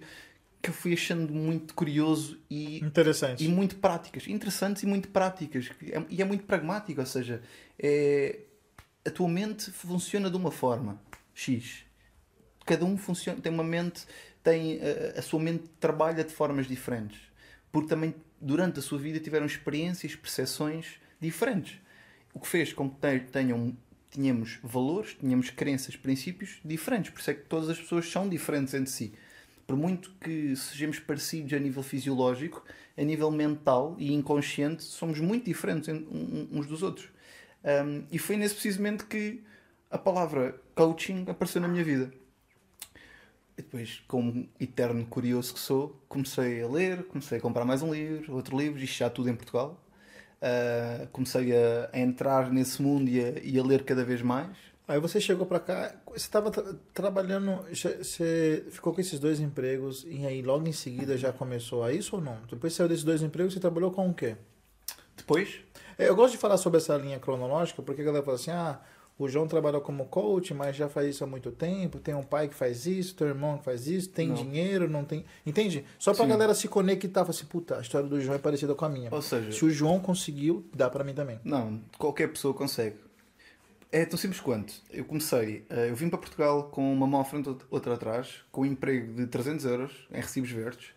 que 0.62 0.70
eu 0.70 0.74
fui 0.74 0.93
achando 0.93 1.34
muito 1.34 1.74
curioso 1.74 2.39
e 2.49 2.78
Interessante. 2.80 3.43
e 3.43 3.49
muito 3.49 3.76
práticas, 3.76 4.26
interessantes 4.30 4.84
e 4.84 4.86
muito 4.86 5.09
práticas. 5.09 5.68
que 5.68 5.91
é- 5.91 6.05
E 6.09 6.22
é 6.22 6.26
muito 6.26 6.45
pragmático, 6.45 7.01
ou 7.01 7.05
seja, 7.05 7.41
é, 7.78 8.39
a 9.06 9.10
tua 9.10 9.28
mente 9.28 9.72
funciona 9.72 10.30
de 10.30 10.38
uma 10.38 10.52
forma 10.52 11.02
X. 11.34 11.84
Cada 12.66 12.86
um 12.86 12.97
funciona, 12.97 13.41
tem 13.41 13.52
uma 13.52 13.64
mente, 13.64 14.06
tem 14.43 14.80
a, 15.16 15.20
a 15.20 15.22
sua 15.22 15.39
mente 15.39 15.64
trabalha 15.80 16.24
de 16.24 16.34
formas 16.34 16.68
diferentes. 16.68 17.20
Porque 17.72 17.89
também 17.89 18.14
durante 18.39 18.80
a 18.80 18.82
sua 18.82 18.99
vida 18.99 19.20
tiveram 19.20 19.45
experiências, 19.45 20.16
percepções 20.16 20.99
diferentes. 21.20 21.80
O 22.34 22.39
que 22.39 22.47
fez 22.47 22.74
com 22.74 22.89
que 22.89 22.99
te- 22.99 23.32
tenham 23.32 23.76
tínhamos 24.12 24.60
valores, 24.62 25.16
tínhamos 25.18 25.49
crenças, 25.49 25.95
princípios 25.95 26.60
diferentes. 26.66 27.12
Por 27.12 27.22
isso 27.22 27.32
é 27.32 27.34
que 27.34 27.45
todas 27.45 27.70
as 27.70 27.80
pessoas 27.80 28.10
são 28.12 28.28
diferentes 28.28 28.74
entre 28.74 28.91
si. 28.91 29.14
Por 29.66 29.78
muito 29.78 30.12
que 30.20 30.54
sejamos 30.56 30.99
parecidos 30.99 31.54
a 31.54 31.60
nível 31.60 31.82
fisiológico, 31.82 32.62
a 32.97 33.04
nível 33.04 33.32
mental 33.32 33.95
e 33.97 34.12
inconsciente, 34.12 34.84
somos 34.84 35.20
muito 35.22 35.45
diferentes 35.45 35.88
en- 35.88 36.06
uns 36.52 36.68
dos 36.68 36.84
outros. 36.84 37.08
Um, 37.64 38.05
e 38.12 38.18
foi 38.18 38.38
nesse 38.38 38.55
precisamente 38.55 39.05
que 39.05 39.43
a 39.89 39.97
palavra 39.97 40.59
coaching 40.76 41.26
apareceu 41.28 41.62
na 41.62 41.68
minha 41.68 41.84
vida. 41.84 42.12
E 43.57 43.62
depois, 43.62 44.01
como 44.07 44.47
eterno 44.59 45.05
curioso 45.05 45.53
que 45.53 45.59
sou, 45.59 46.01
comecei 46.07 46.64
a 46.64 46.68
ler, 46.68 47.03
comecei 47.03 47.38
a 47.38 47.41
comprar 47.41 47.66
mais 47.66 47.82
um 47.82 47.93
livro, 47.93 48.34
outro 48.36 48.57
livro, 48.57 48.80
isto 48.82 48.97
já 48.97 49.09
tudo 49.09 49.30
em 49.30 49.36
Portugal. 49.36 49.80
Uh, 50.41 51.07
comecei 51.12 51.55
a, 51.55 51.89
a 51.93 51.99
entrar 51.99 52.51
nesse 52.51 52.82
mundo 52.82 53.09
e 53.09 53.24
a, 53.24 53.39
e 53.43 53.59
a 53.59 53.64
ler 53.64 53.84
cada 53.84 54.03
vez 54.03 54.22
mais. 54.22 54.57
Aí 54.88 54.99
você 54.99 55.22
chegou 55.22 55.45
pra 55.45 55.59
cá, 55.59 55.95
você 56.07 56.18
estava 56.18 56.51
trabalhando, 56.93 57.64
você- 57.70 58.66
ficou 58.72 58.93
com 58.93 58.99
esses 58.99 59.20
dois 59.20 59.39
empregos 59.39 60.03
e 60.09 60.26
aí 60.26 60.41
logo 60.41 60.68
em 60.68 60.74
seguida 60.74 61.16
já 61.18 61.32
começou 61.32 61.84
a 61.84 61.93
isso 61.93 62.16
ou 62.16 62.22
não? 62.22 62.38
Depois 62.49 62.74
saiu 62.74 62.89
desses 62.89 63.03
dois 63.03 63.22
empregos, 63.22 63.53
você 63.53 63.59
trabalhou 63.59 63.91
com 63.91 64.09
o 64.09 64.14
quê? 64.14 64.36
Depois, 65.16 65.59
Eu 66.08 66.16
gosto 66.16 66.32
de 66.34 66.38
falar 66.38 66.58
sobre 66.58 66.78
essa 66.78 66.95
linha 66.97 67.20
cronológica 67.20 67.82
porque 67.82 68.02
a 68.02 68.06
galera 68.06 68.24
fala 68.24 68.36
assim: 68.36 68.52
ah, 68.52 68.80
o 69.20 69.28
João 69.28 69.47
trabalhou 69.47 69.82
como 69.82 70.06
coach, 70.06 70.54
mas 70.54 70.76
já 70.76 70.89
faz 70.89 71.08
isso 71.10 71.24
há 71.24 71.28
muito 71.28 71.52
tempo. 71.52 71.99
Tem 71.99 72.14
um 72.16 72.24
pai 72.24 72.47
que 72.47 72.56
faz 72.56 72.86
isso, 72.86 73.16
teu 73.16 73.28
irmão 73.28 73.58
que 73.58 73.66
faz 73.66 73.88
isso, 73.88 74.10
tem 74.10 74.30
Não. 74.30 74.36
dinheiro, 74.36 74.89
não 74.89 75.04
tem. 75.06 75.24
Entende? 75.45 75.86
Só 75.99 76.14
pra 76.14 76.24
Sim. 76.26 76.30
galera 76.32 76.54
se 76.54 76.68
conectar, 76.68 77.22
falar 77.22 77.30
assim: 77.32 77.45
puta, 77.45 77.78
a 77.78 77.82
história 77.82 78.08
do 78.08 78.20
João 78.20 78.36
é 78.36 78.39
parecida 78.39 78.74
com 78.74 78.86
a 78.86 78.89
minha. 78.89 79.10
ou 79.14 79.22
seja, 79.22 79.52
Se 79.52 79.64
o 79.64 79.70
João 79.70 79.99
conseguiu, 79.99 80.66
dá 80.74 80.89
pra 80.89 81.04
mim 81.04 81.14
também. 81.14 81.39
Não, 81.43 81.80
qualquer 81.97 82.28
pessoa 82.30 82.54
consegue. 82.54 82.95
É 83.91 84.06
tão 84.06 84.18
simples 84.18 84.39
quanto. 84.39 84.74
Eu 84.89 85.04
comecei, 85.04 85.66
eh, 85.70 85.89
eu 85.89 85.95
vim 85.95 86.08
para 86.08 86.18
Portugal 86.18 86.64
com 86.72 86.93
uma 86.93 87.06
mão 87.06 87.20
à 87.20 87.26
frente 87.26 87.54
outra 87.70 87.93
atrás, 87.95 88.38
com 88.49 88.62
um 88.62 88.66
emprego 88.66 89.14
de 89.14 89.28
300 89.28 89.66
euros 89.66 90.08
em 90.10 90.16
recibos 90.22 90.49
verdes. 90.49 90.93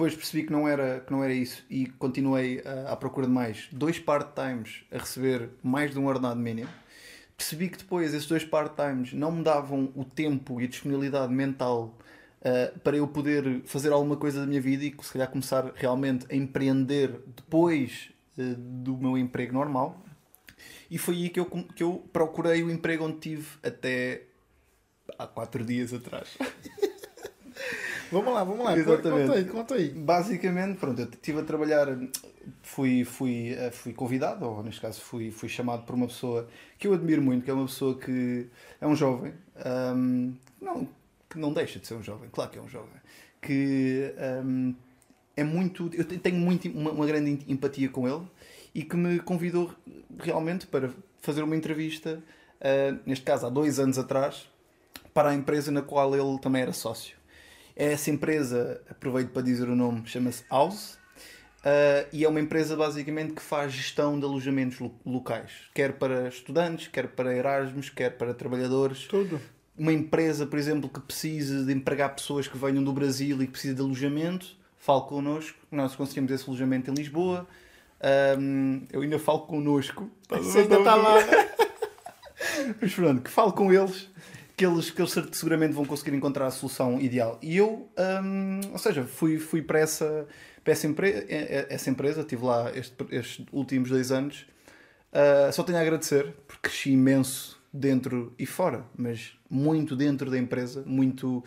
Depois 0.00 0.14
percebi 0.14 0.44
que 0.44 0.50
não 0.50 0.66
era, 0.66 1.00
que 1.00 1.12
não 1.12 1.22
era 1.22 1.34
isso 1.34 1.62
e 1.68 1.86
continuei 1.86 2.62
eh, 2.64 2.86
à 2.88 2.96
procura 2.96 3.26
de 3.26 3.32
mais 3.34 3.68
dois 3.70 3.98
part-times 3.98 4.82
a 4.90 4.96
receber 4.96 5.50
mais 5.62 5.90
de 5.90 5.98
um 5.98 6.06
ordenado 6.06 6.40
mínimo. 6.40 6.70
Percebi 7.36 7.68
que 7.68 7.76
depois 7.76 8.14
esses 8.14 8.26
dois 8.26 8.42
part-times 8.42 9.12
não 9.12 9.30
me 9.30 9.44
davam 9.44 9.92
o 9.94 10.02
tempo 10.02 10.58
e 10.58 10.64
a 10.64 10.66
disponibilidade 10.66 11.30
mental 11.30 11.98
eh, 12.40 12.72
para 12.82 12.96
eu 12.96 13.06
poder 13.06 13.60
fazer 13.66 13.92
alguma 13.92 14.16
coisa 14.16 14.40
da 14.40 14.46
minha 14.46 14.60
vida 14.62 14.84
e 14.84 14.94
se 15.02 15.12
calhar 15.12 15.28
começar 15.28 15.70
realmente 15.74 16.24
a 16.30 16.34
empreender 16.34 17.20
depois 17.36 18.08
eh, 18.38 18.54
do 18.56 18.96
meu 18.96 19.18
emprego 19.18 19.52
normal. 19.52 20.02
E 20.90 20.96
foi 20.96 21.16
aí 21.16 21.28
que 21.28 21.40
eu, 21.40 21.44
que 21.44 21.82
eu 21.82 22.02
procurei 22.10 22.62
o 22.62 22.70
emprego 22.70 23.04
onde 23.04 23.18
tive 23.18 23.48
até 23.62 24.22
há 25.18 25.26
quatro 25.26 25.62
dias 25.62 25.92
atrás. 25.92 26.38
Vamos 28.10 28.34
lá, 28.34 28.44
vamos 28.44 28.64
lá. 28.64 28.76
Exatamente. 28.76 29.26
Conta 29.26 29.38
aí, 29.38 29.44
conta 29.44 29.74
aí. 29.74 29.88
Basicamente, 29.90 30.78
pronto, 30.78 31.00
eu 31.00 31.08
estive 31.08 31.40
a 31.40 31.42
trabalhar, 31.44 31.86
fui, 32.62 33.04
fui, 33.04 33.50
eh, 33.50 33.70
fui 33.70 33.92
convidado, 33.92 34.44
ou 34.46 34.62
neste 34.62 34.80
caso 34.80 35.00
fui, 35.00 35.30
fui 35.30 35.48
chamado 35.48 35.84
por 35.84 35.94
uma 35.94 36.06
pessoa 36.08 36.48
que 36.78 36.86
eu 36.88 36.94
admiro 36.94 37.22
muito, 37.22 37.44
que 37.44 37.50
é 37.50 37.54
uma 37.54 37.66
pessoa 37.66 37.96
que 37.98 38.46
é 38.80 38.86
um 38.86 38.96
jovem, 38.96 39.32
ahm, 39.64 40.32
não, 40.60 40.88
que 41.28 41.38
não 41.38 41.52
deixa 41.52 41.78
de 41.78 41.86
ser 41.86 41.94
um 41.94 42.02
jovem, 42.02 42.28
claro 42.32 42.50
que 42.50 42.58
é 42.58 42.62
um 42.62 42.68
jovem, 42.68 43.00
que 43.40 44.12
ahm, 44.18 44.72
é 45.36 45.44
muito, 45.44 45.88
eu 45.94 46.04
te- 46.04 46.18
tenho 46.18 46.36
muito, 46.36 46.68
uma, 46.68 46.90
uma 46.90 47.06
grande 47.06 47.44
empatia 47.46 47.88
com 47.88 48.08
ele 48.08 48.26
e 48.74 48.82
que 48.82 48.96
me 48.96 49.20
convidou 49.20 49.72
realmente 50.18 50.66
para 50.66 50.90
fazer 51.20 51.42
uma 51.42 51.54
entrevista, 51.56 52.20
ah, 52.60 52.96
neste 53.06 53.24
caso 53.24 53.46
há 53.46 53.50
dois 53.50 53.78
anos 53.78 53.98
atrás, 53.98 54.48
para 55.14 55.30
a 55.30 55.34
empresa 55.34 55.70
na 55.70 55.82
qual 55.82 56.14
ele 56.14 56.38
também 56.40 56.62
era 56.62 56.72
sócio. 56.72 57.19
Essa 57.82 58.10
empresa, 58.10 58.80
aproveito 58.90 59.30
para 59.30 59.42
dizer 59.42 59.68
o 59.68 59.74
nome, 59.76 60.02
chama-se 60.06 60.44
House. 60.50 60.98
uh, 61.64 62.06
e 62.12 62.24
é 62.24 62.28
uma 62.28 62.40
empresa 62.40 62.76
basicamente 62.76 63.32
que 63.34 63.42
faz 63.42 63.72
gestão 63.72 64.18
de 64.18 64.24
alojamentos 64.26 64.78
lo- 64.80 64.94
locais, 65.06 65.50
quer 65.74 65.92
para 65.94 66.28
estudantes, 66.28 66.88
quer 66.88 67.08
para 67.08 67.34
Erasmus, 67.34 67.88
quer 67.88 68.10
para 68.18 68.34
trabalhadores. 68.34 69.04
Tudo. 69.04 69.40
Uma 69.78 69.92
empresa, 69.94 70.46
por 70.46 70.58
exemplo, 70.58 70.90
que 70.90 71.00
precise 71.00 71.64
de 71.64 71.72
empregar 71.72 72.14
pessoas 72.14 72.46
que 72.46 72.58
venham 72.58 72.84
do 72.84 72.92
Brasil 72.92 73.40
e 73.42 73.46
que 73.46 73.52
precisa 73.52 73.74
de 73.74 73.80
alojamento, 73.80 74.46
fale 74.78 75.02
connosco. 75.02 75.56
Nós 75.70 75.96
conseguimos 75.96 76.30
esse 76.32 76.44
alojamento 76.46 76.90
em 76.90 76.94
Lisboa. 76.94 77.46
Um, 78.38 78.82
eu 78.92 79.00
ainda 79.00 79.18
falo 79.18 79.40
connosco. 79.40 80.10
Você 80.28 80.60
ainda 80.60 80.82
tá 80.84 80.94
lá. 80.96 81.14
Mas 82.80 82.92
pronto, 82.94 83.22
que 83.22 83.30
falo 83.30 83.52
com 83.52 83.72
eles, 83.72 84.08
que 84.60 84.66
eles, 84.66 84.90
que 84.90 85.00
eles 85.00 85.16
seguramente 85.32 85.72
vão 85.72 85.86
conseguir 85.86 86.14
encontrar 86.14 86.46
a 86.46 86.50
solução 86.50 87.00
ideal. 87.00 87.38
E 87.40 87.56
eu, 87.56 87.90
hum, 88.22 88.60
ou 88.72 88.78
seja, 88.78 89.04
fui, 89.04 89.38
fui 89.38 89.62
para, 89.62 89.78
essa, 89.80 90.26
para 90.62 90.74
essa, 90.74 90.86
empre 90.86 91.24
essa 91.70 91.88
empresa, 91.88 92.20
estive 92.20 92.44
lá 92.44 92.70
este- 92.76 93.06
estes 93.10 93.46
últimos 93.50 93.88
dois 93.88 94.12
anos. 94.12 94.44
Ah, 95.10 95.50
só 95.50 95.62
tenho 95.62 95.78
a 95.78 95.80
agradecer, 95.80 96.34
porque 96.46 96.68
cresci 96.68 96.90
imenso 96.90 97.58
dentro 97.72 98.34
e 98.38 98.44
fora, 98.44 98.84
mas 98.98 99.32
muito 99.48 99.96
dentro 99.96 100.30
da 100.30 100.36
empresa, 100.36 100.82
muito. 100.86 101.42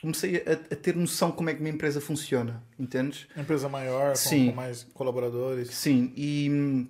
Comecei 0.00 0.38
a, 0.44 0.52
a 0.52 0.76
ter 0.76 0.96
noção 0.96 1.30
como 1.30 1.48
é 1.48 1.54
que 1.54 1.60
uma 1.60 1.68
empresa 1.68 2.00
funciona, 2.00 2.60
entendes? 2.76 3.28
Empresa 3.36 3.68
maior, 3.68 4.10
com, 4.10 4.16
Sim. 4.16 4.46
com 4.50 4.56
mais 4.56 4.82
colaboradores. 4.92 5.68
Sim, 5.70 6.12
e, 6.16 6.88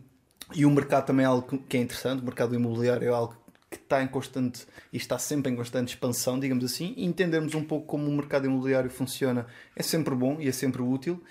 e 0.55 0.65
o 0.65 0.71
mercado 0.71 1.05
também 1.05 1.25
é 1.25 1.27
algo 1.29 1.47
que- 1.47 1.59
que 1.59 1.77
é 1.77 1.81
interessante. 1.81 2.23
O 2.23 2.25
mercado 2.25 2.55
imobiliário 2.55 3.07
é 3.07 3.11
algo 3.13 3.37
que 3.73 3.83
está 3.83 4.03
em 4.03 4.09
constante 4.09 4.67
e 4.93 4.97
está 4.97 5.19
sempre 5.19 5.51
em 5.51 5.57
constante 5.57 5.89
expansão, 5.89 6.39
digamos 6.39 6.65
assim. 6.65 6.95
E 6.97 7.05
entendermos 7.05 7.55
um 7.55 7.65
pouco 7.65 7.87
como 7.87 8.07
o 8.07 8.13
mercado 8.13 8.47
imobiliário 8.47 8.91
funciona 8.91 9.47
é 9.75 9.83
sempre 9.83 10.15
bom 10.15 10.41
e 10.41 10.49
é 10.49 10.53
sempre 10.53 10.83
útil. 10.83 11.23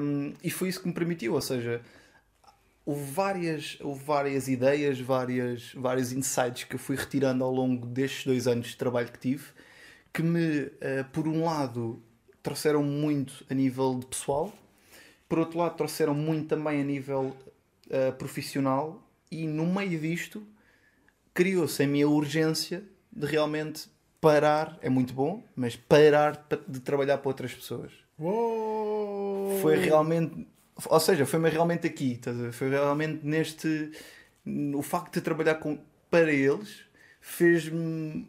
Um, 0.00 0.34
e 0.42 0.50
foi 0.50 0.68
isso 0.68 0.80
que 0.80 0.88
me 0.88 0.94
permitiu, 0.94 1.34
ou 1.34 1.40
seja, 1.40 1.80
houve 2.84 3.04
várias, 3.12 3.78
houve 3.80 4.02
várias 4.02 4.48
ideias, 4.48 4.98
várias, 4.98 5.72
vários 5.74 6.12
insights 6.12 6.64
que 6.64 6.74
eu 6.74 6.78
fui 6.78 6.96
retirando 6.96 7.44
ao 7.44 7.52
longo 7.52 7.86
destes 7.86 8.24
dois 8.24 8.48
anos 8.48 8.68
de 8.68 8.76
trabalho 8.76 9.12
que 9.12 9.18
tive, 9.18 9.44
que 10.12 10.22
me, 10.22 10.70
eh, 10.80 11.04
por 11.12 11.28
um 11.28 11.44
lado, 11.44 12.02
trouxeram 12.42 12.82
muito 12.82 13.44
a 13.48 13.54
nível 13.54 13.98
de 14.00 14.06
pessoal, 14.06 14.52
por 15.28 15.38
outro 15.38 15.58
lado, 15.58 15.76
trouxeram 15.76 16.14
muito 16.14 16.48
também 16.48 16.80
a 16.80 16.84
nível 16.84 17.36
eh, 17.90 18.10
profissional, 18.12 19.06
e 19.30 19.46
no 19.46 19.66
meio 19.66 20.00
disto, 20.00 20.42
criou-se 21.38 21.80
a 21.82 21.86
minha 21.86 22.08
urgência 22.08 22.78
de 23.12 23.26
realmente 23.34 23.88
parar, 24.20 24.76
é 24.82 24.88
muito 24.90 25.12
bom, 25.14 25.32
mas 25.54 25.76
parar 25.76 26.32
pa- 26.48 26.58
de 26.66 26.80
trabalhar 26.80 27.18
para 27.18 27.28
outras 27.28 27.54
pessoas 27.54 27.92
Uou! 28.18 29.58
foi 29.62 29.76
realmente 29.78 30.46
ou 30.90 31.00
seja, 31.00 31.24
foi-me 31.26 31.48
realmente 31.50 31.86
aqui 31.86 32.20
foi 32.52 32.68
realmente 32.70 33.20
neste 33.24 33.90
o 34.74 34.82
facto 34.82 35.14
de 35.14 35.20
trabalhar 35.20 35.56
com, 35.56 35.78
para 36.10 36.32
eles 36.32 36.70
fez-me 37.20 38.26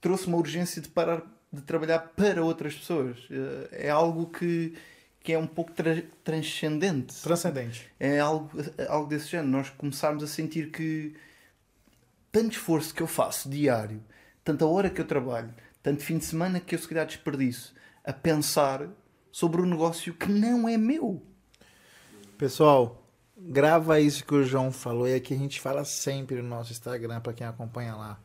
trouxe 0.00 0.26
uma 0.26 0.36
urgência 0.38 0.80
de 0.82 0.88
parar 0.88 1.22
de 1.52 1.60
trabalhar 1.62 1.98
para 2.16 2.42
outras 2.42 2.74
pessoas 2.74 3.16
Eh, 3.30 3.86
é 3.88 3.90
algo 3.90 4.26
que, 4.36 4.72
que 5.22 5.32
é 5.34 5.38
um 5.38 5.46
pouco 5.46 5.70
tra- 5.72 6.02
transcendente 6.24 7.14
Transcendente. 7.22 7.80
é 8.00 8.18
algo, 8.18 8.50
algo 8.88 9.06
desse 9.08 9.28
género. 9.28 9.50
Nós 9.50 9.68
começarmos 9.70 10.22
a 10.24 10.26
sentir 10.26 10.70
que 10.70 11.14
tanto 12.32 12.52
esforço 12.52 12.94
que 12.94 13.02
eu 13.02 13.06
faço 13.06 13.48
diário, 13.48 14.02
tanta 14.42 14.64
hora 14.66 14.88
que 14.88 15.00
eu 15.00 15.04
trabalho, 15.06 15.54
tanto 15.82 16.02
fim 16.02 16.16
de 16.18 16.24
semana 16.24 16.58
que 16.58 16.74
eu 16.74 16.78
se 16.78 16.88
calhar 16.88 17.06
desperdiço 17.06 17.74
a 18.02 18.12
pensar 18.12 18.88
sobre 19.30 19.60
um 19.60 19.66
negócio 19.66 20.14
que 20.14 20.30
não 20.32 20.68
é 20.68 20.76
meu. 20.76 21.22
Pessoal, 22.38 23.06
grava 23.36 24.00
isso 24.00 24.24
que 24.24 24.34
o 24.34 24.42
João 24.42 24.72
falou 24.72 25.06
e 25.06 25.14
aqui 25.14 25.34
a 25.34 25.38
gente 25.38 25.60
fala 25.60 25.84
sempre 25.84 26.40
no 26.40 26.48
nosso 26.48 26.72
Instagram 26.72 27.20
para 27.20 27.32
quem 27.32 27.46
acompanha 27.46 27.94
lá. 27.94 28.18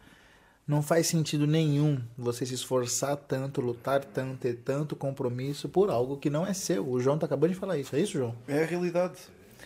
Não 0.66 0.82
faz 0.82 1.08
sentido 1.08 1.48
nenhum 1.48 2.02
você 2.18 2.46
se 2.46 2.54
esforçar 2.54 3.16
tanto, 3.16 3.62
lutar 3.62 4.04
tanto, 4.04 4.40
ter 4.40 4.56
tanto 4.56 4.96
compromisso 4.96 5.70
por 5.70 5.90
algo 5.90 6.18
que 6.18 6.30
não 6.30 6.46
é 6.46 6.54
seu. 6.54 6.86
O 6.90 7.00
João 7.00 7.18
tá 7.18 7.26
acabando 7.26 7.54
de 7.54 7.60
falar 7.60 7.78
isso. 7.78 7.96
É 7.96 8.00
isso, 8.02 8.14
João? 8.14 8.36
É 8.48 8.64
a 8.64 8.66
realidade. 8.66 9.20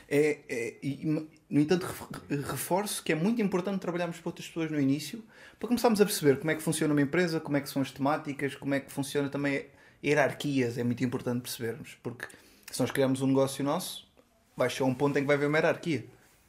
É, 0.08 0.40
é- 0.48 0.76
e, 0.84 1.28
no 1.52 1.60
entanto, 1.60 1.86
ref- 1.86 2.42
reforço 2.50 3.04
que 3.04 3.12
é 3.12 3.16
muito 3.16 3.42
importante 3.42 3.80
trabalharmos 3.80 4.18
para 4.20 4.30
outras 4.30 4.48
pessoas 4.48 4.72
no 4.72 4.80
início 4.80 5.24
para 5.60 5.68
começarmos 5.68 6.00
a 6.02 6.06
perceber 6.06 6.40
como 6.40 6.50
é 6.50 6.56
que 6.56 6.64
funciona 6.64 6.94
uma 6.94 7.02
empresa, 7.02 7.40
como 7.40 7.58
é 7.58 7.62
que 7.62 7.70
são 7.70 7.82
as 7.82 7.92
temáticas, 7.92 8.56
como 8.56 8.74
é 8.74 8.80
que 8.80 8.92
funciona 8.92 9.30
também 9.30 9.66
hierarquias. 10.04 10.78
É 10.78 10.84
muito 10.84 11.04
importante 11.04 11.42
percebermos, 11.42 11.98
porque 12.02 12.26
se 12.72 12.80
nós 12.80 12.90
criarmos 12.90 13.22
um 13.22 13.28
negócio 13.28 13.64
nosso, 13.64 14.08
vai 14.56 14.70
chegar 14.70 14.86
um 14.86 14.96
ponto 14.96 15.18
em 15.18 15.22
que 15.22 15.28
vai 15.28 15.36
haver 15.36 15.48
uma 15.48 15.58
hierarquia, 15.58 16.06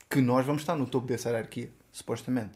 que 0.08 0.20
nós 0.20 0.46
vamos 0.46 0.62
estar 0.62 0.76
no 0.76 0.86
topo 0.86 1.06
dessa 1.06 1.28
hierarquia, 1.30 1.70
supostamente. 1.90 2.52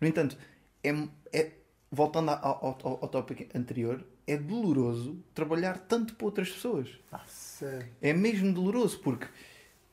No 0.00 0.06
entanto, 0.06 0.38
é, 0.84 0.94
é- 1.32 1.52
voltando 1.90 2.30
ao, 2.30 2.36
ao, 2.44 2.78
ao- 2.84 2.98
ao 3.02 3.08
tópico 3.08 3.44
anterior, 3.58 4.04
é 4.26 4.36
doloroso 4.36 5.18
trabalhar 5.34 5.78
tanto 5.78 6.14
para 6.14 6.26
outras 6.26 6.50
pessoas. 6.50 6.88
Nossa. 7.10 7.86
É 8.00 8.12
mesmo 8.12 8.52
doloroso 8.52 8.98
porque 9.00 9.26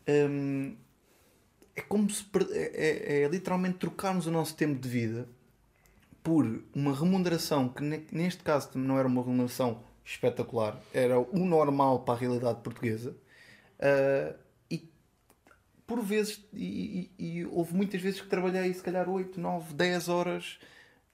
hum, 0.07 0.75
é 1.75 1.81
como 1.81 2.09
se 2.09 2.25
é, 2.51 3.19
é- 3.19 3.23
é 3.23 3.27
literalmente 3.27 3.77
trocarmos 3.77 4.27
o 4.27 4.31
nosso 4.31 4.55
tempo 4.55 4.79
de 4.79 4.87
vida 4.87 5.27
por 6.23 6.63
uma 6.73 6.93
remuneração 6.95 7.69
que 7.69 7.83
ne- 7.83 8.05
neste 8.11 8.41
caso 8.43 8.69
não 8.77 8.97
era 8.97 9.07
uma 9.07 9.21
remuneração 9.21 9.83
espetacular, 10.03 10.79
era 10.93 11.19
o 11.19 11.45
normal 11.45 11.99
para 12.03 12.13
a 12.15 12.17
realidade 12.17 12.61
portuguesa. 12.61 13.15
ah, 13.79 14.33
e 14.71 14.89
por 15.85 16.01
vezes, 16.01 16.41
e, 16.53 17.09
e- 17.19 17.39
e 17.39 17.45
houve 17.45 17.73
muitas 17.75 18.01
vezes 18.01 18.21
que 18.21 18.27
trabalhei 18.27 18.73
se 18.73 18.81
calhar 18.81 19.09
8, 19.09 19.39
9, 19.39 19.73
10 19.73 20.07
horas 20.09 20.57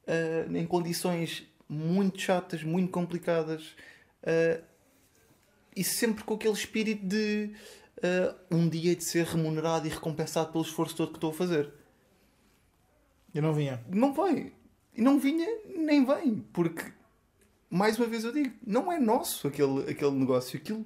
ah, 0.07 0.45
em 0.57 0.65
condições 0.67 1.47
muito 1.67 2.19
chatas, 2.21 2.63
muito 2.63 2.91
complicadas. 2.91 3.75
ah, 4.23 4.61
e 5.75 5.83
sempre 5.83 6.23
com 6.25 6.33
aquele 6.35 6.53
espírito 6.53 7.05
de 7.05 7.51
uh, 8.03 8.35
um 8.49 8.67
dia 8.67 8.95
de 8.95 9.03
ser 9.03 9.25
remunerado 9.25 9.87
e 9.87 9.89
recompensado 9.89 10.51
pelo 10.51 10.63
esforço 10.63 10.95
todo 10.95 11.11
que 11.11 11.17
estou 11.17 11.31
a 11.31 11.33
fazer. 11.33 11.71
E 13.33 13.39
não 13.39 13.53
vinha. 13.53 13.81
não 13.89 14.13
vai. 14.13 14.51
E 14.95 15.01
não 15.01 15.19
vinha, 15.19 15.47
nem 15.77 16.03
vem. 16.05 16.45
Porque, 16.51 16.83
mais 17.69 17.97
uma 17.97 18.07
vez 18.07 18.23
eu 18.23 18.33
digo, 18.33 18.53
não 18.65 18.91
é 18.91 18.99
nosso 18.99 19.47
aquele, 19.47 19.89
aquele 19.89 20.11
negócio. 20.11 20.59
Aquilo, 20.59 20.85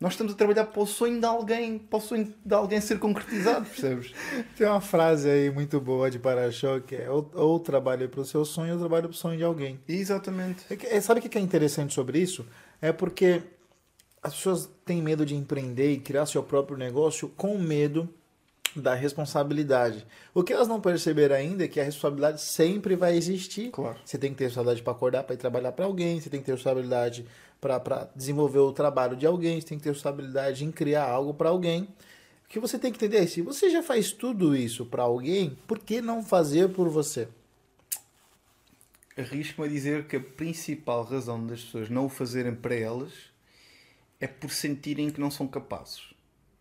nós 0.00 0.14
estamos 0.14 0.32
a 0.32 0.36
trabalhar 0.36 0.66
para 0.66 0.82
o 0.82 0.86
sonho 0.86 1.20
de 1.20 1.26
alguém, 1.26 1.78
para 1.78 1.96
o 1.96 2.00
sonho 2.00 2.34
de 2.44 2.54
alguém 2.54 2.80
ser 2.80 2.98
concretizado, 2.98 3.64
percebes? 3.64 4.12
Tem 4.58 4.66
uma 4.66 4.80
frase 4.80 5.30
aí 5.30 5.50
muito 5.50 5.80
boa 5.80 6.10
de 6.10 6.18
para-choque, 6.18 6.88
que 6.88 6.96
é 6.96 7.08
ou, 7.08 7.30
ou 7.34 7.60
trabalho 7.60 8.08
para 8.08 8.20
o 8.20 8.24
seu 8.24 8.44
sonho 8.44 8.74
ou 8.74 8.80
trabalho 8.80 9.04
para 9.04 9.14
o 9.14 9.16
sonho 9.16 9.38
de 9.38 9.44
alguém. 9.44 9.80
Exatamente. 9.86 10.64
É 10.68 10.96
é, 10.96 11.00
sabe 11.00 11.20
o 11.20 11.22
que 11.22 11.38
é 11.38 11.40
interessante 11.40 11.94
sobre 11.94 12.18
isso? 12.18 12.44
É 12.82 12.92
porque 12.92 13.40
as 14.24 14.34
pessoas 14.34 14.70
têm 14.86 15.02
medo 15.02 15.26
de 15.26 15.34
empreender 15.34 15.92
e 15.92 16.00
criar 16.00 16.24
seu 16.24 16.42
próprio 16.42 16.78
negócio 16.78 17.28
com 17.36 17.58
medo 17.58 18.08
da 18.74 18.94
responsabilidade. 18.94 20.06
O 20.32 20.42
que 20.42 20.50
elas 20.50 20.66
não 20.66 20.80
perceberam 20.80 21.36
ainda 21.36 21.64
é 21.64 21.68
que 21.68 21.78
a 21.78 21.84
responsabilidade 21.84 22.40
sempre 22.40 22.96
vai 22.96 23.14
existir. 23.14 23.70
Claro. 23.70 23.98
Você 24.02 24.16
tem 24.16 24.32
que 24.32 24.38
ter 24.38 24.44
responsabilidade 24.44 24.82
para 24.82 24.92
acordar, 24.92 25.24
para 25.24 25.34
ir 25.34 25.38
trabalhar 25.38 25.72
para 25.72 25.84
alguém, 25.84 26.18
você 26.18 26.30
tem 26.30 26.40
que 26.40 26.46
ter 26.46 26.52
responsabilidade 26.52 27.26
para 27.60 28.10
desenvolver 28.16 28.60
o 28.60 28.72
trabalho 28.72 29.14
de 29.14 29.26
alguém, 29.26 29.60
você 29.60 29.68
tem 29.68 29.78
que 29.78 29.84
ter 29.84 29.90
responsabilidade 29.90 30.64
em 30.64 30.72
criar 30.72 31.04
algo 31.04 31.34
para 31.34 31.50
alguém. 31.50 31.82
O 32.46 32.48
que 32.48 32.58
você 32.58 32.78
tem 32.78 32.90
que 32.90 32.96
entender 32.96 33.22
é, 33.22 33.26
se 33.26 33.42
você 33.42 33.68
já 33.68 33.82
faz 33.82 34.10
tudo 34.10 34.56
isso 34.56 34.86
para 34.86 35.02
alguém, 35.02 35.58
por 35.66 35.78
que 35.78 36.00
não 36.00 36.22
fazer 36.22 36.70
por 36.70 36.88
você? 36.88 37.28
Arrisco-me 39.18 39.68
a 39.68 39.70
dizer 39.70 40.06
que 40.06 40.16
a 40.16 40.20
principal 40.20 41.04
razão 41.04 41.46
das 41.46 41.62
pessoas 41.62 41.90
não 41.90 42.06
o 42.06 42.08
fazerem 42.08 42.54
para 42.54 42.74
elas 42.74 43.33
é 44.24 44.26
por 44.26 44.50
sentirem 44.50 45.10
que 45.10 45.20
não 45.20 45.30
são 45.30 45.46
capazes. 45.46 46.14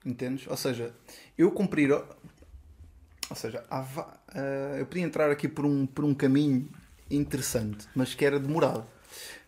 Entendes? 0.05 0.45
Ou 0.47 0.57
seja, 0.57 0.93
eu 1.37 1.49
cumprir. 1.49 1.93
Ou 1.93 3.35
seja, 3.35 3.63
há 3.69 3.79
ah, 4.27 4.75
eu 4.77 4.85
podia 4.85 5.03
entrar 5.03 5.31
aqui 5.31 5.47
por 5.47 5.65
um, 5.65 5.85
por 5.85 6.03
um 6.03 6.13
caminho 6.13 6.69
interessante, 7.09 7.87
mas 7.95 8.13
que 8.13 8.25
era 8.25 8.37
demorado. 8.37 8.85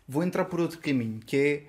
Vou 0.08 0.22
entrar 0.22 0.46
por 0.46 0.60
outro 0.60 0.78
caminho, 0.78 1.20
que 1.20 1.36
é. 1.36 1.66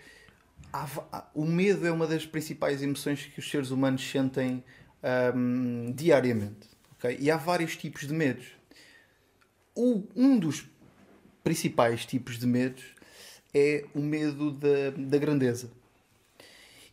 há 0.71 1.27
o 1.33 1.43
medo 1.45 1.85
é 1.85 1.91
uma 1.91 2.07
das 2.07 2.25
principais 2.25 2.81
emoções 2.81 3.25
que 3.25 3.39
os 3.39 3.49
seres 3.49 3.69
humanos 3.69 4.09
sentem 4.09 4.63
ahm, 5.03 5.91
diariamente. 5.91 6.69
ok? 6.93 7.17
E 7.19 7.29
há 7.29 7.35
vários 7.35 7.75
tipos 7.75 8.07
de 8.07 8.13
medos. 8.13 8.45
O- 9.75 10.07
um 10.15 10.39
dos 10.39 10.65
principais 11.43 12.05
tipos 12.05 12.39
de 12.39 12.47
medos 12.47 12.85
é 13.53 13.83
o 13.93 13.99
medo 13.99 14.51
da, 14.51 14.91
da 14.95 15.17
grandeza. 15.17 15.69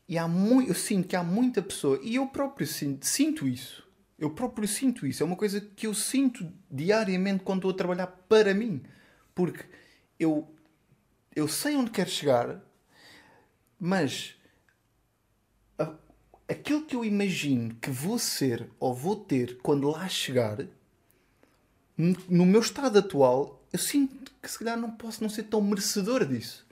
E 0.08 0.18
há 0.18 0.28
muito, 0.28 0.68
eu 0.70 0.74
sinto 0.74 1.08
que 1.08 1.16
há 1.16 1.22
muita 1.22 1.62
pessoa, 1.62 1.98
e 2.02 2.16
eu 2.16 2.26
próprio 2.26 2.66
sinto, 2.66 3.06
sinto 3.06 3.48
isso. 3.48 3.82
Eu 4.18 4.30
próprio 4.30 4.68
sinto 4.68 5.06
isso. 5.06 5.22
É 5.22 5.26
uma 5.26 5.36
coisa 5.36 5.60
que 5.60 5.86
eu 5.86 5.94
sinto 5.94 6.50
diariamente 6.70 7.42
quando 7.44 7.58
estou 7.58 7.70
a 7.72 7.74
trabalhar 7.74 8.06
para 8.06 8.54
mim. 8.54 8.82
Porque 9.34 9.64
eu, 10.18 10.48
eu 11.34 11.48
sei 11.48 11.76
onde 11.76 11.90
quero 11.90 12.10
chegar, 12.10 12.60
mas 13.78 14.36
a- 15.78 15.94
aquilo 16.48 16.84
que 16.86 16.96
eu 16.96 17.04
imagino 17.04 17.74
que 17.76 17.90
vou 17.90 18.18
ser 18.18 18.68
ou 18.78 18.94
vou 18.94 19.16
ter 19.16 19.58
quando 19.62 19.90
lá 19.90 20.08
chegar, 20.08 20.58
no 22.28 22.44
meu 22.46 22.60
estado 22.60 22.98
atual, 22.98 23.62
eu 23.72 23.78
sinto 23.78 24.32
que 24.42 24.50
se 24.50 24.58
calhar 24.58 24.76
não 24.76 24.90
posso 24.90 25.22
não 25.22 25.28
ser 25.30 25.44
tão 25.44 25.60
merecedor 25.60 26.26
disso. 26.26 26.63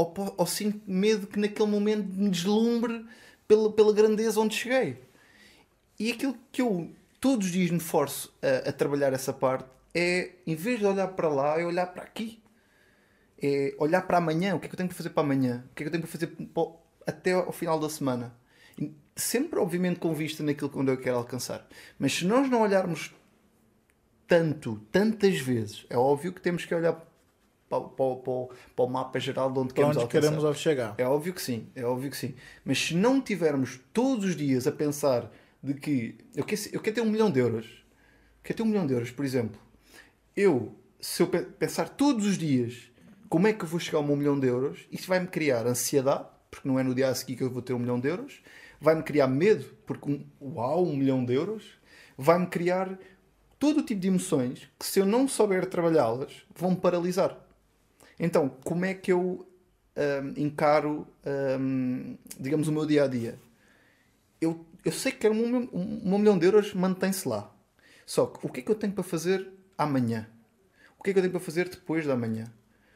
Ou, 0.00 0.34
ou 0.36 0.46
sinto 0.46 0.80
medo 0.86 1.26
que 1.26 1.38
naquele 1.38 1.68
momento 1.68 2.06
me 2.12 2.30
deslumbre 2.30 3.04
pela, 3.46 3.72
pela 3.72 3.92
grandeza 3.92 4.40
onde 4.40 4.54
cheguei. 4.54 4.98
E 5.98 6.12
aquilo 6.12 6.34
que 6.50 6.62
eu 6.62 6.90
todos 7.20 7.46
os 7.46 7.52
dias 7.52 7.70
me 7.70 7.80
forço 7.80 8.34
a, 8.42 8.70
a 8.70 8.72
trabalhar 8.72 9.12
essa 9.12 9.32
parte 9.32 9.68
é, 9.94 10.30
em 10.46 10.54
vez 10.54 10.78
de 10.78 10.86
olhar 10.86 11.08
para 11.08 11.28
lá, 11.28 11.60
é 11.60 11.64
olhar 11.64 11.86
para 11.86 12.02
aqui. 12.02 12.42
É 13.42 13.74
olhar 13.78 14.02
para 14.02 14.18
amanhã. 14.18 14.54
O 14.54 14.60
que 14.60 14.66
é 14.66 14.68
que 14.68 14.74
eu 14.74 14.78
tenho 14.78 14.88
que 14.88 14.94
fazer 14.94 15.10
para 15.10 15.22
amanhã? 15.22 15.64
O 15.70 15.74
que 15.74 15.82
é 15.82 15.84
que 15.84 15.88
eu 15.88 15.92
tenho 15.92 16.04
que 16.04 16.10
fazer 16.10 16.26
para 16.28 16.72
até 17.06 17.32
ao 17.32 17.52
final 17.52 17.78
da 17.78 17.88
semana? 17.88 18.34
Sempre, 19.16 19.58
obviamente, 19.58 19.98
com 20.00 20.14
vista 20.14 20.42
naquilo 20.42 20.70
que 20.70 20.78
eu 20.78 20.96
quero 20.96 21.16
alcançar. 21.16 21.66
Mas 21.98 22.14
se 22.14 22.24
nós 22.24 22.48
não 22.48 22.62
olharmos 22.62 23.14
tanto, 24.26 24.80
tantas 24.92 25.38
vezes, 25.40 25.84
é 25.90 25.96
óbvio 25.96 26.32
que 26.32 26.40
temos 26.40 26.64
que 26.64 26.74
olhar 26.74 27.04
para, 27.70 27.80
para, 27.84 28.16
para, 28.16 28.56
para 28.76 28.84
o 28.84 28.88
mapa 28.88 29.18
geral 29.18 29.50
de 29.50 29.58
onde 29.60 29.72
queremos 29.72 29.96
onde 29.96 30.08
queremos 30.08 30.58
chegar? 30.58 30.94
É 30.98 31.04
óbvio 31.06 31.32
que 31.32 31.40
sim, 31.40 31.68
é 31.74 31.84
óbvio 31.84 32.10
que 32.10 32.16
sim. 32.16 32.34
Mas 32.64 32.78
se 32.78 32.94
não 32.94 33.20
tivermos 33.22 33.80
todos 33.92 34.24
os 34.26 34.36
dias 34.36 34.66
a 34.66 34.72
pensar 34.72 35.30
de 35.62 35.74
que 35.74 36.18
eu 36.34 36.44
quero, 36.44 36.60
eu 36.72 36.80
quero 36.80 36.94
ter 36.96 37.00
um 37.00 37.10
milhão 37.10 37.30
de 37.30 37.38
euros, 37.38 37.66
quero 38.42 38.56
ter 38.56 38.62
um 38.64 38.66
milhão 38.66 38.86
de 38.86 38.92
euros, 38.92 39.10
por 39.10 39.24
exemplo, 39.24 39.58
eu, 40.36 40.74
se 41.00 41.22
eu 41.22 41.28
pe- 41.28 41.42
pensar 41.42 41.88
todos 41.88 42.26
os 42.26 42.36
dias 42.36 42.90
como 43.28 43.46
é 43.46 43.52
que 43.52 43.62
eu 43.64 43.68
vou 43.68 43.78
chegar 43.78 43.98
ao 43.98 44.04
meu 44.04 44.16
milhão 44.16 44.38
de 44.38 44.48
euros, 44.48 44.80
isso 44.90 45.06
vai-me 45.06 45.28
criar 45.28 45.64
ansiedade, 45.66 46.26
porque 46.50 46.66
não 46.68 46.78
é 46.78 46.82
no 46.82 46.92
dia 46.94 47.08
a 47.08 47.14
seguir 47.14 47.36
que 47.36 47.44
eu 47.44 47.50
vou 47.50 47.62
ter 47.62 47.72
um 47.72 47.78
milhão 47.78 48.00
de 48.00 48.08
euros, 48.08 48.40
vai-me 48.80 49.04
criar 49.04 49.28
medo, 49.28 49.64
porque 49.86 50.10
um, 50.10 50.24
uau, 50.56 50.84
um 50.84 50.96
milhão 50.96 51.24
de 51.24 51.34
euros, 51.34 51.62
vai-me 52.18 52.46
criar 52.48 52.98
todo 53.58 53.78
o 53.80 53.82
tipo 53.84 54.00
de 54.00 54.08
emoções 54.08 54.68
que 54.78 54.84
se 54.86 54.98
eu 54.98 55.06
não 55.06 55.28
souber 55.28 55.66
trabalhá-las, 55.66 56.32
vão-me 56.56 56.76
paralisar. 56.76 57.38
Então, 58.22 58.50
como 58.62 58.84
é 58.84 58.92
que 58.92 59.10
eu 59.10 59.48
hum, 59.96 60.34
encaro, 60.36 61.08
hum, 61.58 62.18
digamos, 62.38 62.68
o 62.68 62.72
meu 62.72 62.84
dia 62.84 63.04
a 63.04 63.06
dia? 63.06 63.40
Eu, 64.38 64.66
eu 64.84 64.92
sei 64.92 65.10
que 65.10 65.18
quero 65.18 65.32
um, 65.32 65.56
um, 65.72 66.02
um 66.04 66.18
milhão 66.18 66.38
de 66.38 66.44
euros, 66.44 66.74
mantém-se 66.74 67.26
lá. 67.26 67.50
Só 68.04 68.26
que 68.26 68.46
o 68.46 68.50
que 68.50 68.60
é 68.60 68.62
que 68.62 68.70
eu 68.70 68.74
tenho 68.74 68.92
para 68.92 69.02
fazer 69.02 69.50
amanhã? 69.76 70.28
O 70.98 71.02
que 71.02 71.10
é 71.10 71.12
que 71.14 71.18
eu 71.18 71.22
tenho 71.22 71.32
para 71.32 71.40
fazer 71.40 71.70
depois 71.70 72.06
da 72.06 72.14
manhã? 72.14 72.52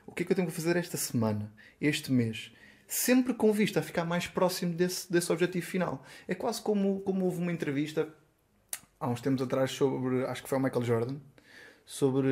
O 0.06 0.12
que 0.12 0.22
é 0.22 0.26
que 0.26 0.32
eu 0.32 0.36
tenho 0.36 0.46
para 0.46 0.54
fazer 0.54 0.76
esta 0.76 0.98
semana, 0.98 1.50
este 1.80 2.12
mês? 2.12 2.52
Sempre 2.86 3.32
com 3.32 3.50
vista 3.50 3.80
a 3.80 3.82
ficar 3.82 4.04
mais 4.04 4.26
próximo 4.26 4.74
desse, 4.74 5.10
desse 5.10 5.32
objetivo 5.32 5.64
final. 5.64 6.04
É 6.28 6.34
quase 6.34 6.60
como, 6.60 7.00
como 7.00 7.24
houve 7.24 7.40
uma 7.40 7.50
entrevista 7.50 8.12
há 9.00 9.08
uns 9.08 9.22
tempos 9.22 9.40
atrás 9.40 9.70
sobre, 9.70 10.26
acho 10.26 10.42
que 10.42 10.48
foi 10.50 10.58
o 10.58 10.60
Michael 10.60 10.84
Jordan, 10.84 11.16
sobre 11.86 12.28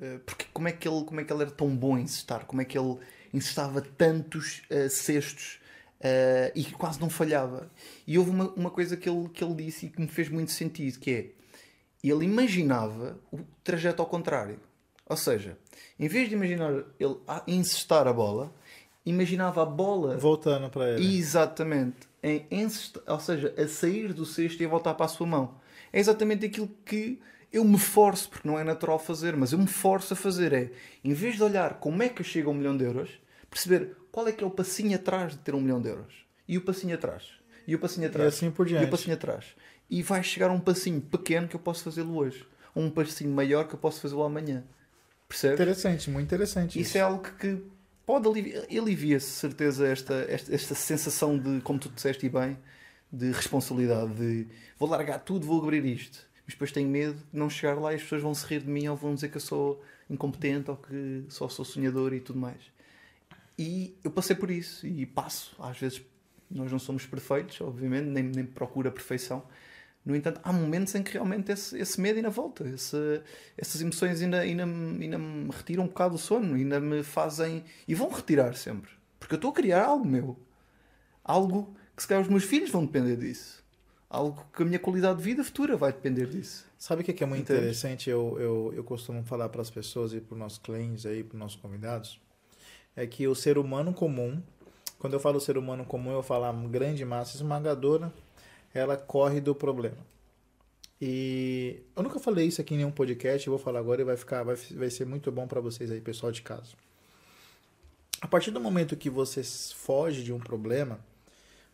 eh, 0.00 0.20
porque, 0.26 0.46
como, 0.52 0.68
é 0.68 0.72
que 0.72 0.88
ele, 0.88 1.04
como 1.04 1.20
é 1.20 1.24
que 1.24 1.32
ele 1.32 1.42
era 1.42 1.50
tão 1.50 1.68
bom 1.74 1.96
em 1.98 2.06
cestar, 2.06 2.44
como 2.46 2.60
é 2.60 2.64
que 2.64 2.76
ele 2.78 2.96
encestava 3.32 3.80
tantos 3.80 4.62
eh, 4.70 4.88
cestos 4.88 5.60
eh, 6.00 6.52
e 6.54 6.64
quase 6.64 7.00
não 7.00 7.08
falhava. 7.10 7.70
E 8.06 8.18
houve 8.18 8.30
uma, 8.30 8.48
uma 8.54 8.70
coisa 8.70 8.96
que 8.96 9.08
ele, 9.08 9.28
que 9.28 9.42
ele 9.44 9.54
disse 9.54 9.86
e 9.86 9.88
que 9.90 10.00
me 10.00 10.08
fez 10.08 10.28
muito 10.28 10.50
sentido, 10.52 10.98
que 10.98 11.10
é 11.10 11.30
ele 12.02 12.24
imaginava 12.24 13.18
o 13.32 13.40
trajeto 13.62 14.00
ao 14.00 14.06
contrário. 14.06 14.60
Ou 15.06 15.16
seja, 15.16 15.56
em 15.98 16.06
vez 16.06 16.28
de 16.28 16.34
imaginar 16.34 16.72
ele 16.98 17.16
a 17.26 17.42
encestar 17.46 18.06
a 18.06 18.12
bola, 18.12 18.52
imaginava 19.04 19.62
a 19.62 19.64
bola 19.64 20.16
Voltando 20.18 20.68
para 20.68 20.90
ele. 20.90 21.18
Exatamente. 21.18 21.96
Em 22.22 22.46
encesta- 22.50 23.02
ou 23.06 23.18
seja, 23.20 23.54
a 23.56 23.66
sair 23.66 24.12
do 24.12 24.26
cesto 24.26 24.62
e 24.62 24.66
a 24.66 24.68
voltar 24.68 24.94
para 24.94 25.06
a 25.06 25.08
sua 25.08 25.26
mão. 25.26 25.54
É 25.92 25.98
exatamente 25.98 26.44
aquilo 26.44 26.68
que 26.84 27.20
eu 27.52 27.64
me 27.64 27.78
forço, 27.78 28.28
porque 28.28 28.46
não 28.46 28.58
é 28.58 28.64
natural 28.64 28.98
fazer, 28.98 29.36
mas 29.36 29.52
eu 29.52 29.58
me 29.58 29.66
forço 29.66 30.12
a 30.12 30.16
fazer. 30.16 30.52
É, 30.52 30.70
em 31.02 31.12
vez 31.12 31.36
de 31.36 31.42
olhar 31.42 31.74
como 31.74 32.02
é 32.02 32.08
que 32.08 32.20
eu 32.20 32.24
chego 32.24 32.50
a 32.50 32.52
um 32.52 32.56
milhão 32.56 32.76
de 32.76 32.84
euros, 32.84 33.10
perceber 33.50 33.96
qual 34.12 34.28
é 34.28 34.32
que 34.32 34.44
é 34.44 34.46
o 34.46 34.50
passinho 34.50 34.94
atrás 34.96 35.32
de 35.32 35.38
ter 35.38 35.54
um 35.54 35.60
milhão 35.60 35.80
de 35.80 35.88
euros. 35.88 36.14
E 36.46 36.56
o 36.56 36.62
passinho 36.62 36.94
atrás. 36.94 37.24
E 37.66 37.74
o 37.74 37.78
passinho 37.78 38.06
atrás. 38.06 38.34
assim 38.34 38.50
por 38.50 38.66
E 38.66 38.70
diante. 38.70 38.86
o 38.86 38.90
passinho 38.90 39.14
atrás. 39.14 39.44
E 39.90 40.02
vai 40.02 40.22
chegar 40.22 40.50
a 40.50 40.52
um 40.52 40.60
passinho 40.60 41.00
pequeno 41.00 41.48
que 41.48 41.56
eu 41.56 41.60
posso 41.60 41.84
fazê-lo 41.84 42.16
hoje. 42.16 42.46
Ou 42.74 42.82
um 42.82 42.90
passinho 42.90 43.30
maior 43.30 43.66
que 43.66 43.74
eu 43.74 43.78
posso 43.78 44.00
fazê-lo 44.00 44.22
amanhã. 44.22 44.64
Percebes? 45.26 45.60
Interessante, 45.60 46.10
muito 46.10 46.34
interessante. 46.34 46.80
Isso 46.80 46.96
é 46.96 47.00
algo 47.02 47.22
que 47.22 47.62
pode 48.06 48.26
aliviar, 48.26 48.64
alivia-se, 48.70 49.26
certeza, 49.30 49.86
esta, 49.86 50.14
esta, 50.28 50.54
esta 50.54 50.74
sensação 50.74 51.38
de, 51.38 51.60
como 51.60 51.78
tu 51.78 51.90
disseste 51.90 52.24
e 52.24 52.28
bem, 52.30 52.58
de 53.12 53.30
responsabilidade, 53.30 54.14
de 54.14 54.46
vou 54.78 54.88
largar 54.88 55.18
tudo, 55.18 55.46
vou 55.46 55.62
abrir 55.62 55.84
isto. 55.84 56.26
Mas 56.48 56.54
depois 56.54 56.72
tenho 56.72 56.88
medo 56.88 57.12
de 57.30 57.38
não 57.38 57.50
chegar 57.50 57.78
lá 57.78 57.92
e 57.92 57.96
as 57.96 58.02
pessoas 58.02 58.22
vão 58.22 58.34
se 58.34 58.46
rir 58.46 58.62
de 58.62 58.70
mim 58.70 58.88
ou 58.88 58.96
vão 58.96 59.14
dizer 59.14 59.28
que 59.28 59.36
eu 59.36 59.40
sou 59.40 59.84
incompetente 60.08 60.70
ou 60.70 60.78
que 60.78 61.26
só 61.28 61.46
sou 61.46 61.62
sonhador 61.62 62.14
e 62.14 62.20
tudo 62.20 62.38
mais. 62.38 62.56
E 63.58 63.94
eu 64.02 64.10
passei 64.10 64.34
por 64.34 64.50
isso 64.50 64.86
e 64.86 65.04
passo. 65.04 65.54
Às 65.58 65.78
vezes 65.78 66.00
nós 66.50 66.72
não 66.72 66.78
somos 66.78 67.04
perfeitos, 67.04 67.60
obviamente, 67.60 68.06
nem, 68.06 68.22
nem 68.24 68.46
procura 68.46 68.88
a 68.88 68.92
perfeição. 68.92 69.42
No 70.06 70.16
entanto, 70.16 70.40
há 70.42 70.50
momentos 70.50 70.94
em 70.94 71.02
que 71.02 71.12
realmente 71.12 71.52
esse, 71.52 71.78
esse 71.78 72.00
medo 72.00 72.16
ainda 72.16 72.30
volta, 72.30 72.66
esse- 72.66 73.20
essas 73.58 73.82
emoções 73.82 74.22
ainda, 74.22 74.40
ainda, 74.40 74.64
ainda 74.64 75.18
me 75.18 75.50
retiram 75.50 75.84
um 75.84 75.88
bocado 75.88 76.14
o 76.14 76.18
sono, 76.18 76.54
ainda 76.54 76.80
me 76.80 77.02
fazem. 77.02 77.62
e 77.86 77.94
vão 77.94 78.08
retirar 78.08 78.54
sempre. 78.56 78.90
Porque 79.20 79.34
eu 79.34 79.36
estou 79.36 79.50
a 79.50 79.54
criar 79.54 79.84
algo 79.84 80.06
meu. 80.06 80.34
Algo 81.22 81.76
que 81.94 82.00
se 82.02 82.08
calhar 82.08 82.22
os 82.22 82.28
meus 82.30 82.44
filhos 82.44 82.70
vão 82.70 82.86
depender 82.86 83.16
disso. 83.16 83.62
Algo 84.10 84.42
que 84.54 84.62
a 84.62 84.66
minha 84.66 84.78
qualidade 84.78 85.18
de 85.18 85.24
vida 85.24 85.44
futura 85.44 85.76
vai 85.76 85.92
depender 85.92 86.26
disso. 86.26 86.64
Sabe 86.78 87.02
o 87.02 87.04
que 87.04 87.12
que 87.12 87.22
é 87.22 87.26
muito 87.26 87.42
Entende? 87.42 87.60
interessante? 87.60 88.08
Eu, 88.08 88.36
eu, 88.40 88.72
eu 88.74 88.84
costumo 88.84 89.22
falar 89.22 89.48
para 89.50 89.60
as 89.60 89.68
pessoas 89.68 90.14
e 90.14 90.20
para 90.20 90.34
os 90.34 90.38
nossos 90.38 90.58
clientes 90.58 91.04
aí, 91.04 91.22
para 91.22 91.34
os 91.34 91.38
nossos 91.38 91.60
convidados, 91.60 92.18
é 92.96 93.06
que 93.06 93.28
o 93.28 93.34
ser 93.34 93.58
humano 93.58 93.92
comum, 93.92 94.42
quando 94.98 95.12
eu 95.12 95.20
falo 95.20 95.38
ser 95.40 95.58
humano 95.58 95.84
comum, 95.84 96.10
eu 96.12 96.22
falo 96.22 96.44
a 96.44 96.52
grande 96.52 97.04
massa 97.04 97.36
esmagadora, 97.36 98.12
ela 98.72 98.96
corre 98.96 99.40
do 99.40 99.54
problema. 99.54 99.98
E 101.00 101.82
eu 101.94 102.02
nunca 102.02 102.18
falei 102.18 102.46
isso 102.46 102.60
aqui 102.60 102.74
em 102.74 102.78
nenhum 102.78 102.90
podcast, 102.90 103.46
eu 103.46 103.52
vou 103.52 103.58
falar 103.58 103.78
agora 103.78 104.00
e 104.00 104.04
vai 104.04 104.16
ficar, 104.16 104.42
vai, 104.42 104.56
vai 104.56 104.90
ser 104.90 105.04
muito 105.04 105.30
bom 105.30 105.46
para 105.46 105.60
vocês 105.60 105.90
aí, 105.90 106.00
pessoal 106.00 106.32
de 106.32 106.42
casa. 106.42 106.72
A 108.20 108.26
partir 108.26 108.50
do 108.50 108.60
momento 108.60 108.96
que 108.96 109.08
você 109.08 109.44
foge 109.44 110.24
de 110.24 110.32
um 110.32 110.40
problema, 110.40 110.98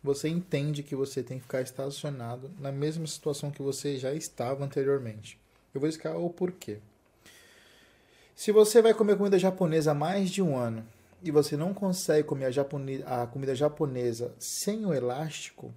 você 0.05 0.29
entende 0.29 0.83
que 0.83 0.95
você 0.95 1.21
tem 1.23 1.37
que 1.37 1.43
ficar 1.43 1.61
estacionado 1.61 2.51
na 2.59 2.71
mesma 2.71 3.05
situação 3.07 3.51
que 3.51 3.61
você 3.61 3.97
já 3.97 4.13
estava 4.13 4.63
anteriormente. 4.63 5.37
Eu 5.73 5.81
vou 5.81 5.89
explicar 5.89 6.15
o 6.15 6.29
porquê. 6.29 6.77
Se 8.35 8.51
você 8.51 8.81
vai 8.81 8.93
comer 8.93 9.17
comida 9.17 9.39
japonesa 9.39 9.91
há 9.91 9.95
mais 9.95 10.29
de 10.29 10.41
um 10.41 10.55
ano 10.55 10.85
e 11.23 11.31
você 11.31 11.57
não 11.57 11.73
consegue 11.73 12.27
comer 12.27 12.45
a, 12.45 12.51
japone- 12.51 13.03
a 13.05 13.25
comida 13.25 13.55
japonesa 13.55 14.33
sem 14.37 14.85
o 14.85 14.93
elástico, 14.93 15.73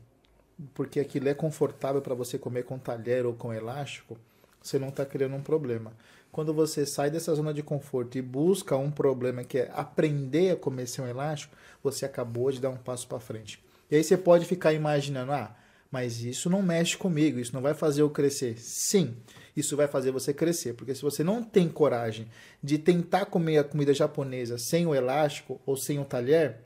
porque 0.75 1.01
aquilo 1.01 1.29
é 1.29 1.35
confortável 1.35 2.03
para 2.03 2.15
você 2.15 2.39
comer 2.39 2.65
com 2.65 2.79
talher 2.79 3.25
ou 3.25 3.33
com 3.33 3.55
elástico, 3.55 4.19
você 4.61 4.79
não 4.79 4.89
está 4.89 5.07
criando 5.07 5.37
um 5.37 5.43
problema. 5.43 5.93
Quando 6.31 6.53
você 6.53 6.85
sai 6.85 7.11
dessa 7.11 7.35
zona 7.35 7.55
de 7.55 7.63
conforto 7.63 8.19
e 8.19 8.23
busca 8.23 8.77
um 8.77 8.91
problema 8.91 9.43
que 9.45 9.59
é 9.59 9.71
aprender 9.73 10.51
a 10.51 10.57
comer 10.57 10.87
sem 10.87 11.03
um 11.03 11.09
elástico, 11.09 11.57
você 11.83 12.05
acabou 12.05 12.51
de 12.53 12.61
dar 12.61 12.71
um 12.71 12.77
passo 12.77 13.09
para 13.09 13.19
frente. 13.21 13.63
E 13.91 13.97
aí 13.97 14.05
você 14.05 14.17
pode 14.17 14.45
ficar 14.45 14.73
imaginando, 14.73 15.33
ah, 15.33 15.57
mas 15.91 16.23
isso 16.23 16.51
não 16.51 16.63
mexe 16.63 16.97
comigo, 16.97 17.39
isso 17.39 17.55
não 17.55 17.63
vai 17.63 17.75
fazer 17.75 18.03
eu 18.03 18.11
crescer. 18.11 18.59
Sim, 18.59 19.17
isso 19.57 19.77
vai 19.77 19.89
fazer 19.89 20.11
você 20.11 20.35
crescer, 20.35 20.75
porque 20.75 20.95
se 20.95 21.03
você 21.03 21.25
não 21.25 21.43
tem 21.43 21.69
coragem 21.69 22.29
de 22.63 22.79
tentar 22.79 23.27
comer 23.27 23.59
a 23.59 23.65
comida 23.65 23.95
japonesa 23.95 24.59
sem 24.59 24.87
o 24.87 24.95
elástico 24.95 25.61
ou 25.65 25.77
sem 25.77 25.99
o 25.99 26.05
talher, 26.05 26.59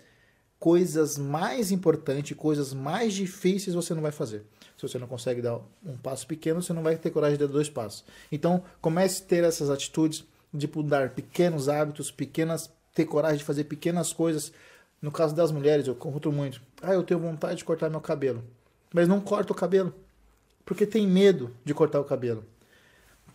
coisas 0.59 1.19
mais 1.19 1.73
importantes, 1.73 2.37
coisas 2.37 2.73
mais 2.73 3.15
difíceis 3.15 3.75
você 3.75 3.95
não 3.95 4.03
vai 4.03 4.13
fazer. 4.13 4.45
Se 4.77 4.89
você 4.89 4.99
não 4.99 5.07
consegue 5.07 5.41
dar 5.41 5.61
um 5.85 5.97
passo 5.97 6.27
pequeno, 6.27 6.63
você 6.63 6.73
não 6.73 6.83
vai 6.83 6.97
ter 6.97 7.11
coragem 7.11 7.39
de 7.39 7.47
dar 7.47 7.53
dois 7.53 7.71
passos. 7.71 8.05
Então, 8.31 8.63
comece 8.81 9.23
a 9.23 9.27
ter 9.27 9.45
essas 9.45 9.71
atitudes 9.71 10.25
de 10.53 10.69
mudar 10.73 11.11
pequenos 11.11 11.69
hábitos, 11.69 12.11
pequenas, 12.11 12.71
ter 12.95 13.05
coragem 13.05 13.39
de 13.39 13.45
fazer 13.45 13.65
pequenas 13.65 14.13
coisas. 14.13 14.53
No 15.01 15.11
caso 15.11 15.35
das 15.35 15.51
mulheres, 15.51 15.87
eu 15.87 15.95
conto 15.95 16.31
muito. 16.31 16.61
Ah, 16.83 16.95
eu 16.95 17.05
tenho 17.05 17.21
vontade 17.21 17.57
de 17.57 17.65
cortar 17.65 17.89
meu 17.89 18.01
cabelo, 18.01 18.43
mas 18.93 19.07
não 19.07 19.21
corta 19.21 19.53
o 19.53 19.57
cabelo, 19.57 19.95
porque 20.65 20.85
tem 20.85 21.07
medo 21.07 21.53
de 21.65 21.73
cortar 21.73 22.01
o 22.01 22.05
cabelo. 22.05 22.45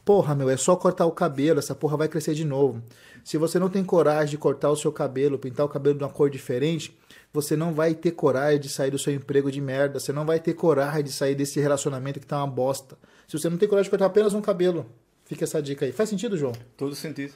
Porra, 0.04 0.36
meu, 0.36 0.50
é 0.50 0.58
só 0.58 0.76
cortar 0.76 1.06
o 1.06 1.12
cabelo, 1.12 1.60
essa 1.60 1.74
porra 1.74 1.98
vai 1.98 2.08
crescer 2.08 2.34
de 2.34 2.46
novo. 2.46 2.82
Se 3.24 3.38
você 3.38 3.58
não 3.58 3.70
tem 3.70 3.84
coragem 3.84 4.32
de 4.32 4.38
cortar 4.38 4.70
o 4.70 4.76
seu 4.76 4.92
cabelo, 4.92 5.40
pintar 5.40 5.66
o 5.66 5.70
cabelo 5.70 5.98
de 5.98 6.04
uma 6.04 6.10
cor 6.10 6.30
diferente, 6.30 6.98
você 7.34 7.56
não 7.56 7.74
vai 7.74 7.94
ter 7.94 8.12
coragem 8.12 8.60
de 8.60 8.70
sair 8.70 8.92
do 8.92 9.00
seu 9.00 9.14
emprego 9.14 9.52
de 9.52 9.62
merda, 9.62 10.00
você 10.00 10.12
não 10.14 10.26
vai 10.26 10.40
ter 10.40 10.54
coragem 10.54 11.04
de 11.04 11.12
sair 11.12 11.36
desse 11.36 11.60
relacionamento 11.60 12.20
que 12.20 12.26
tá 12.26 12.38
uma 12.38 12.48
bosta. 12.48 12.98
Se 13.28 13.38
você 13.38 13.50
não 13.50 13.58
tem 13.58 13.68
coragem 13.68 13.88
de 13.88 13.90
cortar 13.90 14.06
apenas 14.06 14.34
um 14.34 14.42
cabelo, 14.42 14.86
fica 15.26 15.44
essa 15.44 15.62
dica 15.62 15.86
aí. 15.86 15.92
Faz 15.92 16.10
sentido, 16.10 16.38
João? 16.38 16.54
Todo 16.76 16.96
sentido. 16.96 17.34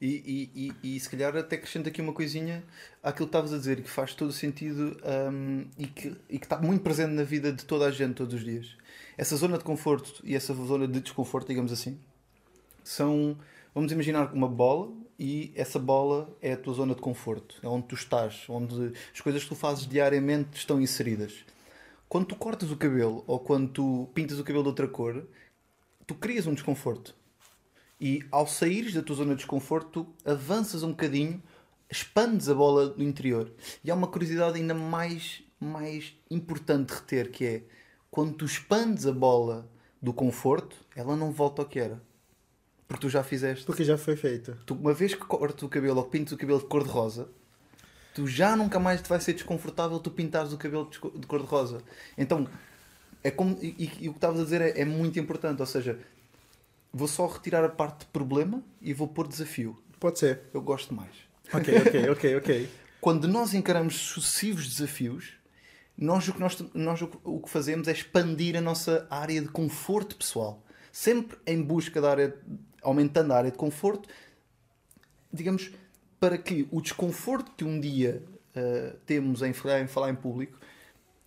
E, 0.00 0.50
e, 0.54 0.72
e, 0.82 0.96
e 0.96 1.00
se 1.00 1.08
calhar 1.08 1.36
até 1.36 1.56
acrescento 1.56 1.88
aqui 1.88 2.00
uma 2.00 2.12
coisinha 2.12 2.62
àquilo 3.02 3.26
que 3.26 3.30
estavas 3.30 3.52
a 3.52 3.58
dizer, 3.58 3.82
que 3.82 3.90
faz 3.90 4.14
todo 4.14 4.32
sentido 4.32 4.96
hum, 5.32 5.66
e, 5.78 5.86
que, 5.86 6.16
e 6.28 6.38
que 6.38 6.46
está 6.46 6.58
muito 6.58 6.82
presente 6.82 7.12
na 7.12 7.22
vida 7.22 7.52
de 7.52 7.64
toda 7.64 7.86
a 7.86 7.90
gente 7.90 8.14
todos 8.14 8.34
os 8.34 8.44
dias. 8.44 8.76
Essa 9.16 9.36
zona 9.36 9.58
de 9.58 9.64
conforto 9.64 10.20
e 10.24 10.34
essa 10.34 10.54
zona 10.54 10.86
de 10.86 11.00
desconforto, 11.00 11.48
digamos 11.48 11.72
assim, 11.72 11.98
são, 12.82 13.36
vamos 13.74 13.92
imaginar 13.92 14.32
uma 14.32 14.48
bola 14.48 14.90
e 15.18 15.52
essa 15.54 15.78
bola 15.78 16.34
é 16.40 16.52
a 16.52 16.56
tua 16.56 16.72
zona 16.72 16.94
de 16.94 17.00
conforto, 17.00 17.56
é 17.62 17.68
onde 17.68 17.86
tu 17.86 17.94
estás, 17.94 18.44
onde 18.48 18.92
as 19.12 19.20
coisas 19.20 19.42
que 19.42 19.50
tu 19.50 19.54
fazes 19.54 19.86
diariamente 19.86 20.56
estão 20.56 20.80
inseridas. 20.80 21.44
Quando 22.08 22.26
tu 22.26 22.36
cortas 22.36 22.70
o 22.70 22.76
cabelo 22.76 23.22
ou 23.26 23.38
quando 23.38 23.68
tu 23.68 24.08
pintas 24.14 24.38
o 24.38 24.44
cabelo 24.44 24.64
de 24.64 24.70
outra 24.70 24.88
cor, 24.88 25.24
tu 26.06 26.14
crias 26.14 26.46
um 26.46 26.54
desconforto. 26.54 27.14
E 28.00 28.24
ao 28.30 28.46
saíres 28.46 28.94
da 28.94 29.02
tua 29.02 29.16
zona 29.16 29.30
de 29.30 29.38
desconforto, 29.38 30.04
tu 30.04 30.30
avanças 30.30 30.82
um 30.82 30.90
bocadinho, 30.90 31.42
expandes 31.90 32.48
a 32.48 32.54
bola 32.54 32.88
do 32.88 33.02
interior. 33.02 33.52
E 33.84 33.90
há 33.90 33.94
uma 33.94 34.06
curiosidade 34.06 34.56
ainda 34.58 34.72
mais, 34.74 35.42
mais 35.60 36.14
importante 36.30 36.88
de 36.88 36.94
reter, 36.94 37.30
que 37.30 37.44
é 37.44 37.62
quando 38.10 38.34
tu 38.34 38.44
expandes 38.44 39.06
a 39.06 39.12
bola 39.12 39.68
do 40.00 40.12
conforto, 40.12 40.76
ela 40.96 41.14
não 41.14 41.30
volta 41.30 41.60
ao 41.62 41.68
que 41.68 41.78
era. 41.78 42.02
Porque 42.88 43.02
tu 43.02 43.10
já 43.10 43.22
fizeste. 43.22 43.66
Porque 43.66 43.84
já 43.84 43.98
foi 43.98 44.16
feito. 44.16 44.56
Tu, 44.66 44.74
uma 44.74 44.94
vez 44.94 45.14
que 45.14 45.24
cortas 45.24 45.62
o 45.62 45.68
cabelo 45.68 45.98
ou 45.98 46.04
pintas 46.04 46.32
o 46.32 46.36
cabelo 46.38 46.58
de 46.58 46.64
cor-de-rosa, 46.66 47.28
tu 48.14 48.26
já 48.26 48.56
nunca 48.56 48.80
mais 48.80 49.00
te 49.02 49.08
vai 49.08 49.20
ser 49.20 49.34
desconfortável 49.34 49.98
tu 50.00 50.10
pintares 50.10 50.52
o 50.52 50.58
cabelo 50.58 50.88
de 50.90 50.98
co- 50.98 51.10
de 51.16 51.26
cor-de-rosa. 51.26 51.82
Então, 52.18 52.48
é 53.22 53.30
como, 53.30 53.56
e, 53.62 53.68
e- 53.78 54.04
e 54.04 54.08
o 54.08 54.12
que 54.12 54.16
estavas 54.18 54.40
a 54.40 54.44
dizer 54.44 54.60
é, 54.60 54.80
é 54.80 54.84
muito 54.84 55.20
importante. 55.20 55.60
Ou 55.60 55.66
seja, 55.66 56.00
vou 56.92 57.08
só 57.08 57.26
retirar 57.26 57.64
a 57.64 57.68
parte 57.68 58.00
de 58.00 58.06
problema 58.06 58.62
e 58.80 58.92
vou 58.92 59.08
pôr 59.08 59.26
desafio. 59.28 59.76
Pode 59.98 60.18
ser. 60.18 60.42
Eu 60.52 60.60
gosto 60.62 60.94
mais. 60.94 61.10
Ok, 61.52 61.74
ok, 61.86 62.10
ok, 62.10 62.36
ok. 62.36 62.68
Quando 63.00 63.26
nós 63.28 63.54
encaramos 63.54 63.94
sucessivos 63.96 64.68
desafios, 64.68 65.32
nós 65.96 66.26
o 66.28 66.32
que, 66.34 66.40
nós, 66.40 66.58
nós 66.74 67.00
o 67.02 67.40
que- 67.40 67.50
fazemos 67.50 67.88
é 67.88 67.92
expandir 67.92 68.56
a 68.56 68.60
nossa 68.60 69.06
área 69.10 69.40
de 69.40 69.48
conforto 69.48 70.16
pessoal. 70.16 70.62
Sempre 70.92 71.38
em 71.46 71.62
busca 71.62 72.00
da 72.00 72.10
área, 72.10 72.36
aumentando 72.82 73.32
a 73.32 73.36
área 73.36 73.50
de 73.50 73.56
conforto, 73.56 74.08
digamos, 75.32 75.70
para 76.18 76.36
que 76.36 76.66
o 76.70 76.80
desconforto 76.80 77.52
que 77.56 77.64
um 77.64 77.78
dia 77.80 78.22
ah, 78.54 78.96
temos 79.06 79.42
em 79.42 79.52
falar, 79.52 79.80
em 79.80 79.86
falar 79.86 80.10
em 80.10 80.14
público, 80.16 80.58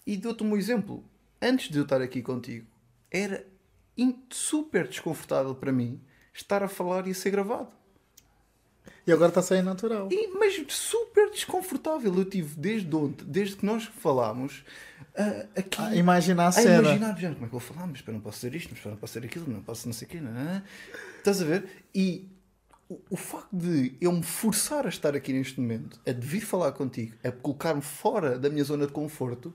e 0.05 0.17
dou-te 0.17 0.43
um 0.43 0.55
exemplo. 0.57 1.03
Antes 1.41 1.69
de 1.69 1.77
eu 1.77 1.83
estar 1.83 2.01
aqui 2.01 2.21
contigo, 2.21 2.67
era 3.09 3.45
super 4.29 4.87
desconfortável 4.87 5.53
para 5.55 5.71
mim 5.71 6.01
estar 6.33 6.63
a 6.63 6.67
falar 6.67 7.07
e 7.07 7.11
a 7.11 7.13
ser 7.13 7.29
gravado. 7.31 7.69
E 9.05 9.11
agora 9.11 9.31
tá 9.31 9.41
saindo 9.41 9.65
natural. 9.65 10.07
E- 10.11 10.27
mas 10.27 10.55
super 10.69 11.29
desconfortável. 11.29 12.13
Eu 12.15 12.25
tive 12.25 12.55
desde 12.57 12.93
ontem, 12.95 13.25
desde 13.25 13.57
que 13.57 13.65
nós 13.65 13.83
falámos, 13.85 14.63
ah, 15.15 15.45
aqui 15.57 15.81
Ah, 15.81 15.95
imaginar 15.95 16.45
a 16.45 16.47
a 16.47 16.51
cena. 16.53 16.79
imaginar, 16.79 17.17
já, 17.19 17.33
como 17.33 17.45
é 17.45 17.49
que 17.49 17.55
eu 17.55 17.59
vou 17.59 17.59
falar, 17.59 17.85
mas 17.85 17.97
espera, 17.97 18.13
não 18.17 18.21
posso 18.23 18.37
dizer 18.37 18.55
isto, 18.55 18.69
mas 18.69 18.77
espera, 18.79 18.95
não 18.95 18.99
posso 18.99 19.13
dizer 19.13 19.25
aquilo, 19.27 19.51
não 19.51 19.61
posso 19.61 19.87
não 19.87 19.93
sei 19.93 20.07
o 20.07 20.09
quê, 20.11 20.19
não, 20.21 20.31
não, 20.31 20.43
não. 20.43 20.61
Estás 21.17 21.41
a 21.41 21.45
ver? 21.45 21.85
E 21.93 22.29
o, 22.89 22.99
o 23.11 23.17
facto 23.17 23.49
de 23.53 23.95
eu 24.01 24.11
me 24.11 24.23
forçar 24.23 24.85
a 24.85 24.89
estar 24.89 25.15
aqui 25.15 25.33
neste 25.33 25.59
momento, 25.59 25.99
a 26.07 26.11
de 26.11 26.25
vir 26.25 26.41
falar 26.41 26.71
contigo, 26.71 27.13
a 27.23 27.31
colocar-me 27.31 27.81
fora 27.81 28.39
da 28.39 28.49
minha 28.49 28.63
zona 28.63 28.87
de 28.87 28.93
conforto, 28.93 29.53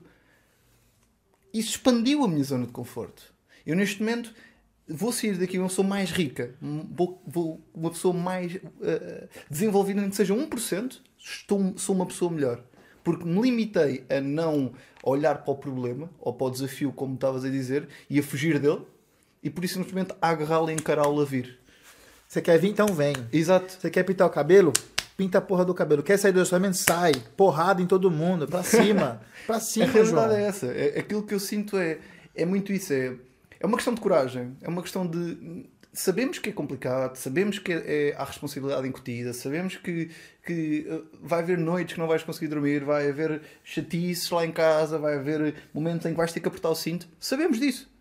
isso 1.53 1.69
expandiu 1.71 2.23
a 2.23 2.27
minha 2.27 2.43
zona 2.43 2.65
de 2.67 2.71
conforto. 2.71 3.33
Eu 3.65 3.75
neste 3.75 3.99
momento 4.01 4.33
vou 4.87 5.11
sair 5.11 5.37
daqui 5.37 5.57
uma 5.59 5.67
pessoa 5.67 5.87
mais 5.87 6.09
rica, 6.11 6.55
vou, 6.61 7.21
vou 7.27 7.61
uma 7.73 7.91
pessoa 7.91 8.13
mais 8.13 8.55
uh, 8.55 9.29
desenvolvida, 9.49 10.01
nem 10.01 10.09
que 10.09 10.15
seja 10.15 10.33
1%, 10.33 10.97
estou, 11.17 11.73
sou 11.77 11.95
uma 11.95 12.05
pessoa 12.05 12.31
melhor. 12.31 12.63
Porque 13.03 13.23
me 13.23 13.41
limitei 13.41 14.03
a 14.09 14.19
não 14.19 14.73
olhar 15.03 15.43
para 15.43 15.51
o 15.51 15.55
problema 15.57 16.09
ou 16.19 16.33
para 16.33 16.47
o 16.47 16.51
desafio, 16.51 16.91
como 16.91 17.13
estavas 17.15 17.45
a 17.45 17.49
dizer, 17.49 17.87
e 18.09 18.19
a 18.19 18.23
fugir 18.23 18.59
dele, 18.59 18.81
e 19.41 19.49
por 19.49 19.63
isso 19.63 19.75
simplesmente 19.75 20.13
a 20.21 20.29
agarrá-lo 20.29 20.69
e 20.69 20.73
encará-lo 20.73 21.21
a 21.21 21.25
vir. 21.25 21.57
Você 22.27 22.41
quer 22.41 22.59
vir? 22.59 22.69
Então 22.69 22.87
vem. 22.87 23.15
Exato. 23.31 23.73
Você 23.79 23.89
quer 23.89 24.03
pintar 24.03 24.27
o 24.27 24.29
cabelo? 24.29 24.71
Pinta 25.17 25.37
a 25.39 25.41
porra 25.41 25.65
do 25.65 25.73
cabelo. 25.73 26.03
Quer 26.03 26.17
sair 26.17 26.31
do 26.31 26.35
relacionamento? 26.35 26.77
Sai. 26.77 27.13
Porrada 27.35 27.81
em 27.81 27.87
todo 27.87 28.11
mundo. 28.11 28.47
Pra 28.47 28.61
cima. 28.63 29.21
Pra 29.47 29.55
A 29.55 29.59
cima, 29.59 29.85
realidade 29.87 30.27
João. 30.29 30.31
é 30.39 30.43
essa. 30.43 30.67
É, 30.67 30.99
aquilo 30.99 31.23
que 31.23 31.33
eu 31.33 31.39
sinto 31.39 31.77
é, 31.77 31.97
é 32.35 32.45
muito 32.45 32.71
isso. 32.71 32.93
É, 32.93 33.15
é 33.59 33.65
uma 33.65 33.77
questão 33.77 33.93
de 33.93 34.01
coragem. 34.01 34.55
É 34.61 34.69
uma 34.69 34.81
questão 34.81 35.05
de. 35.05 35.67
Sabemos 35.91 36.37
que 36.37 36.49
é 36.49 36.53
complicado, 36.53 37.15
sabemos 37.15 37.57
que 37.57 37.73
é, 37.73 38.09
é, 38.09 38.15
há 38.15 38.23
responsabilidade 38.23 38.87
incutida, 38.87 39.33
sabemos 39.33 39.75
que, 39.75 40.11
que 40.45 40.87
uh, 40.87 41.07
vai 41.19 41.39
haver 41.39 41.57
noites 41.57 41.95
que 41.95 41.99
não 41.99 42.07
vais 42.07 42.21
conseguir 42.21 42.47
dormir, 42.47 42.83
vai 42.83 43.09
haver 43.09 43.41
chatices 43.63 44.29
lá 44.29 44.45
em 44.45 44.51
casa, 44.51 44.99
vai 44.99 45.15
haver 45.15 45.55
momentos 45.73 46.05
em 46.05 46.11
que 46.11 46.17
vais 46.17 46.31
ter 46.31 46.41
que 46.41 46.47
apertar 46.47 46.69
o 46.69 46.75
cinto. 46.75 47.09
Sabemos 47.19 47.59
disso. 47.59 47.91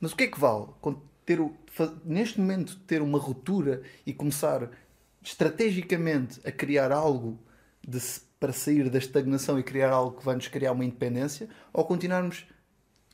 Mas 0.00 0.12
o 0.12 0.16
que 0.16 0.24
é 0.24 0.26
que 0.26 0.38
vale? 0.38 0.66
Ter 1.24 1.40
o, 1.40 1.54
neste 2.04 2.40
momento, 2.40 2.76
ter 2.88 3.00
uma 3.00 3.20
ruptura 3.20 3.82
e 4.04 4.12
começar 4.12 4.68
estrategicamente 5.22 6.40
a 6.44 6.50
criar 6.50 6.90
algo 6.90 7.38
de 7.86 8.00
para 8.42 8.52
sair 8.52 8.90
da 8.90 8.98
estagnação 8.98 9.56
e 9.56 9.62
criar 9.62 9.90
algo 9.90 10.18
que 10.18 10.24
vai 10.24 10.34
nos 10.34 10.48
criar 10.48 10.72
uma 10.72 10.84
independência, 10.84 11.48
ou 11.72 11.84
continuarmos 11.84 12.44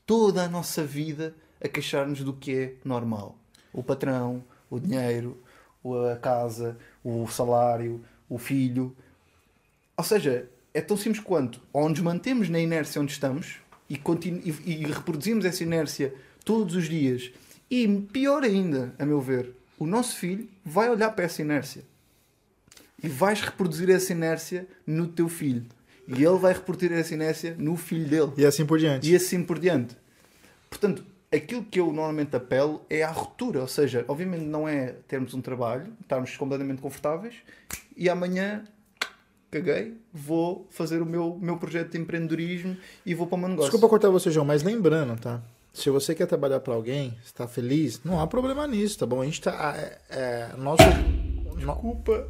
toda 0.07 0.43
a 0.43 0.49
nossa 0.49 0.83
vida 0.83 1.35
a 1.63 1.69
queixar-nos 1.69 2.23
do 2.23 2.33
que 2.33 2.55
é 2.55 2.73
normal. 2.85 3.37
O 3.73 3.83
patrão, 3.83 4.43
o 4.71 4.79
dinheiro, 4.79 5.41
a 6.13 6.17
casa, 6.17 6.77
o 7.05 7.27
salário, 7.29 8.05
o 8.29 8.39
filho. 8.39 8.95
Ou 9.97 10.05
seja, 10.05 10.49
é 10.75 10.81
tão 10.81 10.97
simples 10.97 11.23
quanto 11.23 11.61
ou 11.73 11.89
nos 11.89 12.01
mantemos 12.01 12.49
na 12.49 12.59
inércia 12.61 13.01
onde 13.01 13.13
estamos 13.13 13.57
e, 13.89 13.97
continu- 13.97 14.43
e- 14.45 14.83
e 14.83 14.85
reproduzimos 14.87 15.45
essa 15.45 15.63
inércia 15.63 16.15
todos 16.45 16.75
os 16.77 16.89
dias. 16.89 17.31
E 17.71 17.87
pior 18.13 18.43
ainda, 18.43 18.95
a 18.99 19.05
meu 19.05 19.21
ver, 19.21 19.53
o 19.79 19.87
nosso 19.87 20.17
filho 20.17 20.49
vai 20.65 20.89
olhar 20.91 21.11
para 21.11 21.25
essa 21.25 21.43
inércia 21.43 21.83
e 23.03 23.09
vais 23.09 23.41
reproduzir 23.41 23.89
essa 23.91 24.13
inércia 24.13 24.67
no 24.87 25.07
teu 25.07 25.29
filho. 25.29 25.65
E 26.07 26.25
ele 26.25 26.39
vai 26.39 26.53
reproduzir 26.55 26.91
essa 26.93 27.13
inércia 27.15 27.55
no 27.59 27.77
filho 27.77 28.09
dele 28.09 28.33
E 28.39 28.47
assim 28.47 28.65
por 28.65 28.79
diante. 28.79 29.11
e 29.11 29.15
assim 29.15 29.43
por 29.45 29.59
diante. 29.59 29.95
Portanto, 30.71 31.05
aquilo 31.33 31.65
que 31.65 31.81
eu 31.81 31.87
normalmente 31.87 32.35
apelo 32.35 32.83
é 32.89 33.03
à 33.03 33.11
ruptura, 33.11 33.61
ou 33.61 33.69
seja, 33.69 34.05
obviamente 34.09 34.45
não 34.45 34.69
é 34.69 34.95
termos 35.07 35.35
um 35.35 35.41
trabalho, 35.41 35.93
estarmos 36.01 36.37
completamente 36.37 36.81
confortáveis 36.81 37.35
e 37.97 38.09
amanhã 38.09 38.65
caguei, 39.51 39.97
vou 40.13 40.67
fazer 40.71 41.01
o 41.01 41.07
meu, 41.07 41.39
meu 41.41 41.57
projeto 41.57 41.93
de 41.93 41.99
empreendedorismo 41.99 42.77
e 43.05 43.15
vou 43.15 43.27
para 43.27 43.37
o 43.37 43.39
meu 43.39 43.49
negócio. 43.49 43.71
Desculpa 43.71 43.89
cortar 43.89 44.11
você, 44.11 44.31
João, 44.31 44.47
mas 44.47 44.63
lembrando, 44.63 45.19
tá? 45.19 45.43
Se 45.73 45.91
você 45.91 46.15
quer 46.15 46.27
trabalhar 46.27 46.61
para 46.61 46.75
alguém, 46.75 47.17
está 47.25 47.47
feliz, 47.47 48.03
não 48.05 48.21
há 48.21 48.27
problema 48.27 48.67
nisso, 48.67 48.99
tá 48.99 49.07
bom? 49.07 49.23
A 49.23 49.25
gente 49.25 49.41
tá. 49.41 49.75
É, 49.77 49.99
é, 50.11 50.57
nosso, 50.57 50.83
Desculpa. 51.57 52.29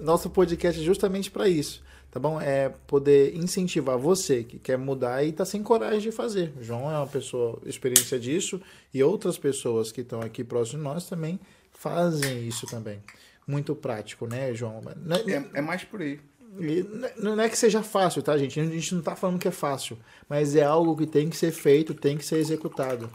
nosso 0.00 0.30
podcast 0.30 0.80
é 0.80 0.84
justamente 0.84 1.30
para 1.30 1.48
isso, 1.48 1.82
tá 2.12 2.20
bom? 2.20 2.40
É 2.40 2.68
poder 2.86 3.34
incentivar 3.34 3.98
você 3.98 4.44
que 4.44 4.58
quer 4.60 4.78
mudar 4.78 5.24
e 5.24 5.32
tá 5.32 5.44
sem 5.44 5.60
coragem 5.64 5.98
de 5.98 6.12
fazer. 6.12 6.52
O 6.60 6.62
João 6.62 6.88
é 6.88 6.96
uma 6.96 7.06
pessoa 7.08 7.58
experiência 7.66 8.20
disso 8.20 8.60
e 8.94 9.02
outras 9.02 9.36
pessoas 9.36 9.90
que 9.90 10.02
estão 10.02 10.20
aqui 10.20 10.44
próximo 10.44 10.78
de 10.78 10.84
nós 10.84 11.08
também 11.08 11.40
fazem 11.72 12.46
isso 12.46 12.66
também. 12.66 13.00
Muito 13.46 13.74
prático, 13.74 14.26
né, 14.26 14.54
João? 14.54 14.80
É- 15.26 15.32
É, 15.32 15.44
é 15.54 15.60
mais 15.60 15.82
por 15.82 16.00
aí. 16.00 16.20
E 16.60 16.84
Não 17.18 17.40
é 17.40 17.48
que 17.48 17.56
seja 17.58 17.82
fácil, 17.82 18.22
tá, 18.22 18.36
gente? 18.36 18.60
A 18.60 18.64
gente 18.64 18.94
não 18.94 19.00
tá 19.02 19.16
falando 19.16 19.38
que 19.38 19.48
é 19.48 19.50
fácil, 19.50 19.98
mas 20.28 20.54
é 20.54 20.62
algo 20.62 20.94
que 20.96 21.06
tem 21.06 21.28
que 21.30 21.36
ser 21.36 21.50
feito, 21.50 21.94
tem 21.94 22.16
que 22.16 22.24
ser 22.24 22.36
executado. 22.36 23.10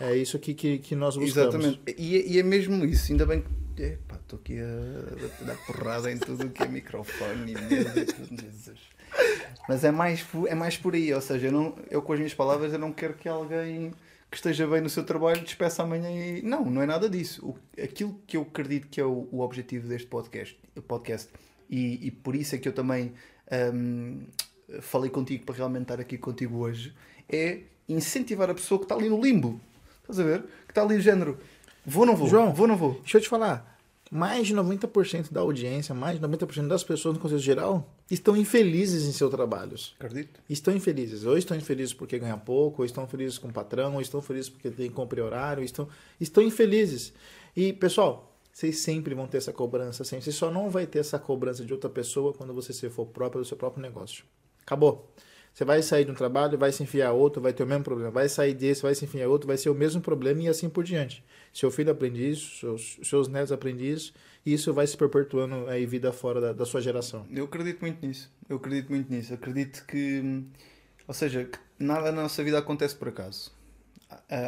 É 0.00 0.16
isso 0.16 0.38
que, 0.38 0.54
que, 0.54 0.78
que 0.78 0.96
nós 0.96 1.14
buscamos. 1.16 1.54
Exatamente. 1.54 1.80
E, 1.98 2.16
é- 2.16 2.26
e 2.26 2.38
é 2.38 2.42
mesmo 2.42 2.82
isso, 2.86 3.12
ainda 3.12 3.26
bem 3.26 3.44
que. 3.76 3.98
Estou 4.28 4.38
aqui 4.40 4.58
a, 4.60 5.40
a 5.40 5.44
dar 5.46 5.56
porrada 5.64 6.12
em 6.12 6.18
tudo 6.18 6.44
o 6.46 6.50
que 6.50 6.62
é 6.62 6.68
microfone 6.68 7.52
e 7.52 7.54
mesa 7.58 7.98
e 7.98 8.04
tudo, 8.04 8.42
Jesus. 8.42 8.78
Mas 9.66 9.84
é 9.84 9.90
mais, 9.90 10.22
por- 10.22 10.46
é 10.46 10.54
mais 10.54 10.76
por 10.76 10.92
aí, 10.94 11.14
ou 11.14 11.20
seja, 11.22 11.46
eu, 11.46 11.52
não, 11.52 11.74
eu 11.90 12.02
com 12.02 12.12
as 12.12 12.18
minhas 12.18 12.34
palavras 12.34 12.70
eu 12.74 12.78
não 12.78 12.92
quero 12.92 13.14
que 13.14 13.26
alguém 13.26 13.90
que 14.30 14.36
esteja 14.36 14.66
bem 14.66 14.82
no 14.82 14.90
seu 14.90 15.02
trabalho 15.02 15.40
despeça 15.40 15.82
amanhã 15.82 16.10
e. 16.10 16.42
Não, 16.42 16.62
não 16.66 16.82
é 16.82 16.86
nada 16.86 17.08
disso. 17.08 17.42
O, 17.46 17.58
aquilo 17.82 18.20
que 18.26 18.36
eu 18.36 18.42
acredito 18.42 18.86
que 18.88 19.00
é 19.00 19.04
o, 19.04 19.26
o 19.32 19.40
objetivo 19.40 19.88
deste 19.88 20.06
podcast, 20.06 20.58
podcast 20.86 21.30
e, 21.70 22.06
e 22.06 22.10
por 22.10 22.36
isso 22.36 22.54
é 22.54 22.58
que 22.58 22.68
eu 22.68 22.72
também 22.74 23.14
hum, 23.72 24.26
falei 24.82 25.10
contigo 25.10 25.46
para 25.46 25.54
realmente 25.54 25.82
estar 25.84 25.98
aqui 26.00 26.18
contigo 26.18 26.58
hoje, 26.58 26.94
é 27.30 27.60
incentivar 27.88 28.50
a 28.50 28.54
pessoa 28.54 28.78
que 28.78 28.84
está 28.84 28.94
ali 28.94 29.08
no 29.08 29.18
limbo. 29.18 29.58
Estás 30.02 30.20
a 30.20 30.22
ver? 30.24 30.42
Que 30.66 30.72
está 30.72 30.82
ali 30.82 30.96
no 30.96 31.00
género. 31.00 31.38
Vou 31.86 32.02
ou 32.02 32.06
não 32.06 32.14
vou? 32.14 32.28
João, 32.28 32.52
vou 32.52 32.64
ou 32.64 32.68
não 32.68 32.76
vou? 32.76 32.92
Deixa 33.00 33.16
eu 33.16 33.22
te 33.22 33.28
falar. 33.30 33.77
Mais 34.10 34.46
de 34.46 34.54
90% 34.54 35.32
da 35.32 35.40
audiência, 35.40 35.94
mais 35.94 36.18
de 36.18 36.26
90% 36.26 36.66
das 36.66 36.82
pessoas 36.82 37.14
no 37.14 37.20
contexto 37.20 37.44
geral 37.44 37.94
estão 38.10 38.36
infelizes 38.36 39.04
em 39.04 39.12
seus 39.12 39.30
trabalhos. 39.30 39.94
Acredito. 39.98 40.40
Estão 40.48 40.74
infelizes. 40.74 41.24
Ou 41.24 41.36
estão 41.36 41.56
infelizes 41.56 41.92
porque 41.92 42.18
ganham 42.18 42.38
pouco, 42.38 42.82
ou 42.82 42.86
estão 42.86 43.06
felizes 43.06 43.36
com 43.36 43.48
o 43.48 43.52
patrão, 43.52 43.94
ou 43.94 44.00
estão 44.00 44.22
felizes 44.22 44.48
porque 44.48 44.70
tem 44.70 44.88
que 44.88 44.94
cumprir 44.94 45.22
horário, 45.22 45.62
estão, 45.62 45.88
estão 46.18 46.42
infelizes. 46.42 47.12
E, 47.54 47.72
pessoal, 47.72 48.34
vocês 48.52 48.78
sempre 48.78 49.14
vão 49.14 49.26
ter 49.26 49.38
essa 49.38 49.52
cobrança, 49.52 50.04
sempre. 50.04 50.24
Você 50.24 50.32
só 50.32 50.50
não 50.50 50.70
vai 50.70 50.86
ter 50.86 51.00
essa 51.00 51.18
cobrança 51.18 51.64
de 51.64 51.72
outra 51.72 51.90
pessoa 51.90 52.32
quando 52.32 52.54
você 52.54 52.72
se 52.72 52.88
for 52.88 53.06
próprio 53.06 53.42
do 53.42 53.46
seu 53.46 53.56
próprio 53.56 53.82
negócio. 53.82 54.24
Acabou. 54.62 55.12
Você 55.52 55.64
vai 55.64 55.82
sair 55.82 56.04
de 56.04 56.10
um 56.10 56.14
trabalho, 56.14 56.56
vai 56.56 56.70
se 56.70 56.82
enfiar 56.82 57.12
outro, 57.12 57.42
vai 57.42 57.52
ter 57.52 57.62
o 57.62 57.66
mesmo 57.66 57.82
problema. 57.82 58.10
Vai 58.10 58.28
sair 58.28 58.54
desse, 58.54 58.82
vai 58.82 58.94
se 58.94 59.04
enfiar 59.04 59.28
outro, 59.28 59.46
vai 59.46 59.56
ser 59.56 59.70
o 59.70 59.74
mesmo 59.74 60.00
problema 60.00 60.42
e 60.42 60.48
assim 60.48 60.68
por 60.68 60.84
diante. 60.84 61.24
Seu 61.52 61.70
filho 61.70 61.90
aprende 61.90 62.30
isso, 62.30 62.60
seus, 62.60 62.98
seus 63.02 63.28
netos 63.28 63.50
aprendem 63.50 63.88
isso, 63.90 64.14
e 64.46 64.52
isso 64.52 64.72
vai 64.72 64.86
se 64.86 64.96
perpetuando 64.96 65.66
aí 65.68 65.84
vida 65.84 66.12
fora 66.12 66.40
da, 66.40 66.52
da 66.52 66.64
sua 66.64 66.80
geração. 66.80 67.26
Eu 67.30 67.46
acredito 67.46 67.80
muito 67.80 68.06
nisso. 68.06 68.30
Eu 68.48 68.56
acredito 68.56 68.90
muito 68.90 69.12
nisso. 69.12 69.34
Acredito 69.34 69.84
que. 69.86 70.44
Ou 71.06 71.14
seja, 71.14 71.44
que 71.44 71.58
nada 71.78 72.12
na 72.12 72.22
nossa 72.22 72.42
vida 72.44 72.58
acontece 72.58 72.94
por 72.94 73.08
acaso. 73.08 73.52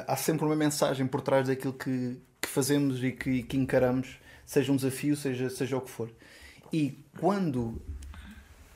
Há 0.07 0.17
sempre 0.17 0.47
uma 0.47 0.57
mensagem 0.57 1.07
por 1.07 1.21
trás 1.21 1.49
daquilo 1.49 1.73
que, 1.73 2.19
que 2.41 2.49
fazemos 2.49 3.03
e 3.03 3.13
que, 3.13 3.43
que 3.43 3.57
encaramos, 3.57 4.19
seja 4.47 4.73
um 4.73 4.77
desafio, 4.77 5.17
seja, 5.17 5.51
seja 5.51 5.77
o 5.77 5.81
que 5.81 5.91
for. 5.91 6.11
E 6.73 6.99
quando 7.19 7.81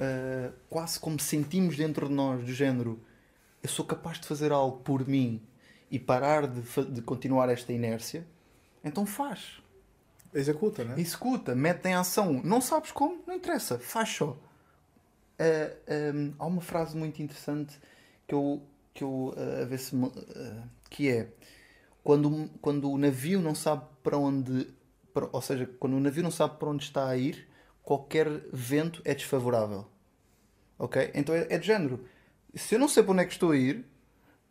ah, 0.05 0.53
quase 0.69 0.99
como 0.99 1.19
sentimos 1.21 1.77
dentro 1.77 2.09
de 2.09 2.15
nós, 2.15 2.45
do 2.45 2.53
género, 2.53 3.01
eu 3.63 3.69
sou 3.69 3.85
capaz 3.85 4.21
de 4.21 4.27
fazer 4.27 4.53
algo 4.53 4.79
por 4.81 5.07
mim 5.07 5.41
e 5.91 5.99
parar 5.99 6.47
de, 6.47 6.61
de 6.91 7.03
continuar 7.03 7.49
esta 7.49 7.73
inércia, 7.73 8.27
então 8.85 9.07
faz. 9.07 9.63
Executa, 10.33 10.85
né? 10.85 10.95
Executa, 10.99 11.55
mete 11.55 11.87
em 11.87 11.95
ação. 11.95 12.41
Não 12.45 12.61
sabes 12.61 12.91
como? 12.91 13.23
Não 13.27 13.35
interessa, 13.35 13.79
faz 13.79 14.09
só. 14.11 14.37
Ah, 15.39 15.71
ahm, 15.89 16.33
há 16.39 16.47
uma 16.47 16.61
frase 16.61 16.97
muito 16.97 17.23
interessante 17.23 17.79
que 18.27 18.35
eu, 18.35 18.61
que 18.93 19.03
eu 19.05 19.35
ah, 19.37 19.63
a 19.63 19.65
ver 19.65 19.79
se 19.79 19.95
me- 19.95 20.11
ah, 20.37 20.63
que 20.91 21.09
é 21.09 21.29
quando, 22.03 22.49
quando 22.61 22.91
o 22.91 22.99
navio 22.99 23.41
não 23.41 23.55
sabe 23.55 23.85
para 24.03 24.19
onde 24.19 24.67
para- 25.13 25.29
ou 25.33 25.41
seja, 25.41 25.67
quando 25.79 25.95
o 25.97 26.01
navio 26.01 26.23
não 26.25 26.31
sabe 26.31 26.59
para 26.59 26.69
onde 26.69 26.83
está 26.85 27.09
a 27.09 27.17
ir, 27.17 27.49
qualquer 27.83 28.29
vento 28.53 29.01
é 29.05 29.15
desfavorável. 29.15 29.87
Ok? 30.79 31.11
Então 31.15 31.35
é, 31.35 31.47
é 31.51 31.59
de 31.59 31.67
género. 31.67 32.05
Se 32.55 32.75
eu 32.75 32.79
não 32.79 32.89
sei 32.89 33.03
para 33.03 33.13
onde 33.13 33.23
é 33.23 33.25
que 33.25 33.33
estou 33.33 33.51
a 33.51 33.57
ir, 33.57 33.85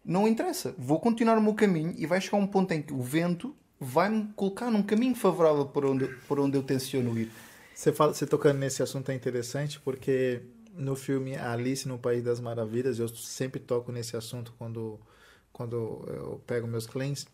não 0.03 0.27
interessa. 0.27 0.75
Vou 0.77 0.99
continuar 0.99 1.37
o 1.37 1.41
meu 1.41 1.53
caminho 1.53 1.93
e 1.97 2.05
vai 2.05 2.19
chegar 2.19 2.37
um 2.37 2.47
ponto 2.47 2.71
em 2.71 2.81
que 2.81 2.93
o 2.93 3.01
vento 3.01 3.55
vai-me 3.79 4.29
colocar 4.35 4.69
num 4.69 4.83
caminho 4.83 5.15
favorável 5.15 5.65
para 5.65 5.89
onde, 5.89 6.07
para 6.27 6.41
onde 6.41 6.57
eu 6.57 6.63
tenciono 6.63 7.17
ir. 7.17 7.31
Você, 7.73 7.91
fala, 7.91 8.13
você 8.13 8.25
tocando 8.25 8.59
nesse 8.59 8.83
assunto 8.83 9.09
é 9.11 9.15
interessante 9.15 9.79
porque 9.79 10.41
no 10.75 10.95
filme 10.95 11.35
Alice 11.35 11.87
no 11.87 11.97
País 11.97 12.23
das 12.23 12.39
Maravilhas, 12.39 12.99
eu 12.99 13.07
sempre 13.07 13.59
toco 13.59 13.91
nesse 13.91 14.15
assunto 14.15 14.53
quando, 14.57 14.99
quando 15.51 16.03
eu 16.07 16.41
pego 16.45 16.67
meus 16.67 16.87
clientes, 16.87 17.27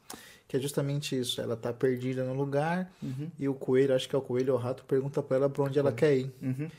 que 0.48 0.57
é 0.57 0.60
justamente 0.60 1.18
isso. 1.18 1.40
Ela 1.41 1.56
tá 1.56 1.72
perdida 1.72 2.24
no 2.24 2.34
lugar 2.34 2.91
e 3.38 3.48
o 3.48 3.53
coelho, 3.53 3.95
acho 3.95 4.07
que 4.10 4.16
é 4.16 4.20
o 4.20 4.22
coelho 4.22 4.53
ou 4.53 4.60
o 4.60 4.61
rato, 4.61 4.84
pergunta 4.86 5.22
para 5.22 5.38
ela 5.38 5.49
para 5.49 5.64
onde 5.64 5.80
ela 5.80 5.91
quer 5.91 6.18
ir. 6.18 6.34
Uhum. 6.41 6.70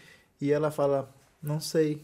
E 0.41 0.51
ela 0.51 0.71
fala, 0.71 1.13
não 1.43 1.61
sei. 1.61 2.03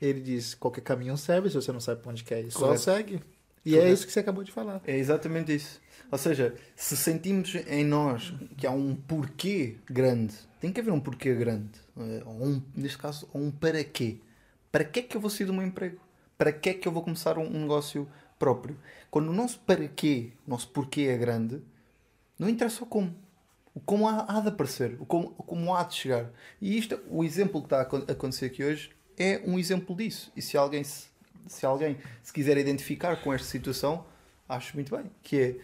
Ele 0.00 0.20
diz, 0.20 0.54
qualquer 0.54 0.80
caminho 0.82 1.16
serve 1.16 1.48
se 1.48 1.56
você 1.56 1.72
não 1.72 1.80
sabe 1.80 2.02
para 2.02 2.10
onde 2.10 2.24
quer 2.24 2.44
ir. 2.44 2.50
Só 2.50 2.60
Correto. 2.60 2.82
segue. 2.82 3.20
E 3.64 3.74
é 3.76 3.78
Correto. 3.78 3.94
isso 3.94 4.06
que 4.06 4.12
você 4.12 4.20
acabou 4.20 4.44
de 4.44 4.52
falar. 4.52 4.82
É 4.86 4.96
exatamente 4.96 5.54
isso. 5.54 5.80
Ou 6.10 6.18
seja, 6.18 6.54
se 6.76 6.96
sentimos 6.96 7.54
em 7.54 7.84
nós 7.84 8.34
que 8.56 8.66
há 8.66 8.70
um 8.70 8.94
porquê 8.94 9.76
grande, 9.86 10.34
tem 10.60 10.72
que 10.72 10.80
haver 10.80 10.92
um 10.92 11.00
porquê 11.00 11.34
grande. 11.34 11.70
eh, 11.96 12.22
Ou 12.26 12.44
um, 12.46 12.62
neste 12.74 12.98
caso, 12.98 13.28
um 13.34 13.50
para 13.50 13.82
quê. 13.84 14.18
Para 14.70 14.84
que 14.84 15.00
é 15.00 15.02
que 15.02 15.16
eu 15.16 15.20
vou 15.20 15.30
sair 15.30 15.46
do 15.46 15.54
meu 15.54 15.62
emprego? 15.64 15.98
Para 16.36 16.52
que 16.52 16.68
é 16.70 16.74
que 16.74 16.86
eu 16.86 16.92
vou 16.92 17.02
começar 17.02 17.38
um, 17.38 17.46
um 17.46 17.60
negócio 17.62 18.08
próprio? 18.38 18.76
Quando 19.10 19.28
o 19.30 19.32
nosso 19.32 19.58
para 19.60 19.86
quê, 19.88 20.32
o 20.46 20.50
nosso 20.50 20.68
porquê 20.68 21.02
é 21.02 21.16
grande, 21.16 21.62
não 22.38 22.48
interessa 22.48 22.82
o 22.84 22.86
como. 22.86 23.14
O 23.74 23.80
como 23.80 24.08
há, 24.08 24.24
há 24.28 24.40
de 24.40 24.48
aparecer, 24.48 24.96
o 25.00 25.04
como, 25.04 25.30
como 25.30 25.74
há 25.74 25.82
de 25.82 25.94
chegar. 25.94 26.30
E 26.60 26.78
isto, 26.78 27.00
o 27.08 27.24
exemplo 27.24 27.60
que 27.60 27.66
está 27.66 27.78
a 27.78 27.82
acon- 27.82 28.04
acontecer 28.06 28.46
aqui 28.46 28.62
hoje 28.62 28.90
é 29.18 29.42
um 29.44 29.58
exemplo 29.58 29.96
disso. 29.96 30.30
E 30.36 30.40
se 30.40 30.56
alguém 30.56 30.84
se, 30.84 31.08
se 31.48 31.66
alguém 31.66 31.98
se 32.22 32.32
quiser 32.32 32.56
identificar 32.56 33.20
com 33.20 33.32
esta 33.34 33.48
situação, 33.48 34.06
acho 34.48 34.76
muito 34.76 34.96
bem. 34.96 35.10
Que 35.22 35.40
é, 35.40 35.56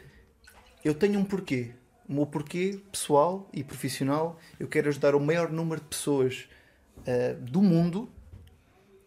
eu 0.84 0.92
tenho 0.92 1.20
um 1.20 1.24
porquê. 1.24 1.70
O 2.08 2.12
meu 2.12 2.26
porquê 2.26 2.80
pessoal 2.90 3.48
e 3.52 3.62
profissional, 3.62 4.40
eu 4.58 4.66
quero 4.66 4.88
ajudar 4.88 5.14
o 5.14 5.20
maior 5.20 5.48
número 5.48 5.80
de 5.80 5.86
pessoas 5.86 6.48
ah, 7.06 7.34
do 7.40 7.62
mundo 7.62 8.10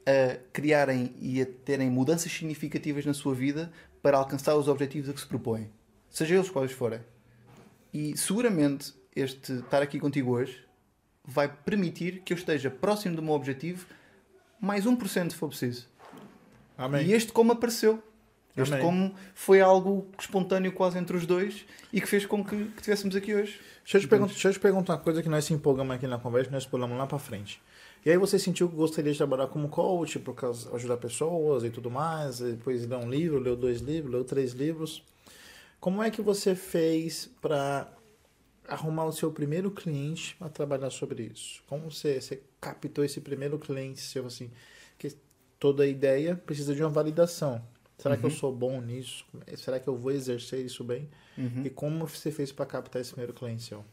a 0.06 0.38
criarem 0.54 1.14
e 1.20 1.42
a 1.42 1.46
terem 1.46 1.90
mudanças 1.90 2.32
significativas 2.32 3.06
na 3.06 3.14
sua 3.14 3.36
vida 3.36 3.70
para 4.02 4.18
alcançar 4.18 4.56
os 4.56 4.70
objetivos 4.70 5.10
a 5.10 5.14
que 5.14 5.20
se 5.20 5.28
propõem. 5.28 5.70
Seja 6.10 6.36
eles 6.36 6.50
quais 6.50 6.72
forem. 6.72 7.02
E 7.94 8.18
seguramente 8.18 8.94
este 9.16 9.54
estar 9.54 9.82
aqui 9.82 10.00
contigo 10.00 10.32
hoje 10.32 10.64
vai 11.24 11.48
permitir 11.48 12.22
que 12.26 12.34
eu 12.34 12.38
esteja 12.38 12.70
próximo 12.70 13.16
do 13.16 13.22
meu 13.22 13.34
objetivo 13.34 13.86
mais 14.60 14.86
1% 14.86 15.32
se 15.32 15.36
for 15.36 15.50
preciso. 15.50 15.88
Amém. 16.78 17.06
E 17.06 17.14
este 17.14 17.32
como 17.32 17.52
apareceu. 17.52 18.02
Este 18.56 18.74
Amém. 18.76 18.86
como 18.86 19.16
foi 19.34 19.62
algo 19.62 20.08
espontâneo 20.20 20.72
quase 20.72 20.98
entre 20.98 21.18
os 21.18 21.26
dois 21.26 21.66
e 21.92 22.00
que 22.00 22.08
fez 22.08 22.26
com 22.26 22.44
que, 22.44 22.56
que 22.56 22.78
estivéssemos 22.78 23.16
aqui 23.16 23.34
hoje. 23.34 23.60
Deixa 23.84 23.98
eu, 23.98 24.02
te 24.02 24.08
perguntar, 24.08 24.32
deixa 24.32 24.48
eu 24.48 24.54
te 24.54 24.60
perguntar 24.60 24.94
uma 24.94 25.00
coisa 25.00 25.24
que 25.24 25.30
nós 25.30 25.44
se 25.44 25.54
empolgamos 25.54 25.96
aqui 25.96 26.08
na 26.08 26.20
conversa, 26.20 26.52
nós 26.52 26.66
pulamos 26.66 26.98
lá 26.98 27.08
pra 27.08 27.18
frente. 27.18 27.62
E 28.06 28.12
aí 28.12 28.18
você 28.18 28.38
sentiu 28.38 28.70
que 28.70 28.76
gostaria 28.76 29.12
de 29.12 29.18
trabalhar 29.18 29.48
como 29.48 29.70
coach, 29.70 30.20
por 30.20 30.36
causa 30.36 30.74
ajudar 30.76 30.98
pessoas 30.98 31.64
e 31.64 31.70
tudo 31.70 31.90
mais, 31.90 32.42
e 32.42 32.52
depois 32.52 32.86
leu 32.86 33.00
um 33.00 33.10
livro, 33.10 33.40
leu 33.40 33.56
dois 33.56 33.82
livros, 33.82 34.12
leu 34.12 34.24
três 34.24 34.52
livros. 34.52 35.04
Como 35.84 36.02
é 36.02 36.10
que 36.10 36.22
você 36.22 36.56
fez 36.56 37.30
para 37.42 37.92
arrumar 38.70 39.04
o 39.04 39.12
seu 39.12 39.30
primeiro 39.34 39.70
cliente 39.70 40.34
a 40.40 40.48
trabalhar 40.48 40.90
sobre 40.90 41.24
isso? 41.24 41.62
Como 41.68 41.92
você, 41.92 42.22
você 42.22 42.42
captou 42.62 43.04
esse 43.04 43.20
primeiro 43.20 43.60
cliente 43.60 44.00
seu 44.00 44.26
assim? 44.26 44.50
Que 44.98 45.14
toda 45.60 45.86
ideia 45.86 46.38
precisa 46.38 46.74
de 46.74 46.82
uma 46.82 46.90
validação. 46.90 47.62
Será 47.98 48.16
que 48.16 48.24
eu 48.24 48.30
sou 48.30 48.56
bom 48.56 48.80
nisso? 48.80 49.26
Será 49.58 49.78
que 49.78 49.90
eu 49.90 49.98
vou 49.98 50.14
exercer 50.14 50.66
isso 50.66 50.86
bem? 50.86 51.10
E 51.66 51.70
como 51.70 52.08
você 52.08 52.32
fez 52.32 52.50
para 52.50 52.66
captar 52.66 53.02
esse 53.02 53.12
primeiro 53.12 53.34
cliente 53.34 53.64
seu? 53.64 53.84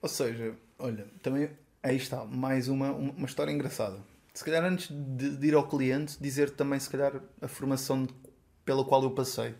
Ou 0.00 0.08
seja, 0.08 0.54
olha, 0.78 1.04
também 1.20 1.50
aí 1.82 1.96
está, 1.96 2.24
mais 2.24 2.68
uma, 2.68 2.92
uma 2.92 3.26
história 3.26 3.50
engraçada. 3.50 3.98
Se 4.32 4.44
calhar 4.44 4.64
antes 4.64 4.86
de, 4.88 5.36
de 5.36 5.48
ir 5.48 5.54
ao 5.54 5.66
cliente, 5.66 6.16
dizer 6.20 6.50
também 6.50 6.78
se 6.78 6.88
calhar 6.88 7.20
a 7.42 7.48
formação 7.48 8.06
pela 8.64 8.84
qual 8.84 9.02
eu 9.02 9.10
passei. 9.10 9.52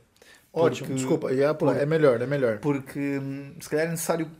Ótimo, 0.56 0.86
Porque- 0.88 0.94
desculpa, 1.00 1.28
pular. 1.58 1.76
é 1.76 1.84
melhor, 1.86 2.20
é 2.22 2.26
melhor. 2.26 2.58
Porque 2.58 3.18
hum, 3.18 3.54
se 3.60 3.68
calhar 3.68 3.86
é 3.86 3.90
necessário 3.90 4.30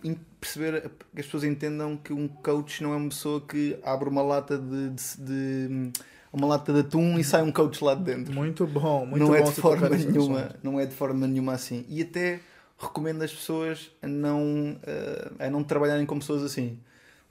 perceber 0.41 0.83
que 1.13 1.21
as 1.21 1.27
pessoas 1.27 1.43
entendam 1.45 1.97
que 1.97 2.13
um 2.13 2.29
coach 2.29 2.83
não 2.83 2.93
é 2.93 2.97
uma 2.97 3.09
pessoa 3.09 3.41
que 3.41 3.77
abre 3.83 4.09
uma 4.09 4.23
lata 4.23 4.57
de, 4.57 4.91
de- 4.91 5.17
de- 5.19 5.69
hum, 5.75 5.93
uma 6.33 6.47
lata 6.47 6.73
de 6.73 6.81
atum 6.81 7.19
e 7.19 7.25
sai 7.25 7.43
um 7.43 7.51
coach 7.53 7.83
lá 7.83 7.95
de 7.95 8.03
dentro. 8.05 8.33
Muito 8.33 8.67
bom, 8.67 9.05
muito 9.07 9.21
não 9.21 9.29
bom 9.29 9.35
é 9.37 9.43
de 9.43 9.53
forma 9.53 9.89
nenhuma, 9.89 10.51
não 10.63 10.81
é 10.81 10.87
de 10.87 10.95
forma 10.95 11.27
nenhuma 11.27 11.53
assim. 11.55 11.85
E 11.89 12.03
até 12.03 12.41
recomendo 12.79 13.23
as 13.23 13.33
pessoas 13.33 13.91
a 14.03 14.07
não 14.07 14.77
eh, 14.85 15.31
a 15.41 15.51
não 15.51 15.63
trabalharem 15.65 16.05
com 16.07 16.19
pessoas 16.19 16.43
assim. 16.45 16.79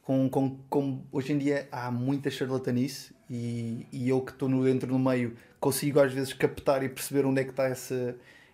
Com, 0.03 0.27
com, 0.29 0.57
com- 0.69 1.01
hoje 1.13 1.31
em 1.31 1.37
dia 1.37 1.67
há 1.71 1.89
muita 1.89 2.29
charlatanice 2.29 3.13
e, 3.29 3.87
e 3.93 4.09
eu 4.09 4.19
que 4.19 4.31
estou 4.33 4.49
no 4.49 4.61
dentro 4.63 4.91
no 4.91 4.99
meio 4.99 5.33
consigo 5.61 6.01
às 6.01 6.11
vezes 6.11 6.33
captar 6.33 6.83
e 6.83 6.89
perceber 6.89 7.25
onde 7.25 7.39
é 7.39 7.43
que 7.45 7.51
está 7.51 7.63
essa, 7.69 8.13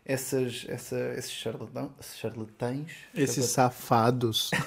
essas, 0.10 0.66
essa, 0.68 0.98
esses 1.16 1.32
charlatão, 1.32 1.94
charlatães. 2.02 2.92
Esses 3.14 3.46
safados. 3.46 4.50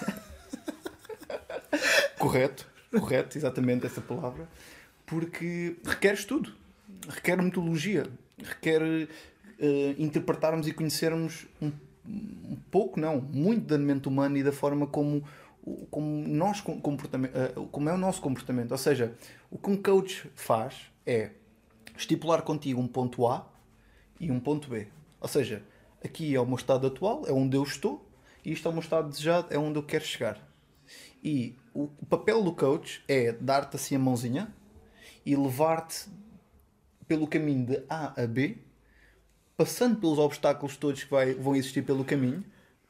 Correto, 2.17 2.69
correto, 2.93 3.37
exatamente 3.37 3.85
essa 3.85 4.01
palavra. 4.01 4.49
Porque 5.05 5.77
requer 5.85 6.15
estudo, 6.15 6.55
requer 7.09 7.43
metodologia, 7.43 8.07
requer 8.41 9.09
eh, 9.59 9.95
interpretarmos 9.99 10.69
e 10.69 10.73
conhecermos 10.73 11.49
um, 11.61 11.73
um 12.07 12.57
pouco, 12.71 13.01
não, 13.01 13.21
muito 13.21 13.67
da 13.67 13.77
mente 13.77 14.07
humana 14.07 14.39
e 14.39 14.45
da 14.45 14.53
forma 14.53 14.87
como, 14.87 15.25
como, 15.91 16.29
nós 16.29 16.61
comportamento, 16.61 17.37
eh, 17.37 17.53
como 17.73 17.89
é 17.89 17.93
o 17.93 17.99
nosso 17.99 18.21
comportamento. 18.21 18.71
Ou 18.71 18.79
seja, 18.79 19.13
o 19.51 19.59
que 19.59 19.69
um 19.69 19.83
coach 19.83 20.31
faz 20.37 20.77
é 21.05 21.31
estipular 21.97 22.43
contigo 22.43 22.81
um 22.81 22.87
ponto 22.87 23.27
A 23.27 23.45
e 24.21 24.31
um 24.31 24.39
ponto 24.39 24.69
B. 24.69 24.87
Ou 25.23 25.29
seja, 25.29 25.63
aqui 26.05 26.35
é 26.35 26.41
o 26.41 26.45
meu 26.45 26.57
estado 26.57 26.87
atual, 26.87 27.23
é 27.27 27.33
onde 27.33 27.57
eu 27.57 27.63
estou, 27.63 28.05
e 28.45 28.53
isto 28.53 28.67
é 28.67 28.71
o 28.71 28.75
meu 28.75 28.83
estado 28.83 29.09
desejado, 29.09 29.47
é 29.51 29.57
onde 29.57 29.79
eu 29.79 29.83
quero 29.83 30.05
chegar. 30.05 30.37
E 31.23 31.57
o, 31.73 31.87
papel 32.11 32.43
do 32.43 32.53
coach 32.53 33.05
é 33.07 33.31
dar-te 33.33 33.77
assim 33.77 33.95
a 33.95 33.99
mãozinha 33.99 34.53
e 35.25 35.37
levar-te 35.37 36.11
pelo 37.07 37.29
caminho 37.29 37.65
de 37.67 37.83
A 37.89 38.21
a 38.21 38.27
B, 38.27 38.59
passando 39.57 40.01
pelos 40.01 40.19
obstáculos 40.19 40.77
todos 40.77 41.05
que 41.05 41.11
vai- 41.11 41.35
vão 41.35 41.55
existir 41.55 41.83
pelo 41.83 42.05
caminho, 42.05 42.45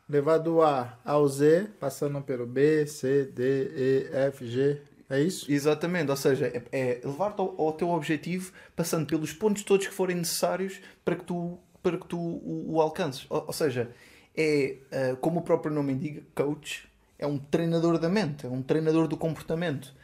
Levar 0.09 0.39
do 0.39 0.61
A 0.61 0.99
ao 1.05 1.27
Z, 1.27 1.69
passando 1.81 2.21
pelo 2.21 2.47
B, 2.47 2.87
C, 2.87 3.25
D, 3.25 3.71
E, 3.75 4.11
F, 4.13 4.47
G. 4.47 4.83
É 5.09 5.21
isso? 5.21 5.51
Exatamente, 5.51 6.11
ou 6.11 6.17
seja, 6.17 6.47
é, 6.49 6.63
é 6.71 7.01
levar-te 7.03 7.41
ao, 7.41 7.59
ao 7.59 7.73
teu 7.73 7.89
objetivo 7.89 8.53
passando 8.75 9.07
pelos 9.07 9.33
pontos 9.33 9.63
todos 9.63 9.87
que 9.87 9.95
forem 9.95 10.17
necessários 10.17 10.81
para 11.05 11.17
que 11.17 11.25
tu, 11.25 11.59
para 11.83 11.99
que 11.99 12.07
tu 12.07 12.19
o, 12.19 12.75
o 12.75 12.81
alcances. 12.81 13.27
Ou, 13.31 13.47
ou 13.47 13.53
seja, 13.53 13.91
é 14.37 14.77
ah, 14.93 15.17
como 15.21 15.41
o 15.41 15.43
próprio 15.43 15.73
nome 15.73 15.93
indica, 15.93 16.23
coach 16.35 16.89
é 17.19 17.27
um 17.27 17.39
treinador 17.39 17.99
da 17.99 18.09
mente, 18.09 18.47
é 18.47 18.49
um 18.49 18.63
treinador 18.63 19.07
do 19.09 19.17
comportamento. 19.17 19.95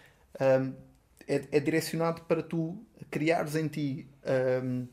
Ahm, 0.40 0.72
é, 1.26 1.44
é 1.52 1.60
direcionado 1.60 2.22
para 2.22 2.42
tu 2.42 2.78
criares 3.10 3.54
em 3.56 3.68
ti 3.68 4.06
ahm, 4.24 4.86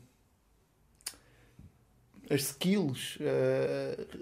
as 2.28 2.42
skills, 2.42 3.18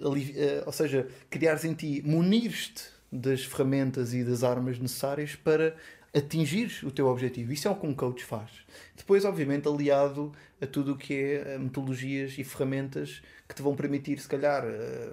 ali- 0.05 0.35
eh, 0.37 0.63
ou 0.67 0.73
seja, 0.73 1.09
criares 1.31 1.65
em 1.65 1.73
ti, 1.75 2.03
munires-te 2.05 2.85
das 3.11 3.45
ferramentas 3.45 4.13
e 4.13 4.23
das 4.23 4.43
armas 4.45 4.79
necessárias 4.79 5.35
para 5.37 5.75
atingires 6.15 6.83
o 6.83 6.91
teu 6.91 7.09
objetivo. 7.09 7.53
Isso 7.53 7.67
é 7.67 7.71
o 7.71 7.75
que 7.75 7.87
um 7.87 7.95
coach 7.95 8.25
faz. 8.25 8.51
Depois, 8.97 9.25
obviamente, 9.25 9.67
aliado 9.67 10.33
a 10.61 10.67
tudo 10.67 10.93
o 10.93 10.97
que 10.97 11.13
é 11.13 11.55
eh, 11.55 11.59
metodologias 11.59 12.39
e 12.39 12.45
ferramentas 12.45 13.21
que 13.49 13.55
te 13.55 13.63
vão 13.63 13.75
permitir, 13.75 14.19
se 14.21 14.29
calhar, 14.29 14.65
eh, 14.65 15.11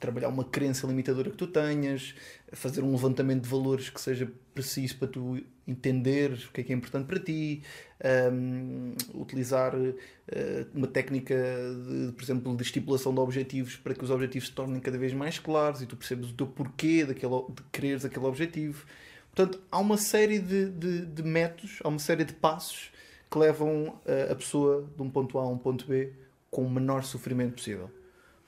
trabalhar 0.00 0.28
uma 0.28 0.44
crença 0.44 0.86
limitadora 0.86 1.30
que 1.30 1.36
tu 1.36 1.46
tenhas, 1.46 2.14
fazer 2.52 2.82
um 2.82 2.92
levantamento 2.92 3.42
de 3.42 3.48
valores 3.48 3.90
que 3.90 4.00
seja 4.00 4.30
preciso 4.54 4.96
para 4.96 5.08
tu 5.08 5.40
entenderes 5.66 6.46
o 6.46 6.52
que 6.52 6.60
é 6.60 6.64
que 6.64 6.72
é 6.72 6.76
importante 6.76 7.06
para 7.06 7.18
ti, 7.18 7.62
um, 8.32 8.94
utilizar 9.14 9.74
eh, 10.28 10.66
uma 10.74 10.86
técnica, 10.86 11.34
de, 11.34 12.12
por 12.12 12.22
exemplo, 12.22 12.56
de 12.56 12.62
estipulação 12.62 13.14
de 13.14 13.20
objetivos 13.20 13.76
para 13.76 13.94
que 13.94 14.04
os 14.04 14.10
objetivos 14.10 14.48
se 14.48 14.54
tornem 14.54 14.80
cada 14.80 14.98
vez 14.98 15.12
mais 15.12 15.38
claros 15.38 15.82
e 15.82 15.86
tu 15.86 15.96
percebes 15.96 16.30
o 16.30 16.34
teu 16.34 16.46
porquê 16.46 17.04
daquele, 17.04 17.44
de 17.50 17.62
quereres 17.70 18.04
aquele 18.04 18.26
objetivo. 18.26 18.86
Portanto, 19.34 19.60
há 19.70 19.78
uma 19.78 19.96
série 19.96 20.38
de, 20.38 20.70
de, 20.70 21.06
de 21.06 21.22
métodos, 21.22 21.80
há 21.82 21.88
uma 21.88 21.98
série 21.98 22.24
de 22.24 22.32
passos 22.32 22.90
que 23.28 23.36
levam 23.36 23.98
eh, 24.06 24.28
a 24.30 24.34
pessoa 24.34 24.84
de 24.96 25.02
um 25.02 25.10
ponto 25.10 25.38
A 25.38 25.42
a 25.42 25.48
um 25.48 25.58
ponto 25.58 25.86
B 25.86 26.12
com 26.50 26.62
o 26.62 26.70
menor 26.70 27.02
sofrimento 27.02 27.54
possível. 27.54 27.90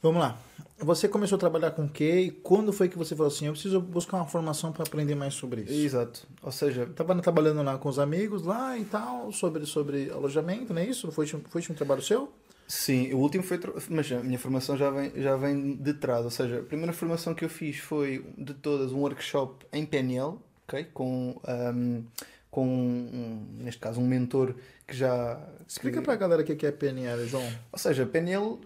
Vamos 0.00 0.20
lá. 0.20 0.38
Você 0.78 1.08
começou 1.08 1.34
a 1.34 1.38
trabalhar 1.40 1.72
com 1.72 1.86
o 1.86 1.88
quê? 1.88 2.20
E 2.20 2.30
quando 2.30 2.72
foi 2.72 2.88
que 2.88 2.96
você 2.96 3.16
falou 3.16 3.32
assim, 3.32 3.46
eu 3.46 3.52
preciso 3.52 3.80
buscar 3.80 4.18
uma 4.18 4.26
formação 4.26 4.70
para 4.70 4.84
aprender 4.84 5.16
mais 5.16 5.34
sobre 5.34 5.62
isso? 5.62 5.72
Exato. 5.72 6.28
Ou 6.40 6.52
seja, 6.52 6.86
Tava 6.94 7.20
trabalhando 7.20 7.62
lá 7.64 7.76
com 7.78 7.88
os 7.88 7.98
amigos 7.98 8.44
lá 8.44 8.78
e 8.78 8.84
tal, 8.84 9.32
sobre, 9.32 9.66
sobre 9.66 10.08
alojamento, 10.10 10.72
não 10.72 10.80
é 10.80 10.86
isso? 10.86 11.10
Foi, 11.10 11.26
foi 11.26 11.62
um 11.68 11.74
trabalho 11.74 12.02
seu? 12.02 12.30
Sim, 12.68 13.12
o 13.12 13.18
último 13.18 13.42
foi. 13.42 13.58
Mas 13.88 14.10
a 14.12 14.20
minha 14.20 14.38
formação 14.38 14.76
já 14.76 14.90
vem, 14.90 15.12
já 15.16 15.36
vem 15.36 15.74
de 15.76 15.94
trás. 15.94 16.24
Ou 16.24 16.30
seja, 16.30 16.60
a 16.60 16.62
primeira 16.62 16.92
formação 16.92 17.34
que 17.34 17.44
eu 17.44 17.48
fiz 17.48 17.78
foi 17.78 18.24
de 18.36 18.54
todas 18.54 18.92
um 18.92 18.98
workshop 18.98 19.66
em 19.72 19.84
PNL, 19.84 20.38
ok? 20.66 20.84
Com, 20.92 21.40
ahm, 21.44 22.02
com 22.50 22.66
um- 22.66 23.46
neste 23.60 23.80
caso, 23.80 24.00
um 24.00 24.06
mentor 24.06 24.54
que 24.86 24.96
já. 24.96 25.40
Explica 25.66 25.98
que- 25.98 26.04
pra 26.04 26.16
galera 26.16 26.42
o 26.42 26.44
que 26.44 26.54
que 26.56 26.66
é 26.66 26.72
PNL, 26.72 27.26
João. 27.26 27.46
Ou 27.72 27.78
seja, 27.78 28.06
PNL, 28.06 28.58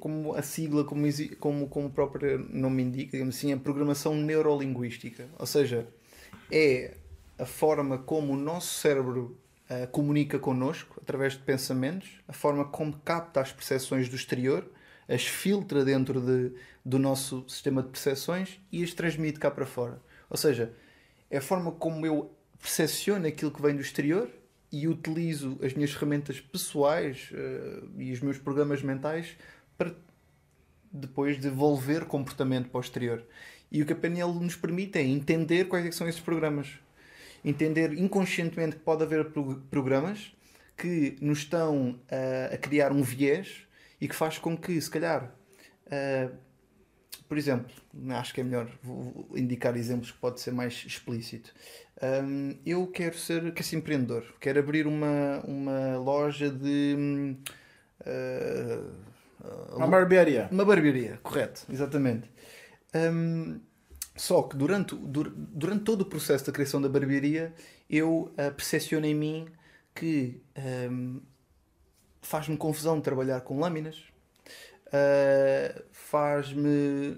como 0.00 0.34
a 0.34 0.42
sigla, 0.42 0.84
como, 0.84 1.06
como, 1.38 1.68
como 1.68 1.86
o 1.86 1.90
próprio 1.90 2.38
nome 2.50 2.82
indica, 2.82 3.12
digamos 3.12 3.36
assim, 3.36 3.52
é 3.52 3.56
programação 3.56 4.14
neurolinguística. 4.14 5.26
Ou 5.38 5.46
seja, 5.46 5.86
é 6.50 6.94
a 7.38 7.46
forma 7.46 7.98
como 7.98 8.32
o 8.32 8.36
nosso 8.36 8.74
cérebro 8.80 9.36
ah, 9.70 9.86
comunica 9.86 10.38
connosco, 10.38 10.98
através 11.02 11.34
de 11.34 11.40
pensamentos, 11.40 12.08
a 12.26 12.32
forma 12.32 12.64
como 12.64 12.92
capta 13.04 13.40
as 13.40 13.52
percepções 13.52 14.08
do 14.08 14.16
exterior, 14.16 14.66
as 15.08 15.24
filtra 15.26 15.84
dentro 15.84 16.20
de, 16.20 16.52
do 16.84 16.98
nosso 16.98 17.44
sistema 17.48 17.82
de 17.82 17.88
percepções 17.90 18.58
e 18.72 18.82
as 18.82 18.92
transmite 18.94 19.38
cá 19.38 19.50
para 19.50 19.64
fora. 19.66 20.00
Ou 20.30 20.36
seja, 20.36 20.72
é 21.30 21.38
a 21.38 21.42
forma 21.42 21.72
como 21.72 22.04
eu 22.06 22.34
percepciono 22.60 23.26
aquilo 23.26 23.50
que 23.50 23.62
vem 23.62 23.74
do 23.74 23.80
exterior 23.80 24.28
e 24.70 24.86
utilizo 24.88 25.58
as 25.62 25.72
minhas 25.74 25.92
ferramentas 25.92 26.40
pessoais 26.40 27.30
eh, 27.32 27.82
e 27.98 28.12
os 28.12 28.20
meus 28.20 28.38
programas 28.38 28.82
mentais 28.82 29.36
para 29.76 29.94
depois 30.92 31.38
devolver 31.38 32.04
comportamento 32.06 32.68
para 32.68 32.78
o 32.78 32.80
exterior. 32.80 33.24
E 33.70 33.82
o 33.82 33.86
que 33.86 33.92
a 33.92 33.96
PNL 33.96 34.32
nos 34.34 34.56
permite 34.56 34.98
é 34.98 35.02
entender 35.02 35.66
quais 35.68 35.86
é 35.86 35.90
são 35.90 36.08
esses 36.08 36.20
programas. 36.20 36.68
Entender 37.44 37.92
inconscientemente 37.92 38.76
que 38.76 38.82
pode 38.82 39.02
haver 39.02 39.26
pro- 39.26 39.62
programas 39.70 40.32
que 40.76 41.16
nos 41.20 41.40
estão 41.40 41.98
ah, 42.10 42.54
a 42.54 42.56
criar 42.56 42.92
um 42.92 43.02
viés 43.02 43.66
e 44.00 44.08
que 44.08 44.14
faz 44.14 44.38
com 44.38 44.56
que, 44.56 44.80
se 44.80 44.90
calhar, 44.90 45.34
ah, 45.90 46.30
por 47.28 47.36
exemplo, 47.38 47.70
acho 48.10 48.34
que 48.34 48.40
é 48.40 48.44
melhor 48.44 48.68
vou- 48.82 49.28
indicar 49.36 49.76
exemplos 49.76 50.10
que 50.10 50.18
pode 50.18 50.40
ser 50.40 50.52
mais 50.52 50.84
explícito. 50.86 51.52
Hum, 52.02 52.56
eu 52.64 52.86
quero 52.88 53.16
ser, 53.18 53.52
quero 53.52 53.64
ser 53.68 53.76
empreendedor, 53.76 54.24
quero 54.40 54.58
abrir 54.60 54.86
uma, 54.86 55.40
uma 55.46 55.96
loja 55.98 56.50
de 56.50 57.36
ah, 58.06 59.76
Uma 59.76 59.86
barbearia. 59.86 60.48
uma 60.50 60.64
barbearia, 60.64 61.18
correto, 61.22 61.64
exatamente. 61.70 62.30
Hum, 62.94 63.60
só 64.16 64.42
que 64.42 64.56
durante, 64.56 64.94
durante 64.96 65.84
todo 65.84 66.02
o 66.02 66.06
processo 66.06 66.46
da 66.46 66.52
criação 66.52 66.80
da 66.80 66.88
barbearia, 66.88 67.52
eu 67.88 68.32
uh, 68.32 68.54
percepciono 68.54 69.06
em 69.06 69.14
mim 69.14 69.46
que 69.94 70.40
hum, 70.90 71.20
faz-me 72.20 72.56
confusão 72.56 73.00
trabalhar 73.00 73.40
com 73.42 73.60
lâminas, 73.60 73.96
uh, 74.86 75.82
faz-me. 76.10 77.16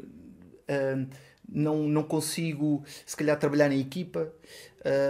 hum, 0.68 1.06
não, 1.52 1.88
não 1.88 2.02
consigo, 2.04 2.84
se 3.04 3.16
calhar, 3.16 3.36
trabalhar 3.38 3.70
em 3.72 3.80
equipa. 3.80 4.32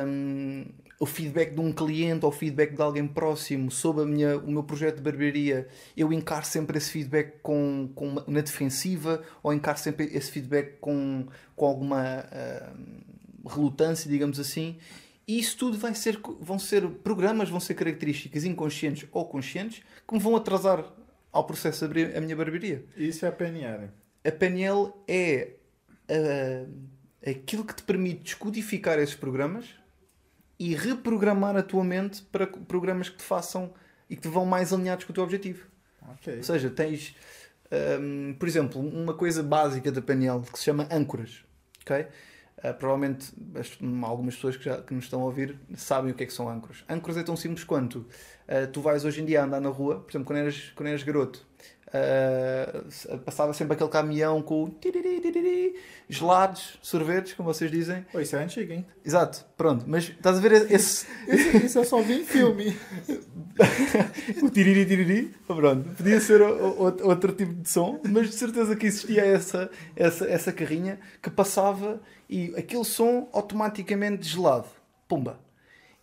Hum, 0.07 0.65
o 0.99 1.07
feedback 1.07 1.55
de 1.55 1.61
um 1.61 1.73
cliente 1.73 2.25
ou 2.27 2.31
o 2.31 2.35
feedback 2.35 2.75
de 2.75 2.83
alguém 2.83 3.07
próximo 3.07 3.71
sobre 3.71 4.03
a 4.03 4.07
minha, 4.07 4.37
o 4.39 4.51
meu 4.51 4.63
projeto 4.63 4.97
de 4.97 5.03
barbearia, 5.03 5.67
eu 5.97 6.13
encaro 6.13 6.45
sempre 6.45 6.77
esse 6.77 6.91
feedback 6.91 7.41
com, 7.43 7.91
com 7.95 8.09
uma- 8.09 8.25
na 8.27 8.41
defensiva 8.43 9.23
ou 9.43 9.53
encaro 9.53 9.79
sempre 9.79 10.11
esse 10.15 10.31
feedback 10.31 10.79
com, 10.79 11.27
com 11.57 11.67
alguma 11.67 12.25
hum, 12.77 13.01
relutância, 13.49 14.11
digamos 14.11 14.39
assim. 14.39 14.77
E 15.27 15.39
isso 15.39 15.57
tudo 15.57 15.79
vai 15.79 15.95
ser, 15.95 16.21
vão 16.41 16.59
ser 16.59 16.87
programas, 16.89 17.49
vão 17.49 17.61
ser 17.61 17.75
características 17.75 18.45
inconscientes 18.45 19.09
ou 19.13 19.25
conscientes 19.27 19.83
que 20.07 20.15
me 20.15 20.21
vão 20.21 20.35
atrasar 20.37 20.85
ao 21.33 21.45
processo 21.45 21.81
de 21.81 21.85
abrir 21.87 22.17
a 22.17 22.21
minha 22.21 22.35
barbearia. 22.37 22.85
Isso 22.97 23.25
é 23.25 23.29
a 23.29 23.33
PNL. 23.33 23.91
A 24.25 24.31
PNL 24.33 24.93
é 25.09 25.55
ah, 26.09 26.67
aquilo 27.31 27.65
que 27.65 27.75
te 27.75 27.83
permite 27.83 28.23
descodificar 28.23 28.99
esses 28.99 29.15
programas 29.15 29.67
e 30.59 30.75
reprogramar 30.75 31.57
a 31.57 31.63
tua 31.63 31.85
mente 31.85 32.23
para 32.23 32.47
programas 32.47 33.09
que 33.09 33.17
te 33.17 33.23
façam 33.23 33.73
e 34.09 34.17
que 34.17 34.23
te 34.23 34.29
vão 34.29 34.45
mais 34.45 34.73
alinhados 34.73 35.05
com 35.05 35.13
o 35.13 35.15
teu 35.15 35.25
objetivo. 35.25 35.67
Ok. 36.13 36.37
Ou 36.37 36.43
seja, 36.43 36.69
tens 36.71 37.15
hum, 38.01 38.35
por 38.39 38.49
exemplo, 38.49 38.81
uma 38.81 39.15
coisa 39.15 39.43
básica 39.43 39.91
da 39.93 40.03
PNL 40.03 40.43
que 40.43 40.59
se 40.59 40.65
chama 40.65 40.89
âncoras. 40.91 41.45
ok? 41.83 42.07
Uh, 42.63 42.75
provavelmente 42.75 43.33
as- 43.59 43.79
algumas 44.03 44.35
pessoas 44.35 44.55
que, 44.57 44.65
já, 44.65 44.83
que 44.83 44.93
nos 44.93 45.05
estão 45.05 45.23
a 45.23 45.25
ouvir 45.25 45.59
sabem 45.77 46.13
o 46.13 46.15
que 46.15 46.25
é 46.25 46.27
que 46.27 46.33
são 46.33 46.47
âncoras. 46.47 46.85
Âncoras 46.91 47.17
é 47.17 47.23
tão 47.23 47.35
simples 47.35 47.65
quanto 47.65 48.07
uh, 48.51 48.67
tu 48.73 48.81
vais 48.81 49.05
hoje 49.05 49.21
em 49.23 49.25
dia 49.25 49.45
andar 49.45 49.61
na 49.61 49.69
rua, 49.69 50.01
por 50.01 50.11
exemplo, 50.11 50.27
quando 50.27 50.39
eras, 50.41 50.73
quando 50.75 50.89
eras 50.89 51.03
garoto, 51.03 51.47
uh, 51.89 53.19
passava 53.21 53.53
sempre 53.53 53.75
aquele 53.75 53.91
caminhão 53.91 54.43
com 54.43 54.69
tiriri, 54.71 55.21
tiriri, 55.21 55.75
gelados, 56.09 56.79
sorvetes, 56.83 57.33
como 57.35 57.53
vocês 57.53 57.71
dizem. 57.71 58.05
Pô, 58.13 58.21
isso 58.21 58.37
é 58.37 58.43
antigo, 58.43 58.73
hein? 58.73 58.87
Exato, 59.05 59.45
pronto. 59.57 59.85
Mas 59.87 60.05
estás 60.11 60.39
a 60.39 60.41
ver 60.41 60.53
esse, 60.71 61.07
Isso, 61.29 61.57
isso 61.67 61.79
eu 61.79 61.85
só 61.85 62.01
vi 62.03 62.21
em 62.21 62.25
filme. 62.25 62.77
o 64.43 64.51
tiriri 64.51 64.87
tiriri, 64.87 65.35
oh, 65.49 65.55
pronto, 65.55 65.89
podia 65.97 66.21
ser 66.21 66.41
o- 66.43 66.83
o- 66.83 67.09
outro 67.09 67.33
tipo 67.33 67.53
de 67.55 67.69
som, 67.71 68.01
mas 68.09 68.29
de 68.31 68.35
certeza 68.35 68.75
que 68.77 68.87
existia 68.87 69.23
essa, 69.25 69.71
essa, 69.97 70.25
essa 70.29 70.53
carrinha 70.53 70.99
que 71.23 71.29
passava 71.31 72.01
e 72.29 72.55
aquele 72.57 72.85
som 72.85 73.29
automaticamente 73.33 74.27
gelado, 74.29 74.67
pumba. 75.09 75.39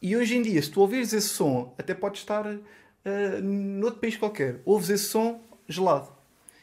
E 0.01 0.15
hoje 0.15 0.37
em 0.37 0.41
dia, 0.41 0.61
se 0.61 0.69
tu 0.69 0.81
ouvires 0.81 1.13
esse 1.13 1.29
som, 1.29 1.73
até 1.77 1.93
pode 1.93 2.17
estar 2.17 2.45
uh, 2.45 3.41
noutro 3.41 3.99
país 3.99 4.15
qualquer, 4.17 4.61
ouves 4.65 4.89
esse 4.89 5.05
som 5.05 5.41
gelado. 5.67 6.09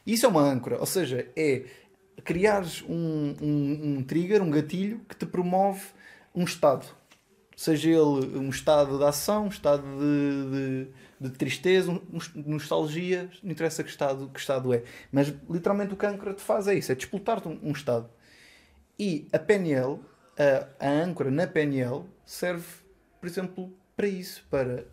Isso 0.06 0.26
é 0.26 0.28
uma 0.28 0.42
âncora, 0.42 0.78
ou 0.78 0.86
seja, 0.86 1.28
é 1.36 1.64
criares 2.24 2.82
um, 2.88 3.34
um, 3.42 3.96
um 3.98 4.02
trigger, 4.04 4.42
um 4.42 4.50
gatilho 4.50 5.00
que 5.08 5.16
te 5.16 5.26
promove 5.26 5.82
um 6.34 6.44
estado 6.44 6.86
seja 7.56 7.88
ele 7.90 8.38
um 8.38 8.48
estado 8.50 8.98
de 8.98 9.04
ação, 9.04 9.44
um 9.44 9.48
estado 9.48 9.82
de, 9.82 10.86
de, 11.20 11.28
de 11.28 11.36
tristeza, 11.36 11.90
um, 11.90 12.00
um- 12.12 12.42
nostalgia, 12.46 13.30
não 13.42 13.52
interessa 13.52 13.82
que 13.82 13.90
estado, 13.90 14.28
que 14.32 14.40
estado 14.40 14.72
é. 14.74 14.82
Mas 15.12 15.32
literalmente 15.48 15.94
o 15.94 15.96
que 15.96 16.06
a 16.06 16.10
âncora 16.10 16.34
te 16.34 16.42
faz 16.42 16.66
é 16.68 16.74
isso, 16.74 16.90
é 16.92 16.94
disputar-te 16.94 17.48
um, 17.48 17.58
um 17.62 17.72
estado. 17.72 18.08
E 18.98 19.28
a 19.32 19.38
PNL, 19.38 20.00
a, 20.38 20.86
a 20.86 20.90
âncora 20.90 21.30
na 21.30 21.46
PNL, 21.46 22.04
serve, 22.24 22.64
por 23.24 23.28
exemplo, 23.28 23.72
para 23.96 24.06
isso, 24.06 24.44
para 24.50 24.84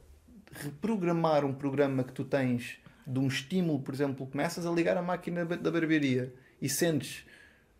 reprogramar 0.54 1.44
um 1.44 1.54
programa 1.54 2.02
que 2.02 2.14
tu 2.14 2.24
tens 2.24 2.78
de 3.06 3.20
um 3.20 3.28
estímulo, 3.28 3.82
por 3.82 3.94
exemplo, 3.94 4.26
começas 4.26 4.66
a 4.66 4.72
ligar 4.72 4.96
a 4.96 5.02
máquina 5.02 5.44
da 5.44 5.70
barbearia 5.70 6.34
e 6.62 6.70
sentes 6.70 7.26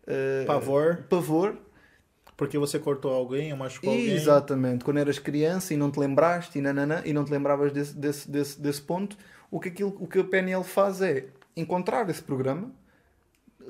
eh, 0.06 0.44
Pavor, 0.46 1.04
pavor. 1.08 1.56
Porque 2.36 2.58
você 2.58 2.78
cortou 2.78 3.14
alguém 3.14 3.50
ou 3.50 3.56
machucou 3.56 3.92
alguém. 3.92 4.10
Exatamente, 4.10 4.84
quando 4.84 4.98
eras 4.98 5.18
criança 5.18 5.72
e 5.72 5.76
não 5.78 5.90
te 5.90 5.98
lembraste 5.98 6.58
e, 6.58 6.60
nananã, 6.60 7.00
e 7.02 7.14
não 7.14 7.24
te 7.24 7.30
lembravas 7.30 7.72
desse, 7.72 7.96
desse, 7.96 8.30
desse, 8.30 8.60
desse 8.60 8.82
ponto, 8.82 9.16
o 9.50 9.58
que, 9.58 9.70
aquilo, 9.70 9.96
o 9.98 10.06
que 10.06 10.18
a 10.18 10.24
PNL 10.24 10.64
faz 10.64 11.00
é 11.00 11.28
encontrar 11.56 12.10
esse 12.10 12.22
programa, 12.22 12.70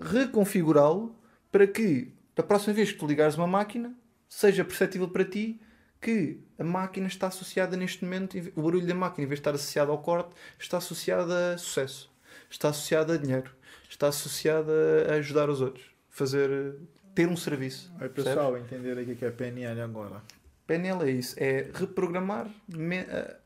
reconfigurá-lo 0.01 1.15
para 1.53 1.65
que 1.65 2.13
da 2.35 2.43
próxima 2.43 2.75
vez 2.75 2.91
que 2.91 2.99
tu 2.99 3.07
ligares 3.07 3.37
uma 3.37 3.47
máquina 3.47 3.95
seja 4.29 4.65
perceptível 4.65 5.07
para 5.07 5.25
ti 5.25 5.61
que 6.03 6.41
a 6.59 6.65
máquina 6.65 7.07
está 7.07 7.29
associada 7.29 7.77
neste 7.77 8.05
momento, 8.05 8.37
o 8.57 8.62
barulho 8.62 8.87
da 8.87 8.95
máquina, 8.95 9.24
em 9.24 9.29
vez 9.29 9.39
de 9.39 9.43
estar 9.43 9.55
associado 9.55 9.93
ao 9.93 10.03
corte, 10.03 10.35
está 10.59 10.79
associado 10.79 11.33
a 11.33 11.57
sucesso, 11.57 12.12
está 12.51 12.70
associado 12.70 13.12
a 13.12 13.16
dinheiro, 13.16 13.51
está 13.89 14.09
associado 14.09 14.70
a 15.09 15.15
ajudar 15.15 15.49
os 15.49 15.61
outros, 15.61 15.87
fazer 16.11 16.74
ter 17.15 17.29
um 17.29 17.37
serviço. 17.37 17.93
Aí, 18.01 18.09
pessoal, 18.09 18.59
entenderam 18.59 19.01
o 19.03 19.16
que 19.16 19.24
é 19.24 19.31
PNL 19.31 19.81
agora. 19.81 20.20
PNL 20.66 21.05
é 21.05 21.11
isso, 21.11 21.37
é 21.39 21.70
reprogramar, 21.73 22.51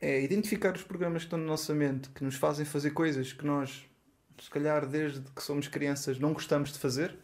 é 0.01 0.23
identificar 0.23 0.74
os 0.74 0.83
programas 0.83 1.23
que 1.23 1.27
estão 1.27 1.39
na 1.39 1.47
nossa 1.47 1.74
mente, 1.74 2.09
que 2.11 2.24
nos 2.24 2.37
fazem 2.37 2.65
fazer 2.65 2.91
coisas 2.93 3.33
que 3.33 3.45
nós, 3.45 3.85
se 4.41 4.49
calhar, 4.49 4.87
desde 4.87 5.20
que 5.20 5.43
somos 5.43 5.69
crianças, 5.69 6.19
não 6.19 6.33
gostamos 6.33 6.73
de 6.73 6.78
fazer 6.78 7.15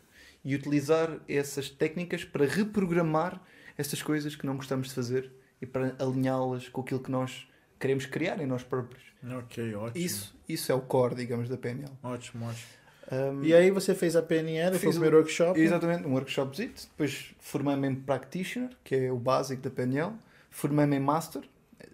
e 0.44 0.54
utilizar 0.54 1.20
essas 1.28 1.70
técnicas 1.70 2.24
para 2.24 2.44
reprogramar 2.44 3.40
essas 3.76 4.02
coisas 4.02 4.36
que 4.36 4.46
não 4.46 4.56
gostamos 4.56 4.88
de 4.88 4.94
fazer 4.94 5.30
e 5.60 5.66
para 5.66 5.94
alinhá-las 5.98 6.68
com 6.68 6.80
aquilo 6.80 7.00
que 7.00 7.10
nós 7.10 7.46
queremos 7.78 8.06
criar 8.06 8.40
em 8.40 8.46
nós 8.46 8.62
próprios. 8.62 9.02
Ok, 9.38 9.74
ótimo. 9.74 10.04
Isso, 10.04 10.34
isso 10.48 10.72
é 10.72 10.74
o 10.74 10.80
core, 10.80 11.14
digamos, 11.14 11.48
da 11.48 11.56
PNL. 11.56 11.92
Ótimo, 12.02 12.46
ótimo. 12.46 12.66
Um, 13.10 13.44
E 13.44 13.54
aí 13.54 13.70
você 13.70 13.94
fez 13.94 14.16
a 14.16 14.22
PNL, 14.22 14.70
foi 14.70 14.78
Fiz 14.78 14.88
o 14.88 14.92
primeiro 14.92 15.16
workshop. 15.18 15.60
Exatamente, 15.60 16.06
um 16.06 16.12
workshopzito. 16.12 16.82
Depois 16.90 17.34
formei-me 17.40 17.88
em 17.88 17.94
Practitioner, 17.94 18.70
que 18.82 18.94
é 18.94 19.12
o 19.12 19.16
básico 19.16 19.62
da 19.62 19.70
PNL. 19.70 20.12
Formei-me 20.50 20.96
em 20.96 21.00
Master, 21.00 21.42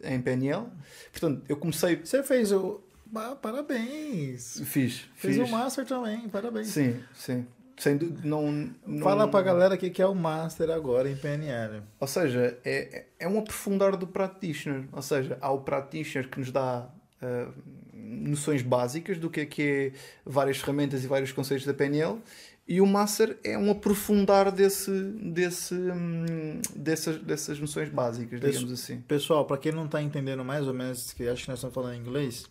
em 0.02 0.20
PNL. 0.20 0.66
Portanto, 1.10 1.42
eu 1.48 1.56
comecei... 1.56 1.96
Você 1.96 2.22
fez 2.22 2.52
o... 2.52 2.80
Ah, 3.14 3.36
parabéns. 3.40 4.60
Fiz. 4.64 5.06
Fez 5.14 5.36
fiz. 5.36 5.38
o 5.38 5.50
Master 5.50 5.84
também, 5.86 6.28
parabéns. 6.28 6.68
Sim, 6.68 7.00
sim. 7.14 7.46
Sem 7.78 7.96
dú- 7.96 8.12
não, 8.24 8.70
não... 8.86 9.02
Fala 9.02 9.28
pra 9.28 9.40
galera 9.42 9.74
o 9.74 9.78
que 9.78 10.02
é 10.02 10.06
o 10.06 10.14
Master 10.14 10.70
agora 10.70 11.09
em 11.10 11.16
PNL. 11.16 11.82
Ou 12.00 12.06
seja, 12.06 12.59
é, 12.64 12.98
é- 12.98 13.06
é 13.20 13.28
um 13.28 13.38
aprofundar 13.38 13.96
do 13.96 14.06
Practitioner. 14.06 14.84
Ou 14.92 15.02
seja, 15.02 15.38
há 15.40 15.50
o 15.52 15.60
Practitioner 15.60 16.28
que 16.28 16.40
nos 16.40 16.50
dá 16.50 16.88
ah, 17.22 17.48
noções 17.94 18.62
básicas 18.62 19.18
do 19.18 19.30
que 19.30 19.40
é 19.40 19.46
que 19.46 19.62
é 19.62 19.92
várias 20.24 20.59
ferramentas 20.59 21.05
e 21.05 21.06
vários 21.06 21.30
conceitos 21.32 21.66
da 21.66 21.74
PNL. 21.74 22.18
E 22.66 22.80
o 22.82 22.86
Master 22.86 23.38
é 23.42 23.56
um 23.56 23.70
aprofundar 23.70 24.52
desse, 24.52 24.90
desse, 24.90 25.72
hum, 25.74 26.60
dessas, 26.76 27.16
dessas 27.22 27.59
noções 27.59 27.88
básicas, 27.88 28.38
digamos 28.40 28.70
assim. 28.72 29.00
Pessoal, 29.02 29.46
pra 29.46 29.56
quem 29.56 29.72
não 29.72 29.88
tá 29.88 30.02
entendendo 30.02 30.44
mais 30.44 30.66
ou 30.68 30.74
menos, 30.74 31.12
que 31.14 31.26
acho 31.28 31.44
que 31.44 31.48
nós 31.48 31.59
estamos 31.59 31.72
falando 31.74 31.94
em 31.94 32.00
inglês, 32.00 32.44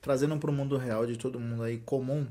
trazendo 0.00 0.36
pro 0.38 0.52
mundo 0.52 0.76
real 0.76 1.06
de 1.06 1.16
todo 1.16 1.38
mundo 1.38 1.62
aí 1.62 1.78
comum, 1.78 2.26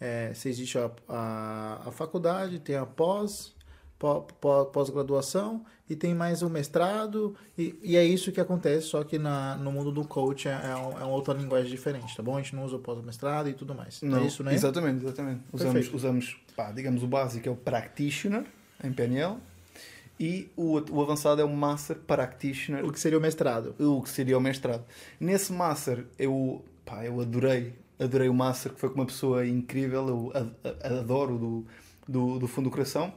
é, 0.00 0.32
se 0.34 0.48
existe 0.48 0.78
a, 0.78 0.90
a, 1.08 1.82
a 1.86 1.92
faculdade, 1.92 2.58
tem 2.58 2.76
a 2.76 2.86
pós, 2.86 3.54
pó- 3.98 4.26
pó- 4.40 4.64
pós-graduação 4.64 5.64
e 5.88 5.94
tem 5.96 6.14
mais 6.14 6.40
o 6.42 6.48
mestrado, 6.48 7.34
e, 7.58 7.78
e 7.82 7.96
é 7.96 8.04
isso 8.04 8.30
que 8.32 8.40
acontece, 8.40 8.86
só 8.86 9.02
que 9.04 9.18
na, 9.18 9.56
no 9.56 9.72
mundo 9.72 9.90
do 9.92 10.04
coach 10.06 10.46
é, 10.48 10.52
é, 10.52 10.76
um- 10.76 10.92
é 11.00 11.04
uma 11.04 11.08
outra 11.08 11.34
linguagem 11.34 11.68
diferente, 11.70 12.16
tá 12.16 12.22
bom? 12.22 12.36
A 12.36 12.40
gente 12.42 12.54
não 12.54 12.64
usa 12.64 12.76
o 12.76 12.78
pós-mestrado 12.78 13.48
e 13.48 13.52
tudo 13.52 13.74
mais. 13.74 14.00
é 14.02 14.20
isso, 14.24 14.42
né? 14.44 14.54
Exatamente, 14.54 15.04
exatamente. 15.04 15.42
Usamos, 15.52 15.72
Perfeito. 15.74 15.96
usamos 15.96 16.36
pá, 16.56 16.70
digamos, 16.72 17.02
o 17.02 17.06
básico 17.06 17.48
é 17.48 17.50
o 17.52 17.56
Practitioner 17.56 18.44
em 18.82 18.92
PNL 18.92 19.36
e 20.18 20.50
o, 20.56 20.80
o 20.92 21.02
avançado 21.02 21.40
é 21.40 21.44
o 21.44 21.48
Master 21.54 21.96
Practitioner, 21.96 22.84
O 22.84 22.92
que 22.92 23.00
seria 23.00 23.18
o 23.18 23.20
mestrado? 23.20 23.74
o 23.78 24.00
que 24.02 24.08
seria 24.10 24.36
o 24.38 24.40
mestrado. 24.40 24.84
Nesse 25.18 25.52
Master 25.52 26.06
eu, 26.18 26.64
pá, 26.84 27.04
eu 27.04 27.20
adorei, 27.20 27.74
adorei 28.00 28.28
o 28.28 28.34
Master, 28.34 28.72
que 28.72 28.80
foi 28.80 28.88
com 28.88 28.96
uma 28.96 29.06
pessoa 29.06 29.46
incrível, 29.46 30.08
eu 30.08 30.32
adoro 31.00 31.38
do, 31.38 31.66
do, 32.08 32.38
do 32.38 32.48
fundo 32.48 32.68
do 32.68 32.72
coração. 32.72 33.12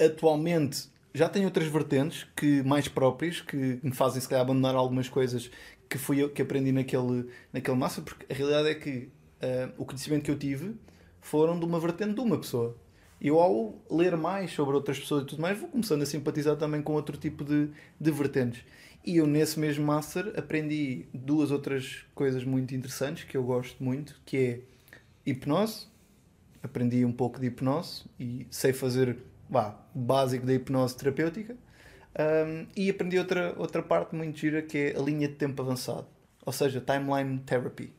Atualmente 0.00 0.88
já 1.12 1.28
tenho 1.28 1.44
outras 1.44 1.68
vertentes 1.68 2.26
que 2.34 2.62
mais 2.62 2.88
próprias, 2.88 3.40
que 3.40 3.78
me 3.82 3.92
fazem 3.92 4.20
se 4.20 4.28
calhar 4.28 4.42
abandonar 4.42 4.74
algumas 4.74 5.08
coisas 5.08 5.50
que 5.88 5.98
fui 5.98 6.22
eu 6.22 6.30
que 6.30 6.42
aprendi 6.42 6.72
naquele, 6.72 7.28
naquele 7.52 7.76
Master, 7.76 8.02
porque 8.02 8.26
a 8.32 8.36
realidade 8.36 8.68
é 8.68 8.74
que 8.74 9.08
ah, 9.40 9.70
o 9.78 9.84
conhecimento 9.84 10.24
que 10.24 10.30
eu 10.30 10.38
tive 10.38 10.74
foram 11.20 11.58
de 11.58 11.64
uma 11.64 11.78
vertente 11.78 12.14
de 12.14 12.20
uma 12.20 12.38
pessoa. 12.38 12.76
Eu, 13.20 13.40
ao 13.40 13.74
ler 13.90 14.16
mais 14.16 14.52
sobre 14.52 14.74
outras 14.74 14.98
pessoas 14.98 15.22
e 15.22 15.26
tudo 15.26 15.40
mais, 15.40 15.58
vou 15.58 15.68
começando 15.68 16.02
a 16.02 16.06
simpatizar 16.06 16.56
também 16.56 16.82
com 16.82 16.92
outro 16.94 17.16
tipo 17.16 17.44
de, 17.44 17.70
de 17.98 18.10
vertentes. 18.10 18.64
E 19.04 19.18
eu, 19.18 19.26
nesse 19.26 19.60
mesmo 19.60 19.84
Master, 19.84 20.32
aprendi 20.34 21.06
duas 21.12 21.50
outras 21.50 22.06
coisas 22.14 22.42
muito 22.42 22.74
interessantes 22.74 23.24
que 23.24 23.36
eu 23.36 23.44
gosto 23.44 23.82
muito, 23.84 24.18
que 24.24 24.36
é 24.36 24.60
hipnose. 25.30 25.86
Aprendi 26.62 27.04
um 27.04 27.12
pouco 27.12 27.38
de 27.38 27.48
hipnose 27.48 28.04
e 28.18 28.46
sei 28.50 28.72
fazer 28.72 29.18
vá, 29.50 29.78
básico 29.94 30.46
da 30.46 30.54
hipnose 30.54 30.96
terapêutica. 30.96 31.54
Um, 32.18 32.66
e 32.74 32.88
aprendi 32.88 33.18
outra, 33.18 33.54
outra 33.58 33.82
parte 33.82 34.14
muito 34.14 34.38
gira 34.38 34.62
que 34.62 34.78
é 34.78 34.96
a 34.96 35.02
linha 35.02 35.28
de 35.28 35.34
tempo 35.34 35.60
avançado, 35.60 36.06
ou 36.46 36.52
seja, 36.52 36.80
timeline 36.80 37.40
therapy, 37.40 37.92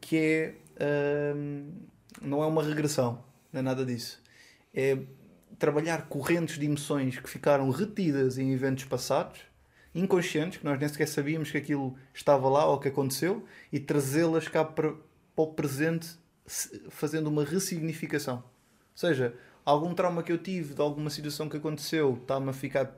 que 0.00 0.16
é 0.16 1.34
um, 1.34 1.72
não 2.20 2.42
é 2.42 2.46
uma 2.46 2.62
regressão, 2.62 3.24
não 3.52 3.60
é 3.60 3.62
nada 3.62 3.84
disso. 3.84 4.22
É 4.72 4.98
trabalhar 5.58 6.08
correntes 6.08 6.58
de 6.58 6.66
emoções 6.66 7.18
que 7.18 7.28
ficaram 7.28 7.70
retidas 7.70 8.38
em 8.38 8.52
eventos 8.52 8.84
passados, 8.84 9.40
inconscientes, 9.94 10.58
que 10.58 10.64
nós 10.64 10.78
nem 10.78 10.88
sequer 10.88 11.06
sabíamos 11.08 11.50
que 11.50 11.58
aquilo 11.58 11.96
estava 12.12 12.48
lá 12.48 12.66
ou 12.66 12.78
que 12.80 12.88
aconteceu, 12.88 13.44
e 13.72 13.78
trazê-las 13.78 14.48
cá 14.48 14.64
para, 14.64 14.90
para 14.92 14.98
o 15.36 15.46
presente, 15.48 16.18
se- 16.46 16.82
fazendo 16.90 17.28
uma 17.28 17.44
ressignificação. 17.44 18.36
Ou 18.36 18.42
seja, 18.96 19.34
algum 19.64 19.94
trauma 19.94 20.22
que 20.22 20.32
eu 20.32 20.38
tive 20.38 20.74
de 20.74 20.80
alguma 20.80 21.10
situação 21.10 21.48
que 21.48 21.56
aconteceu 21.56 22.18
está-me 22.20 22.50
a 22.50 22.52
ficar, 22.52 22.92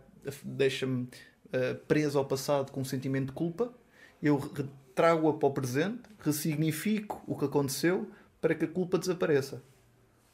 deixa-me 0.44 1.08
eh, 1.52 1.74
preso 1.74 2.18
ao 2.18 2.24
passado 2.24 2.72
com 2.72 2.80
um 2.80 2.84
sentimento 2.84 3.26
de 3.26 3.32
culpa, 3.32 3.72
eu 4.22 4.40
trago-a 4.94 5.34
para 5.34 5.48
o 5.48 5.52
presente, 5.52 6.00
ressignifico 6.20 7.22
o 7.26 7.36
que 7.36 7.44
aconteceu 7.44 8.10
para 8.40 8.54
que 8.54 8.64
a 8.64 8.68
culpa 8.68 8.98
desapareça. 8.98 9.62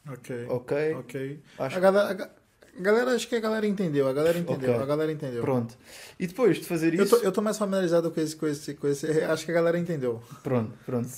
Ok. 0.09 0.47
Ok? 0.49 0.95
Ok. 0.95 1.43
Acho 1.59 1.77
A 1.77 1.81
galera- 1.81 2.09
a 2.11 2.15
ga- 2.15 2.31
Galera, 2.79 3.11
acho 3.15 3.29
que 3.29 3.35
a 3.37 3.41
galera 3.41 3.67
entendeu, 3.67 4.09
a 4.09 4.13
galera 4.15 4.39
entendeu, 4.39 4.71
Ok. 4.73 4.83
a 4.83 4.87
galera 4.87 5.13
entendeu. 5.13 5.43
Pronto. 5.43 5.77
E 6.19 6.27
depois 6.27 6.57
de 6.57 6.65
fazer 6.65 6.95
Eu 6.95 7.05
isso. 7.05 7.19
tô, 7.19 7.23
eu 7.25 7.31
tô 7.31 7.43
mais 7.43 7.59
familiarizado 7.59 8.11
com 8.11 8.19
esse, 8.21 8.35
com 8.35 8.47
esse, 8.47 8.75
com 8.75 8.89
esse. 8.89 9.07
Acho 9.25 9.45
que 9.45 9.51
a 9.51 9.55
galera 9.55 9.79
entendeu. 9.79 10.23
Pronto, 10.43 10.73
pronto. 10.87 11.09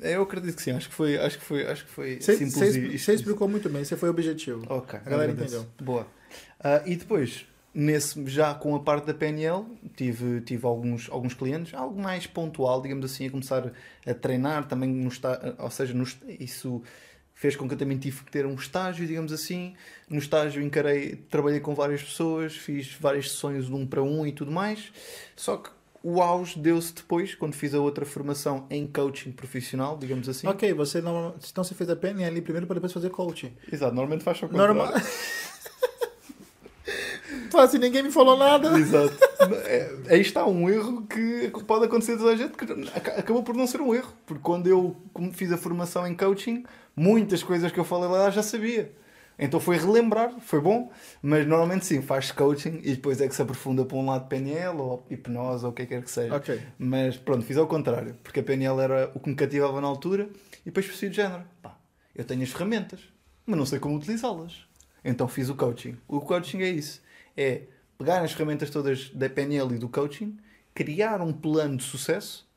Eu 0.00 0.22
acredito 0.22 0.56
que 0.56 0.62
sim, 0.62 0.72
acho 0.72 0.88
que 0.88 0.94
foi, 0.94 1.16
acho 1.16 1.38
que 1.38 1.44
foi, 1.44 1.66
acho 1.66 1.84
que 1.84 1.90
foi 1.90 2.20
Você 2.20 2.32
simples 2.36 2.54
você 2.54 2.64
e- 2.64 2.68
expli- 2.68 2.98
você 2.98 3.14
explicou 3.14 3.48
muito 3.48 3.68
bem, 3.68 3.84
você 3.84 3.96
foi 3.96 4.08
objetivo. 4.08 4.64
Ok, 4.68 4.98
A 5.06 5.08
galera 5.08 5.30
entendeu. 5.30 5.64
Boa. 5.80 6.06
Ah, 6.58 6.82
e 6.84 6.96
depois, 6.96 7.46
nesse, 7.72 8.26
já 8.28 8.52
com 8.52 8.74
a 8.74 8.80
parte 8.80 9.06
da 9.06 9.14
PNL, 9.14 9.64
tive, 9.96 10.40
tive 10.40 10.66
alguns, 10.66 11.08
alguns 11.10 11.32
clientes, 11.32 11.72
algo 11.74 12.00
mais 12.00 12.26
pontual, 12.26 12.82
digamos 12.82 13.04
assim, 13.04 13.28
a 13.28 13.30
começar 13.30 13.72
a 14.04 14.14
treinar 14.14 14.66
também 14.66 14.90
no 14.90 15.08
está, 15.08 15.54
ou 15.58 15.70
seja, 15.70 15.94
isso 16.40 16.82
fez 17.34 17.56
com 17.56 17.66
que 17.68 17.74
eu 17.74 17.78
também 17.78 17.98
tive 17.98 18.22
que 18.24 18.30
ter 18.30 18.46
um 18.46 18.54
estágio, 18.54 19.06
digamos 19.06 19.32
assim. 19.32 19.74
No 20.08 20.18
estágio 20.18 20.62
encarei, 20.62 21.16
trabalhei 21.28 21.60
com 21.60 21.74
várias 21.74 22.02
pessoas, 22.02 22.54
fiz 22.56 22.92
várias 23.00 23.30
sessões 23.30 23.66
de 23.66 23.72
um 23.74 23.86
para 23.86 24.02
um 24.02 24.26
e 24.26 24.32
tudo 24.32 24.50
mais. 24.50 24.92
Só 25.36 25.56
que 25.56 25.70
o 26.02 26.20
auge 26.20 26.58
deu-se 26.58 26.94
depois, 26.94 27.34
quando 27.34 27.54
fiz 27.54 27.74
a 27.74 27.80
outra 27.80 28.04
formação 28.04 28.66
em 28.68 28.86
coaching 28.86 29.32
profissional, 29.32 29.96
digamos 29.96 30.28
assim. 30.28 30.46
Ok, 30.46 30.72
você 30.74 31.00
não. 31.00 31.34
Então 31.50 31.64
você 31.64 31.74
fez 31.74 31.88
a 31.88 31.96
PNL 31.96 32.40
primeiro 32.42 32.66
para 32.66 32.74
depois 32.74 32.92
fazer 32.92 33.08
coaching. 33.10 33.52
Exato, 33.72 33.94
normalmente 33.94 34.22
faz 34.22 34.42
ao 34.42 34.48
contrário. 34.48 34.74
Normal. 34.74 34.94
Fala 37.50 37.64
assim, 37.64 37.78
ninguém 37.78 38.02
me 38.02 38.10
falou 38.10 38.36
nada. 38.36 38.78
Exato. 38.78 39.16
É, 39.66 39.90
aí 40.10 40.20
está 40.20 40.44
um 40.46 40.68
erro 40.68 41.06
que 41.06 41.50
pode 41.66 41.84
acontecer 41.86 42.12
a 42.14 42.16
toda 42.18 42.32
a 42.32 42.36
gente, 42.36 42.52
que 42.56 42.64
aca- 42.94 43.12
acabou 43.18 43.42
por 43.42 43.54
não 43.54 43.66
ser 43.66 43.80
um 43.80 43.94
erro. 43.94 44.12
Porque 44.26 44.42
quando 44.42 44.66
eu 44.66 44.96
fiz 45.32 45.50
a 45.52 45.56
formação 45.56 46.06
em 46.06 46.14
coaching, 46.14 46.64
muitas 46.96 47.42
coisas 47.42 47.70
que 47.70 47.78
eu 47.78 47.84
falei 47.84 48.08
lá 48.08 48.30
já 48.30 48.42
sabia. 48.42 48.92
Então 49.38 49.58
foi 49.58 49.76
relembrar, 49.76 50.38
foi 50.40 50.60
bom, 50.60 50.92
mas 51.20 51.46
normalmente 51.46 51.84
sim, 51.84 52.00
faz 52.00 52.30
coaching 52.30 52.80
e 52.84 52.94
depois 52.94 53.20
é 53.20 53.26
que 53.26 53.34
se 53.34 53.42
aprofunda 53.42 53.84
para 53.84 53.96
um 53.96 54.06
lado 54.06 54.28
PNL 54.28 54.78
ou 54.78 55.06
hipnose 55.10 55.64
ou 55.64 55.72
o 55.72 55.74
que 55.74 55.86
quer 55.86 56.02
que 56.02 56.10
seja. 56.10 56.36
Ok. 56.36 56.60
Mas 56.78 57.16
pronto, 57.16 57.44
fiz 57.44 57.56
ao 57.56 57.66
contrário, 57.66 58.16
porque 58.22 58.40
a 58.40 58.42
PNL 58.42 58.80
era 58.80 59.10
o 59.14 59.18
que 59.18 59.28
me 59.28 59.34
cativava 59.34 59.80
na 59.80 59.88
altura 59.88 60.28
e 60.60 60.66
depois 60.66 60.86
percebi 60.86 61.10
de 61.10 61.16
género. 61.16 61.44
Pá, 61.60 61.76
eu 62.14 62.24
tenho 62.24 62.42
as 62.42 62.50
ferramentas, 62.50 63.00
mas 63.44 63.58
não 63.58 63.66
sei 63.66 63.80
como 63.80 63.96
utilizá-las. 63.96 64.66
Então 65.04 65.26
fiz 65.26 65.48
o 65.48 65.56
coaching. 65.56 65.96
O 66.06 66.20
coaching 66.20 66.62
é 66.62 66.70
isso: 66.70 67.02
é 67.36 67.62
pegar 67.98 68.22
as 68.22 68.32
ferramentas 68.32 68.70
todas 68.70 69.10
da 69.10 69.28
PNL 69.28 69.74
e 69.74 69.78
do 69.78 69.88
coaching, 69.88 70.36
criar 70.72 71.20
um 71.20 71.32
plano 71.32 71.76
de 71.76 71.82
sucesso 71.82 72.48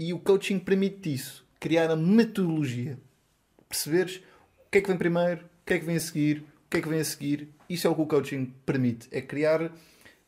e 0.00 0.14
o 0.14 0.18
coaching 0.18 0.58
permite 0.58 1.12
isso, 1.12 1.46
criar 1.60 1.90
a 1.90 1.96
metodologia. 1.96 2.98
Perceberes 3.68 4.16
o 4.16 4.70
que 4.70 4.78
é 4.78 4.80
que 4.80 4.88
vem 4.88 4.96
primeiro, 4.96 5.44
o 5.44 5.66
que 5.66 5.74
é 5.74 5.78
que 5.78 5.84
vem 5.84 5.96
a 5.96 6.00
seguir, 6.00 6.38
o 6.38 6.70
que 6.70 6.76
é 6.78 6.80
que 6.80 6.88
vem 6.88 7.00
a 7.00 7.04
seguir. 7.04 7.48
Isso 7.68 7.86
é 7.86 7.90
o 7.90 7.94
que 7.94 8.02
o 8.02 8.06
coaching 8.06 8.52
permite, 8.64 9.08
é 9.10 9.20
criar 9.20 9.70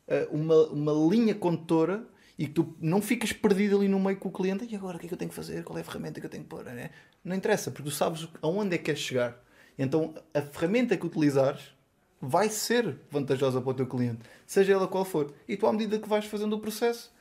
eh, 0.06 0.28
uma, 0.30 0.66
uma 0.66 0.92
linha 1.10 1.34
condutora 1.34 2.04
e 2.38 2.46
que 2.46 2.52
tu 2.52 2.74
não 2.80 3.00
ficas 3.00 3.32
perdido 3.32 3.76
ali 3.76 3.88
no 3.88 4.00
meio 4.00 4.16
com 4.16 4.28
o 4.28 4.32
cliente 4.32 4.66
e 4.68 4.74
agora 4.74 4.96
o 4.96 5.00
que 5.00 5.06
é 5.06 5.08
que 5.08 5.14
eu 5.14 5.18
tenho 5.18 5.28
que 5.28 5.34
fazer, 5.34 5.62
qual 5.62 5.78
é 5.78 5.82
a 5.82 5.84
ferramenta 5.84 6.20
que 6.20 6.26
eu 6.26 6.30
tenho 6.30 6.42
que 6.42 6.48
pôr, 6.48 6.64
né? 6.64 6.90
não 7.24 7.36
interessa, 7.36 7.70
porque 7.70 7.88
tu 7.88 7.94
sabes 7.94 8.28
aonde 8.42 8.74
é 8.74 8.78
que 8.78 8.84
queres 8.84 9.00
chegar. 9.00 9.42
Então 9.78 10.14
a 10.34 10.40
ferramenta 10.42 10.96
que 10.96 11.06
utilizares 11.06 11.74
vai 12.20 12.50
ser 12.50 12.96
vantajosa 13.10 13.60
para 13.60 13.70
o 13.70 13.74
teu 13.74 13.86
cliente, 13.86 14.20
seja 14.46 14.72
ela 14.72 14.88
qual 14.88 15.04
for. 15.04 15.32
E 15.48 15.56
tu, 15.56 15.66
à 15.66 15.72
medida 15.72 15.98
que 15.98 16.08
vais 16.08 16.24
fazendo 16.26 16.54
o 16.54 16.60
processo, 16.60 17.12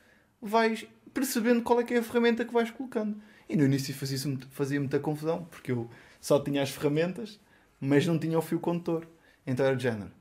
vais 0.41 0.85
percebendo 1.13 1.61
qual 1.61 1.79
é 1.79 1.83
que 1.83 1.93
é 1.93 1.97
a 1.97 2.03
ferramenta 2.03 2.43
que 2.43 2.53
vais 2.53 2.69
colocando. 2.71 3.21
E 3.47 3.55
no 3.55 3.65
início 3.65 3.93
fazia, 3.93 4.37
fazia 4.51 4.79
muita 4.79 4.99
confusão, 4.99 5.45
porque 5.45 5.71
eu 5.71 5.89
só 6.19 6.39
tinha 6.39 6.61
as 6.61 6.69
ferramentas, 6.69 7.39
mas 7.79 8.05
não 8.05 8.17
tinha 8.19 8.37
o 8.37 8.41
fio 8.41 8.59
condutor. 8.59 9.07
Então 9.45 9.65
era 9.65 9.75
de 9.75 9.83
género. 9.83 10.11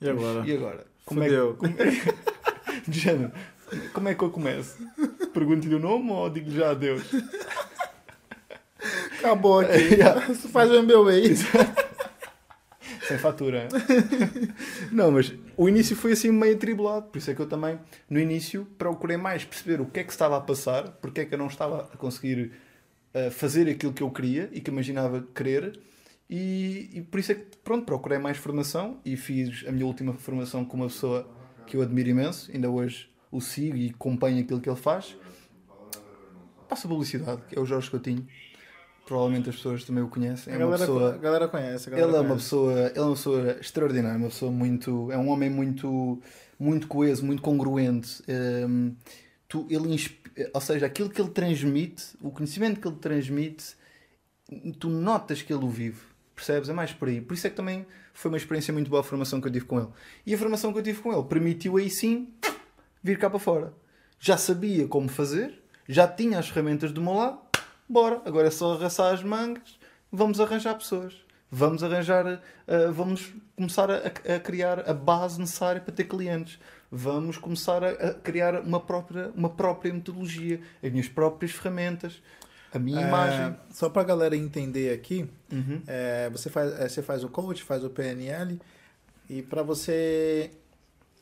E 0.00 0.08
agora? 0.08 0.46
E 0.46 0.52
agora? 0.56 0.86
Como 1.04 1.22
é, 1.22 1.26
Fudeu. 1.26 1.54
como 1.56 1.74
é- 1.78 2.80
de 2.88 2.98
género. 3.00 3.32
Como 3.92 4.08
é 4.08 4.14
que 4.14 4.22
eu 4.22 4.30
começo? 4.30 4.76
Pergunto-lhe 5.32 5.74
o 5.74 5.78
nome 5.78 6.10
ou 6.10 6.28
digo-lhe 6.28 6.56
já 6.56 6.70
adeus? 6.70 7.02
Acabou 9.18 9.60
aqui. 9.60 9.72
Yeah. 9.94 10.20
Faz 10.34 10.70
o 10.70 10.82
MBA. 10.82 11.36
Sem 13.06 13.18
fatura. 13.18 13.68
Não, 14.90 15.10
mas 15.10 15.32
o 15.56 15.68
início 15.68 15.94
foi 15.96 16.12
assim 16.12 16.30
meio 16.30 16.54
atribulado. 16.54 17.06
Por 17.06 17.18
isso 17.18 17.30
é 17.30 17.34
que 17.34 17.40
eu 17.40 17.48
também, 17.48 17.78
no 18.08 18.18
início, 18.18 18.66
procurei 18.78 19.16
mais 19.16 19.44
perceber 19.44 19.80
o 19.80 19.86
que 19.86 20.00
é 20.00 20.04
que 20.04 20.10
estava 20.10 20.36
a 20.36 20.40
passar, 20.40 20.88
porque 21.00 21.20
é 21.22 21.24
que 21.24 21.34
eu 21.34 21.38
não 21.38 21.46
estava 21.46 21.88
a 21.92 21.96
conseguir 21.96 22.52
eh, 23.14 23.30
fazer 23.30 23.68
aquilo 23.68 23.92
que 23.92 24.02
eu 24.02 24.10
queria 24.10 24.48
e 24.52 24.60
que 24.60 24.70
imaginava 24.70 25.26
querer. 25.34 25.78
E, 26.30 26.88
e 26.94 27.00
por 27.02 27.20
isso 27.20 27.32
é 27.32 27.34
que, 27.34 27.56
pronto, 27.58 27.84
procurei 27.84 28.18
mais 28.18 28.38
formação 28.38 28.98
e 29.04 29.16
fiz 29.16 29.64
a 29.68 29.72
minha 29.72 29.84
última 29.86 30.14
formação 30.14 30.64
com 30.64 30.76
uma 30.76 30.86
pessoa 30.86 31.28
que 31.66 31.76
eu 31.76 31.82
admiro 31.82 32.08
imenso. 32.08 32.50
Ainda 32.52 32.70
hoje 32.70 33.08
o 33.30 33.40
sigo 33.40 33.76
e 33.76 33.90
acompanho 33.90 34.40
aquilo 34.42 34.60
que 34.60 34.68
ele 34.68 34.76
faz. 34.76 35.16
Passa 36.68 36.88
publicidade, 36.88 37.42
que 37.48 37.58
é 37.58 37.60
o 37.60 37.66
Jorge 37.66 37.90
Coutinho. 37.90 38.26
Provavelmente 39.04 39.50
as 39.50 39.56
pessoas 39.56 39.84
também 39.84 40.02
o 40.02 40.08
conhecem. 40.08 40.52
A 40.52 40.56
É 40.56 40.58
uma 40.58 40.70
galera, 40.70 40.86
pessoa 40.86 41.14
a 41.14 41.18
galera 41.18 41.48
conhece. 41.48 41.88
A 41.88 41.90
galera 41.92 42.08
ele 42.08 42.16
é 42.16 42.20
uma 42.20 42.28
conhece. 42.28 42.44
pessoa, 42.44 42.72
ele 42.80 42.98
é 42.98 43.02
uma 43.02 43.14
pessoa 43.14 43.56
extraordinária, 43.60 44.16
uma 44.18 44.28
pessoa 44.28 44.50
muito, 44.52 45.10
é 45.12 45.18
um 45.18 45.28
homem 45.28 45.50
muito, 45.50 46.18
muito 46.58 46.86
coeso, 46.86 47.24
muito 47.26 47.42
congruente. 47.42 48.22
Hum, 48.28 48.94
tu, 49.52 49.66
ele, 49.68 49.92
insp- 49.92 50.26
ou 50.54 50.60
seja, 50.62 50.86
aquilo 50.86 51.10
que 51.10 51.20
ele 51.20 51.30
transmite, 51.30 52.16
o 52.22 52.30
conhecimento 52.30 52.80
que 52.80 52.88
ele 52.88 52.96
transmite, 52.96 53.76
tu 54.80 54.88
notas 54.88 55.42
que 55.42 55.52
ele 55.52 55.62
o 55.62 55.68
vive. 55.68 56.00
Percebes? 56.34 56.70
É 56.70 56.72
mais 56.72 56.90
por 56.94 57.08
aí. 57.08 57.20
Por 57.20 57.34
isso 57.34 57.46
é 57.46 57.50
que 57.50 57.56
também 57.56 57.84
foi 58.14 58.30
uma 58.30 58.38
experiência 58.38 58.72
muito 58.72 58.88
boa 58.88 59.00
a 59.00 59.04
formação 59.04 59.42
que 59.42 59.46
eu 59.48 59.52
tive 59.52 59.66
com 59.66 59.78
ele. 59.78 59.88
E 60.24 60.34
a 60.34 60.38
formação 60.38 60.72
que 60.72 60.78
eu 60.78 60.82
tive 60.82 61.02
com 61.02 61.12
ele 61.12 61.22
permitiu 61.24 61.76
aí 61.76 61.90
sim 61.90 62.32
vir 63.02 63.18
cá 63.18 63.28
para 63.28 63.38
fora. 63.38 63.74
Já 64.18 64.38
sabia 64.38 64.88
como 64.88 65.10
fazer, 65.10 65.62
já 65.86 66.08
tinha 66.08 66.38
as 66.38 66.48
ferramentas 66.48 66.90
do 66.90 67.02
meu 67.02 67.12
lado, 67.12 67.38
bora, 67.86 68.22
agora 68.24 68.48
é 68.48 68.50
só 68.50 68.72
arraçar 68.72 69.12
as 69.12 69.22
mangas, 69.22 69.78
vamos 70.10 70.40
arranjar 70.40 70.74
pessoas. 70.76 71.14
Vamos 71.54 71.84
arranjar, 71.84 72.40
ah, 72.66 72.90
vamos 72.90 73.34
começar 73.54 73.90
a, 73.90 73.96
a 74.06 74.40
criar 74.40 74.88
a 74.88 74.94
base 74.94 75.38
necessária 75.38 75.82
para 75.82 75.92
ter 75.92 76.04
clientes. 76.04 76.58
Vamos 76.94 77.38
começar 77.38 77.82
a, 77.82 77.88
a 77.88 78.14
criar 78.14 78.60
uma 78.60 78.78
própria, 78.78 79.30
uma 79.34 79.48
própria 79.48 79.92
metodologia, 79.94 80.60
as 80.82 80.90
minhas 80.92 81.08
próprias 81.08 81.52
ferramentas, 81.52 82.20
a 82.70 82.78
minha 82.78 83.00
É, 83.00 83.08
imagem. 83.08 83.56
Só 83.70 83.88
pra 83.88 84.04
galera 84.04 84.36
entender 84.36 84.92
aqui, 84.92 85.26
Uhum. 85.50 85.80
é, 85.86 86.28
você, 86.28 86.50
faz, 86.50 86.70
é, 86.78 86.86
você 86.88 87.02
faz 87.02 87.24
o 87.24 87.30
coach, 87.30 87.62
faz 87.62 87.82
o 87.82 87.88
PNL, 87.88 88.60
e 89.30 89.40
para 89.40 89.62
você 89.62 90.50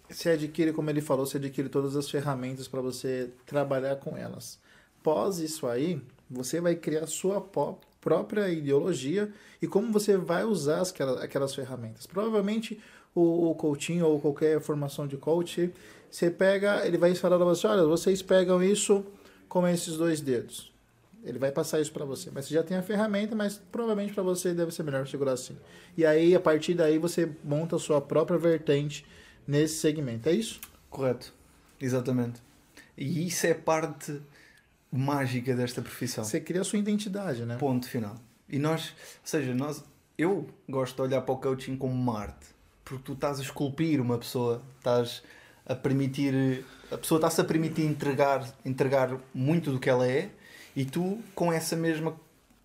se 0.08 0.28
adquire, 0.28 0.72
como 0.72 0.90
ele 0.90 1.00
falou, 1.00 1.24
você 1.24 1.36
adquire 1.36 1.68
todas 1.68 1.94
as 1.94 2.10
ferramentas 2.10 2.66
para 2.66 2.80
você 2.80 3.30
trabalhar 3.46 3.94
com 3.96 4.16
elas. 4.16 4.58
Pós 5.04 5.38
isso 5.38 5.68
aí, 5.68 6.02
você 6.28 6.60
vai 6.60 6.74
criar 6.74 7.06
sua 7.06 7.40
própria 8.00 8.48
ideologia 8.48 9.32
e 9.62 9.68
como 9.68 9.92
você 9.92 10.16
vai 10.16 10.42
usar 10.42 10.80
as- 10.80 10.90
aquelas, 10.90 11.22
aquelas 11.22 11.54
ferramentas. 11.54 12.06
Provavelmente 12.06 12.80
o, 13.14 13.50
o 13.50 13.54
coaching 13.54 14.00
ou 14.00 14.20
qualquer 14.20 14.60
formação 14.60 15.06
de 15.06 15.16
coach, 15.16 15.72
você 16.10 16.30
pega, 16.30 16.86
ele 16.86 16.98
vai 16.98 17.14
falar 17.14 17.36
para 17.36 17.44
você, 17.46 17.66
olha, 17.66 17.84
vocês 17.84 18.22
pegam 18.22 18.62
isso 18.62 19.04
com 19.48 19.66
esses 19.66 19.96
dois 19.96 20.20
dedos. 20.20 20.70
Ele 21.22 21.38
vai 21.38 21.52
passar 21.52 21.80
isso 21.80 21.92
para 21.92 22.04
você. 22.04 22.30
Mas 22.32 22.46
você 22.46 22.54
já 22.54 22.62
tem 22.62 22.76
a 22.76 22.82
ferramenta, 22.82 23.36
mas 23.36 23.60
provavelmente 23.70 24.14
para 24.14 24.22
você 24.22 24.54
deve 24.54 24.72
ser 24.72 24.82
melhor 24.82 25.06
segurar 25.06 25.32
assim. 25.32 25.56
E 25.96 26.06
aí, 26.06 26.34
a 26.34 26.40
partir 26.40 26.74
daí, 26.74 26.98
você 26.98 27.30
monta 27.44 27.76
a 27.76 27.78
sua 27.78 28.00
própria 28.00 28.38
vertente 28.38 29.04
nesse 29.46 29.74
segmento. 29.76 30.28
É 30.28 30.32
isso? 30.32 30.60
Correto, 30.88 31.32
exatamente. 31.80 32.40
E 32.96 33.26
isso 33.26 33.46
é 33.46 33.54
parte 33.54 34.20
mágica 34.90 35.54
desta 35.54 35.82
profissão. 35.82 36.24
Você 36.24 36.40
cria 36.40 36.62
a 36.62 36.64
sua 36.64 36.78
identidade, 36.78 37.44
né? 37.44 37.56
Ponto 37.58 37.88
final. 37.88 38.16
E 38.48 38.58
nós, 38.58 38.90
ou 38.90 39.24
seja, 39.24 39.54
nós, 39.54 39.84
eu 40.18 40.48
gosto 40.68 40.96
de 40.96 41.02
olhar 41.02 41.20
para 41.20 41.34
o 41.34 41.38
coaching 41.38 41.76
como 41.76 41.92
uma 41.92 42.18
arte, 42.18 42.46
porque 42.90 43.04
tu 43.04 43.12
estás 43.12 43.38
a 43.38 43.42
esculpir 43.42 44.00
uma 44.00 44.18
pessoa, 44.18 44.60
estás 44.78 45.22
a 45.64 45.76
permitir, 45.76 46.64
a 46.90 46.98
pessoa 46.98 47.18
está-se 47.18 47.40
a 47.40 47.44
permitir 47.44 47.82
entregar, 47.82 48.44
entregar 48.64 49.16
muito 49.32 49.70
do 49.70 49.78
que 49.78 49.88
ela 49.88 50.08
é, 50.08 50.28
e 50.74 50.84
tu 50.84 51.20
com 51.32 51.52
essa 51.52 51.76
mesma 51.76 52.16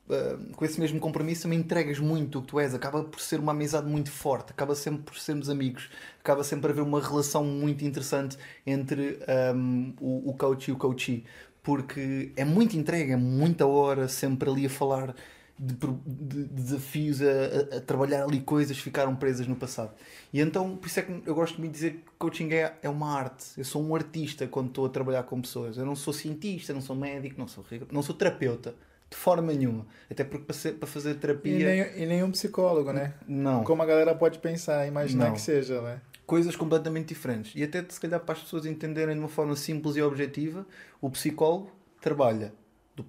ah, 0.10 0.38
com 0.56 0.66
esse 0.66 0.80
mesmo 0.80 1.00
compromisso 1.00 1.44
também 1.44 1.60
entregas 1.60 2.00
muito 2.00 2.40
do 2.40 2.42
que 2.42 2.48
tu 2.48 2.60
és, 2.60 2.74
acaba 2.74 3.04
por 3.04 3.20
ser 3.20 3.40
uma 3.40 3.52
amizade 3.52 3.88
muito 3.88 4.10
forte, 4.10 4.50
acaba 4.50 4.74
sempre 4.74 5.04
por 5.04 5.20
sermos 5.20 5.48
amigos, 5.48 5.92
acaba 6.20 6.44
sempre 6.44 6.62
por 6.62 6.72
haver 6.72 6.82
uma 6.82 7.00
relação 7.00 7.44
muito 7.44 7.86
interessante 7.86 8.36
entre 8.66 9.20
ahm, 9.28 9.94
o, 10.02 10.32
o 10.32 10.34
coach 10.34 10.70
e 10.70 10.72
o 10.72 10.76
coachee, 10.76 11.24
porque 11.62 12.32
é 12.36 12.44
muita 12.44 12.76
entrega, 12.76 13.14
é 13.14 13.18
muita 13.18 13.68
hora 13.68 14.08
sempre 14.08 14.50
ali 14.50 14.66
a 14.66 14.70
falar 14.72 15.16
de, 15.58 15.74
de- 15.76 16.44
de 16.44 16.44
desafios, 16.48 17.22
a, 17.22 17.26
a- 17.26 17.78
a 17.78 17.82
trabalhar 17.82 18.24
ali 18.24 18.42
coisas 18.42 18.76
que 18.76 18.84
ficaram 18.84 19.16
presas 19.16 19.48
no 19.48 19.56
passado. 19.56 19.92
E 20.34 20.42
então, 20.42 20.76
por 20.76 20.88
isso 20.88 21.00
é 21.00 21.04
que 21.04 21.22
eu 21.26 21.34
gosto 21.34 21.58
muito 21.60 21.72
de 21.72 21.76
dizer 21.78 21.92
que 21.94 22.04
coaching 22.20 22.52
é, 22.54 22.76
é 22.82 22.90
uma 22.90 23.18
arte. 23.18 23.46
Eu 23.58 23.64
sou 23.66 23.82
um 23.82 23.96
artista 23.96 24.46
quando 24.48 24.68
estou 24.68 24.86
a 24.86 24.90
trabalhar 24.90 25.24
com 25.24 25.40
pessoas. 25.42 25.78
Eu 25.78 25.86
não 25.86 25.96
sou 25.96 26.14
cientista, 26.14 26.74
não 26.74 26.82
sou 26.82 26.96
médico, 26.96 27.40
não 27.40 27.48
sou, 27.48 27.64
não 27.92 28.02
sou 28.02 28.14
terapeuta. 28.16 28.76
De 29.10 29.16
forma 29.16 29.54
nenhuma. 29.54 29.86
Até 30.12 30.24
porque 30.24 30.44
para, 30.46 30.56
ser- 30.56 30.74
para 30.74 30.88
fazer 30.88 31.12
E, 31.12 31.16
terapia. 31.16 31.66
nem, 31.66 32.04
e 32.04 32.06
nenhum 32.08 32.32
psicólogo, 32.32 32.92
né? 32.92 33.14
Não. 33.28 33.64
Como 33.64 33.82
a 33.82 33.86
galera 33.86 34.14
pode 34.16 34.40
pensar, 34.40 34.86
imaginar 34.88 35.28
Não. 35.28 35.34
que 35.36 35.42
seja, 35.42 35.80
né? 35.82 36.02
Coisas 36.26 36.56
completamente 36.56 37.10
diferentes. 37.10 37.54
E 37.56 37.64
até 37.64 37.86
se 37.88 38.00
calhar 38.00 38.20
para 38.20 38.34
as 38.34 38.42
pessoas 38.42 38.66
entenderem 38.66 39.14
de 39.14 39.20
uma 39.20 39.30
forma 39.30 39.56
simples 39.56 39.96
e 39.96 40.02
objetiva, 40.02 40.66
o 41.00 41.10
psicólogo 41.12 41.72
trabalha 42.02 42.52
do, 42.96 43.04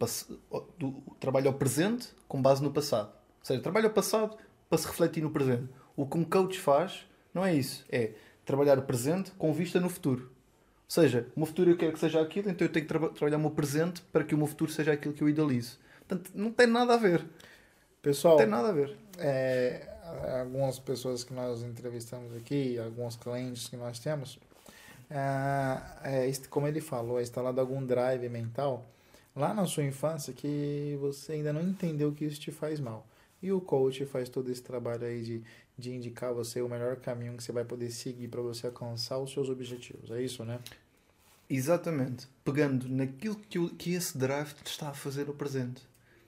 do, 0.79 0.93
trabalha 1.21 1.51
o 1.51 1.55
presente 1.55 2.09
com 2.29 2.41
base 2.43 2.63
no 2.63 2.73
passado. 2.73 3.09
Ou 3.41 3.45
seja, 3.45 3.61
trabalha 3.61 3.89
o 3.89 3.93
passado 3.93 4.37
para 4.69 4.79
se 4.79 4.87
refletir 4.87 5.23
no 5.23 5.31
presente. 5.31 5.69
O 5.97 6.07
que 6.07 6.19
um 6.19 6.25
coach 6.25 6.59
faz 6.59 7.07
não 7.33 7.45
é 7.45 7.55
isso. 7.55 7.85
É 7.91 8.13
trabalhar 8.45 8.79
o 8.79 8.83
presente 8.83 9.31
com 9.33 9.53
vista 9.53 9.81
no 9.81 9.89
futuro. 9.89 10.23
Ou 10.25 10.91
seja, 10.91 11.27
o 11.35 11.41
meu 11.41 11.47
futuro 11.47 11.71
eu 11.71 11.77
quero 11.77 11.93
que 11.93 11.99
seja 11.99 12.21
aquilo, 12.21 12.49
então 12.51 12.67
eu 12.67 12.73
tenho 12.73 12.85
que 12.85 12.89
traba- 12.89 13.09
trabalhar 13.09 13.37
o 13.39 13.41
meu 13.41 13.51
presente 13.51 14.01
para 14.13 14.23
que 14.25 14.35
o 14.35 14.39
meu 14.39 14.47
futuro 14.47 14.71
seja 14.71 14.93
aquilo 14.93 15.15
que 15.15 15.23
eu 15.23 15.29
idealizo. 15.29 15.79
Portanto, 16.07 16.31
não 16.35 16.53
tem 16.53 16.67
nada 16.67 16.95
a 16.95 16.97
ver. 16.97 17.23
Não 17.23 17.29
Pessoal, 18.03 18.37
tem 18.37 18.47
nada 18.47 18.69
a 18.69 18.73
ver. 18.73 18.97
é, 19.19 19.89
algumas 20.41 20.79
pessoas 20.79 21.25
que 21.25 21.35
nós 21.35 21.63
entrevistamos 21.65 22.37
aqui, 22.37 22.79
alguns 22.79 23.17
clientes 23.17 23.67
que 23.69 23.77
nós 23.77 23.99
temos, 23.99 24.39
ah, 25.11 25.97
é, 26.05 26.27
ist- 26.29 26.49
como 26.49 26.69
ele 26.69 26.81
falou, 26.81 27.19
é 27.19 27.23
instalado 27.23 27.61
algum 27.61 27.85
drive 27.85 28.29
mental 28.29 28.85
lá 29.37 29.53
na 29.55 29.67
sua 29.67 29.85
infância 29.85 30.33
que 30.33 30.97
você 31.01 31.33
ainda 31.35 31.53
não 31.53 31.63
entendeu 31.63 32.11
que 32.13 32.25
isso 32.25 32.41
te 32.41 32.51
faz 32.51 32.81
mal. 32.81 33.07
E 33.43 33.53
o 33.53 33.61
coach 33.61 34.05
faz 34.07 34.29
todo 34.29 34.51
esse 34.51 34.63
trabalho 34.63 35.05
aí 35.05 35.23
de, 35.23 35.43
de 35.79 35.95
indicar 35.95 36.33
você 36.33 36.61
o 36.63 36.69
melhor 36.69 36.97
caminho 36.97 37.37
que 37.37 37.43
você 37.45 37.53
vai 37.53 37.65
poder 37.65 37.91
seguir 37.91 38.29
para 38.29 38.41
você 38.41 38.67
alcançar 38.67 39.19
os 39.19 39.31
seus 39.31 39.49
objetivos. 39.51 40.11
É 40.11 40.21
isso, 40.23 40.43
né? 40.45 40.59
Exatamente. 41.49 42.27
Pegando 42.45 42.89
naquilo 42.89 43.37
que, 43.37 43.69
que 43.71 43.93
esse 43.95 44.17
drive 44.19 44.53
te 44.55 44.67
está 44.71 44.89
a 44.89 44.95
fazer 44.95 45.27
no 45.27 45.35
presente. 45.35 45.83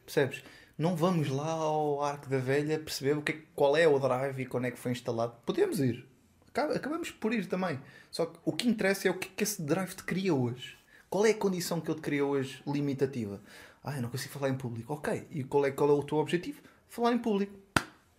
Percebes? 0.05 0.43
Não 0.77 0.95
vamos 0.95 1.29
lá 1.29 1.51
ao 1.51 2.03
arco 2.05 2.29
da 2.29 2.39
velha 2.39 2.79
perceber 2.79 3.17
o 3.17 3.23
que 3.23 3.33
é- 3.33 3.39
qual 3.55 3.77
é 3.77 3.89
o 3.89 3.99
drive 3.99 4.43
e 4.43 4.47
quando 4.47 4.67
é 4.67 4.71
que 4.71 4.79
foi 4.79 4.93
instalado. 4.93 5.35
Podemos 5.45 5.81
ir. 5.81 6.07
Acaba- 6.49 6.75
Acabamos 6.75 7.11
por 7.11 7.33
ir 7.35 7.47
também. 7.47 7.81
Só 8.13 8.27
que 8.27 8.39
o 8.45 8.53
que 8.53 8.69
interessa 8.69 9.09
é 9.09 9.11
o 9.11 9.15
que 9.19 9.27
é 9.29 9.31
que 9.37 9.43
esse 9.43 9.61
drive 9.61 9.95
te 9.95 10.05
cria 10.05 10.33
hoje. 10.33 10.78
Qual 11.11 11.25
é 11.27 11.31
a 11.31 11.35
condição 11.35 11.81
que 11.81 11.91
ele 11.91 11.99
te 11.99 12.03
cria 12.03 12.25
hoje 12.25 12.63
limitativa? 12.67 13.41
Ah, 13.83 13.97
eu 13.97 14.03
não 14.03 14.11
consigo 14.11 14.33
falar 14.35 14.51
em 14.51 14.57
público. 14.57 14.93
Ok. 14.93 15.27
E 15.31 15.45
qual 15.45 15.65
é, 15.65 15.71
qual 15.71 15.89
é 15.89 15.93
o 15.93 16.03
teu 16.03 16.19
objetivo? 16.19 16.61
Falar 16.89 17.13
em 17.13 17.19
público. 17.19 17.55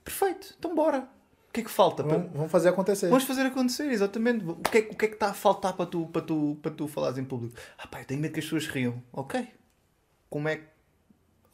Perfeito. 0.04 0.56
Então 0.58 0.74
bora. 0.74 1.08
O 1.50 1.52
que 1.52 1.62
é 1.62 1.64
que 1.64 1.70
falta? 1.70 2.04
para- 2.04 2.18
Vamos, 2.18 2.32
vamos 2.34 2.52
fazer 2.52 2.70
acontecer. 2.70 3.10
Vamos 3.10 3.24
fazer 3.24 3.42
acontecer, 3.42 3.92
exatamente. 3.92 4.46
O 4.46 4.56
que 4.56 4.78
é, 4.78 4.82
o 4.82 4.96
que, 4.96 5.06
é 5.06 5.08
que 5.08 5.14
está 5.16 5.30
a 5.30 5.34
faltar 5.34 5.74
para 5.74 5.86
tu, 5.86 6.06
para, 6.08 6.22
tu, 6.22 6.58
para 6.62 6.72
tu 6.72 6.88
falares 6.88 7.18
em 7.18 7.24
público? 7.26 7.56
Ah 7.78 7.88
pá, 7.88 8.02
eu 8.02 8.06
tenho 8.06 8.20
medo 8.22 8.34
que 8.34 8.40
as 8.40 8.46
pessoas 8.46 8.68
riam. 8.68 9.02
Ok. 9.12 9.48
Como 10.30 10.48
é 10.48 10.58
que... 10.58 10.64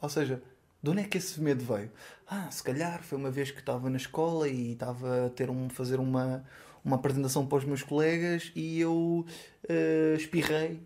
Ou 0.00 0.08
seja, 0.08 0.42
de 0.82 0.90
onde 0.90 1.00
é 1.00 1.04
que 1.04 1.16
esse 1.18 1.40
medo 1.40 1.64
veio? 1.64 1.90
Ah, 2.26 2.50
se 2.50 2.62
calhar 2.62 3.02
foi 3.02 3.16
uma 3.18 3.30
vez 3.30 3.50
que 3.50 3.60
estava 3.60 3.88
na 3.90 3.96
escola 3.96 4.48
e 4.48 4.72
estava 4.72 5.26
a 5.26 5.30
ter 5.30 5.48
um, 5.50 5.68
fazer 5.70 5.98
uma, 5.98 6.44
uma 6.84 6.96
apresentação 6.96 7.46
para 7.46 7.58
os 7.58 7.64
meus 7.64 7.82
colegas 7.82 8.52
e 8.54 8.78
eu 8.80 9.24
eh, 9.68 10.14
espirrei. 10.18 10.80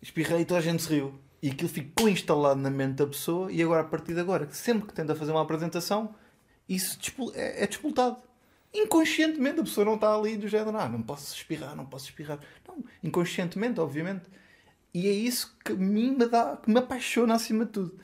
Espirrei 0.00 0.40
e 0.40 0.44
toda 0.44 0.60
a 0.60 0.62
gente 0.62 0.82
se 0.82 0.88
riu. 0.90 1.14
E 1.42 1.50
aquilo 1.50 1.68
ficou 1.68 2.08
instalado 2.08 2.60
na 2.60 2.70
mente 2.70 2.94
da 2.94 3.06
pessoa 3.06 3.50
e 3.52 3.62
agora, 3.62 3.82
a 3.82 3.84
partir 3.84 4.14
de 4.14 4.20
agora, 4.20 4.48
sempre 4.50 4.88
que 4.88 4.94
tenta 4.94 5.14
fazer 5.14 5.30
uma 5.30 5.42
apresentação, 5.42 6.14
isso 6.68 6.98
é, 7.34 7.64
é 7.64 7.66
despoltado. 7.66 8.16
Inconscientemente, 8.74 9.60
a 9.60 9.62
pessoa 9.62 9.84
não 9.84 9.94
está 9.94 10.14
ali 10.14 10.36
do 10.36 10.46
género, 10.46 10.76
ah, 10.76 10.88
não 10.88 11.00
posso 11.02 11.34
espirrar, 11.34 11.74
não 11.74 11.86
posso 11.86 12.06
espirrar. 12.06 12.38
Não, 12.66 12.84
inconscientemente, 13.02 13.80
obviamente. 13.80 14.24
E 14.92 15.06
é 15.08 15.12
isso 15.12 15.56
que 15.64 15.72
a 15.72 15.76
mim 15.76 16.16
me 16.16 16.26
dá, 16.26 16.56
que 16.56 16.70
me 16.70 16.78
apaixona 16.78 17.34
acima 17.34 17.64
de 17.64 17.72
tudo. 17.72 17.98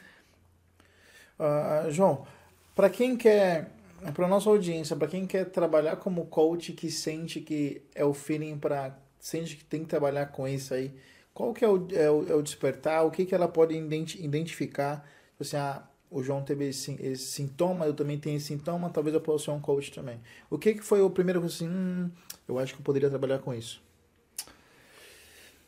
Ah, 1.39 1.87
João, 1.91 2.27
para 2.75 2.89
quem 2.89 3.17
quer, 3.17 3.71
para 4.15 4.29
nossa 4.29 4.49
audiência, 4.49 4.97
para 4.97 5.09
quem 5.09 5.27
quer 5.27 5.47
trabalhar 5.47 5.97
como 5.97 6.27
coach 6.27 6.73
que 6.73 6.91
sente 6.91 7.41
que 7.41 7.83
é 7.95 8.05
o 8.05 8.15
feeling 8.15 8.59
para, 8.59 8.97
sente 9.19 9.57
que 9.57 9.65
tem 9.65 9.83
que 9.83 9.89
trabalhar 9.89 10.27
com 10.27 10.47
isso 10.49 10.73
aí, 10.73 10.95
qual 11.35 11.53
que 11.53 11.65
é 11.65 11.69
o, 11.69 11.87
é 11.93 12.11
o, 12.11 12.29
é 12.29 12.35
o 12.35 12.43
despertar? 12.43 13.05
O 13.05 13.11
que 13.11 13.27
que 13.27 13.35
ela 13.35 13.49
pode 13.49 13.75
identi- 13.75 14.23
identificar? 14.25 15.07
Assim, 15.41 15.57
ah, 15.57 15.83
o 16.11 16.23
João 16.23 16.43
teve 16.45 16.69
esse, 16.69 16.93
esse 17.03 17.25
sintoma, 17.25 17.87
eu 17.87 17.95
também 17.95 18.19
tenho 18.19 18.37
esse 18.37 18.47
sintoma, 18.47 18.89
talvez 18.91 19.15
eu 19.15 19.21
possa 19.21 19.47
ser 19.47 19.51
um 19.51 19.61
coach 19.61 19.93
também. 19.93 20.21
O 20.49 20.59
que 20.59 20.75
que 20.75 20.83
foi 20.83 21.01
o 21.03 21.11
primeiro 21.11 21.41
que 21.41 21.47
assim, 21.47 21.69
hum, 21.69 22.11
eu 22.49 22.59
acho 22.59 22.75
que 22.75 22.81
eu 22.81 22.85
poderia 22.85 23.11
trabalhar 23.11 23.41
com 23.41 23.53
isso? 23.53 23.83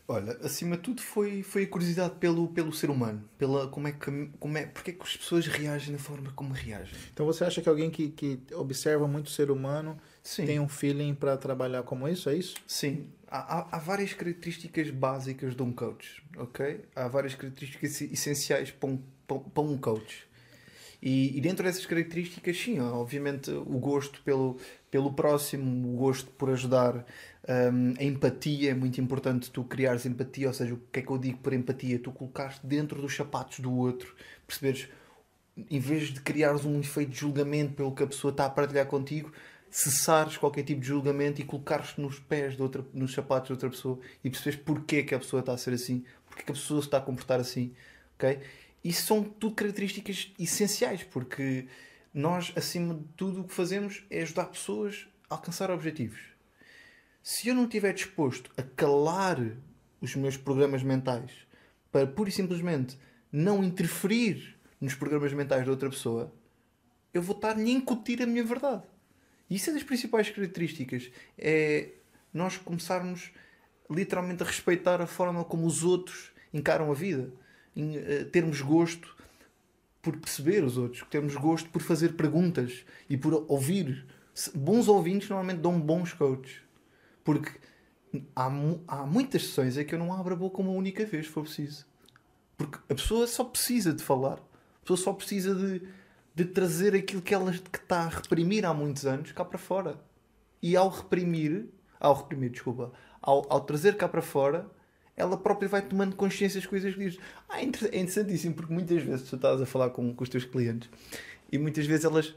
Olha, 0.08 0.38
acima 0.42 0.76
de 0.76 0.84
tudo 0.84 1.02
foi, 1.02 1.42
foi 1.42 1.64
a 1.64 1.66
curiosidade 1.66 2.14
pelo, 2.20 2.48
pelo 2.48 2.72
ser 2.72 2.90
humano. 2.90 3.28
Pela, 3.36 3.66
como 3.68 3.88
é 3.88 3.92
que, 3.92 4.30
como 4.38 4.56
é, 4.56 4.64
porque 4.64 4.92
é 4.92 4.94
que 4.94 5.02
as 5.02 5.16
pessoas 5.16 5.46
reagem 5.46 5.92
da 5.92 5.98
forma 5.98 6.30
como 6.32 6.54
reagem. 6.54 6.94
Então 7.12 7.26
você 7.26 7.44
acha 7.44 7.60
que 7.60 7.68
alguém 7.68 7.90
que, 7.90 8.10
que 8.10 8.40
observa 8.54 9.08
muito 9.08 9.26
o 9.26 9.30
ser 9.30 9.50
humano 9.50 9.98
Sim. 10.22 10.46
tem 10.46 10.60
um 10.60 10.68
feeling 10.68 11.12
para 11.12 11.36
trabalhar 11.36 11.82
como 11.82 12.08
isso, 12.08 12.30
é 12.30 12.36
isso? 12.36 12.54
Sim, 12.68 13.08
há, 13.26 13.58
há, 13.58 13.76
há 13.76 13.78
várias 13.78 14.12
características 14.12 14.90
básicas 14.90 15.56
de 15.56 15.62
um 15.62 15.72
coach, 15.72 16.22
ok? 16.36 16.82
Há 16.94 17.08
várias 17.08 17.34
características 17.34 18.00
essenciais 18.00 18.70
para 18.70 18.88
um, 18.88 19.02
para, 19.26 19.62
um 19.62 19.76
coach. 19.76 20.24
E, 21.02 21.36
e 21.36 21.40
dentro 21.40 21.64
dessas 21.64 21.84
características, 21.84 22.56
sim, 22.56 22.78
obviamente 22.80 23.50
o 23.50 23.78
gosto 23.78 24.22
pelo, 24.22 24.56
pelo 24.96 25.12
próximo, 25.12 25.92
o 25.92 25.96
gosto 25.98 26.30
por 26.30 26.48
ajudar, 26.48 27.04
hum, 27.46 27.92
a 27.98 28.02
empatia 28.02 28.70
é 28.70 28.74
muito 28.74 28.98
importante, 28.98 29.50
tu 29.50 29.62
criares 29.62 30.06
empatia, 30.06 30.48
ou 30.48 30.54
seja, 30.54 30.72
o 30.72 30.80
que 30.90 31.00
é 31.00 31.02
que 31.02 31.10
eu 31.10 31.18
digo 31.18 31.36
por 31.36 31.52
empatia? 31.52 31.98
Tu 31.98 32.10
colocares 32.10 32.58
dentro 32.64 33.02
dos 33.02 33.14
sapatos 33.14 33.60
do 33.60 33.70
outro, 33.76 34.16
perceberes, 34.46 34.88
em 35.70 35.78
vez 35.78 36.08
de 36.08 36.22
criares 36.22 36.64
um 36.64 36.80
efeito 36.80 37.10
de 37.10 37.18
julgamento 37.18 37.74
pelo 37.74 37.94
que 37.94 38.04
a 38.04 38.06
pessoa 38.06 38.30
está 38.30 38.46
a 38.46 38.48
partilhar 38.48 38.86
contigo, 38.86 39.30
cessares 39.70 40.38
qualquer 40.38 40.62
tipo 40.62 40.80
de 40.80 40.86
julgamento 40.86 41.42
e 41.42 41.44
colocares-te 41.44 42.00
nos 42.00 42.18
pés 42.18 42.56
de 42.56 42.62
outra, 42.62 42.82
nos 42.94 43.12
sapatos 43.12 43.48
de 43.48 43.52
outra 43.52 43.68
pessoa 43.68 43.98
e 44.24 44.30
perceberes 44.30 44.60
porquê 44.64 45.02
que 45.02 45.14
a 45.14 45.18
pessoa 45.18 45.40
está 45.40 45.52
a 45.52 45.58
ser 45.58 45.74
assim, 45.74 46.06
porque 46.26 46.42
que 46.42 46.52
a 46.52 46.54
pessoa 46.54 46.80
se 46.80 46.86
está 46.86 46.96
a 46.96 47.02
comportar 47.02 47.38
assim, 47.38 47.74
ok? 48.14 48.40
Isso 48.82 49.08
são 49.08 49.22
tudo 49.22 49.54
características 49.56 50.32
essenciais, 50.38 51.02
porque 51.02 51.66
nós, 52.16 52.50
acima 52.56 52.94
de 52.94 53.04
tudo, 53.14 53.42
o 53.42 53.44
que 53.44 53.52
fazemos 53.52 54.02
é 54.08 54.22
ajudar 54.22 54.46
pessoas 54.46 55.06
a 55.28 55.34
alcançar 55.34 55.70
objetivos. 55.70 56.18
Se 57.22 57.48
eu 57.48 57.54
não 57.54 57.64
estiver 57.64 57.92
disposto 57.92 58.50
a 58.56 58.62
calar 58.62 59.38
os 60.00 60.16
meus 60.16 60.34
programas 60.34 60.82
mentais 60.82 61.30
para 61.92 62.06
pura 62.06 62.30
e 62.30 62.32
simplesmente 62.32 62.98
não 63.30 63.62
interferir 63.62 64.58
nos 64.80 64.94
programas 64.94 65.34
mentais 65.34 65.64
de 65.64 65.68
outra 65.68 65.90
pessoa, 65.90 66.32
eu 67.12 67.20
vou 67.20 67.36
estar-lhe 67.36 67.70
a 67.70 67.74
incutir 67.74 68.22
a 68.22 68.26
minha 68.26 68.44
verdade. 68.44 68.84
E 69.50 69.56
isso 69.56 69.68
é 69.68 69.74
das 69.74 69.82
principais 69.82 70.30
características. 70.30 71.10
É 71.36 71.90
nós 72.32 72.56
começarmos 72.56 73.30
literalmente 73.90 74.42
a 74.42 74.46
respeitar 74.46 75.02
a 75.02 75.06
forma 75.06 75.44
como 75.44 75.66
os 75.66 75.84
outros 75.84 76.32
encaram 76.50 76.90
a 76.90 76.94
vida. 76.94 77.30
Em, 77.74 77.98
eh, 77.98 78.24
termos 78.24 78.62
gosto 78.62 79.15
por 80.06 80.16
perceber 80.18 80.62
os 80.62 80.78
outros, 80.78 81.02
termos 81.10 81.34
gosto 81.34 81.68
por 81.68 81.82
fazer 81.82 82.12
perguntas 82.12 82.84
e 83.10 83.16
por 83.16 83.44
ouvir. 83.48 84.06
Bons 84.54 84.86
ouvintes 84.86 85.28
normalmente 85.28 85.58
dão 85.58 85.80
bons 85.80 86.12
coaches. 86.12 86.60
Porque 87.24 87.50
há, 88.36 88.46
há 88.86 89.04
muitas 89.04 89.46
sessões 89.46 89.76
em 89.76 89.84
que 89.84 89.96
eu 89.96 89.98
não 89.98 90.12
abro 90.12 90.34
a 90.34 90.36
boca 90.36 90.60
uma 90.60 90.70
única 90.70 91.04
vez, 91.04 91.26
se 91.26 91.32
for 91.32 91.42
preciso. 91.42 91.84
Porque 92.56 92.78
a 92.88 92.94
pessoa 92.94 93.26
só 93.26 93.42
precisa 93.42 93.92
de 93.92 94.00
falar. 94.00 94.34
A 94.34 94.80
pessoa 94.82 94.96
só 94.96 95.12
precisa 95.12 95.56
de, 95.56 95.82
de 96.32 96.44
trazer 96.44 96.94
aquilo 96.94 97.20
que 97.20 97.34
ela 97.34 97.50
que 97.50 97.78
está 97.78 98.02
a 98.02 98.08
reprimir 98.08 98.64
há 98.64 98.72
muitos 98.72 99.06
anos 99.06 99.32
cá 99.32 99.44
para 99.44 99.58
fora. 99.58 99.98
E 100.62 100.76
ao 100.76 100.88
reprimir, 100.88 101.66
ao 101.98 102.14
reprimir, 102.14 102.50
desculpa, 102.50 102.92
ao, 103.20 103.44
ao 103.52 103.60
trazer 103.60 103.96
cá 103.96 104.08
para 104.08 104.22
fora, 104.22 104.70
ela 105.16 105.36
própria 105.36 105.68
vai 105.68 105.82
tomando 105.82 106.14
consciência 106.14 106.60
das 106.60 106.68
coisas 106.68 106.94
que 106.94 107.00
diz. 107.00 107.18
Ah, 107.48 107.58
é 107.60 107.62
é 107.62 107.64
interessantíssimo, 107.64 108.54
porque 108.54 108.72
muitas 108.72 109.02
vezes 109.02 109.28
tu 109.28 109.36
estás 109.36 109.60
a 109.60 109.66
falar 109.66 109.90
com, 109.90 110.14
com 110.14 110.22
os 110.22 110.28
teus 110.28 110.44
clientes 110.44 110.90
e 111.50 111.58
muitas 111.58 111.86
vezes 111.86 112.04
elas 112.04 112.34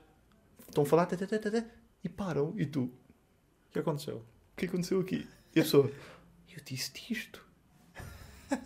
estão 0.68 0.84
a 0.84 0.86
falar 0.86 1.06
tá, 1.06 1.18
tá, 1.18 1.28
tá, 1.28 1.64
e 2.04 2.08
param, 2.10 2.54
e 2.58 2.66
tu, 2.66 2.84
O 2.84 3.72
que 3.74 3.80
aconteceu? 3.80 4.18
o 4.54 4.56
que 4.56 4.66
aconteceu 4.66 5.00
aqui? 5.02 5.28
E 5.56 5.60
a 5.60 5.64
pessoa, 5.64 5.92
eu 6.56 6.64
disse-te 6.64 7.12
isto. 7.14 7.44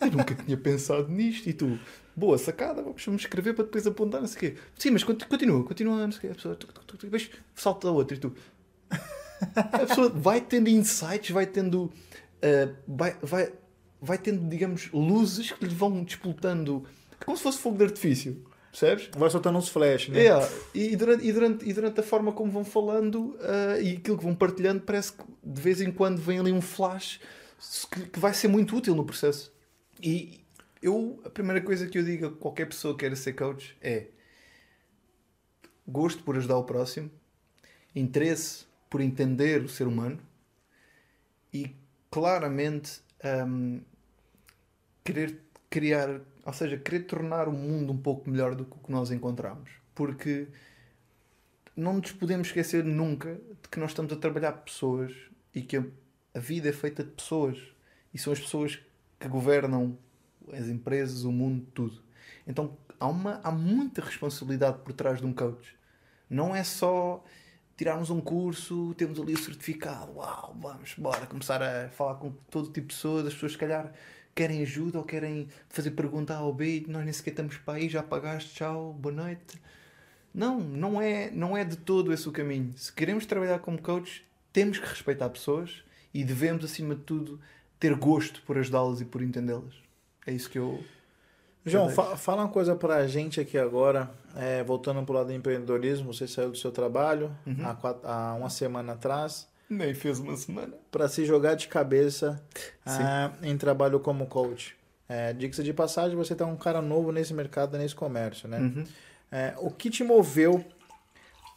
Eu 0.02 0.12
nunca 0.12 0.34
tinha 0.36 0.58
pensado 0.58 1.08
nisto. 1.10 1.50
E 1.50 1.54
tu, 1.54 1.80
boa 2.16 2.38
sacada, 2.38 2.82
vamos 2.82 3.08
escrever 3.22 3.54
para 3.54 3.66
depois 3.66 3.86
apontar, 3.86 4.22
não 4.22 4.28
sei 4.28 4.38
o 4.38 4.40
quê. 4.54 4.62
Sim, 4.78 4.92
mas 4.92 5.04
conti- 5.04 5.26
continua, 5.28 5.64
continua, 5.64 6.06
não 6.06 6.12
sei 6.12 6.18
o 6.18 6.22
quê. 6.22 6.28
A 6.28 6.36
pessoa, 6.36 6.56
tuc, 6.56 6.72
tuc, 6.72 6.86
tuc, 6.86 7.02
depois 7.02 7.30
salta 7.56 7.88
a 7.88 7.92
outra 7.92 8.16
e 8.16 8.20
tu. 8.20 8.34
A 9.56 9.80
pessoa 9.86 10.10
vai 10.10 10.40
tendo 10.42 10.70
insights, 10.70 11.32
vai 11.32 11.46
tendo. 11.46 11.92
ah, 12.42 12.74
vai, 12.88 13.18
vai, 13.22 13.54
vai 14.04 14.18
tendo, 14.18 14.48
digamos, 14.50 14.92
luzes 14.92 15.52
que 15.52 15.66
lhe 15.66 15.74
vão 15.74 16.04
disputando. 16.04 16.86
Como 17.26 17.38
se 17.38 17.44
fosse 17.44 17.60
fogo 17.60 17.78
de 17.78 17.86
artifício. 17.86 18.44
Percebes? 18.70 19.10
Vai 19.16 19.30
soltando 19.30 19.58
uns 19.58 19.70
flash, 19.70 20.10
né? 20.10 20.26
É, 20.26 20.50
e, 20.74 20.96
durante, 20.96 21.26
e, 21.26 21.32
durante, 21.32 21.70
e 21.70 21.74
durante 21.74 22.00
a 22.00 22.04
forma 22.04 22.34
como 22.34 22.52
vão 22.52 22.66
falando 22.66 23.38
ah, 23.40 23.80
e 23.80 23.98
aquilo 23.98 24.18
que 24.18 24.24
vão 24.24 24.36
partilhando, 24.36 24.82
parece 24.82 25.14
que 25.14 25.24
de 25.44 25.62
vez 25.62 25.80
em 25.80 25.92
quando 25.92 26.20
vem 26.20 26.40
ali 26.40 26.52
um 26.52 26.62
flash 26.62 27.20
que, 27.92 28.10
que 28.10 28.20
vai 28.20 28.34
ser 28.34 28.48
muito 28.48 28.76
útil 28.76 28.96
no 28.96 29.06
processo. 29.06 29.54
E, 30.02 30.44
eu, 30.82 31.22
a 31.24 31.30
primeira 31.30 31.62
coisa 31.62 31.88
que 31.88 31.98
eu 31.98 32.04
digo 32.04 32.26
a 32.26 32.32
qualquer 32.32 32.66
pessoa 32.66 32.94
que 32.94 33.02
queira 33.02 33.16
ser 33.16 33.34
coach 33.34 33.78
é 33.82 34.08
gosto 35.88 36.24
por 36.24 36.36
ajudar 36.36 36.58
o 36.58 36.66
próximo, 36.66 37.10
interesse 37.96 38.66
por 38.90 39.00
entender 39.00 39.64
o 39.64 39.70
ser 39.70 39.88
humano 39.88 40.20
e 41.54 41.74
claramente 42.12 43.02
hum, 43.48 43.82
querer 45.04 45.40
criar, 45.70 46.22
ou 46.46 46.54
seja, 46.54 46.78
querer 46.78 47.02
tornar 47.02 47.48
o 47.48 47.52
mundo 47.52 47.92
um 47.92 47.98
pouco 47.98 48.30
melhor 48.30 48.56
do 48.56 48.66
que 48.66 48.76
o 48.76 48.80
que 48.80 48.92
nós 48.92 49.12
encontramos. 49.12 49.70
Porque 49.94 50.48
não 51.76 51.94
nos 51.96 52.12
podemos 52.12 52.48
esquecer 52.48 52.84
nunca 52.84 53.34
de 53.62 53.70
que 53.70 53.80
nós 53.80 53.92
estamos 53.92 54.14
a 54.14 54.16
trabalhar 54.16 54.52
pessoas 54.54 55.12
e 55.54 55.62
que 55.62 55.78
a, 55.78 55.84
vida 56.40 56.70
é 56.70 56.74
feita 56.74 57.04
de 57.04 57.12
pessoas 57.12 57.58
e 58.14 58.18
são 58.18 58.34
as 58.34 58.40
pessoas 58.40 58.80
que 59.20 59.28
governam 59.28 59.98
as 60.52 60.68
empresas, 60.68 61.24
o 61.24 61.32
mundo, 61.32 61.66
tudo. 61.74 62.02
Então 62.46 62.78
há, 63.00 63.08
uma, 63.08 63.40
há 63.44 63.52
muita 63.52 64.02
responsabilidade 64.02 64.80
por 64.80 64.94
trás 64.94 65.20
de 65.20 65.26
um 65.26 65.34
coach. 65.34 65.76
Não 66.30 66.56
é 66.56 66.64
só 66.64 67.24
tirarmos 67.76 68.10
um 68.10 68.22
curso, 68.22 68.94
temos 68.96 69.20
ali 69.20 69.34
o 69.34 69.38
certificado, 69.38 70.14
uau, 70.14 70.56
vamos, 70.60 70.94
bora 70.96 71.26
começar 71.26 71.62
a 71.62 71.90
falar 71.90 72.16
com 72.16 72.32
todo 72.50 72.68
tipo 72.68 72.88
de 72.88 72.94
pessoas, 72.94 73.26
as 73.26 73.34
pessoas 73.34 73.54
se 73.54 73.58
calhar 73.58 73.92
querem 74.36 74.62
ajuda 74.62 74.98
ou 74.98 75.04
querem 75.04 75.48
fazer 75.70 75.92
pergunta 75.92 76.36
A 76.36 76.42
ou 76.42 76.54
B, 76.54 76.86
nós 76.88 77.04
nem 77.04 77.14
sequer 77.14 77.32
estamos 77.32 77.58
para 77.58 77.76
aí, 77.76 77.90
já 77.90 78.02
pagaste, 78.02 78.56
tchau, 78.56 78.94
boa 78.94 79.14
noite. 79.14 79.62
Não, 80.34 80.60
não 80.60 81.02
é, 81.02 81.30
não 81.32 81.56
é 81.56 81.64
de 81.64 81.76
todo 81.78 82.12
esse 82.12 82.28
o 82.28 82.32
caminho. 82.32 82.74
Se 82.76 82.92
queremos 82.92 83.26
trabalhar 83.26 83.60
como 83.60 83.80
coach, 83.82 84.26
temos 84.52 84.80
que 84.80 84.88
respeitar 84.88 85.30
pessoas 85.30 85.84
e 86.14 86.24
devemos, 86.24 86.66
acima 86.66 86.96
de 86.96 87.02
tudo, 87.02 87.40
ter 87.80 87.94
gosto 87.96 88.42
por 88.42 88.58
ajudá-las 88.58 89.02
e 89.02 89.06
por 89.06 89.22
entendê-las. 89.22 89.74
É 90.26 90.32
isso 90.32 90.50
que 90.50 90.58
eu. 90.58 90.84
João, 91.66 91.90
fa- 91.90 92.18
fala 92.18 92.42
uma 92.44 92.50
coisa 92.50 92.76
pra 92.76 93.08
gente 93.08 93.40
aqui 93.40 93.58
agora, 93.58 94.12
é, 94.36 94.64
voltando 94.64 95.02
pro 95.06 95.14
lado 95.14 95.28
do 95.28 95.34
empreendedorismo, 95.34 96.12
você 96.14 96.28
saiu 96.28 96.50
do 96.52 96.58
seu 96.58 96.72
trabalho 96.72 97.32
Uhum. 97.46 97.66
há, 97.66 97.74
quatro- 97.76 98.08
há 98.10 98.34
uma 98.34 98.50
semana 98.50 98.94
atrás 98.94 99.48
Nem 99.74 99.94
fez 99.94 100.20
uma 100.20 100.36
semana. 100.38 100.74
para 100.92 101.08
se 101.08 101.26
jogar 101.26 101.56
de 101.56 101.68
cabeça 101.68 102.42
ah, 102.86 103.32
em 103.42 103.58
trabalho 103.58 104.00
como 104.00 104.28
coach. 104.28 104.76
É, 105.08 105.34
Diga-se 105.34 105.64
de 105.64 105.74
passagem, 105.74 106.16
você 106.16 106.34
tá 106.36 106.46
um 106.46 106.56
cara 106.56 106.82
novo 106.82 107.12
nesse 107.12 107.34
mercado, 107.34 107.78
nesse 107.78 107.96
comércio, 107.96 108.48
né? 108.48 108.60
Uhum. 108.60 108.84
É, 109.32 109.54
o 109.58 109.70
que 109.70 109.90
te 109.90 110.04
moveu 110.04 110.64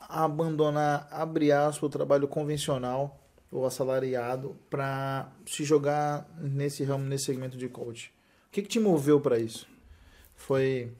a 0.01 0.25
abandonar, 0.25 1.09
abre 1.11 1.53
aspas, 1.53 1.83
o 1.83 1.89
trabalho 1.89 2.27
convencional 2.27 3.21
ou 3.51 3.67
assalariado 3.67 4.57
para 4.69 5.31
se 5.47 5.65
jogar 5.65 6.29
nesse 6.39 6.85
ramo, 6.85 7.05
nesse 7.05 7.25
segmento 7.25 7.57
de 7.57 7.69
coach? 7.69 8.13
O 8.49 8.53
que, 8.53 8.63
que 8.63 8.69
te 8.69 8.81
moveu 8.81 9.21
para 9.21 9.39
isso? 9.39 9.67
Foi 10.35 10.93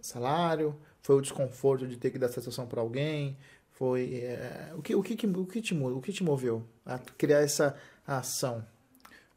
salário? 0.00 0.76
Foi 1.02 1.16
o 1.16 1.20
desconforto 1.22 1.86
de 1.86 1.96
ter 1.96 2.10
que 2.10 2.18
dar 2.18 2.28
satisfação 2.28 2.66
para 2.66 2.80
alguém? 2.80 3.36
Foi 3.78 4.16
é, 4.24 4.72
o 4.74 4.82
que 4.82 4.92
o 4.92 5.02
que, 5.04 5.14
o 5.14 5.46
que 5.46 5.62
te 5.62 5.72
o 5.72 6.00
que 6.00 6.12
te 6.12 6.24
moveu 6.24 6.66
a 6.84 6.98
criar 6.98 7.42
essa 7.42 7.78
ação? 8.04 8.66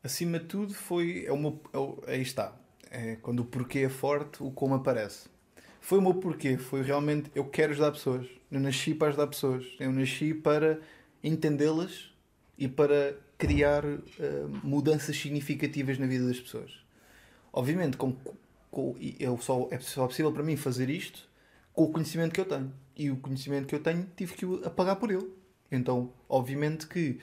Acima 0.03 0.39
de 0.39 0.45
tudo, 0.45 0.73
foi. 0.73 1.27
É 1.27 1.37
meu, 1.37 1.61
é 2.07 2.13
aí 2.13 2.23
está. 2.23 2.51
É, 2.89 3.17
quando 3.17 3.41
o 3.41 3.45
porquê 3.45 3.79
é 3.79 3.89
forte, 3.89 4.41
o 4.41 4.49
como 4.49 4.73
aparece. 4.73 5.29
Foi 5.79 5.99
o 5.99 6.01
meu 6.01 6.15
porquê. 6.15 6.57
Foi 6.57 6.81
realmente. 6.81 7.29
Eu 7.35 7.45
quero 7.45 7.73
ajudar 7.73 7.91
pessoas. 7.91 8.27
Eu 8.51 8.59
nasci 8.59 8.95
para 8.95 9.09
ajudar 9.09 9.27
pessoas. 9.27 9.67
Eu 9.79 9.91
nasci 9.91 10.33
para 10.33 10.79
entendê-las 11.23 12.11
e 12.57 12.67
para 12.67 13.15
criar 13.37 13.85
eh, 13.85 13.99
mudanças 14.63 15.15
significativas 15.17 15.99
na 15.99 16.07
vida 16.07 16.25
das 16.25 16.39
pessoas. 16.39 16.71
Obviamente, 17.53 17.95
com, 17.95 18.15
com, 18.71 18.95
eu 19.19 19.37
só, 19.37 19.67
é 19.69 19.77
só 19.77 20.07
possível 20.07 20.31
para 20.31 20.41
mim 20.41 20.55
fazer 20.55 20.89
isto 20.89 21.29
com 21.73 21.83
o 21.83 21.91
conhecimento 21.91 22.33
que 22.33 22.41
eu 22.41 22.45
tenho. 22.45 22.73
E 23.01 23.09
o 23.09 23.17
conhecimento 23.17 23.67
que 23.67 23.75
eu 23.75 23.81
tenho 23.81 24.07
tive 24.15 24.33
que 24.33 24.45
apagar 24.65 24.95
por 24.95 25.09
ele. 25.11 25.29
Então, 25.71 26.11
obviamente 26.29 26.87
que 26.87 27.19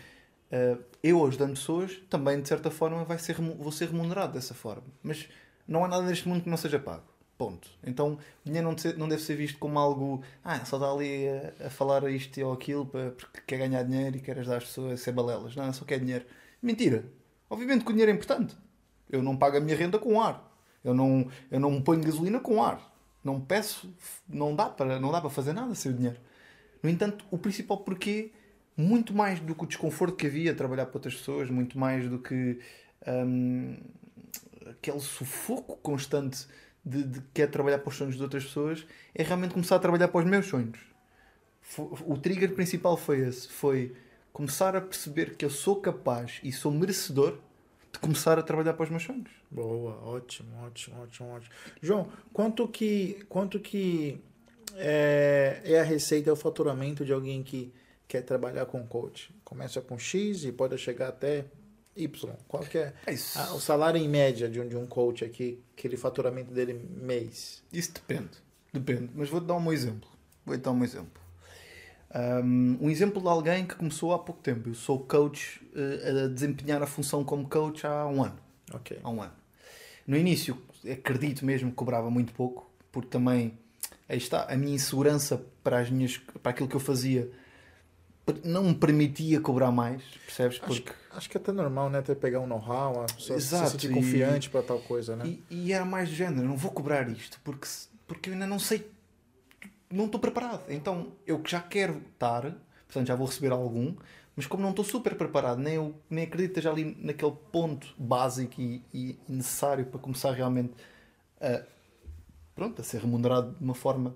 Uh, 0.49 0.83
eu 1.03 1.27
ajudando 1.27 1.51
pessoas, 1.51 2.01
também 2.09 2.41
de 2.41 2.49
certa 2.49 2.71
forma 2.71 3.05
vai 3.05 3.19
ser, 3.19 3.35
vou 3.35 3.71
ser 3.71 3.91
remunerado 3.91 4.33
dessa 4.33 4.55
forma. 4.55 4.85
Mas 5.03 5.29
não 5.67 5.85
há 5.85 5.89
nada 5.89 6.03
neste 6.07 6.27
mundo 6.27 6.43
que 6.43 6.49
não 6.49 6.57
seja 6.57 6.79
pago. 6.79 7.05
Ponto. 7.37 7.69
Então 7.85 8.15
o 8.15 8.19
dinheiro 8.45 8.75
não, 8.97 9.09
deve 9.09 9.23
ser 9.23 9.37
visto 9.37 9.59
como 9.59 9.79
algo. 9.79 10.23
Ah, 10.43 10.65
só 10.65 10.77
está 10.77 10.91
ali 10.91 11.29
a, 11.29 11.67
a 11.67 11.71
falar 11.71 12.11
isto 12.11 12.41
ou 12.41 12.53
aquilo 12.53 12.87
para, 12.87 13.11
porque 13.11 13.41
quer 13.47 13.59
ganhar 13.59 13.83
dinheiro 13.85 14.17
e 14.17 14.21
quer 14.21 14.39
ajudar 14.39 14.57
as 14.57 14.65
pessoas 14.65 14.95
a 14.95 14.97
ser 14.97 15.13
balelas. 15.13 15.55
Não, 15.55 15.73
só 15.73 15.85
quer 15.85 16.01
dinheiro. 16.01 16.25
Mentira. 16.61 17.05
Obviamente 17.49 17.85
que 17.85 17.91
o 17.91 17.93
dinheiro 17.93 18.11
é 18.11 18.15
importante. 18.15 18.57
Eu 19.09 19.23
não 19.23 19.37
pago 19.37 19.59
a 19.59 19.61
minha 19.61 19.77
renda 19.77 19.99
com 19.99 20.21
ar. 20.21 20.45
Eu 20.83 20.95
não, 20.95 21.29
eu 21.51 21.61
não 21.61 21.81
ponho 21.81 22.03
gasolina 22.03 22.41
com 22.41 22.63
ar. 22.63 22.81
Não 23.23 23.41
peço. 23.41 23.93
Não 24.29 24.55
dá 24.55 24.69
para, 24.69 24.99
não 24.99 25.11
dá 25.11 25.21
para 25.21 25.31
fazer 25.31 25.53
nada 25.53 25.75
sem 25.75 25.93
o 25.93 25.95
dinheiro. 25.95 26.19
No 26.83 26.89
entanto, 26.89 27.25
o 27.31 27.39
principal 27.39 27.79
porquê 27.79 28.33
muito 28.77 29.13
mais 29.13 29.41
do 29.41 29.55
que 29.57 29.65
o 29.65 29.67
desconforto 29.67 30.17
que 30.17 30.27
havia 30.29 30.55
trabalhar 30.55 30.87
para 30.87 30.99
outras 30.99 31.15
pessoas, 31.15 31.51
muito 31.51 31.77
mais 31.77 32.09
do 32.09 32.19
que 32.21 32.61
hum, 33.07 33.77
aquele 34.71 35.01
sufoco 35.01 35.77
constante 35.79 36.47
de, 36.85 37.03
de 37.03 37.21
que 37.35 37.43
é 37.43 37.47
trabalhar 37.49 37.79
para 37.79 37.89
os 37.89 37.97
sonhos 37.97 38.17
de 38.17 38.23
outras 38.23 38.45
pessoas, 38.45 38.87
é 39.13 39.25
realmente 39.25 39.53
começar 39.53 39.77
a 39.77 39.79
trabalhar 39.81 40.07
para 40.09 40.21
os 40.21 40.25
meus 40.25 40.47
sonhos. 40.47 40.79
O 42.07 42.17
trigger 42.17 42.55
principal 42.55 42.97
foi 42.97 43.21
esse, 43.21 43.49
foi 43.49 43.95
começar 44.33 44.77
a 44.77 44.81
perceber 44.81 45.37
que 45.37 45.45
eu 45.45 45.51
sou 45.51 45.81
capaz 45.81 46.41
e 46.45 46.53
sou 46.53 46.71
merecedor 46.71 47.37
de 47.99 48.01
começar 48.01 48.39
a 48.39 48.43
trabalhar 48.43 48.75
para 48.75 48.85
os 48.85 48.91
meus 48.91 49.03
sonhos. 49.03 49.29
Boa, 49.51 49.97
ótimo, 50.05 50.51
ótimo, 50.65 51.03
ótimo, 51.03 51.29
ótimo. 51.31 51.55
João, 51.83 52.09
quanto 52.33 52.67
que, 52.69 53.25
quanto 53.29 53.59
que 53.59 54.21
é, 54.77 55.61
é 55.65 55.81
a 55.81 55.83
receita, 55.85 56.31
é 56.31 56.33
o 56.33 56.37
faturamento 56.37 57.05
de 57.05 57.13
alguém 57.13 57.43
que 57.43 57.73
quer 58.07 58.23
trabalhar 58.23 58.67
com 58.67 58.87
coach? 58.87 59.35
Começa 59.45 59.81
com 59.81 59.99
X 59.99 60.45
e 60.45 60.53
pode 60.53 60.77
chegar 60.79 61.09
até 61.09 61.45
Y. 61.97 62.33
Qual 62.47 62.63
que 62.63 62.79
é 62.79 62.95
É 63.07 63.13
isso. 63.13 63.39
ah, 63.39 63.55
o 63.55 63.61
salário 63.61 64.01
em 64.01 64.09
média 64.09 64.49
de 64.49 64.61
um, 64.61 64.69
de 64.69 64.77
um 64.77 64.87
coach 64.87 65.25
aqui, 65.25 65.61
aquele 65.77 65.97
faturamento 65.97 66.53
dele 66.53 66.73
mês? 66.73 67.63
Isso 67.73 67.93
depende. 67.93 68.31
Depende. 68.73 69.11
Mas 69.15 69.29
vou-te 69.29 69.47
dar 69.47 69.57
um 69.57 69.73
exemplo. 69.73 70.09
Vou-te 70.47 70.61
dar 70.61 70.71
um 70.71 70.85
exemplo. 70.85 71.21
Um, 72.15 72.79
um 72.83 72.91
exemplo 72.91 73.21
de 73.21 73.29
alguém 73.29 73.67
que 73.67 73.75
começou 73.75 74.13
há 74.15 74.19
pouco 74.19 74.41
tempo. 74.41 74.71
Eu 74.71 74.75
sou 74.75 75.01
coach 75.01 75.61
eh, 75.75 76.25
a 76.25 76.29
desempenhar 76.29 76.83
a 76.83 76.87
função 76.87 77.23
como 77.23 77.49
coach 77.49 77.87
há 77.87 78.07
um 78.07 78.23
ano. 78.23 78.39
Há 79.03 79.11
um 79.11 79.23
ano. 79.23 79.33
No 80.07 80.17
início, 80.17 80.57
acredito 80.91 81.45
mesmo 81.45 81.71
que 81.71 81.77
cobrava 81.77 82.11
muito 82.11 82.33
pouco, 82.33 82.71
porque 82.91 83.09
também 83.09 83.59
aí 84.09 84.17
está, 84.17 84.45
a 84.45 84.57
minha 84.57 84.75
insegurança 84.75 85.45
para, 85.63 85.81
as 85.81 85.91
minhas, 85.91 86.17
para 86.43 86.51
aquilo 86.51 86.69
que 86.69 86.77
eu 86.77 86.81
fazia 86.81 87.31
não 88.45 88.65
me 88.65 88.75
permitia 88.75 89.41
cobrar 89.41 89.71
mais, 89.71 90.03
percebes? 90.27 90.59
Acho, 90.59 90.67
Porque 90.67 90.93
acho 91.13 91.31
que 91.31 91.37
é 91.37 91.41
até 91.41 91.53
normal, 91.53 91.89
né? 91.91 92.03
Ter 92.03 92.15
pegar 92.17 92.41
um 92.41 92.47
know-how, 92.47 93.07
se 93.19 93.41
sentir 93.41 93.91
confiante 93.91 94.51
para 94.51 94.63
tal 94.63 94.79
coisa, 94.81 95.17
né? 95.17 95.27
E, 95.27 95.45
e 95.51 95.73
era 95.73 95.85
mais 95.85 96.09
do 96.09 96.15
género, 96.15 96.47
não 96.47 96.57
vou 96.57 96.71
cobrar 96.71 97.09
isto 97.09 97.41
porque, 97.43 97.67
porque 98.07 98.31
eu 98.31 98.35
ainda 98.35 98.47
não 98.47 98.59
sei, 98.59 98.87
não 99.91 100.07
estou 100.07 100.21
preparado. 100.21 100.65
Então 100.71 101.13
eu 101.27 101.39
que 101.41 101.51
já 101.51 101.61
quero 101.61 102.03
estar, 102.13 102.43
portanto 102.87 103.07
já 103.07 103.15
vou 103.15 103.27
receber 103.27 103.53
algum, 103.53 103.95
mas 104.37 104.47
como 104.47 104.63
não 104.63 104.71
estou 104.71 104.85
super 104.85 105.17
preparado, 105.17 105.59
nem, 105.59 105.75
eu, 105.75 105.95
nem 106.09 106.25
acredito 106.25 106.53
que 106.53 106.61
esteja 106.61 106.71
ali 106.71 106.97
naquele 107.01 107.35
ponto 107.51 107.95
básico 107.99 108.61
e, 108.61 108.83
e 108.95 109.19
necessário 109.29 109.87
para 109.87 109.99
começar 109.99 110.33
realmente 110.33 110.73
a, 111.41 111.63
pronto, 112.55 112.81
a 112.81 112.85
ser 112.85 113.01
remunerado 113.01 113.55
de 113.57 113.65
uma 113.65 113.75
forma 113.75 114.15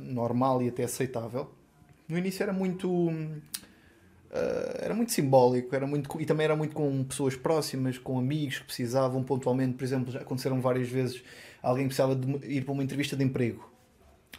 normal 0.00 0.62
e 0.62 0.68
até 0.68 0.84
aceitável. 0.84 1.50
No 2.08 2.18
início 2.18 2.42
era 2.42 2.52
muito. 2.52 3.10
ah, 4.30 4.78
era 4.82 4.94
muito 4.94 5.12
simbólico 5.12 5.74
era 5.74 5.86
muito, 5.86 6.20
e 6.20 6.26
também 6.26 6.44
era 6.44 6.56
muito 6.56 6.74
com 6.74 7.04
pessoas 7.04 7.34
próximas, 7.36 7.96
com 7.96 8.18
amigos 8.18 8.58
que 8.58 8.66
precisavam 8.66 9.22
pontualmente. 9.22 9.74
Por 9.74 9.84
exemplo, 9.84 10.12
já 10.12 10.20
aconteceram 10.20 10.60
várias 10.60 10.88
vezes 10.88 11.22
alguém 11.62 11.86
precisava 11.86 12.14
de 12.14 12.46
ir 12.46 12.62
para 12.64 12.72
uma 12.72 12.82
entrevista 12.84 13.16
de 13.16 13.24
emprego. 13.24 13.73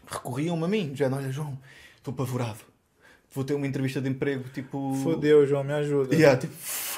Recorriam-me 0.07 0.63
a 0.63 0.67
mim, 0.67 0.91
já 0.95 1.09
olha, 1.09 1.31
João, 1.31 1.57
estou 1.97 2.13
apavorado. 2.13 2.59
Vou 3.33 3.43
ter 3.43 3.53
uma 3.53 3.67
entrevista 3.67 3.99
de 3.99 4.09
emprego 4.09 4.47
tipo. 4.49 4.93
Fodeu, 5.03 5.45
João, 5.45 5.63
me 5.63 5.73
ajuda. 5.73 6.15
Yeah, 6.15 6.39
tipo, 6.39 6.53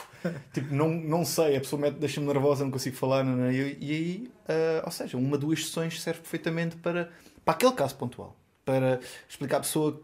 tipo, 0.54 0.74
não, 0.74 0.90
não 0.90 1.26
sei, 1.26 1.58
a 1.58 1.60
pessoa 1.60 1.90
deixa-me 1.90 2.28
nervosa, 2.28 2.64
não 2.64 2.72
consigo 2.72 2.96
falar. 2.96 3.24
Não, 3.24 3.36
não, 3.36 3.52
e, 3.52 3.78
e 3.80 3.92
aí, 3.92 4.32
ah, 4.48 4.84
ou 4.86 4.92
seja, 4.92 5.18
uma, 5.18 5.38
duas 5.38 5.66
sessões 5.66 6.02
serve 6.02 6.22
perfeitamente 6.22 6.76
para, 6.76 7.12
para 7.44 7.54
aquele 7.54 7.74
caso 7.74 7.96
pontual. 7.96 8.36
Para 8.64 9.00
explicar 9.28 9.58
à 9.58 9.60
pessoa, 9.62 10.02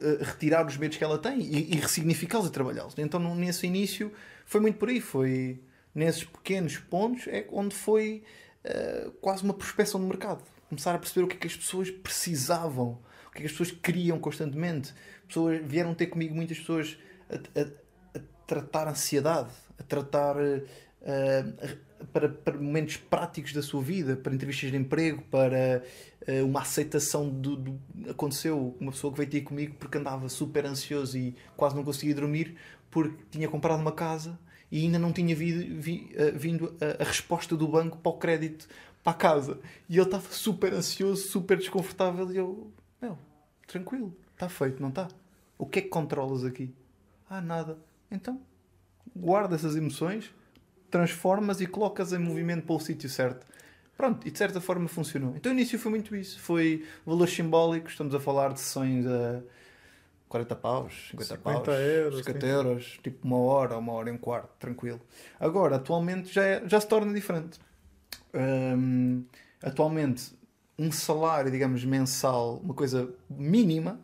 ah, 0.00 0.24
retirar 0.24 0.66
os 0.66 0.76
medos 0.76 0.96
que 0.96 1.02
ela 1.02 1.18
tem 1.18 1.40
e, 1.40 1.74
e 1.74 1.76
ressignificá-los 1.76 2.46
e 2.46 2.50
trabalhá-los. 2.50 2.94
Então, 2.96 3.34
nesse 3.34 3.66
início, 3.66 4.12
foi 4.46 4.60
muito 4.60 4.78
por 4.78 4.88
aí. 4.88 5.00
Foi 5.00 5.60
nesses 5.94 6.22
pequenos 6.22 6.76
pontos 6.76 7.26
é 7.26 7.44
onde 7.50 7.74
foi 7.74 8.22
ah, 8.64 9.10
quase 9.20 9.42
uma 9.42 9.54
prospeção 9.54 10.00
de 10.00 10.06
mercado. 10.06 10.42
Começar 10.68 10.94
a 10.94 10.98
perceber 10.98 11.24
o 11.24 11.28
que 11.28 11.36
é 11.36 11.38
que 11.38 11.46
as 11.46 11.56
pessoas 11.56 11.90
precisavam, 11.90 12.98
o 13.28 13.30
que 13.30 13.38
é 13.38 13.40
que 13.42 13.46
as 13.46 13.52
pessoas 13.52 13.70
queriam 13.70 14.18
constantemente. 14.18 14.92
Pessoas, 15.26 15.60
vieram 15.64 15.94
ter 15.94 16.06
comigo 16.06 16.34
muitas 16.34 16.58
pessoas 16.58 16.98
a, 17.30 17.34
a- 17.60 18.18
a 18.18 18.20
tratar 18.46 18.88
ansiedade, 18.88 19.50
a 19.78 19.82
tratar, 19.82 20.36
a 20.38 22.02
para, 22.12 22.28
para 22.28 22.56
momentos 22.56 22.96
práticos 22.96 23.52
da 23.52 23.62
sua 23.62 23.82
vida, 23.82 24.16
para 24.16 24.32
entrevistas 24.34 24.70
de 24.70 24.76
emprego, 24.76 25.22
para 25.30 25.82
eh, 26.26 26.42
uma 26.42 26.60
aceitação 26.60 27.28
do, 27.28 27.56
do. 27.56 27.80
Aconteceu 28.08 28.76
uma 28.80 28.92
pessoa 28.92 29.12
que 29.12 29.18
veio 29.18 29.30
ter 29.30 29.40
comigo 29.42 29.74
porque 29.78 29.98
andava 29.98 30.28
super 30.28 30.64
ansioso 30.64 31.18
e 31.18 31.34
quase 31.56 31.74
não 31.74 31.82
conseguia 31.84 32.14
dormir 32.14 32.56
porque 32.90 33.16
tinha 33.30 33.48
comprado 33.48 33.80
uma 33.80 33.92
casa 33.92 34.38
e 34.70 34.82
ainda 34.84 34.98
não 34.98 35.12
tinha 35.12 35.34
vi- 35.34 35.74
vi- 35.74 36.10
eh, 36.14 36.30
vindo 36.30 36.76
a, 36.80 37.02
a 37.02 37.06
resposta 37.06 37.56
do 37.56 37.66
banco 37.66 37.98
para 37.98 38.10
o 38.12 38.18
crédito 38.18 38.68
para 39.08 39.14
casa. 39.14 39.58
E 39.88 39.96
ele 39.96 40.04
estava 40.04 40.28
super 40.30 40.72
ansioso, 40.74 41.28
super 41.28 41.56
desconfortável. 41.56 42.30
E 42.30 42.36
eu, 42.36 42.70
meu, 43.00 43.18
tranquilo, 43.66 44.14
está 44.34 44.48
feito, 44.48 44.82
não 44.82 44.90
está? 44.90 45.08
O 45.56 45.64
que 45.66 45.78
é 45.78 45.82
que 45.82 45.88
controlas 45.88 46.44
aqui? 46.44 46.74
Ah, 47.28 47.40
nada. 47.40 47.78
Então, 48.10 48.40
guarda 49.16 49.54
essas 49.54 49.76
emoções, 49.76 50.30
transformas 50.90 51.60
e 51.60 51.66
colocas 51.66 52.12
em 52.12 52.18
movimento 52.18 52.66
para 52.66 52.74
o 52.74 52.80
sítio 52.80 53.08
certo. 53.08 53.46
Pronto, 53.96 54.28
e 54.28 54.30
de 54.30 54.38
certa 54.38 54.60
forma 54.60 54.86
funcionou. 54.86 55.34
Então, 55.36 55.50
o 55.50 55.54
início 55.54 55.78
foi 55.78 55.90
muito 55.90 56.14
isso. 56.14 56.38
Foi 56.40 56.86
valores 57.04 57.32
simbólicos, 57.34 57.92
estamos 57.92 58.14
a 58.14 58.20
falar 58.20 58.52
de 58.52 58.60
sessões 58.60 59.04
a 59.06 59.42
40 60.28 60.54
paus, 60.54 61.08
50, 61.10 61.24
50 61.36 61.38
paus, 61.64 61.68
euros, 61.80 62.18
50 62.18 62.38
30. 62.38 62.46
euros, 62.46 63.00
tipo 63.02 63.26
uma 63.26 63.38
hora, 63.38 63.76
uma 63.76 63.92
hora 63.94 64.10
e 64.10 64.12
um 64.12 64.18
quarto, 64.18 64.50
tranquilo. 64.58 65.00
Agora, 65.40 65.76
atualmente 65.76 66.32
já, 66.32 66.44
é- 66.44 66.68
já 66.68 66.80
se 66.80 66.86
torna 66.86 67.12
diferente. 67.12 67.58
Hum, 68.34 69.24
atualmente, 69.62 70.32
um 70.78 70.92
salário, 70.92 71.50
digamos, 71.50 71.84
mensal, 71.84 72.58
uma 72.62 72.74
coisa 72.74 73.12
mínima, 73.28 74.00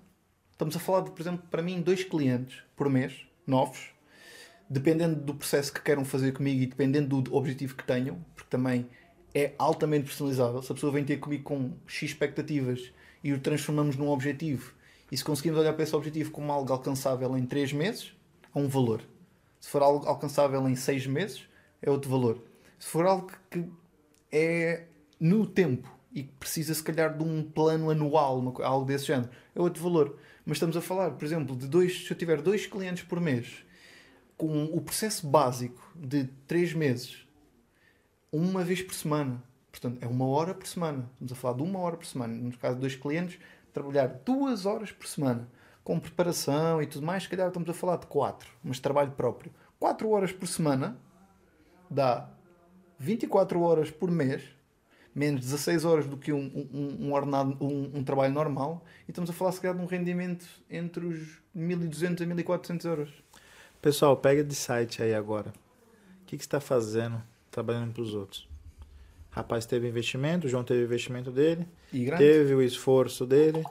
estamos 0.52 0.74
a 0.76 0.80
falar 0.80 1.02
de, 1.02 1.10
por 1.10 1.20
exemplo, 1.20 1.44
para 1.51 1.62
mim, 1.62 1.80
dois 1.80 2.02
clientes 2.02 2.62
por 2.74 2.88
mês, 2.88 3.26
novos, 3.46 3.90
dependendo 4.68 5.20
do 5.20 5.34
processo 5.34 5.72
que 5.72 5.80
queiram 5.80 6.05
fazer 6.05 6.32
comigo 6.32 6.62
e 6.62 6.66
dependendo 6.66 7.20
do 7.20 7.34
objetivo 7.34 7.76
que 7.76 7.84
tenham, 7.84 8.18
porque 8.34 8.51
também 8.51 8.88
é 9.34 9.52
altamente 9.59 10.06
personalizável. 10.06 10.62
Se 10.62 10.72
a 10.72 10.74
pessoa 10.74 10.92
vem 10.92 11.05
ter 11.05 11.18
comigo 11.18 11.44
com 11.44 11.72
X 11.86 12.10
expectativas 12.10 12.92
e 13.22 13.32
o 13.32 13.38
transformamos 13.38 13.96
num 13.96 14.09
objetivo, 14.09 14.72
e 15.12 15.16
se 15.16 15.24
conseguimos 15.24 15.60
olhar 15.60 15.74
para 15.74 15.82
esse 15.82 15.94
objetivo 15.94 16.30
como 16.30 16.51
algo 16.51 16.72
alcançável 16.72 17.36
em 17.36 17.44
3 17.44 17.72
meses, 17.72 18.14
é 18.55 18.59
um 18.59 18.68
valor. 18.68 19.02
Se 19.60 19.68
for 19.68 19.82
algo 19.82 20.06
alcançável 20.06 20.66
em 20.68 20.74
6 20.74 21.06
meses, 21.06 21.48
é 21.80 21.90
outro 21.90 22.10
valor. 22.10 22.42
Se 22.78 22.88
for 22.88 23.06
algo 23.06 23.30
que 23.51 23.64
é 24.35 24.86
no 25.20 25.47
tempo 25.47 25.89
e 26.12 26.24
precisa, 26.24 26.74
se 26.74 26.82
calhar, 26.82 27.16
de 27.16 27.23
um 27.23 27.43
plano 27.43 27.90
anual, 27.90 28.55
algo 28.62 28.85
desse 28.85 29.06
género, 29.06 29.31
é 29.55 29.61
outro 29.61 29.82
valor. 29.82 30.19
Mas 30.44 30.56
estamos 30.56 30.77
a 30.77 30.81
falar, 30.81 31.12
por 31.12 31.24
exemplo, 31.24 31.56
de 31.56 31.66
dois, 31.66 32.05
se 32.05 32.11
eu 32.11 32.16
tiver 32.16 32.43
dois 32.43 32.66
clientes 32.66 33.05
por 33.05 33.20
mês, 33.20 33.65
com 34.36 34.65
o 34.65 34.81
processo 34.81 35.27
básico 35.27 35.81
de 35.94 36.24
3 36.47 36.74
meses, 36.74 37.27
uma 38.31 38.65
vez 38.65 38.82
por 38.82 38.94
semana. 38.94 39.43
Portanto, 39.70 40.02
é 40.02 40.06
uma 40.06 40.27
hora 40.27 40.55
por 40.55 40.66
semana. 40.66 41.09
Estamos 41.12 41.32
a 41.32 41.36
falar 41.36 41.56
de 41.56 41.62
uma 41.62 41.78
hora 41.78 41.97
por 41.97 42.06
semana. 42.06 42.35
No 42.35 42.56
caso 42.59 42.74
de 42.74 42.81
dois 42.81 42.94
clientes, 42.94 43.39
trabalhar 43.73 44.06
duas 44.24 44.66
horas 44.66 44.93
por 44.93 45.06
semana. 45.06 45.48
Com 45.82 45.98
preparação 45.98 46.81
e 46.81 46.86
tudo 46.86 47.05
mais, 47.05 47.24
se 47.24 47.28
calhar 47.28 47.48
estamos 47.48 47.69
a 47.69 47.74
falar 47.74 47.97
de 47.97 48.06
quatro, 48.06 48.51
mas 48.62 48.78
trabalho 48.78 49.12
próprio. 49.12 49.52
Quatro 49.78 50.09
horas 50.11 50.32
por 50.32 50.47
semana 50.47 50.97
dá 51.90 52.28
24 52.98 53.60
horas 53.60 53.90
por 53.90 54.10
mês, 54.10 54.42
menos 55.14 55.40
16 55.42 55.84
horas 55.84 56.06
do 56.06 56.16
que 56.16 56.32
um, 56.32 56.68
um, 56.72 57.06
um, 57.06 57.12
ordenado, 57.12 57.56
um, 57.60 57.98
um 57.98 58.04
trabalho 58.04 58.32
normal, 58.32 58.84
e 59.06 59.10
estamos 59.10 59.30
a 59.30 59.32
falar, 59.32 59.52
se 59.52 59.60
calhar, 59.60 59.76
de 59.76 59.82
um 59.82 59.86
rendimento 59.86 60.46
entre 60.70 61.04
os 61.04 61.38
1.200 61.56 62.22
a 62.22 62.26
1.400 62.26 62.84
euros. 62.84 63.10
Pessoal, 63.80 64.16
pega 64.16 64.42
de 64.42 64.54
site 64.54 65.02
aí 65.02 65.14
agora. 65.14 65.50
O 66.22 66.26
que, 66.26 66.36
que 66.36 66.42
você 66.42 66.46
está 66.46 66.60
fazendo 66.60 67.22
trabalhando 67.50 67.92
para 67.92 68.02
os 68.02 68.14
outros? 68.14 68.48
Rapaz 69.30 69.66
teve 69.66 69.88
investimento, 69.88 70.46
o 70.46 70.50
João 70.50 70.62
teve 70.62 70.84
investimento 70.84 71.30
dele, 71.30 71.66
teve 72.16 72.54
o 72.54 72.62
esforço 72.62 73.26
dele 73.26 73.64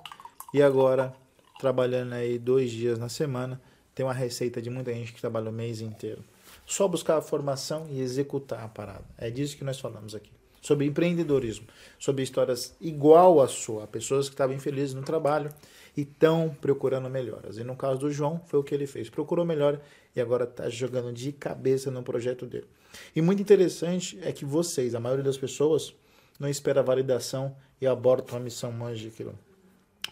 e 0.54 0.62
agora 0.62 1.14
trabalhando 1.58 2.14
aí 2.14 2.38
dois 2.38 2.70
dias 2.70 3.00
na 3.00 3.08
semana 3.08 3.62
tem 3.96 4.06
uma 4.06 4.14
receita 4.14 4.62
de 4.62 4.70
muita 4.70 4.94
gente 4.94 5.14
que 5.14 5.22
trabalha 5.22 5.50
o 5.50 5.54
mês 5.54 5.80
inteiro. 5.80 6.24
Só 6.66 6.88
buscar 6.88 7.18
a 7.18 7.22
formação 7.22 7.88
e 7.90 8.00
executar 8.00 8.64
a 8.64 8.68
parada. 8.68 9.06
É 9.18 9.30
disso 9.30 9.58
que 9.58 9.64
nós 9.64 9.80
falamos 9.80 10.16
aqui. 10.16 10.32
Sobre 10.62 10.86
empreendedorismo, 10.86 11.68
sobre 12.00 12.24
histórias 12.24 12.74
igual 12.80 13.42
à 13.42 13.48
sua, 13.50 13.86
pessoas 13.86 14.30
que 14.30 14.34
estavam 14.34 14.56
infelizes 14.56 14.94
no 14.94 15.04
trabalho 15.04 15.54
e 15.96 16.02
estão 16.02 16.56
procurando 16.62 17.10
melhoras. 17.10 17.58
E 17.58 17.64
no 17.64 17.76
caso 17.76 18.00
do 18.00 18.12
João, 18.12 18.42
foi 18.46 18.60
o 18.60 18.64
que 18.64 18.74
ele 18.74 18.88
fez. 18.88 19.10
Procurou 19.10 19.46
melhor 19.46 19.80
e 20.16 20.22
agora 20.22 20.46
está 20.46 20.70
jogando 20.70 21.12
de 21.12 21.34
cabeça 21.34 21.92
no 21.92 22.02
projeto 22.02 22.46
dele. 22.46 22.68
E 23.16 23.22
muito 23.22 23.42
interessante 23.42 24.18
é 24.22 24.32
que 24.32 24.46
vocês, 24.46 24.96
a 24.96 25.00
maioria 25.00 25.24
das 25.24 25.38
pessoas, 25.38 25.94
não 26.40 26.48
espera 26.48 26.80
a 26.80 26.84
validação 26.84 27.56
e 27.82 27.88
abortam 27.88 28.38
a 28.38 28.40
missão 28.40 28.72
mágica. 28.72 29.34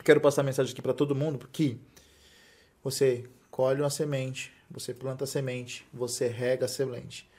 Quero 0.04 0.20
passar 0.20 0.42
a 0.42 0.44
mensagem 0.44 0.72
aqui 0.72 0.82
para 0.82 0.94
todo 0.94 1.16
mundo, 1.16 1.38
porque 1.38 1.78
você 2.84 3.24
colhe 3.50 3.82
uma 3.82 3.90
semente, 3.90 4.52
você 4.74 4.94
planta 4.94 5.24
a 5.24 5.28
semente, 5.28 5.86
você 5.94 6.28
rega 6.28 6.66
a 6.66 6.70
semente. 6.70 7.30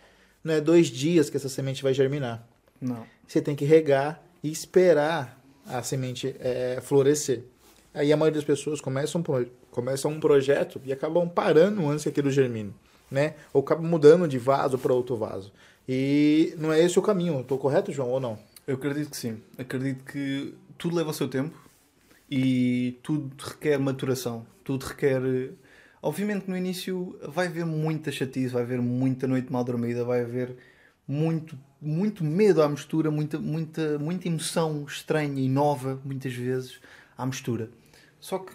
Não 0.42 0.54
é 0.54 0.60
dois 0.60 0.88
dias 0.88 1.30
que 1.30 1.36
essa 1.36 1.48
semente 1.48 1.82
vai 1.82 1.94
germinar. 1.94 2.46
Não. 2.80 3.06
Você 3.26 3.40
tem 3.40 3.54
que 3.54 3.64
regar 3.64 4.22
e 4.42 4.50
esperar 4.50 5.40
a 5.66 5.82
semente 5.82 6.34
é, 6.40 6.80
florescer. 6.82 7.44
Aí 7.94 8.12
a 8.12 8.16
maioria 8.16 8.38
das 8.38 8.46
pessoas 8.46 8.80
começam, 8.80 9.20
um 9.20 9.46
começam 9.70 10.10
um 10.10 10.20
projeto 10.20 10.80
e 10.84 10.92
acabam 10.92 11.28
parando 11.28 11.86
antes 11.88 12.02
que 12.02 12.08
aquilo 12.08 12.30
germine, 12.30 12.74
né? 13.10 13.34
Ou 13.52 13.62
acabam 13.62 13.86
mudando 13.86 14.26
de 14.26 14.38
vaso 14.38 14.78
para 14.78 14.92
outro 14.92 15.16
vaso. 15.16 15.52
E 15.88 16.54
não 16.58 16.72
é 16.72 16.80
esse 16.80 16.98
o 16.98 17.02
caminho. 17.02 17.40
Estou 17.40 17.58
correto, 17.58 17.92
João, 17.92 18.10
ou 18.10 18.20
não? 18.20 18.38
Eu 18.66 18.76
acredito 18.76 19.10
que 19.10 19.16
sim. 19.16 19.40
Acredito 19.58 20.04
que 20.04 20.54
tudo 20.78 20.96
leva 20.96 21.10
o 21.10 21.14
seu 21.14 21.28
tempo 21.28 21.56
e 22.30 22.98
tudo 23.02 23.30
requer 23.38 23.78
maturação. 23.78 24.46
Tudo 24.64 24.86
requer. 24.86 25.20
Obviamente, 26.02 26.50
no 26.50 26.56
início 26.56 27.16
vai 27.28 27.46
haver 27.46 27.64
muita 27.64 28.10
chatice, 28.10 28.48
vai 28.48 28.62
haver 28.62 28.82
muita 28.82 29.28
noite 29.28 29.52
mal 29.52 29.62
dormida, 29.62 30.04
vai 30.04 30.22
haver 30.22 30.56
muito, 31.06 31.56
muito 31.80 32.24
medo 32.24 32.60
à 32.60 32.68
mistura, 32.68 33.08
muita, 33.08 33.38
muita, 33.38 34.00
muita 34.00 34.26
emoção 34.26 34.84
estranha 34.84 35.40
e 35.40 35.48
nova, 35.48 36.00
muitas 36.04 36.34
vezes, 36.34 36.80
à 37.16 37.24
mistura. 37.24 37.70
Só 38.18 38.40
que 38.40 38.52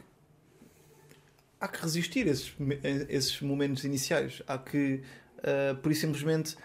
há 1.58 1.70
que 1.70 1.82
resistir 1.82 2.28
a 2.28 2.32
esses, 2.32 2.54
a 2.84 3.14
esses 3.14 3.42
momentos 3.42 3.86
iniciais. 3.86 4.44
Há 4.46 4.58
que, 4.58 5.02
ah, 5.38 5.74
por 5.82 5.90
isso, 5.90 6.02
simplesmente 6.02 6.58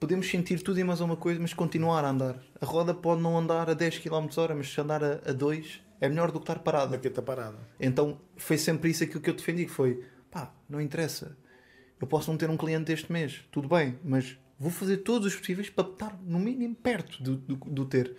podemos 0.00 0.26
sentir 0.30 0.62
tudo 0.62 0.80
e 0.80 0.84
mais 0.84 1.02
uma 1.02 1.16
coisa, 1.16 1.38
mas 1.38 1.52
continuar 1.52 2.02
a 2.02 2.08
andar. 2.08 2.42
A 2.60 2.64
roda 2.64 2.94
pode 2.94 3.20
não 3.20 3.36
andar 3.36 3.68
a 3.68 3.74
10 3.74 3.98
km 3.98 4.26
hora, 4.38 4.54
mas 4.54 4.72
se 4.72 4.80
andar 4.80 5.04
a, 5.04 5.20
a 5.26 5.32
2 5.32 5.87
é 6.00 6.08
melhor 6.08 6.30
do 6.30 6.38
que 6.38 6.44
estar 6.44 6.58
parada. 6.60 6.92
Daqui 6.92 7.08
está 7.08 7.22
parado. 7.22 7.58
Então 7.78 8.20
foi 8.36 8.58
sempre 8.58 8.90
isso 8.90 9.04
aquilo 9.04 9.20
que 9.20 9.30
eu 9.30 9.34
defendi, 9.34 9.64
que 9.64 9.70
foi 9.70 10.04
pá, 10.30 10.54
não 10.68 10.80
interessa. 10.80 11.36
Eu 12.00 12.06
posso 12.06 12.30
não 12.30 12.38
ter 12.38 12.48
um 12.48 12.56
cliente 12.56 12.92
este 12.92 13.10
mês, 13.10 13.44
tudo 13.50 13.68
bem, 13.68 13.98
mas 14.04 14.38
vou 14.58 14.70
fazer 14.70 14.98
todos 14.98 15.26
os 15.26 15.36
possíveis 15.36 15.68
para 15.68 15.88
estar 15.88 16.18
no 16.22 16.38
mínimo 16.38 16.74
perto 16.74 17.22
do, 17.22 17.36
do, 17.36 17.56
do 17.56 17.84
ter. 17.84 18.14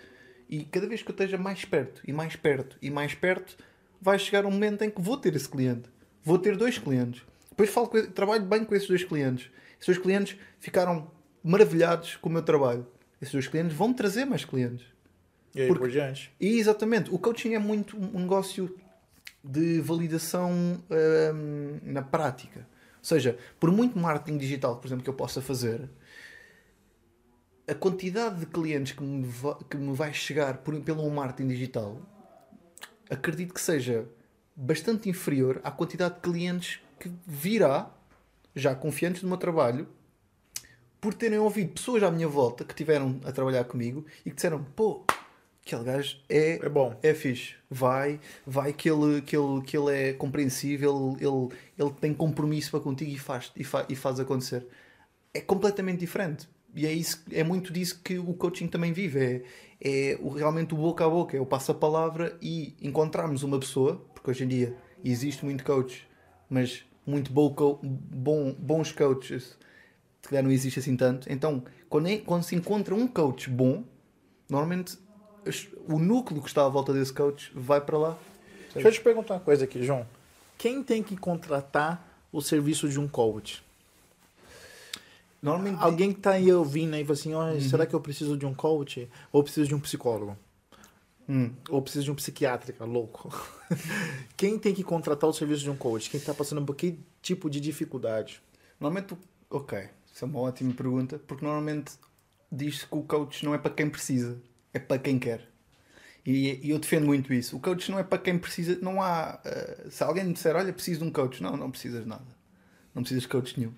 E 0.49 0.65
cada 0.65 0.87
vez 0.87 1.01
que 1.01 1.09
eu 1.09 1.13
esteja 1.13 1.37
mais 1.37 1.63
perto, 1.63 2.01
e 2.05 2.11
mais 2.11 2.35
perto, 2.35 2.77
e 2.81 2.89
mais 2.89 3.13
perto, 3.13 3.55
vai 4.01 4.17
chegar 4.17 4.45
um 4.45 4.51
momento 4.51 4.83
em 4.83 4.89
que 4.89 5.01
vou 5.01 5.15
ter 5.15 5.35
esse 5.35 5.47
cliente. 5.47 5.89
Vou 6.23 6.37
ter 6.37 6.57
dois 6.57 6.77
clientes. 6.77 7.23
Depois 7.49 7.69
falo 7.69 7.87
trabalho 8.07 8.43
bem 8.43 8.65
com 8.65 8.75
esses 8.75 8.87
dois 8.87 9.03
clientes. 9.03 9.49
Esses 9.75 9.85
dois 9.85 9.97
clientes 9.97 10.37
ficaram 10.59 11.09
maravilhados 11.43 12.15
com 12.17 12.29
o 12.29 12.31
meu 12.31 12.41
trabalho. 12.41 12.85
Esses 13.21 13.33
dois 13.33 13.47
clientes 13.47 13.75
vão 13.75 13.93
trazer 13.93 14.25
mais 14.25 14.43
clientes. 14.43 14.85
E 15.59 15.63
aí 15.63 15.67
Porque- 15.67 15.79
por 15.81 15.91
diante. 15.91 16.31
E 16.39 16.57
exatamente, 16.57 17.13
o 17.13 17.19
coaching 17.19 17.53
é 17.53 17.59
muito 17.59 17.97
um 17.97 18.19
negócio 18.19 18.73
de 19.43 19.81
validação 19.81 20.51
hum, 20.53 21.79
na 21.83 22.01
prática. 22.01 22.61
Ou 22.97 23.03
seja, 23.03 23.37
por 23.59 23.69
muito 23.69 23.99
marketing 23.99 24.37
digital, 24.37 24.77
por 24.77 24.87
exemplo, 24.87 25.03
que 25.03 25.09
eu 25.09 25.13
possa 25.13 25.41
fazer, 25.41 25.89
a 27.67 27.73
quantidade 27.75 28.39
de 28.39 28.45
clientes 28.45 28.93
que 28.93 29.03
me, 29.03 29.25
va- 29.27 29.59
que 29.69 29.75
me 29.75 29.93
vai 29.93 30.13
chegar 30.13 30.57
por, 30.59 30.79
pelo 30.81 31.09
marketing 31.09 31.49
digital, 31.49 32.01
acredito 33.09 33.53
que 33.53 33.59
seja 33.61 34.07
bastante 34.55 35.09
inferior 35.09 35.59
à 35.63 35.71
quantidade 35.71 36.15
de 36.15 36.21
clientes 36.21 36.79
que 36.99 37.11
virá, 37.27 37.91
já 38.55 38.73
confiantes 38.73 39.21
do 39.21 39.27
meu 39.27 39.37
trabalho, 39.37 39.87
por 41.01 41.13
terem 41.13 41.37
ouvido 41.37 41.73
pessoas 41.73 42.01
à 42.03 42.11
minha 42.11 42.27
volta 42.27 42.65
que 42.65 42.73
tiveram 42.75 43.19
a 43.23 43.31
trabalhar 43.31 43.63
comigo 43.65 44.05
e 44.25 44.29
que 44.29 44.35
disseram: 44.35 44.61
pô, 44.75 45.05
aquele 45.75 45.83
gajo 45.83 46.17
é, 46.27 46.59
É 46.65 46.69
bom. 46.69 46.95
é 47.03 47.13
fixe, 47.13 47.55
vai, 47.69 48.19
vai 48.45 48.73
que 48.73 48.89
ele, 48.89 49.21
que 49.21 49.35
ele, 49.37 49.61
que 49.61 49.77
ele 49.77 49.91
é 49.91 50.13
compreensível, 50.13 51.15
ele, 51.19 51.55
ele 51.77 51.93
tem 51.99 52.13
compromisso 52.13 52.71
para 52.71 52.79
contigo 52.79 53.11
e 53.11 53.17
faz, 53.17 53.51
e, 53.55 53.63
fa, 53.63 53.85
e 53.89 53.95
faz 53.95 54.19
acontecer. 54.19 54.67
É 55.33 55.39
completamente 55.41 55.99
diferente. 55.99 56.47
E 56.75 56.85
é, 56.85 56.91
isso, 56.93 57.23
é 57.31 57.43
muito 57.43 57.73
disso 57.73 57.99
que 58.03 58.19
o 58.19 58.33
coaching 58.33 58.67
também 58.67 58.93
vive. 58.93 59.19
É, 59.19 60.11
é 60.11 60.17
o, 60.21 60.29
realmente 60.29 60.73
o 60.73 60.77
boca 60.77 61.05
a 61.05 61.09
boca, 61.09 61.35
é 61.35 61.39
o 61.39 61.45
passo 61.45 61.71
a 61.71 61.75
palavra 61.75 62.37
e 62.41 62.75
encontrarmos 62.81 63.43
uma 63.43 63.59
pessoa, 63.59 63.95
porque 64.13 64.29
hoje 64.31 64.43
em 64.43 64.47
dia 64.47 64.75
existe 65.03 65.43
muito 65.45 65.63
coach, 65.63 66.07
mas 66.49 66.83
muito 67.05 67.31
bom, 67.31 67.53
co- 67.53 67.79
bom, 67.83 68.53
bons 68.53 68.91
coaches 68.91 69.57
se 70.21 70.29
calhar 70.29 70.43
não 70.43 70.51
existe 70.51 70.79
assim 70.79 70.95
tanto. 70.97 71.31
Então, 71.31 71.63
quando, 71.89 72.07
é- 72.07 72.17
quando 72.17 72.43
se 72.43 72.55
encontra 72.55 72.93
um 72.93 73.07
coach 73.07 73.49
bom, 73.49 73.83
normalmente 74.49 74.97
o 75.87 75.99
núcleo 75.99 76.41
que 76.41 76.47
está 76.47 76.65
à 76.65 76.69
volta 76.69 76.93
desse 76.93 77.13
coach 77.13 77.51
vai 77.55 77.81
para 77.81 77.97
lá. 77.97 78.17
Deixa 78.73 78.87
eu 78.89 78.91
te 78.93 79.01
perguntar 79.01 79.35
uma 79.35 79.39
coisa 79.39 79.63
aqui, 79.65 79.83
João. 79.83 80.05
Quem 80.57 80.83
tem 80.83 81.01
que 81.01 81.15
contratar 81.17 82.05
o 82.31 82.41
serviço 82.41 82.87
de 82.89 82.99
um 82.99 83.07
coach? 83.07 83.63
Normalmente, 85.41 85.81
Alguém 85.81 86.11
que 86.11 86.19
tá 86.19 86.31
aí 86.31 86.51
ouvindo 86.51 86.93
aí, 86.95 87.03
fala 87.03 87.13
assim, 87.13 87.33
"Olha, 87.33 87.61
será 87.61 87.85
que 87.85 87.93
eu 87.93 88.01
preciso 88.01 88.35
de 88.37 88.45
um 88.45 88.53
coach? 88.53 89.09
Ou 89.31 89.41
preciso 89.41 89.67
de 89.69 89.75
um 89.75 89.79
psicólogo? 89.79 90.37
Hum, 91.27 91.51
Ou 91.69 91.81
preciso 91.81 92.05
de 92.05 92.11
um 92.11 92.15
psiquiátrica, 92.15 92.83
louco? 92.85 93.29
Quem 94.35 94.57
tem 94.59 94.73
que 94.73 94.83
contratar 94.83 95.29
o 95.29 95.33
serviço 95.33 95.61
de 95.63 95.69
um 95.69 95.75
coach? 95.77 96.09
Quem 96.09 96.19
tá 96.19 96.33
passando 96.33 96.65
por 96.65 96.75
que 96.75 96.99
tipo 97.21 97.49
de 97.49 97.59
dificuldade? 97.59 98.41
normalmente, 98.79 99.15
ok, 99.49 99.89
isso 100.13 100.23
é 100.23 100.27
uma 100.27 100.39
ótima 100.39 100.73
pergunta, 100.73 101.19
porque 101.27 101.43
normalmente 101.45 101.91
diz-se 102.51 102.85
que 102.87 102.95
o 102.95 103.03
coach 103.03 103.43
não 103.45 103.53
é 103.53 103.57
para 103.57 103.71
quem 103.71 103.89
precisa, 103.89 104.37
é 104.73 104.79
para 104.79 104.99
quem 104.99 105.19
quer. 105.19 105.47
E, 106.25 106.59
e 106.67 106.69
eu 106.69 106.79
defendo 106.79 107.05
muito 107.05 107.33
isso. 107.33 107.57
O 107.57 107.59
coach 107.59 107.89
não 107.89 107.97
é 107.97 108.03
para 108.03 108.17
quem 108.17 108.37
precisa, 108.37 108.77
não 108.81 109.01
há. 109.01 109.39
eh, 109.45 109.87
se 109.89 110.03
alguém 110.03 110.25
me 110.25 110.33
disser, 110.33 110.55
olha, 110.55 110.71
preciso 110.73 110.99
de 110.99 111.05
um 111.05 111.11
coach, 111.11 111.41
não, 111.41 111.55
não 111.55 111.71
precisas 111.71 112.03
de 112.03 112.09
nada. 112.09 112.27
Não 112.93 113.01
precisas 113.01 113.23
de 113.23 113.29
coach 113.29 113.57
nenhum. 113.59 113.73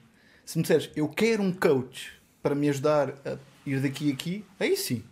Se 0.45 0.57
me 0.57 0.63
disseres, 0.63 0.89
eu 0.95 1.07
quero 1.07 1.41
um 1.43 1.53
coach 1.53 2.19
para 2.41 2.55
me 2.55 2.68
ajudar 2.69 3.09
a 3.26 3.38
ir 3.65 3.80
daqui 3.80 4.09
a 4.09 4.13
aqui, 4.13 4.45
aí 4.59 4.76
sim. 4.76 5.03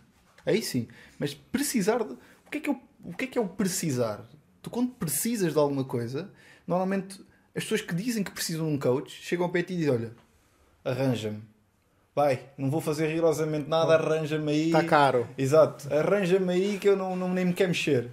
Aí 0.44 0.62
sim. 0.62 0.88
Mas 1.18 1.34
precisar 1.34 2.02
de. 2.04 2.12
O 2.46 2.50
que 2.50 2.58
é 2.58 2.60
que, 2.60 2.70
eu, 2.70 2.80
o 3.04 3.12
que 3.14 3.24
é 3.24 3.28
que 3.28 3.38
é 3.38 3.40
o 3.40 3.48
precisar? 3.48 4.28
Tu, 4.60 4.68
quando 4.68 4.90
precisas 4.90 5.52
de 5.52 5.58
alguma 5.58 5.84
coisa, 5.84 6.30
normalmente 6.66 7.20
as 7.54 7.62
pessoas 7.62 7.80
que 7.80 7.94
dizem 7.94 8.22
que 8.22 8.30
precisam 8.30 8.66
de 8.66 8.74
um 8.74 8.78
coach 8.78 9.12
chegam 9.22 9.46
ao 9.46 9.52
pé 9.52 9.60
e 9.60 9.62
dizem: 9.62 9.90
Olha, 9.90 10.12
arranja-me. 10.84 11.42
Vai, 12.14 12.40
não 12.58 12.70
vou 12.70 12.80
fazer 12.80 13.06
rigorosamente 13.06 13.68
nada, 13.68 13.94
arranja-me 13.94 14.50
aí. 14.52 14.70
Tá 14.72 14.84
caro. 14.84 15.28
Exato, 15.38 15.92
arranja-me 15.92 16.52
aí 16.52 16.78
que 16.78 16.88
eu 16.88 16.96
não, 16.96 17.14
não 17.14 17.32
nem 17.32 17.44
me 17.46 17.52
quero 17.52 17.68
mexer. 17.70 18.08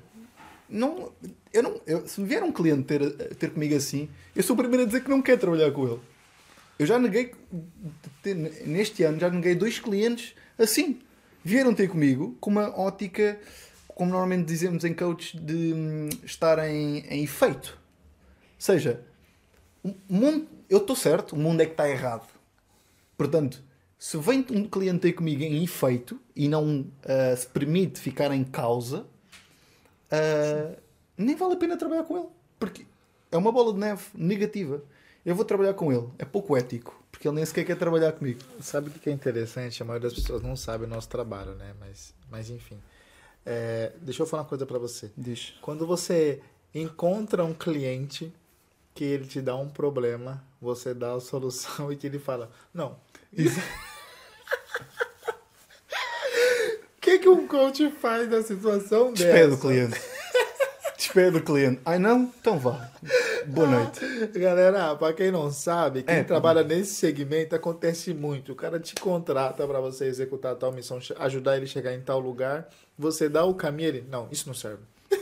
Não, 0.69 1.11
eu 1.51 1.63
não, 1.63 1.81
eu- 1.87 2.07
se 2.07 2.21
me 2.21 2.27
vier 2.27 2.43
um 2.43 2.51
cliente 2.51 2.83
ter, 2.83 3.09
ter 3.35 3.49
comigo 3.51 3.75
assim, 3.75 4.07
eu 4.35 4.43
sou 4.43 4.53
o 4.53 4.57
primeiro 4.57 4.83
a 4.83 4.85
dizer 4.85 5.03
que 5.03 5.09
não 5.09 5.21
quero 5.21 5.39
trabalhar 5.39 5.71
com 5.71 5.87
ele. 5.87 5.99
Eu 6.77 6.85
já 6.85 6.99
neguei, 6.99 7.33
neste 8.65 9.03
ano, 9.03 9.19
já 9.19 9.29
neguei 9.29 9.55
dois 9.55 9.79
clientes 9.79 10.35
assim. 10.57 10.99
Vieram 11.43 11.73
ter 11.73 11.87
comigo 11.87 12.35
com 12.39 12.49
uma 12.51 12.77
ótica, 12.77 13.39
como 13.87 14.11
normalmente 14.11 14.45
dizemos 14.45 14.83
em 14.83 14.93
coach, 14.93 15.37
de 15.39 15.73
hum, 15.73 16.09
estar 16.23 16.59
em, 16.69 16.99
em 17.07 17.23
efeito. 17.23 17.79
Ou 17.79 18.59
seja, 18.61 19.01
o 19.83 19.93
mundo, 20.09 20.47
eu 20.69 20.79
estou 20.79 20.95
certo, 20.95 21.35
o 21.35 21.39
mundo 21.39 21.61
é 21.61 21.65
que 21.65 21.71
está 21.71 21.89
errado. 21.89 22.27
Portanto, 23.17 23.63
se 23.97 24.17
vem 24.17 24.45
um 24.51 24.67
cliente 24.67 24.99
ter 24.99 25.13
comigo 25.13 25.41
em 25.41 25.63
efeito 25.63 26.19
e 26.35 26.47
não 26.47 26.85
ah, 27.03 27.35
se 27.35 27.47
permite 27.47 27.99
ficar 27.99 28.31
em 28.31 28.43
causa, 28.43 29.05
ah, 30.11 30.75
nem 31.17 31.35
vale 31.35 31.53
a 31.53 31.57
pena 31.57 31.77
trabalhar 31.77 32.03
com 32.03 32.17
ele. 32.17 32.27
Porque 32.59 32.85
é 33.31 33.37
uma 33.37 33.51
bola 33.51 33.73
de 33.73 33.79
neve 33.79 34.03
negativa. 34.13 34.83
Eu 35.25 35.35
vou 35.35 35.43
trabalhar 35.43 35.73
com 35.73 35.91
ele. 35.91 36.07
É 36.17 36.25
pouco 36.25 36.55
ético. 36.55 36.95
Porque 37.11 37.27
ele 37.27 37.35
nem 37.35 37.45
sequer 37.45 37.65
quer 37.65 37.75
trabalhar 37.75 38.11
comigo. 38.11 38.39
Sabe 38.61 38.89
o 38.89 38.91
que 38.91 39.09
é 39.09 39.13
interessante? 39.13 39.81
A 39.81 39.85
maioria 39.85 40.07
das 40.07 40.17
pessoas 40.17 40.41
não 40.41 40.55
sabe 40.55 40.85
o 40.85 40.87
nosso 40.87 41.09
trabalho, 41.09 41.55
né? 41.55 41.73
Mas, 41.79 42.13
mas 42.29 42.49
enfim. 42.49 42.79
É, 43.45 43.91
deixa 44.01 44.21
eu 44.21 44.27
falar 44.27 44.43
uma 44.43 44.49
coisa 44.49 44.65
pra 44.65 44.77
você. 44.77 45.11
Diz. 45.17 45.53
Quando 45.61 45.87
você 45.87 46.41
encontra 46.73 47.43
um 47.43 47.53
cliente 47.53 48.31
que 48.93 49.03
ele 49.03 49.25
te 49.25 49.41
dá 49.41 49.55
um 49.55 49.69
problema, 49.69 50.43
você 50.61 50.93
dá 50.93 51.13
a 51.13 51.19
solução 51.19 51.91
e 51.93 51.95
que 51.95 52.07
ele 52.07 52.19
fala, 52.19 52.51
não. 52.73 52.97
Isso... 53.33 53.59
O 56.97 57.01
que, 57.17 57.23
que 57.23 57.29
um 57.29 57.47
coach 57.47 57.89
faz 57.99 58.29
na 58.29 58.41
situação 58.41 59.11
dessa? 59.13 59.25
Despede 59.25 59.53
o 59.53 59.57
cliente. 59.57 60.01
Despede 60.97 61.37
o 61.37 61.43
cliente. 61.43 61.79
Ai 61.85 61.99
não? 61.99 62.31
Então 62.39 62.57
vá. 62.57 62.89
Boa 63.45 63.67
noite. 63.67 63.99
Galera, 64.39 64.95
pra 64.95 65.13
quem 65.13 65.31
não 65.31 65.51
sabe, 65.51 66.03
quem 66.03 66.15
É, 66.15 66.23
trabalha 66.23 66.63
nesse 66.63 66.95
segmento 66.95 67.55
acontece 67.55 68.13
muito. 68.13 68.51
O 68.51 68.55
cara 68.55 68.79
te 68.79 68.95
contrata 68.95 69.65
pra 69.67 69.79
você 69.79 70.05
executar 70.05 70.55
tal 70.55 70.71
missão, 70.71 70.99
ajudar 71.19 71.55
ele 71.55 71.65
a 71.65 71.67
chegar 71.67 71.93
em 71.93 72.01
tal 72.01 72.19
lugar. 72.19 72.67
Você 72.97 73.29
dá 73.29 73.45
o 73.45 73.53
caminho, 73.53 73.89
ele, 73.89 74.05
não, 74.09 74.27
isso 74.31 74.47
não 74.47 74.53
serve. 74.53 74.81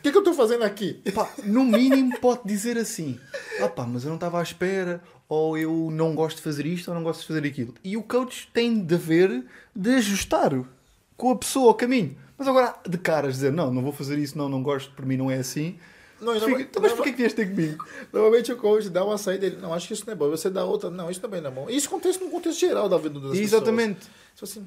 O 0.00 0.02
que, 0.02 0.10
que 0.12 0.16
eu 0.16 0.24
tô 0.24 0.32
fazendo 0.32 0.64
aqui? 0.64 0.94
Pá, 1.14 1.30
no 1.44 1.62
mínimo 1.62 2.18
pode 2.20 2.40
dizer 2.46 2.78
assim: 2.78 3.20
ah 3.60 3.68
pá, 3.68 3.84
mas 3.84 4.02
eu 4.02 4.08
não 4.08 4.14
estava 4.14 4.40
à 4.40 4.42
espera, 4.42 5.02
ou 5.28 5.58
eu 5.58 5.90
não 5.92 6.14
gosto 6.14 6.38
de 6.38 6.42
fazer 6.42 6.64
isto, 6.64 6.88
ou 6.88 6.94
não 6.94 7.02
gosto 7.02 7.20
de 7.20 7.26
fazer 7.26 7.46
aquilo. 7.46 7.74
E 7.84 7.98
o 7.98 8.02
coach 8.02 8.48
tem 8.54 8.82
de 8.82 8.94
haver 8.94 9.44
de 9.76 9.96
ajustar 9.96 10.54
com 11.20 11.30
a 11.32 11.36
pessoa 11.36 11.68
ao 11.68 11.74
caminho. 11.74 12.16
Mas 12.38 12.48
agora, 12.48 12.74
de 12.88 12.96
caras, 12.96 13.34
dizer 13.34 13.52
não, 13.52 13.70
não 13.70 13.82
vou 13.82 13.92
fazer 13.92 14.18
isso, 14.18 14.38
não, 14.38 14.48
não 14.48 14.62
gosto, 14.62 14.90
por 14.92 15.04
mim 15.04 15.18
não 15.18 15.30
é 15.30 15.36
assim. 15.36 15.78
Não, 16.18 16.38
Fica, 16.40 16.62
então, 16.62 16.82
mas 16.82 16.92
porquê 16.92 17.12
que 17.12 17.18
vieste 17.18 17.36
ter 17.36 17.50
comigo? 17.50 17.84
Normalmente 18.10 18.50
o 18.50 18.56
coach 18.56 18.88
dá 18.88 19.04
uma 19.04 19.18
saída 19.18 19.48
dele, 19.48 19.60
não, 19.60 19.74
acho 19.74 19.86
que 19.86 19.92
isso 19.92 20.04
não 20.06 20.14
é 20.14 20.16
bom. 20.16 20.30
Você 20.30 20.48
dá 20.48 20.64
outra, 20.64 20.88
não, 20.88 21.10
isso 21.10 21.20
também 21.20 21.42
não 21.42 21.50
é 21.50 21.52
bom. 21.52 21.68
Isso 21.68 21.88
acontece 21.88 22.18
no 22.20 22.30
contexto 22.30 22.58
geral 22.58 22.88
da 22.88 22.96
vida 22.96 23.20
das 23.20 23.30
pessoas. 23.32 23.38
Exatamente. 23.38 24.00
Tipo 24.34 24.44
assim, 24.44 24.66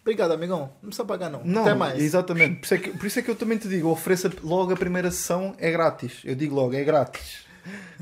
obrigado, 0.00 0.32
amigão. 0.32 0.70
Não 0.82 0.88
precisa 0.88 1.04
pagar, 1.04 1.30
não. 1.30 1.42
Não, 1.44 1.60
Até 1.62 1.74
mais. 1.74 2.02
exatamente. 2.02 2.56
Por 2.60 2.64
isso, 2.64 2.74
é 2.74 2.78
que, 2.78 2.90
por 2.90 3.06
isso 3.06 3.18
é 3.18 3.22
que 3.22 3.30
eu 3.30 3.36
também 3.36 3.58
te 3.58 3.68
digo, 3.68 3.88
ofereça 3.90 4.32
logo 4.42 4.72
a 4.72 4.76
primeira 4.76 5.10
sessão, 5.10 5.54
é 5.58 5.70
grátis. 5.70 6.22
Eu 6.24 6.34
digo 6.34 6.54
logo, 6.54 6.74
é 6.74 6.82
grátis. 6.82 7.44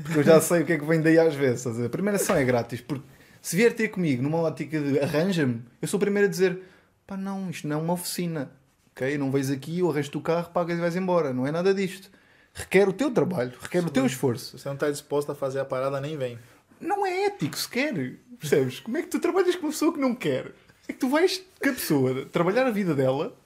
Porque 0.01 0.19
eu 0.19 0.23
já 0.23 0.39
sei 0.39 0.61
o 0.61 0.65
que 0.65 0.73
é 0.73 0.77
que 0.77 0.85
vem 0.85 1.01
daí 1.01 1.19
às 1.19 1.35
vezes. 1.35 1.67
A 1.67 1.89
primeira 1.89 2.17
sessão 2.17 2.37
é 2.37 2.43
grátis. 2.45 2.79
Porque 2.79 3.03
se 3.41 3.55
vier 3.55 3.73
ter 3.73 3.89
comigo 3.89 4.21
numa 4.21 4.37
ótica 4.37 4.79
de 4.79 4.99
arranja-me, 4.99 5.61
eu 5.81 5.87
sou 5.87 5.97
o 5.97 5.99
primeiro 6.01 6.27
a 6.27 6.31
dizer, 6.31 6.59
pá 7.11 7.17
não, 7.17 7.49
isto 7.49 7.67
não 7.67 7.77
é 7.77 7.81
uma 7.81 7.93
oficina. 7.93 8.49
Ok? 8.91 9.17
Não 9.17 9.29
vais 9.29 9.51
aqui, 9.51 9.79
eu 9.79 9.91
arranjo 9.91 10.11
o 10.15 10.21
carro, 10.21 10.49
pagas 10.51 10.77
e 10.77 10.81
vais 10.81 10.95
embora. 10.95 11.33
Não 11.33 11.45
é 11.45 11.51
nada 11.51 11.73
disto. 11.73 12.09
Requer 12.53 12.87
o 12.87 12.93
teu 12.93 13.11
trabalho, 13.11 13.51
requer 13.61 13.83
o 13.85 13.89
teu 13.89 14.05
esforço. 14.05 14.57
Se 14.57 14.63
você 14.63 14.69
não 14.69 14.77
tá 14.77 14.89
disposto 14.89 15.29
a 15.29 15.35
fazer 15.35 15.59
a 15.59 15.65
parada, 15.65 15.99
nem 15.99 16.17
vem. 16.17 16.39
Não 16.79 17.05
é 17.05 17.25
ético 17.25 17.57
sequer. 17.57 18.17
Percebes? 18.39 18.79
Como 18.79 18.97
é 18.97 19.01
que 19.01 19.09
tu 19.09 19.19
trabalhas 19.19 19.55
com 19.55 19.63
uma 19.65 19.71
pessoa 19.71 19.93
que 19.93 19.99
não 19.99 20.15
quer? 20.15 20.53
É 20.87 20.93
que 20.93 20.99
tu 20.99 21.09
vais 21.09 21.43
com 21.61 21.69
a 21.69 21.73
pessoa 21.73 22.25
trabalhar 22.25 22.65
a 22.65 22.71
vida 22.71 22.95
dela 22.95 23.37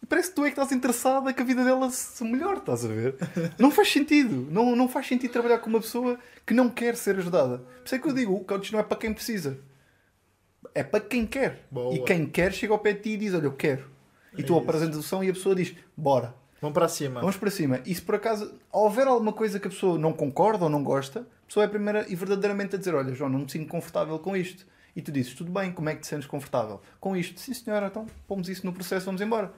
e 0.00 0.06
parece 0.06 0.28
que 0.28 0.36
tu 0.36 0.44
é 0.44 0.44
que 0.44 0.52
estás 0.52 0.70
interessada 0.70 1.32
que 1.32 1.42
a 1.42 1.44
vida 1.44 1.64
dela 1.64 1.90
se 1.90 2.22
melhore, 2.22 2.58
estás 2.58 2.84
a 2.84 2.88
ver? 2.88 3.16
Não 3.58 3.72
faz 3.72 3.90
sentido. 3.90 4.46
Não, 4.52 4.76
não 4.76 4.88
faz 4.88 5.08
sentido 5.08 5.32
trabalhar 5.32 5.58
com 5.58 5.68
uma 5.68 5.80
pessoa 5.80 6.16
que 6.46 6.54
não 6.54 6.70
quer 6.70 6.96
ser 6.96 7.16
ajudada. 7.18 7.58
Por 7.58 7.86
isso 7.86 7.94
é 7.96 7.98
que 7.98 8.08
eu 8.08 8.14
digo, 8.14 8.34
o 8.34 8.44
coach 8.44 8.72
não 8.72 8.78
é 8.78 8.82
para 8.84 8.96
quem 8.96 9.12
precisa. 9.12 9.58
É 10.74 10.82
para 10.82 11.00
quem 11.00 11.26
quer. 11.26 11.66
Boa. 11.70 11.94
E 11.94 12.00
quem 12.04 12.26
quer 12.26 12.52
chega 12.52 12.72
ao 12.72 12.78
pé 12.78 12.92
de 12.92 13.00
ti 13.00 13.10
e 13.10 13.16
diz, 13.16 13.34
olha, 13.34 13.44
eu 13.44 13.52
quero. 13.52 13.88
E 14.32 14.42
tu 14.42 14.52
Isso. 14.52 14.56
apresentas 14.58 14.90
a 14.90 15.02
solução 15.02 15.24
e 15.24 15.30
a 15.30 15.32
pessoa 15.32 15.54
diz, 15.54 15.74
bora. 15.96 16.34
Vamos 16.60 16.74
pra 16.74 16.88
cima. 16.88 17.20
Vamos 17.20 17.36
para 17.36 17.50
cima. 17.50 17.80
E 17.86 17.94
se 17.94 18.02
por 18.02 18.14
acaso 18.14 18.54
houver 18.70 19.06
alguma 19.06 19.32
coisa 19.32 19.58
que 19.58 19.66
a 19.66 19.70
pessoa 19.70 19.98
não 19.98 20.12
concorda 20.12 20.64
ou 20.64 20.70
não 20.70 20.84
gosta, 20.84 21.20
a 21.20 21.46
pessoa 21.46 21.64
é 21.64 21.66
a 21.66 21.70
primeira 21.70 22.06
e 22.08 22.14
verdadeiramente 22.14 22.76
a 22.76 22.78
dizer: 22.78 22.94
Olha, 22.94 23.14
João, 23.14 23.30
não 23.30 23.40
me 23.40 23.50
sinto 23.50 23.66
confortável 23.68 24.18
com 24.18 24.36
isto. 24.36 24.66
E 24.94 25.00
tu 25.00 25.10
dizes: 25.10 25.34
Tudo 25.34 25.50
bem, 25.50 25.72
como 25.72 25.88
é 25.88 25.94
que 25.94 26.02
te 26.02 26.06
sentes 26.06 26.26
confortável? 26.26 26.80
Com 27.00 27.16
isto, 27.16 27.40
sim 27.40 27.54
senhora, 27.54 27.86
então 27.86 28.06
pomos 28.28 28.48
isso 28.50 28.66
no 28.66 28.72
processo, 28.74 29.06
vamos 29.06 29.22
embora. 29.22 29.50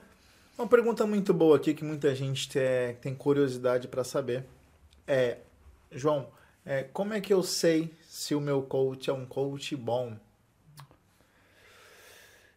Uma 0.57 0.65
pergunta 0.67 1.05
muito 1.05 1.33
boa 1.33 1.57
aqui 1.57 1.73
que 1.73 1.83
muita 1.83 2.15
gente 2.15 2.47
te- 2.47 2.95
tem 3.01 3.13
curiosidade 3.13 3.87
para 3.89 4.03
saber 4.05 4.45
é, 5.05 5.37
João, 5.91 6.27
é, 6.65 6.83
como 6.93 7.13
é 7.13 7.19
que 7.19 7.33
eu 7.33 7.43
sei 7.43 7.91
se 8.07 8.33
o 8.33 8.39
meu 8.39 8.61
coach 8.61 9.09
é 9.09 9.13
um 9.13 9.25
coach 9.25 9.75
bom? 9.75 10.15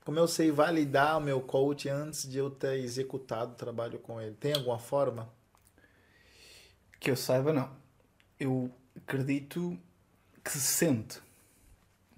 Como 0.06 0.20
eu 0.20 0.28
sei 0.28 0.52
validar 0.52 1.18
o 1.18 1.20
meu 1.20 1.40
coach 1.40 1.88
antes 1.88 2.28
de 2.30 2.38
eu 2.38 2.48
ter 2.48 2.78
executado 2.78 3.54
o 3.54 3.56
trabalho 3.56 3.98
com 3.98 4.20
ele? 4.20 4.36
Tem 4.36 4.52
alguma 4.54 4.78
forma? 4.78 5.28
Que 7.00 7.10
eu 7.10 7.16
saiba, 7.16 7.52
não. 7.52 7.68
Eu 8.38 8.70
acredito 8.96 9.76
que 10.44 10.50
se 10.52 10.60
sente. 10.60 11.20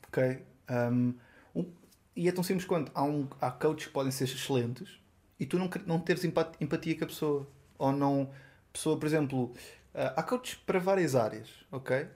Ok? 0.06 0.44
Um, 0.70 1.14
um- 1.54 1.72
e 2.14 2.28
é 2.28 2.32
tão 2.32 2.44
simples 2.44 2.66
quanto 2.66 2.92
há, 2.94 3.02
um, 3.02 3.26
há 3.40 3.50
coaches 3.50 3.86
que 3.86 3.92
podem 3.94 4.12
ser 4.12 4.24
excelentes 4.24 5.00
e 5.40 5.46
tu 5.46 5.58
não, 5.58 5.70
não 5.86 5.98
teres 5.98 6.22
empat- 6.24 6.56
empatia 6.60 6.94
com 6.98 7.04
a 7.04 7.08
pessoa. 7.08 7.48
Ou 7.78 7.90
não. 7.90 8.30
Pessoa, 8.70 8.98
por 9.00 9.06
exemplo, 9.06 9.54
ah, 9.94 10.12
há 10.14 10.22
coaches 10.22 10.56
para 10.56 10.78
várias 10.78 11.14
áreas, 11.16 11.48
ok? 11.72 12.06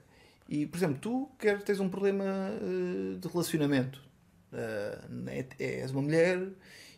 E, 0.47 0.67
por 0.67 0.77
exemplo, 0.77 0.99
tu 1.01 1.31
queres, 1.39 1.63
tens 1.63 1.79
um 1.79 1.89
problema 1.89 2.23
eh, 2.61 3.17
de 3.17 3.27
relacionamento. 3.27 3.99
Ah, 4.53 5.07
é- 5.27 5.47
és 5.81 5.91
uma 5.91 6.01
mulher 6.01 6.47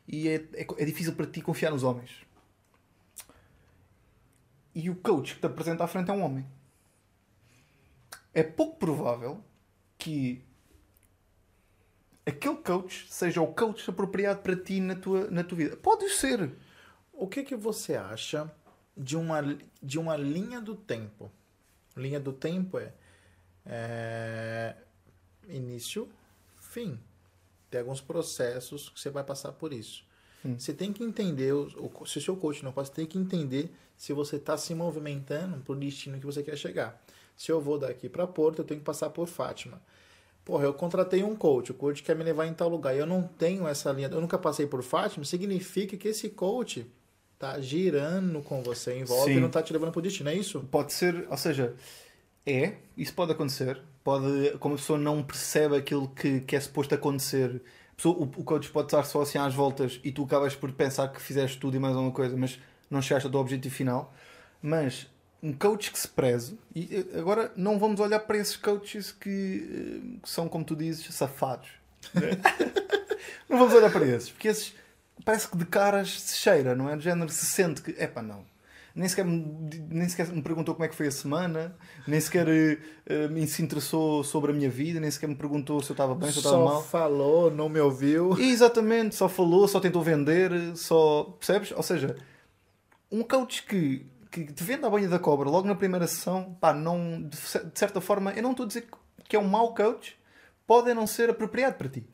e 0.07 0.27
é, 0.27 0.35
é, 0.53 0.67
é 0.77 0.85
difícil 0.85 1.15
para 1.15 1.25
ti 1.25 1.41
confiar 1.41 1.71
nos 1.71 1.83
homens. 1.83 2.25
E 4.73 4.89
o 4.89 4.95
coach 4.95 5.35
que 5.35 5.39
te 5.39 5.45
apresenta 5.45 5.85
à 5.85 5.87
frente 5.87 6.11
é 6.11 6.13
um 6.13 6.21
homem. 6.21 6.45
É 8.33 8.43
pouco 8.43 8.77
provável 8.77 9.41
que 9.97 10.43
aquele 12.25 12.57
coach 12.57 13.07
seja 13.09 13.41
o 13.41 13.53
coach 13.53 13.89
apropriado 13.89 14.41
para 14.41 14.55
ti 14.55 14.81
na 14.81 14.95
tua, 14.95 15.31
na 15.31 15.43
tua 15.43 15.57
vida. 15.57 15.77
Pode 15.77 16.09
ser. 16.09 16.51
O 17.13 17.27
que, 17.27 17.43
que 17.43 17.55
você 17.55 17.95
acha 17.95 18.51
de 18.97 19.15
uma, 19.15 19.41
de 19.81 19.97
uma 19.97 20.17
linha 20.17 20.59
do 20.59 20.75
tempo? 20.75 21.31
Linha 21.95 22.19
do 22.19 22.33
tempo 22.33 22.77
é, 22.77 22.91
é 23.65 24.75
início, 25.47 26.09
Fim. 26.75 26.99
Tem 27.75 27.81
alguns 27.81 27.99
processos 27.99 28.87
que 28.87 28.97
você 28.97 29.09
vai 29.09 29.21
passar 29.21 29.51
por 29.51 29.73
isso. 29.73 30.05
Hum. 30.45 30.55
Você 30.57 30.71
tem 30.73 30.93
que 30.93 31.03
entender, 31.03 31.51
o, 31.51 31.67
se 32.05 32.19
o 32.19 32.21
seu 32.21 32.37
coach 32.37 32.63
não 32.63 32.71
pode, 32.71 32.87
você 32.87 32.93
tem 32.93 33.05
que 33.05 33.17
entender 33.17 33.69
se 33.97 34.13
você 34.13 34.37
está 34.37 34.55
se 34.55 34.73
movimentando 34.73 35.57
para 35.57 35.73
o 35.73 35.75
destino 35.75 36.17
que 36.17 36.25
você 36.25 36.41
quer 36.41 36.57
chegar. 36.57 37.03
Se 37.35 37.51
eu 37.51 37.59
vou 37.59 37.77
daqui 37.77 38.07
para 38.07 38.25
Porto, 38.25 38.59
eu 38.59 38.65
tenho 38.65 38.79
que 38.79 38.85
passar 38.85 39.09
por 39.09 39.27
Fátima. 39.27 39.81
Porra, 40.45 40.63
eu 40.63 40.73
contratei 40.73 41.21
um 41.21 41.35
coach, 41.35 41.71
o 41.71 41.73
coach 41.73 42.01
quer 42.01 42.15
me 42.15 42.23
levar 42.23 42.45
em 42.45 42.53
tal 42.53 42.69
lugar 42.69 42.95
e 42.95 42.99
eu 42.99 43.05
não 43.05 43.23
tenho 43.23 43.67
essa 43.67 43.91
linha, 43.91 44.07
eu 44.07 44.21
nunca 44.21 44.37
passei 44.37 44.65
por 44.65 44.81
Fátima, 44.81 45.25
significa 45.25 45.97
que 45.97 46.07
esse 46.07 46.29
coach 46.29 46.89
tá 47.37 47.59
girando 47.59 48.41
com 48.41 48.63
você 48.63 48.93
em 48.93 49.03
volta 49.03 49.25
Sim. 49.25 49.35
e 49.35 49.39
não 49.41 49.49
tá 49.49 49.61
te 49.61 49.73
levando 49.73 49.91
pro 49.91 50.01
destino, 50.01 50.29
é 50.29 50.35
isso? 50.35 50.61
Pode 50.71 50.93
ser, 50.93 51.27
ou 51.29 51.35
seja, 51.35 51.75
é, 52.45 52.75
isso 52.95 53.13
pode 53.13 53.33
acontecer. 53.33 53.81
Pode, 54.05 54.51
como 54.59 54.75
a 54.75 54.77
pessoa 54.77 54.99
não 54.99 55.23
percebe 55.23 55.75
aquilo 55.75 56.07
que, 56.09 56.39
que 56.41 56.55
é 56.55 56.59
suposto 56.59 56.93
acontecer, 56.93 57.59
a 57.91 57.95
pessoa- 57.95 58.15
o, 58.15 58.21
o 58.23 58.43
coach 58.43 58.69
pode 58.69 58.85
estar 58.87 59.03
só 59.03 59.23
assim 59.23 59.39
às 59.39 59.53
voltas 59.55 59.99
e 60.03 60.11
tu 60.11 60.23
acabas 60.25 60.55
por 60.55 60.71
pensar 60.71 61.07
que 61.07 61.19
fizeste 61.19 61.57
tudo 61.59 61.75
e 61.75 61.79
mais 61.79 61.95
alguma 61.95 62.13
coisa, 62.13 62.37
mas 62.37 62.59
não 62.87 63.01
chegaste 63.01 63.25
ao 63.25 63.31
teu 63.31 63.39
objetivo 63.41 63.73
final. 63.73 64.13
Mas 64.61 65.07
um 65.41 65.51
coach 65.53 65.91
que 65.91 65.97
se 65.97 66.07
preze, 66.07 66.55
e 66.75 67.03
agora 67.17 67.51
não 67.55 67.79
vamos 67.79 67.99
olhar 67.99 68.19
para 68.19 68.37
esses 68.37 68.55
coaches 68.55 69.11
que, 69.11 69.67
eh, 70.15 70.19
que 70.21 70.29
são, 70.29 70.47
como 70.47 70.63
tu 70.63 70.75
dizes, 70.75 71.13
safados. 71.13 71.69
né? 72.13 72.37
não 73.49 73.57
vamos 73.57 73.73
olhar 73.73 73.91
para 73.91 74.05
esses, 74.05 74.29
porque 74.29 74.47
esses 74.49 74.75
parece 75.23 75.47
que 75.49 75.57
de 75.57 75.65
caras 75.65 76.21
se 76.21 76.37
cheira, 76.37 76.75
não 76.75 76.87
é? 76.89 76.95
De 76.95 77.03
género 77.03 77.29
se 77.31 77.45
sente 77.47 77.81
que, 77.81 77.91
epá, 77.91 78.21
não. 78.21 78.45
Nem 78.95 79.09
sequer, 79.09 79.25
me, 79.25 79.69
nem 79.89 80.07
sequer 80.07 80.27
me 80.29 80.41
perguntou 80.41 80.73
como 80.73 80.85
é 80.85 80.87
que 80.87 80.95
foi 80.95 81.07
a 81.07 81.11
semana, 81.11 81.75
nem 82.07 82.19
sequer 82.21 82.47
me 83.29 83.45
se 83.45 83.61
interessou 83.61 84.23
sobre 84.23 84.51
a 84.51 84.53
minha 84.55 84.69
vida, 84.69 85.01
nem 85.01 85.11
sequer 85.11 85.27
me 85.27 85.35
perguntou 85.35 85.83
se 85.83 85.91
eu 85.91 85.93
estava 85.93 86.15
bem, 86.15 86.31
se 86.31 86.37
eu 86.37 86.39
estava 86.39 86.55
Só 86.57 86.63
mal. 86.63 86.81
falou, 86.81 87.51
não 87.51 87.67
me 87.67 87.79
ouviu. 87.81 88.39
E, 88.39 88.51
Exatamente, 88.51 89.13
só 89.13 89.27
falou, 89.27 89.67
só 89.67 89.81
tentou 89.81 90.01
vender, 90.01 90.51
só. 90.77 91.23
Percebes? 91.37 91.73
Ou 91.73 91.83
seja, 91.83 92.15
um 93.11 93.21
coach 93.21 93.65
que, 93.65 94.05
que 94.31 94.45
te 94.45 94.63
vende 94.63 94.85
a 94.85 94.89
banha 94.89 95.09
da 95.09 95.19
cobra 95.19 95.49
logo 95.49 95.67
na 95.67 95.75
primeira 95.75 96.07
sessão, 96.07 96.57
pá, 96.61 96.73
não, 96.73 97.21
de 97.21 97.37
de 97.37 97.77
certa 97.77 97.99
forma, 97.99 98.31
eu 98.31 98.43
não 98.43 98.51
estou 98.51 98.63
a 98.63 98.67
dizer 98.67 98.87
que 99.27 99.35
é 99.35 99.39
um 99.39 99.47
mau 99.47 99.73
coach, 99.75 100.17
pode 100.65 100.93
não 100.93 101.05
ser 101.05 101.29
apropriado 101.29 101.75
para 101.75 101.89
ti. 101.89 102.07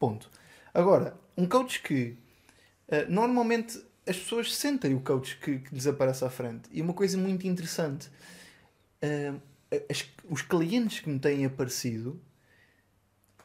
Ponto. 0.00 0.28
Agora, 0.74 1.16
um 1.36 1.46
coach 1.46 1.80
que 1.80 2.18
eh, 2.88 3.06
normalmente 3.08 3.80
as 4.08 4.16
pessoas 4.16 4.54
sentem 4.54 4.94
o 4.94 5.00
coach 5.00 5.38
que, 5.38 5.58
que 5.58 5.74
lhes 5.74 5.86
aparece 5.86 6.24
à 6.24 6.30
frente. 6.30 6.68
E 6.72 6.80
uma 6.80 6.92
coisa 6.94 7.16
muito 7.18 7.46
interessante, 7.46 8.08
eh, 9.02 9.34
as- 9.90 10.08
os 10.28 10.42
clientes 10.42 11.00
que 11.00 11.08
me 11.08 11.18
têm 11.18 11.44
aparecido 11.44 12.20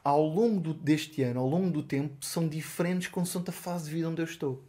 ao 0.02 0.22
longo 0.26 0.60
do- 0.60 0.74
deste 0.74 1.22
ano, 1.22 1.40
ao 1.40 1.48
longo 1.48 1.70
do 1.70 1.82
tempo, 1.82 2.24
são 2.24 2.48
diferentes 2.48 3.08
consoante 3.08 3.50
a 3.50 3.52
fase 3.52 3.86
de 3.86 3.94
vida 3.94 4.08
onde 4.08 4.20
eu 4.20 4.26
estou. 4.26 4.62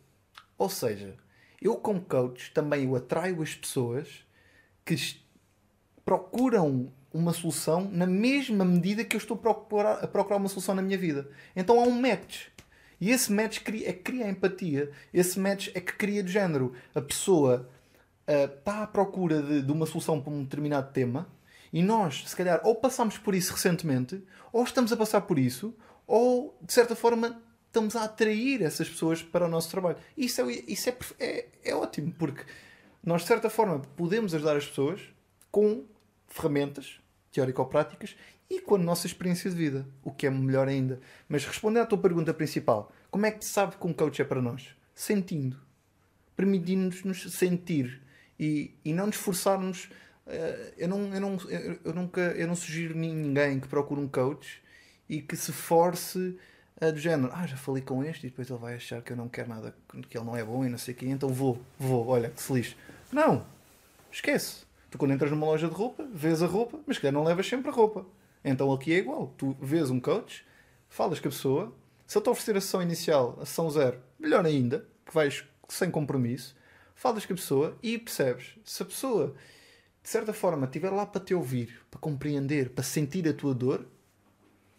Ou 0.57 0.69
seja, 0.69 1.15
eu 1.61 1.75
como 1.75 2.01
coach 2.01 2.51
também 2.53 2.85
eu 2.85 2.95
atraio 2.95 3.41
as 3.41 3.53
pessoas 3.53 4.25
que 4.85 4.95
procuram 6.05 6.91
uma 7.13 7.33
solução 7.33 7.89
na 7.91 8.05
mesma 8.05 8.63
medida 8.65 9.03
que 9.03 9.15
eu 9.15 9.17
estou 9.17 9.35
a 9.35 9.39
procurar, 9.39 10.03
a 10.03 10.07
procurar 10.07 10.37
uma 10.37 10.49
solução 10.49 10.75
na 10.75 10.81
minha 10.81 10.97
vida. 10.97 11.29
Então 11.55 11.79
há 11.79 11.83
um 11.83 11.99
match. 12.01 12.47
E 12.99 13.11
esse 13.11 13.31
match 13.31 13.57
é 13.57 13.93
que 13.93 14.01
cria 14.01 14.29
empatia. 14.29 14.91
Esse 15.13 15.39
match 15.39 15.69
é 15.73 15.79
que 15.79 15.93
cria 15.93 16.23
de 16.23 16.31
género. 16.31 16.73
A 16.93 17.01
pessoa 17.01 17.69
está 18.27 18.83
à 18.83 18.87
procura 18.87 19.41
de, 19.41 19.61
de 19.61 19.71
uma 19.71 19.85
solução 19.85 20.21
para 20.21 20.33
um 20.33 20.43
determinado 20.43 20.91
tema 20.91 21.27
e 21.71 21.83
nós, 21.83 22.23
se 22.25 22.35
calhar, 22.35 22.61
ou 22.63 22.75
passamos 22.75 23.17
por 23.17 23.35
isso 23.35 23.53
recentemente, 23.53 24.23
ou 24.51 24.63
estamos 24.63 24.93
a 24.93 24.97
passar 24.97 25.21
por 25.21 25.37
isso, 25.37 25.75
ou 26.07 26.57
de 26.61 26.71
certa 26.71 26.95
forma 26.95 27.41
estamos 27.67 27.95
a 27.97 28.05
atrair 28.05 28.61
essas 28.61 28.87
pessoas 28.87 29.21
para 29.21 29.45
o 29.45 29.49
nosso 29.49 29.69
trabalho. 29.69 29.97
Isso 30.15 30.41
é, 30.41 30.53
isso 30.67 30.89
é, 30.89 30.95
é, 31.19 31.45
é 31.65 31.75
ótimo, 31.75 32.13
porque 32.17 32.43
nós, 33.03 33.23
de 33.23 33.27
certa 33.27 33.49
forma, 33.49 33.79
podemos 33.97 34.33
ajudar 34.33 34.55
as 34.55 34.65
pessoas 34.65 35.01
com 35.51 35.83
ferramentas 36.27 36.99
teórico-práticas 37.31 38.15
e 38.49 38.59
com 38.61 38.75
a 38.75 38.79
nossa 38.79 39.07
experiência 39.07 39.49
de 39.49 39.55
vida, 39.55 39.87
o 40.03 40.11
que 40.11 40.27
é 40.27 40.29
melhor 40.29 40.67
ainda. 40.67 40.99
Mas 41.27 41.45
respondendo 41.45 41.83
à 41.83 41.85
tua 41.85 41.97
pergunta 41.97 42.33
principal, 42.33 42.91
como 43.09 43.25
é 43.25 43.31
que 43.31 43.45
sabe 43.45 43.75
que 43.77 43.87
um 43.87 43.93
coach 43.93 44.21
é 44.21 44.25
para 44.25 44.41
nós? 44.41 44.75
Sentindo. 44.93 45.57
Permitindo-nos 46.35 47.33
sentir 47.33 48.01
e, 48.39 48.73
e 48.83 48.93
não 48.93 49.07
nos 49.07 49.15
forçarmos. 49.15 49.89
eh, 50.27 50.73
eu, 50.77 50.87
não, 50.87 51.13
eu, 51.13 51.21
não, 51.21 51.37
eu, 51.83 51.93
nunca 51.93 52.21
eu 52.21 52.47
não 52.47 52.55
sugiro 52.55 52.95
ninguém 52.97 53.59
que 53.59 53.67
procure 53.67 54.01
um 54.01 54.07
coach 54.07 54.61
e 55.09 55.21
que 55.21 55.35
se 55.35 55.51
force 55.51 56.37
a 56.79 56.91
do 56.91 56.99
género, 56.99 57.31
ah, 57.33 57.47
já 57.47 57.55
falei 57.55 57.81
com 57.81 58.03
este 58.03 58.27
e 58.27 58.29
depois 58.29 58.49
ele 58.49 58.59
vai 58.59 58.75
achar 58.75 59.01
que 59.01 59.13
eu 59.13 59.15
não 59.17 59.29
quero 59.29 59.47
nada, 59.47 59.73
que 60.09 60.17
ele 60.17 60.25
não 60.25 60.35
é 60.35 60.43
bom 60.43 60.65
e 60.65 60.69
não 60.69 60.77
sei 60.77 60.93
o 60.93 60.97
quê, 60.97 61.05
então 61.05 61.29
vou, 61.29 61.61
vou, 61.79 62.05
olha, 62.07 62.29
que 62.29 62.41
se 62.41 62.51
lixe. 62.51 62.75
Não, 63.11 63.45
esquece. 64.11 64.65
Tu 64.91 64.97
quando 64.97 65.13
entras 65.13 65.31
numa 65.31 65.45
loja 65.45 65.67
de 65.69 65.73
roupa, 65.73 66.05
vês 66.13 66.43
a 66.43 66.47
roupa, 66.47 66.79
mas 66.85 66.97
que 66.97 67.09
não 67.11 67.23
levas 67.23 67.47
sempre 67.47 67.69
a 67.69 67.73
roupa. 67.73 68.05
Então 68.45 68.71
aqui 68.71 68.93
é 68.93 68.97
igual. 68.97 69.33
Tu 69.37 69.57
vês 69.59 69.89
um 69.89 69.99
coach, 69.99 70.45
falas 70.87 71.19
com 71.19 71.27
a 71.27 71.31
pessoa, 71.31 71.73
se 72.05 72.17
ele 72.17 72.23
te 72.23 72.29
oferecer 72.29 72.55
a 72.57 72.61
sessão 72.61 72.81
inicial, 72.81 73.37
a 73.41 73.45
sessão 73.45 73.69
zero, 73.71 73.99
melhor 74.19 74.45
ainda, 74.45 74.85
que 75.05 75.13
vais 75.13 75.43
sem 75.67 75.89
compromisso, 75.89 76.55
falas 76.93 77.25
com 77.25 77.33
a 77.33 77.35
pessoa 77.35 77.75
e 77.81 77.97
percebes. 77.97 78.55
Se 78.63 78.83
a 78.83 78.85
pessoa, 78.85 79.33
de 80.03 80.09
certa 80.09 80.31
forma, 80.31 80.65
estiver 80.67 80.91
lá 80.91 81.05
para 81.05 81.19
te 81.19 81.33
ouvir, 81.33 81.81
para 81.89 81.99
compreender, 81.99 82.69
para 82.69 82.83
sentir 82.83 83.27
a 83.27 83.33
tua 83.33 83.53
dor, 83.55 83.85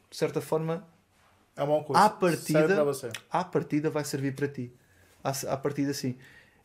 de 0.09 0.17
certa 0.17 0.41
forma, 0.41 0.87
É 1.59 1.63
uma 1.63 1.83
coisa. 1.83 2.03
À 2.03 2.11
partida- 2.11 2.85
à 3.31 3.43
partida 3.43 3.89
vai 3.91 4.05
servir 4.05 4.35
para 4.37 4.47
ti. 4.47 4.71
À, 5.25 5.31
à 5.53 5.57
partida, 5.57 5.93
sim. 5.95 6.15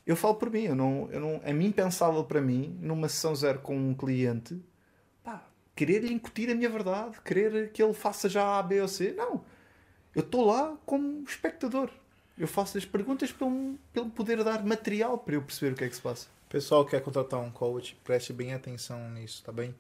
Eu 0.05 0.15
falo 0.17 0.35
por 0.35 0.49
mim, 0.51 0.63
eu 0.63 0.75
não, 0.75 1.07
eu 1.11 1.19
não, 1.21 1.39
é 1.43 1.51
impensável 1.51 2.23
para 2.25 2.41
mim, 2.41 2.77
numa 2.81 3.07
sessão 3.07 3.33
zero 3.33 3.59
com 3.59 3.75
um 3.75 3.93
cliente, 3.93 4.61
querer 5.81 6.03
lhe 6.03 6.13
incutir 6.13 6.47
a 6.51 6.53
minha 6.53 6.69
verdade, 6.69 7.19
querer 7.25 7.71
que 7.71 7.81
ele 7.81 7.91
faça 7.91 8.29
já 8.29 8.59
A, 8.59 8.61
B 8.61 8.79
ou 8.79 8.87
C. 8.87 9.13
Não. 9.13 9.43
Eu 10.13 10.21
estou 10.21 10.45
lá 10.45 10.77
como 10.85 11.23
espectador. 11.23 11.89
Eu 12.37 12.47
faço 12.47 12.77
as 12.77 12.85
perguntas 12.85 13.31
para 13.31 13.47
ele, 13.47 13.79
para 13.91 14.01
ele 14.03 14.11
poder 14.11 14.43
dar 14.43 14.63
material 14.63 15.17
para 15.17 15.33
eu 15.33 15.41
perceber 15.41 15.73
o 15.73 15.75
que 15.75 15.83
é 15.83 15.89
que 15.89 15.95
se 15.95 16.01
passa. 16.01 16.27
Pessoal 16.47 16.85
que 16.85 16.91
quer 16.91 17.01
contratar 17.01 17.39
um 17.39 17.49
coach, 17.49 17.97
preste 18.03 18.31
bem 18.31 18.53
atenção 18.53 19.09
nisso, 19.09 19.41
tá 19.43 19.51
bem? 19.51 19.73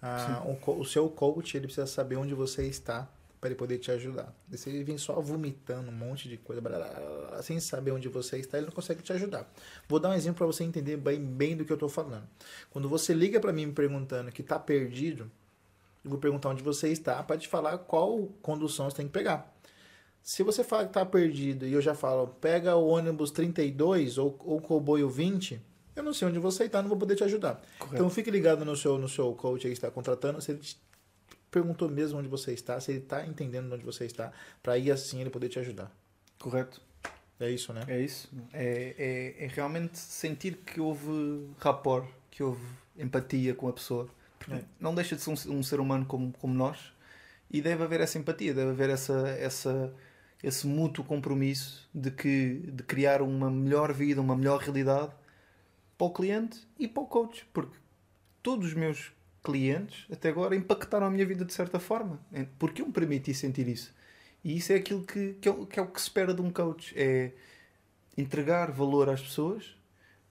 Ah, 0.00 0.40
o, 0.46 0.54
co- 0.54 0.76
o 0.78 0.84
seu 0.84 1.08
coach 1.08 1.56
ele 1.56 1.66
precisa 1.66 1.86
saber 1.86 2.14
onde 2.14 2.32
você 2.32 2.64
está 2.68 3.08
para 3.40 3.48
ele 3.50 3.56
poder 3.56 3.78
te 3.78 3.90
ajudar. 3.90 4.32
E 4.52 4.56
se 4.56 4.70
ele 4.70 4.84
vem 4.84 4.98
só 4.98 5.20
vomitando 5.20 5.88
um 5.90 5.94
monte 5.94 6.28
de 6.28 6.36
coisa, 6.36 6.60
blá, 6.60 6.78
blá, 6.78 6.88
blá, 6.88 7.42
sem 7.42 7.58
saber 7.58 7.90
onde 7.90 8.06
você 8.08 8.38
está, 8.38 8.56
ele 8.56 8.66
não 8.66 8.72
consegue 8.72 9.02
te 9.02 9.12
ajudar. 9.14 9.50
Vou 9.88 9.98
dar 9.98 10.10
um 10.10 10.14
exemplo 10.14 10.38
para 10.38 10.46
você 10.46 10.62
entender 10.62 10.96
bem, 10.96 11.20
bem 11.20 11.56
do 11.56 11.64
que 11.64 11.72
eu 11.72 11.74
estou 11.74 11.88
falando. 11.88 12.28
Quando 12.70 12.88
você 12.88 13.12
liga 13.12 13.40
para 13.40 13.52
mim 13.52 13.66
me 13.66 13.72
perguntando 13.72 14.30
que 14.30 14.42
está 14.42 14.58
perdido, 14.58 15.28
eu 16.04 16.10
vou 16.10 16.18
perguntar 16.18 16.50
onde 16.50 16.62
você 16.62 16.88
está 16.88 17.22
para 17.22 17.38
te 17.38 17.48
falar 17.48 17.78
qual 17.78 18.28
condução 18.42 18.88
você 18.88 18.96
tem 18.96 19.06
que 19.06 19.12
pegar. 19.12 19.54
Se 20.22 20.42
você 20.42 20.62
fala 20.62 20.84
que 20.84 20.90
está 20.90 21.04
perdido 21.04 21.66
e 21.66 21.72
eu 21.72 21.80
já 21.80 21.94
falo, 21.94 22.28
pega 22.40 22.76
o 22.76 22.86
ônibus 22.88 23.30
32 23.30 24.18
ou, 24.18 24.38
ou 24.44 24.58
o 24.58 24.60
comboio 24.60 25.08
20, 25.08 25.60
eu 25.96 26.02
não 26.02 26.12
sei 26.12 26.28
onde 26.28 26.38
você 26.38 26.64
está, 26.64 26.82
não 26.82 26.88
vou 26.88 26.98
poder 26.98 27.16
te 27.16 27.24
ajudar. 27.24 27.60
Correto. 27.78 27.96
Então 27.96 28.10
fique 28.10 28.30
ligado 28.30 28.64
no 28.64 28.76
seu, 28.76 28.98
no 28.98 29.08
seu 29.08 29.32
coach 29.34 29.66
aí 29.66 29.72
que 29.72 29.78
está 29.78 29.90
contratando, 29.90 30.40
se 30.40 30.52
ele 30.52 30.60
te 30.60 30.78
perguntou 31.50 31.88
mesmo 31.88 32.18
onde 32.18 32.28
você 32.28 32.52
está, 32.52 32.78
se 32.80 32.92
ele 32.92 33.00
está 33.00 33.26
entendendo 33.26 33.72
onde 33.72 33.84
você 33.84 34.04
está, 34.04 34.32
para 34.62 34.74
aí 34.74 34.90
assim 34.90 35.20
ele 35.20 35.30
poder 35.30 35.48
te 35.48 35.58
ajudar. 35.58 35.90
Correto? 36.38 36.80
É 37.38 37.50
isso, 37.50 37.72
né? 37.72 37.84
É 37.88 37.98
isso. 37.98 38.30
É, 38.52 38.94
é, 39.38 39.44
é 39.44 39.48
realmente 39.48 39.98
sentir 39.98 40.56
que 40.58 40.80
houve 40.80 41.48
rapport, 41.58 42.06
que 42.30 42.42
houve 42.42 42.64
empatia 42.96 43.54
com 43.54 43.66
a 43.66 43.72
pessoa. 43.72 44.08
É. 44.50 44.62
não 44.78 44.94
deixa 44.94 45.16
de 45.16 45.22
ser 45.22 45.30
um, 45.30 45.58
um 45.58 45.62
ser 45.62 45.80
humano 45.80 46.06
como, 46.06 46.32
como 46.32 46.54
nós 46.54 46.92
e 47.50 47.60
deve 47.60 47.82
haver 47.82 48.00
essa 48.00 48.18
empatia, 48.18 48.54
deve 48.54 48.70
haver 48.70 48.90
essa, 48.90 49.28
essa, 49.30 49.92
esse 50.42 50.66
mútuo 50.66 51.04
compromisso 51.04 51.88
de, 51.92 52.10
que, 52.10 52.70
de 52.72 52.82
criar 52.84 53.20
uma 53.22 53.50
melhor 53.50 53.92
vida, 53.92 54.20
uma 54.20 54.36
melhor 54.36 54.60
realidade 54.60 55.12
para 55.98 56.06
o 56.06 56.12
cliente 56.12 56.66
e 56.78 56.86
para 56.86 57.02
o 57.02 57.06
coach. 57.06 57.46
Porque 57.52 57.76
todos 58.42 58.68
os 58.68 58.74
meus 58.74 59.12
clientes 59.42 60.06
até 60.12 60.28
agora 60.28 60.54
impactaram 60.54 61.06
a 61.06 61.10
minha 61.10 61.26
vida 61.26 61.44
de 61.44 61.52
certa 61.52 61.80
forma. 61.80 62.20
Porque 62.58 62.82
eu 62.82 62.86
me 62.86 62.92
permiti 62.92 63.34
sentir 63.34 63.66
isso. 63.66 63.92
E 64.44 64.56
isso 64.56 64.72
é 64.72 64.76
aquilo 64.76 65.02
que, 65.04 65.34
que, 65.34 65.48
é, 65.48 65.52
que 65.66 65.78
é 65.78 65.82
o 65.82 65.86
que 65.86 66.00
se 66.00 66.06
espera 66.06 66.32
de 66.32 66.40
um 66.40 66.50
coach. 66.50 66.94
É 66.96 67.32
entregar 68.16 68.70
valor 68.70 69.08
às 69.08 69.20
pessoas, 69.20 69.76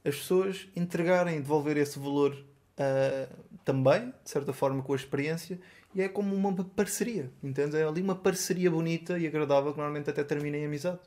as 0.05 0.15
pessoas 0.15 0.67
entregarem, 0.75 1.41
devolver 1.41 1.75
esse 1.77 1.99
valor 1.99 2.45
ah, 2.79 3.27
também, 3.65 4.13
de 4.23 4.29
certa 4.29 4.53
forma, 4.53 4.81
com 4.81 4.93
a 4.93 4.95
experiência, 4.95 5.59
e 5.93 6.01
é 6.01 6.07
como 6.07 6.33
uma 6.33 6.63
parceria, 6.63 7.29
entende? 7.43 7.75
É 7.75 7.83
ali 7.83 8.01
uma 8.01 8.15
parceria 8.15 8.71
bonita 8.71 9.19
e 9.19 9.27
agradável 9.27 9.71
que 9.73 9.77
normalmente 9.77 10.09
até 10.09 10.23
termina 10.23 10.57
em 10.57 10.65
amizade. 10.65 10.99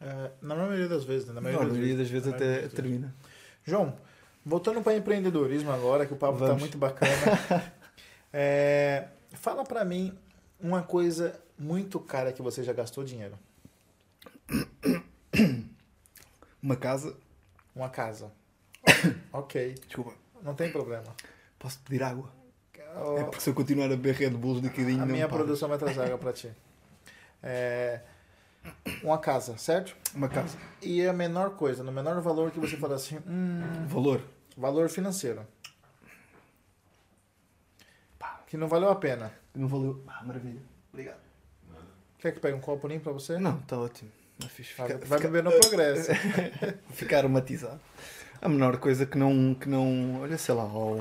É, 0.00 0.30
na 0.40 0.54
maioria 0.54 0.88
das 0.88 1.04
vezes, 1.04 1.26
né? 1.28 1.34
Na 1.34 1.40
maioria, 1.40 1.68
maioria 1.68 1.96
das 1.96 2.08
vezes 2.08 2.28
até 2.28 2.44
das 2.46 2.56
vezes. 2.56 2.72
termina. 2.72 3.14
João, 3.64 3.94
voltando 4.44 4.80
para 4.80 4.96
empreendedorismo 4.96 5.70
agora, 5.70 6.06
que 6.06 6.14
o 6.14 6.16
papo 6.16 6.42
está 6.42 6.54
muito 6.54 6.78
bacana. 6.78 7.12
É, 8.30 9.08
fala 9.32 9.64
para 9.64 9.82
mim 9.86 10.12
uma 10.60 10.82
coisa 10.82 11.40
muito 11.58 11.98
cara 11.98 12.30
que 12.30 12.42
você 12.42 12.62
já 12.62 12.74
gastou 12.74 13.02
dinheiro? 13.02 13.38
Uma 16.62 16.76
casa. 16.76 17.16
Uma 17.74 17.88
casa. 17.88 18.30
ok, 19.32 19.76
Desculpa. 19.86 20.12
Não 20.42 20.54
tem 20.54 20.70
problema. 20.70 21.14
Posso 21.58 21.78
pedir 21.80 22.02
água? 22.02 22.30
Oh, 22.96 23.18
É 23.18 23.24
porque 23.24 23.40
se 23.40 23.50
eu 23.50 23.54
continuar 23.54 23.86
a 23.86 23.88
beber 23.90 24.14
Red 24.14 24.30
Bulls 24.30 24.62
liquidinho, 24.62 25.02
a 25.02 25.06
minha 25.06 25.28
paro. 25.28 25.42
produção 25.44 25.68
vai 25.68 25.78
trazer 25.78 26.00
água 26.02 26.18
pra 26.18 26.32
ti. 26.32 26.50
É, 27.42 28.00
uma 29.02 29.18
casa, 29.18 29.56
certo? 29.58 29.94
Uma 30.14 30.28
casa. 30.28 30.56
E 30.82 31.06
a 31.06 31.12
menor 31.12 31.50
coisa, 31.50 31.82
no 31.84 31.92
menor 31.92 32.20
valor 32.20 32.50
que 32.50 32.58
você 32.58 32.76
fala 32.76 32.96
assim, 32.96 33.18
hum, 33.26 33.86
Valor. 33.88 34.22
valor 34.56 34.88
financeiro. 34.88 35.46
Que 38.46 38.56
não 38.56 38.66
valeu 38.66 38.88
a 38.88 38.94
pena. 38.96 39.30
Não 39.54 39.68
valeu. 39.68 40.02
Ah, 40.08 40.22
maravilha. 40.24 40.62
Obrigado. 40.90 41.18
Quer 42.18 42.32
que 42.32 42.40
pegue 42.40 42.56
um 42.56 42.60
copo 42.60 42.88
limpo 42.88 43.04
pra 43.04 43.12
você? 43.12 43.38
Não, 43.38 43.58
está 43.58 43.78
ótimo. 43.78 44.10
Fiz. 44.48 44.72
Vai, 44.76 44.86
Fica, 44.88 44.98
vai 45.04 45.18
fica- 45.18 45.30
beber 45.30 45.42
no 45.42 45.50
progresso. 45.60 46.10
ficar 46.94 47.18
aromatizado. 47.18 47.78
A 48.40 48.48
menor 48.48 48.78
coisa 48.78 49.06
que 49.06 49.18
não. 49.18 49.54
Que 49.54 49.68
não 49.68 50.20
olha, 50.22 50.38
sei 50.38 50.54
lá, 50.54 50.62
ao. 50.62 50.96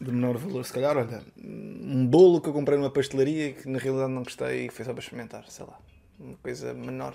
De 0.00 0.10
menor 0.10 0.36
valor, 0.36 0.64
se 0.64 0.72
calhar, 0.72 0.96
olha, 0.96 1.22
um 1.38 2.04
bolo 2.04 2.40
que 2.40 2.48
eu 2.48 2.52
comprei 2.52 2.76
numa 2.76 2.90
pastelaria 2.90 3.52
que 3.52 3.68
na 3.68 3.78
realidade 3.78 4.10
não 4.10 4.24
gostei 4.24 4.66
e 4.66 4.70
foi 4.70 4.84
só 4.84 4.92
para 4.92 5.00
experimentar, 5.00 5.44
sei 5.48 5.64
lá. 5.64 5.78
Uma 6.18 6.36
coisa 6.38 6.74
menor. 6.74 7.14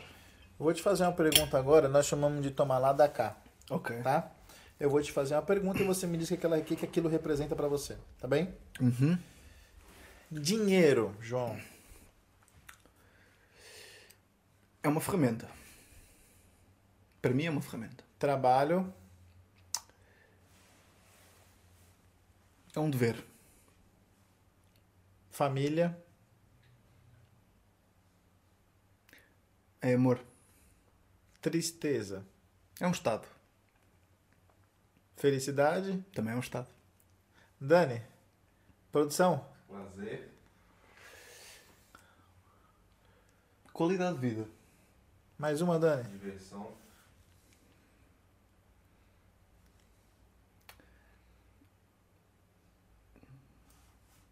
Vou 0.57 0.73
te 0.73 0.81
fazer 0.81 1.03
uma 1.03 1.11
pergunta 1.11 1.57
agora, 1.57 1.89
nós 1.89 2.05
chamamos 2.05 2.41
de 2.41 2.49
tomar 2.49 2.77
lá 2.77 2.93
da 2.93 3.09
cá, 3.09 3.35
Ok. 3.69 4.01
tá? 4.03 4.31
Eu 4.79 4.89
vou 4.89 5.01
te 5.01 5.11
fazer 5.11 5.35
uma 5.35 5.41
pergunta 5.41 5.81
e 5.81 5.85
você 5.85 6.07
me 6.07 6.17
diz 6.17 6.27
o 6.27 6.29
que, 6.29 6.35
aquela- 6.35 6.61
que 6.61 6.77
que 6.77 6.85
aquilo 6.85 7.09
representa 7.09 7.55
pra 7.57 7.67
você, 7.67 7.97
tá 8.21 8.27
bem? 8.27 8.53
Uhum. 8.79 9.17
Dinheiro, 10.31 11.13
João. 11.19 11.59
É 14.81 14.87
uma 14.87 15.01
ferramenta. 15.01 15.45
Para 17.21 17.33
mim 17.33 17.45
é 17.45 17.49
uma 17.49 17.61
ferramenta. 17.61 18.03
Trabalho, 18.19 18.93
É 22.75 22.79
um 22.79 22.89
dever. 22.91 23.25
família, 25.31 25.95
É 29.81 29.93
amor. 29.93 30.23
tristeza, 31.41 32.25
É 32.79 32.87
um 32.87 32.91
estado. 32.91 33.27
felicidade. 35.15 36.03
Também 36.13 36.33
é 36.33 36.35
um 36.35 36.39
estado. 36.39 36.67
Dani, 37.59 38.03
produção, 38.91 39.47
Lazer. 39.69 40.29
Qualidade 43.73 44.19
de 44.19 44.29
vida. 44.29 44.49
mais 45.37 45.61
uma, 45.61 45.79
Dani. 45.79 46.03
Diversão. 46.09 46.75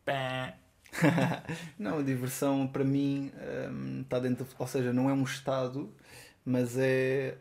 Pé. 0.05 0.55
Não, 1.77 1.99
a 1.99 2.01
diversão 2.01 2.67
para 2.67 2.83
mim 2.83 3.31
hum, 3.69 4.01
está 4.01 4.19
dentro, 4.19 4.47
ou 4.57 4.67
seja, 4.67 4.93
não 4.93 5.09
é 5.09 5.13
um 5.13 5.23
estado, 5.23 5.93
mas 6.45 6.77
é 6.77 7.37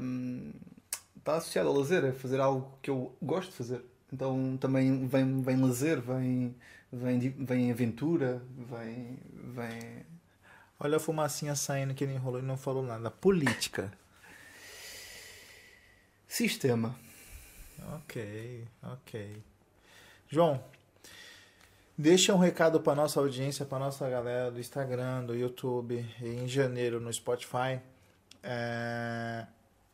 hum, 0.00 0.52
está 1.16 1.36
associado 1.36 1.68
ao 1.68 1.76
lazer, 1.76 2.04
é 2.04 2.12
fazer 2.12 2.40
algo 2.40 2.76
que 2.82 2.90
eu 2.90 3.16
gosto 3.22 3.50
de 3.50 3.56
fazer. 3.56 3.84
Então 4.12 4.56
também 4.60 5.06
vem, 5.06 5.40
vem 5.42 5.60
lazer, 5.60 6.00
vem, 6.00 6.56
vem, 6.92 7.18
vem 7.20 7.70
aventura, 7.70 8.42
vem, 8.56 9.18
vem 9.32 10.04
Olha 10.78 10.98
a 10.98 11.00
fumacinha 11.00 11.54
saindo 11.54 11.94
que 11.94 12.04
ele 12.04 12.12
enrolou 12.12 12.38
e 12.38 12.42
não 12.42 12.56
falou 12.56 12.82
nada. 12.82 13.10
Política. 13.10 13.90
sistema. 16.28 16.94
Ok, 17.94 18.68
ok. 18.82 19.42
João, 20.28 20.62
deixa 21.96 22.34
um 22.34 22.38
recado 22.38 22.80
para 22.80 22.94
nossa 22.94 23.20
audiência, 23.20 23.64
para 23.64 23.78
nossa 23.78 24.08
galera 24.08 24.50
do 24.50 24.60
Instagram, 24.60 25.24
do 25.24 25.34
YouTube 25.34 26.04
em 26.20 26.46
janeiro 26.46 27.00
no 27.00 27.12
Spotify. 27.12 27.80
É, 28.42 29.46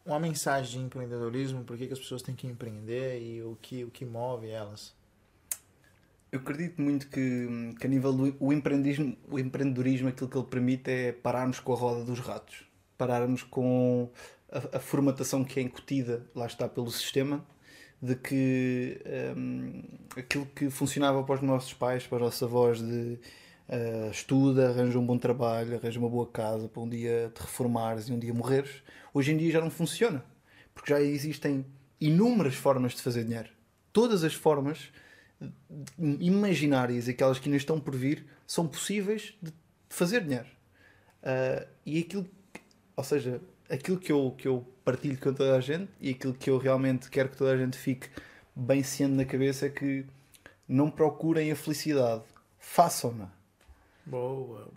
uma 0.04 0.18
mensagem 0.18 0.80
de 0.80 0.86
empreendedorismo, 0.86 1.64
por 1.64 1.76
que, 1.76 1.86
que 1.86 1.92
as 1.92 1.98
pessoas 1.98 2.22
têm 2.22 2.34
que 2.34 2.46
empreender 2.46 3.20
e 3.20 3.42
o 3.42 3.56
que, 3.60 3.84
o 3.84 3.90
que 3.90 4.04
move 4.04 4.48
elas. 4.48 4.94
Eu 6.30 6.40
acredito 6.40 6.80
muito 6.80 7.08
que, 7.08 7.74
que 7.78 7.86
a 7.86 7.90
nível 7.90 8.12
do 8.12 8.36
o 8.40 8.52
empreendedorismo, 8.52 9.16
o 9.28 9.38
empreendedorismo, 9.38 10.08
aquilo 10.08 10.28
que 10.30 10.38
ele 10.38 10.46
permite 10.46 10.90
é 10.90 11.12
pararmos 11.12 11.60
com 11.60 11.72
a 11.72 11.76
roda 11.76 12.04
dos 12.04 12.18
ratos, 12.20 12.64
pararmos 12.96 13.42
com 13.42 14.10
a, 14.50 14.78
a 14.78 14.80
formatação 14.80 15.44
que 15.44 15.60
é 15.60 15.62
incutida, 15.62 16.26
lá 16.34 16.46
está, 16.46 16.66
pelo 16.66 16.90
sistema, 16.90 17.44
de 18.02 18.16
que 18.16 19.00
hum, 19.36 19.82
aquilo 20.16 20.44
que 20.46 20.68
funcionava 20.70 21.22
para 21.22 21.36
os 21.36 21.42
nossos 21.42 21.72
pais, 21.72 22.06
para 22.06 22.16
os 22.16 22.22
nossos 22.22 22.42
avós, 22.42 22.78
de 22.80 23.18
ah, 23.68 24.08
estuda, 24.10 24.68
arranja 24.70 24.98
um 24.98 25.06
bom 25.06 25.16
trabalho, 25.18 25.76
arranja 25.76 25.98
uma 26.00 26.08
boa 26.08 26.26
casa 26.26 26.68
para 26.68 26.82
um 26.82 26.88
dia 26.88 27.30
te 27.34 27.40
reformares 27.40 28.08
e 28.08 28.12
um 28.12 28.18
dia 28.18 28.34
morreres, 28.34 28.82
hoje 29.14 29.32
em 29.32 29.36
dia 29.36 29.52
já 29.52 29.60
não 29.60 29.70
funciona, 29.70 30.24
porque 30.74 30.92
já 30.92 31.00
existem 31.00 31.64
inúmeras 32.00 32.54
formas 32.54 32.92
de 32.94 33.02
fazer 33.02 33.24
dinheiro. 33.24 33.48
Todas 33.92 34.24
as 34.24 34.34
formas 34.34 34.90
imaginárias, 35.98 37.08
aquelas 37.08 37.38
que 37.38 37.48
ainda 37.48 37.56
estão 37.56 37.80
por 37.80 37.94
vir, 37.94 38.26
são 38.46 38.66
possíveis 38.66 39.34
de 39.40 39.52
fazer 39.88 40.22
dinheiro. 40.24 40.46
Ah, 41.22 41.64
e 41.86 42.00
aquilo, 42.00 42.24
que- 42.52 42.60
ou 42.96 43.04
seja, 43.04 43.40
aquilo 43.72 43.98
que 43.98 44.12
eu, 44.12 44.34
que 44.36 44.46
eu 44.46 44.66
partilho 44.84 45.18
com 45.18 45.32
toda 45.32 45.56
a 45.56 45.60
gente 45.60 45.90
e 46.00 46.10
aquilo 46.10 46.34
que 46.34 46.50
eu 46.50 46.58
realmente 46.58 47.08
quero 47.08 47.30
que 47.30 47.36
toda 47.36 47.52
a 47.52 47.56
gente 47.56 47.78
fique 47.78 48.08
bem 48.54 48.82
ciente 48.82 49.14
na 49.14 49.24
cabeça 49.24 49.66
é 49.66 49.70
que 49.70 50.04
não 50.68 50.90
procurem 50.90 51.50
a 51.50 51.56
felicidade, 51.56 52.22
façam-na. 52.58 53.30
Boa. 54.04 54.68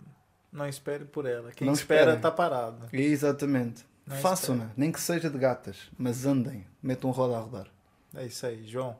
Não 0.50 0.66
espere 0.66 1.04
por 1.04 1.26
ela. 1.26 1.52
Quem 1.52 1.66
Não 1.66 1.74
espera 1.74 2.14
está 2.14 2.30
parado. 2.30 2.88
Exatamente. 2.92 3.84
Façam-na, 4.06 4.70
nem 4.76 4.92
que 4.92 5.00
seja 5.00 5.28
de 5.28 5.36
gatas, 5.36 5.90
mas 5.98 6.24
andem, 6.24 6.64
metam 6.82 7.10
roda 7.10 7.36
a 7.36 7.40
rodar. 7.40 7.66
É 8.14 8.24
isso 8.24 8.46
aí, 8.46 8.66
João. 8.66 8.96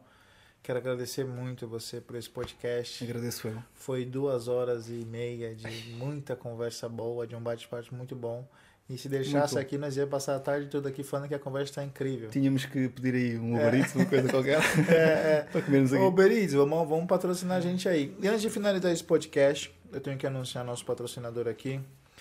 Quero 0.63 0.81
agradecer 0.81 1.25
muito 1.25 1.69
você 1.69 2.01
por 2.01 2.17
esse 2.17 2.29
podcast. 2.29 3.05
Agradeço 3.05 3.47
eu. 3.47 3.63
Foi 3.73 4.05
duas 4.05 4.49
horas 4.49 4.89
e 4.89 5.05
meia 5.05 5.55
de 5.55 5.95
muita 5.95 6.35
conversa 6.35 6.89
boa, 6.89 7.25
de 7.25 7.37
um 7.37 7.41
bate-papo 7.41 7.95
muito 7.95 8.17
bom. 8.17 8.47
E 8.89 8.97
se 8.97 9.09
deixasse 9.09 9.55
Muito. 9.55 9.67
aqui, 9.67 9.77
nós 9.77 9.97
ia 9.97 10.07
passar 10.07 10.37
a 10.37 10.39
tarde 10.39 10.69
toda 10.69 10.89
aqui 10.89 11.03
falando 11.03 11.27
que 11.27 11.35
a 11.35 11.39
conversa 11.41 11.71
está 11.71 11.85
incrível. 11.85 12.31
Tínhamos 12.31 12.65
que 12.67 12.89
pedir 12.89 13.15
aí 13.15 13.37
um 13.39 13.55
Uber 13.55 13.75
Eats, 13.75 13.95
uma 13.97 14.07
coisa 14.07 14.29
qualquer, 14.29 14.61
É, 14.89 15.43
para 15.51 15.61
comermos 15.63 15.93
é. 15.93 15.97
aqui. 15.97 16.05
Ô, 16.05 16.11
Beriz, 16.13 16.53
vamos, 16.53 16.89
vamos 16.89 17.07
patrocinar 17.07 17.59
a 17.59 17.61
gente 17.61 17.89
aí. 17.89 18.17
E 18.23 18.29
antes 18.29 18.43
de 18.43 18.51
finalizar 18.51 18.93
esse 18.93 19.03
podcast, 19.03 19.75
eu 19.93 20.01
tenho 20.01 20.17
que 20.17 20.27
anunciar 20.27 20.65
nosso 20.65 20.85
patrocinador 20.85 21.49
aqui. 21.49 21.81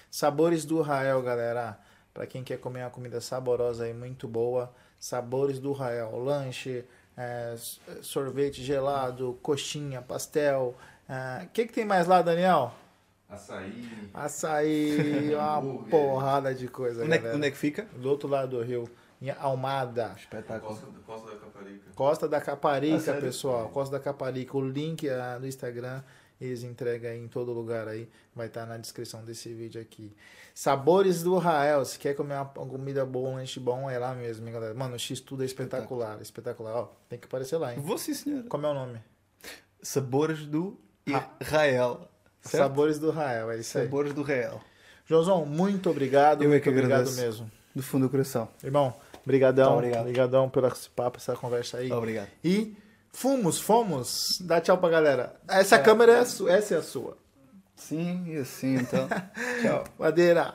Sabores 0.10 0.66
do 0.66 0.82
Rael, 0.82 1.22
galera. 1.22 1.80
Para 2.12 2.26
quem 2.26 2.44
quer 2.44 2.58
comer 2.58 2.82
uma 2.82 2.90
comida 2.90 3.22
saborosa 3.22 3.88
e 3.88 3.94
muito 3.94 4.28
boa, 4.28 4.74
Sabores 5.00 5.60
do 5.60 5.72
Rael. 5.72 6.18
Lanche, 6.18 6.84
é, 7.16 7.56
sorvete 8.02 8.64
gelado, 8.64 9.38
coxinha, 9.42 10.02
pastel. 10.02 10.76
O 11.44 11.48
que, 11.50 11.68
que 11.68 11.74
tem 11.74 11.86
mais 11.86 12.08
lá, 12.08 12.24
Daniel? 12.24 12.74
Açaí. 13.28 14.10
Açaí, 14.14 15.34
uma 15.36 15.62
porrada 15.90 16.54
de 16.54 16.68
coisa, 16.68 17.04
Onde 17.04 17.14
é, 17.14 17.18
que- 17.18 17.24
galera. 17.24 17.38
onde 17.38 17.48
é 17.48 17.52
que 17.52 17.58
fica? 17.58 17.84
Do 17.96 18.10
outro 18.10 18.30
lado 18.30 18.58
do 18.58 18.62
rio, 18.64 18.88
em 19.22 19.30
Almada. 19.32 20.14
Espetáculo. 20.18 20.72
Costa, 20.76 20.88
Costa 21.06 21.32
da 21.32 21.38
Caparica. 21.40 21.92
Costa 21.96 22.28
da 22.28 22.42
Caparica, 22.42 23.18
Ah, 23.18 23.22
pessoal. 23.22 23.70
Costa 23.70 23.98
da 23.98 24.04
Caparica. 24.04 24.56
O 24.58 24.62
link 24.62 25.10
ah, 25.10 25.38
do 25.40 25.48
Instagram 25.48 26.02
eles 26.40 26.64
entregam 26.64 27.10
aí 27.12 27.18
em 27.20 27.28
todo 27.28 27.52
lugar 27.54 27.88
aí. 27.88 28.10
Vai 28.36 28.48
estar 28.48 28.66
na 28.66 28.78
descrição 28.78 29.24
desse 29.24 29.54
vídeo 29.54 29.82
aqui. 29.82 30.16
Sabores 30.54 31.24
do 31.24 31.38
Rael. 31.38 31.84
Se 31.86 31.98
quer 31.98 32.14
comer 32.14 32.36
uma 32.36 32.46
comida 32.46 33.06
boa, 33.06 33.30
um 33.30 33.36
lanche 33.36 33.60
bom, 33.60 33.90
é 33.90 33.98
lá 33.98 34.14
mesmo, 34.14 34.46
hein, 34.46 34.54
galera. 34.54 34.74
Mano, 34.74 34.96
o 34.96 35.00
X 35.00 35.20
tudo 35.22 35.44
é 35.44 35.46
espetacular. 35.46 36.22
Espetacular. 36.22 36.76
Ó, 36.76 36.88
tem 37.10 37.18
que 37.18 37.26
aparecer 37.26 37.58
lá, 37.58 37.74
hein? 37.74 37.80
Vou 37.80 37.98
sim, 37.98 38.14
senhor. 38.14 38.44
Como 38.44 38.66
é 38.66 38.70
o 38.70 38.74
nome? 38.74 39.00
Sabores 39.82 40.46
do 40.46 40.78
Ra- 41.08 41.30
Israel. 41.40 42.08
Certo? 42.46 42.64
Sabores 42.64 43.00
do 43.00 43.12
Rael, 43.12 43.52
é 43.52 43.58
isso 43.60 43.78
aí. 43.78 43.86
Sabores 43.86 44.14
do 44.14 44.22
Real. 44.24 44.62
Joãozão, 45.08 45.46
muito 45.46 45.90
obrigado. 45.90 46.42
Eu 46.44 46.48
é 46.48 46.52
muito 46.52 46.64
que 46.64 46.70
obrigado 46.70 47.02
agradeço. 47.02 47.22
mesmo. 47.22 47.52
Do 47.76 47.84
fundo 47.84 48.04
do 48.08 48.10
coração. 48.10 48.48
Irmão, 48.64 48.94
brigadão. 49.26 49.70
Tá, 49.70 49.74
obrigado. 49.76 50.04
Brigadão 50.06 50.50
pelo 50.50 50.68
esse 50.68 50.90
papo, 50.90 51.18
essa 51.18 51.36
conversa 51.36 51.78
aí. 51.78 51.92
Obrigado. 51.92 52.28
E 52.44 52.76
fomos, 53.12 53.60
fomos. 53.60 54.40
Dá 54.42 54.62
tchau 54.62 54.78
pra 54.78 54.90
galera. 54.90 55.36
Essa 55.48 55.76
É. 55.76 55.80
câmera 55.80 56.14
é 56.14 56.20
a 56.20 56.26
sua, 56.26 56.52
essa 56.54 56.76
é 56.76 56.78
a 56.78 56.82
sua. 56.84 57.18
Sim, 57.76 58.24
e 58.28 58.38
assim 58.38 58.76
então. 58.76 59.08
Tchau. 59.62 59.84
Madeira. 60.00 60.54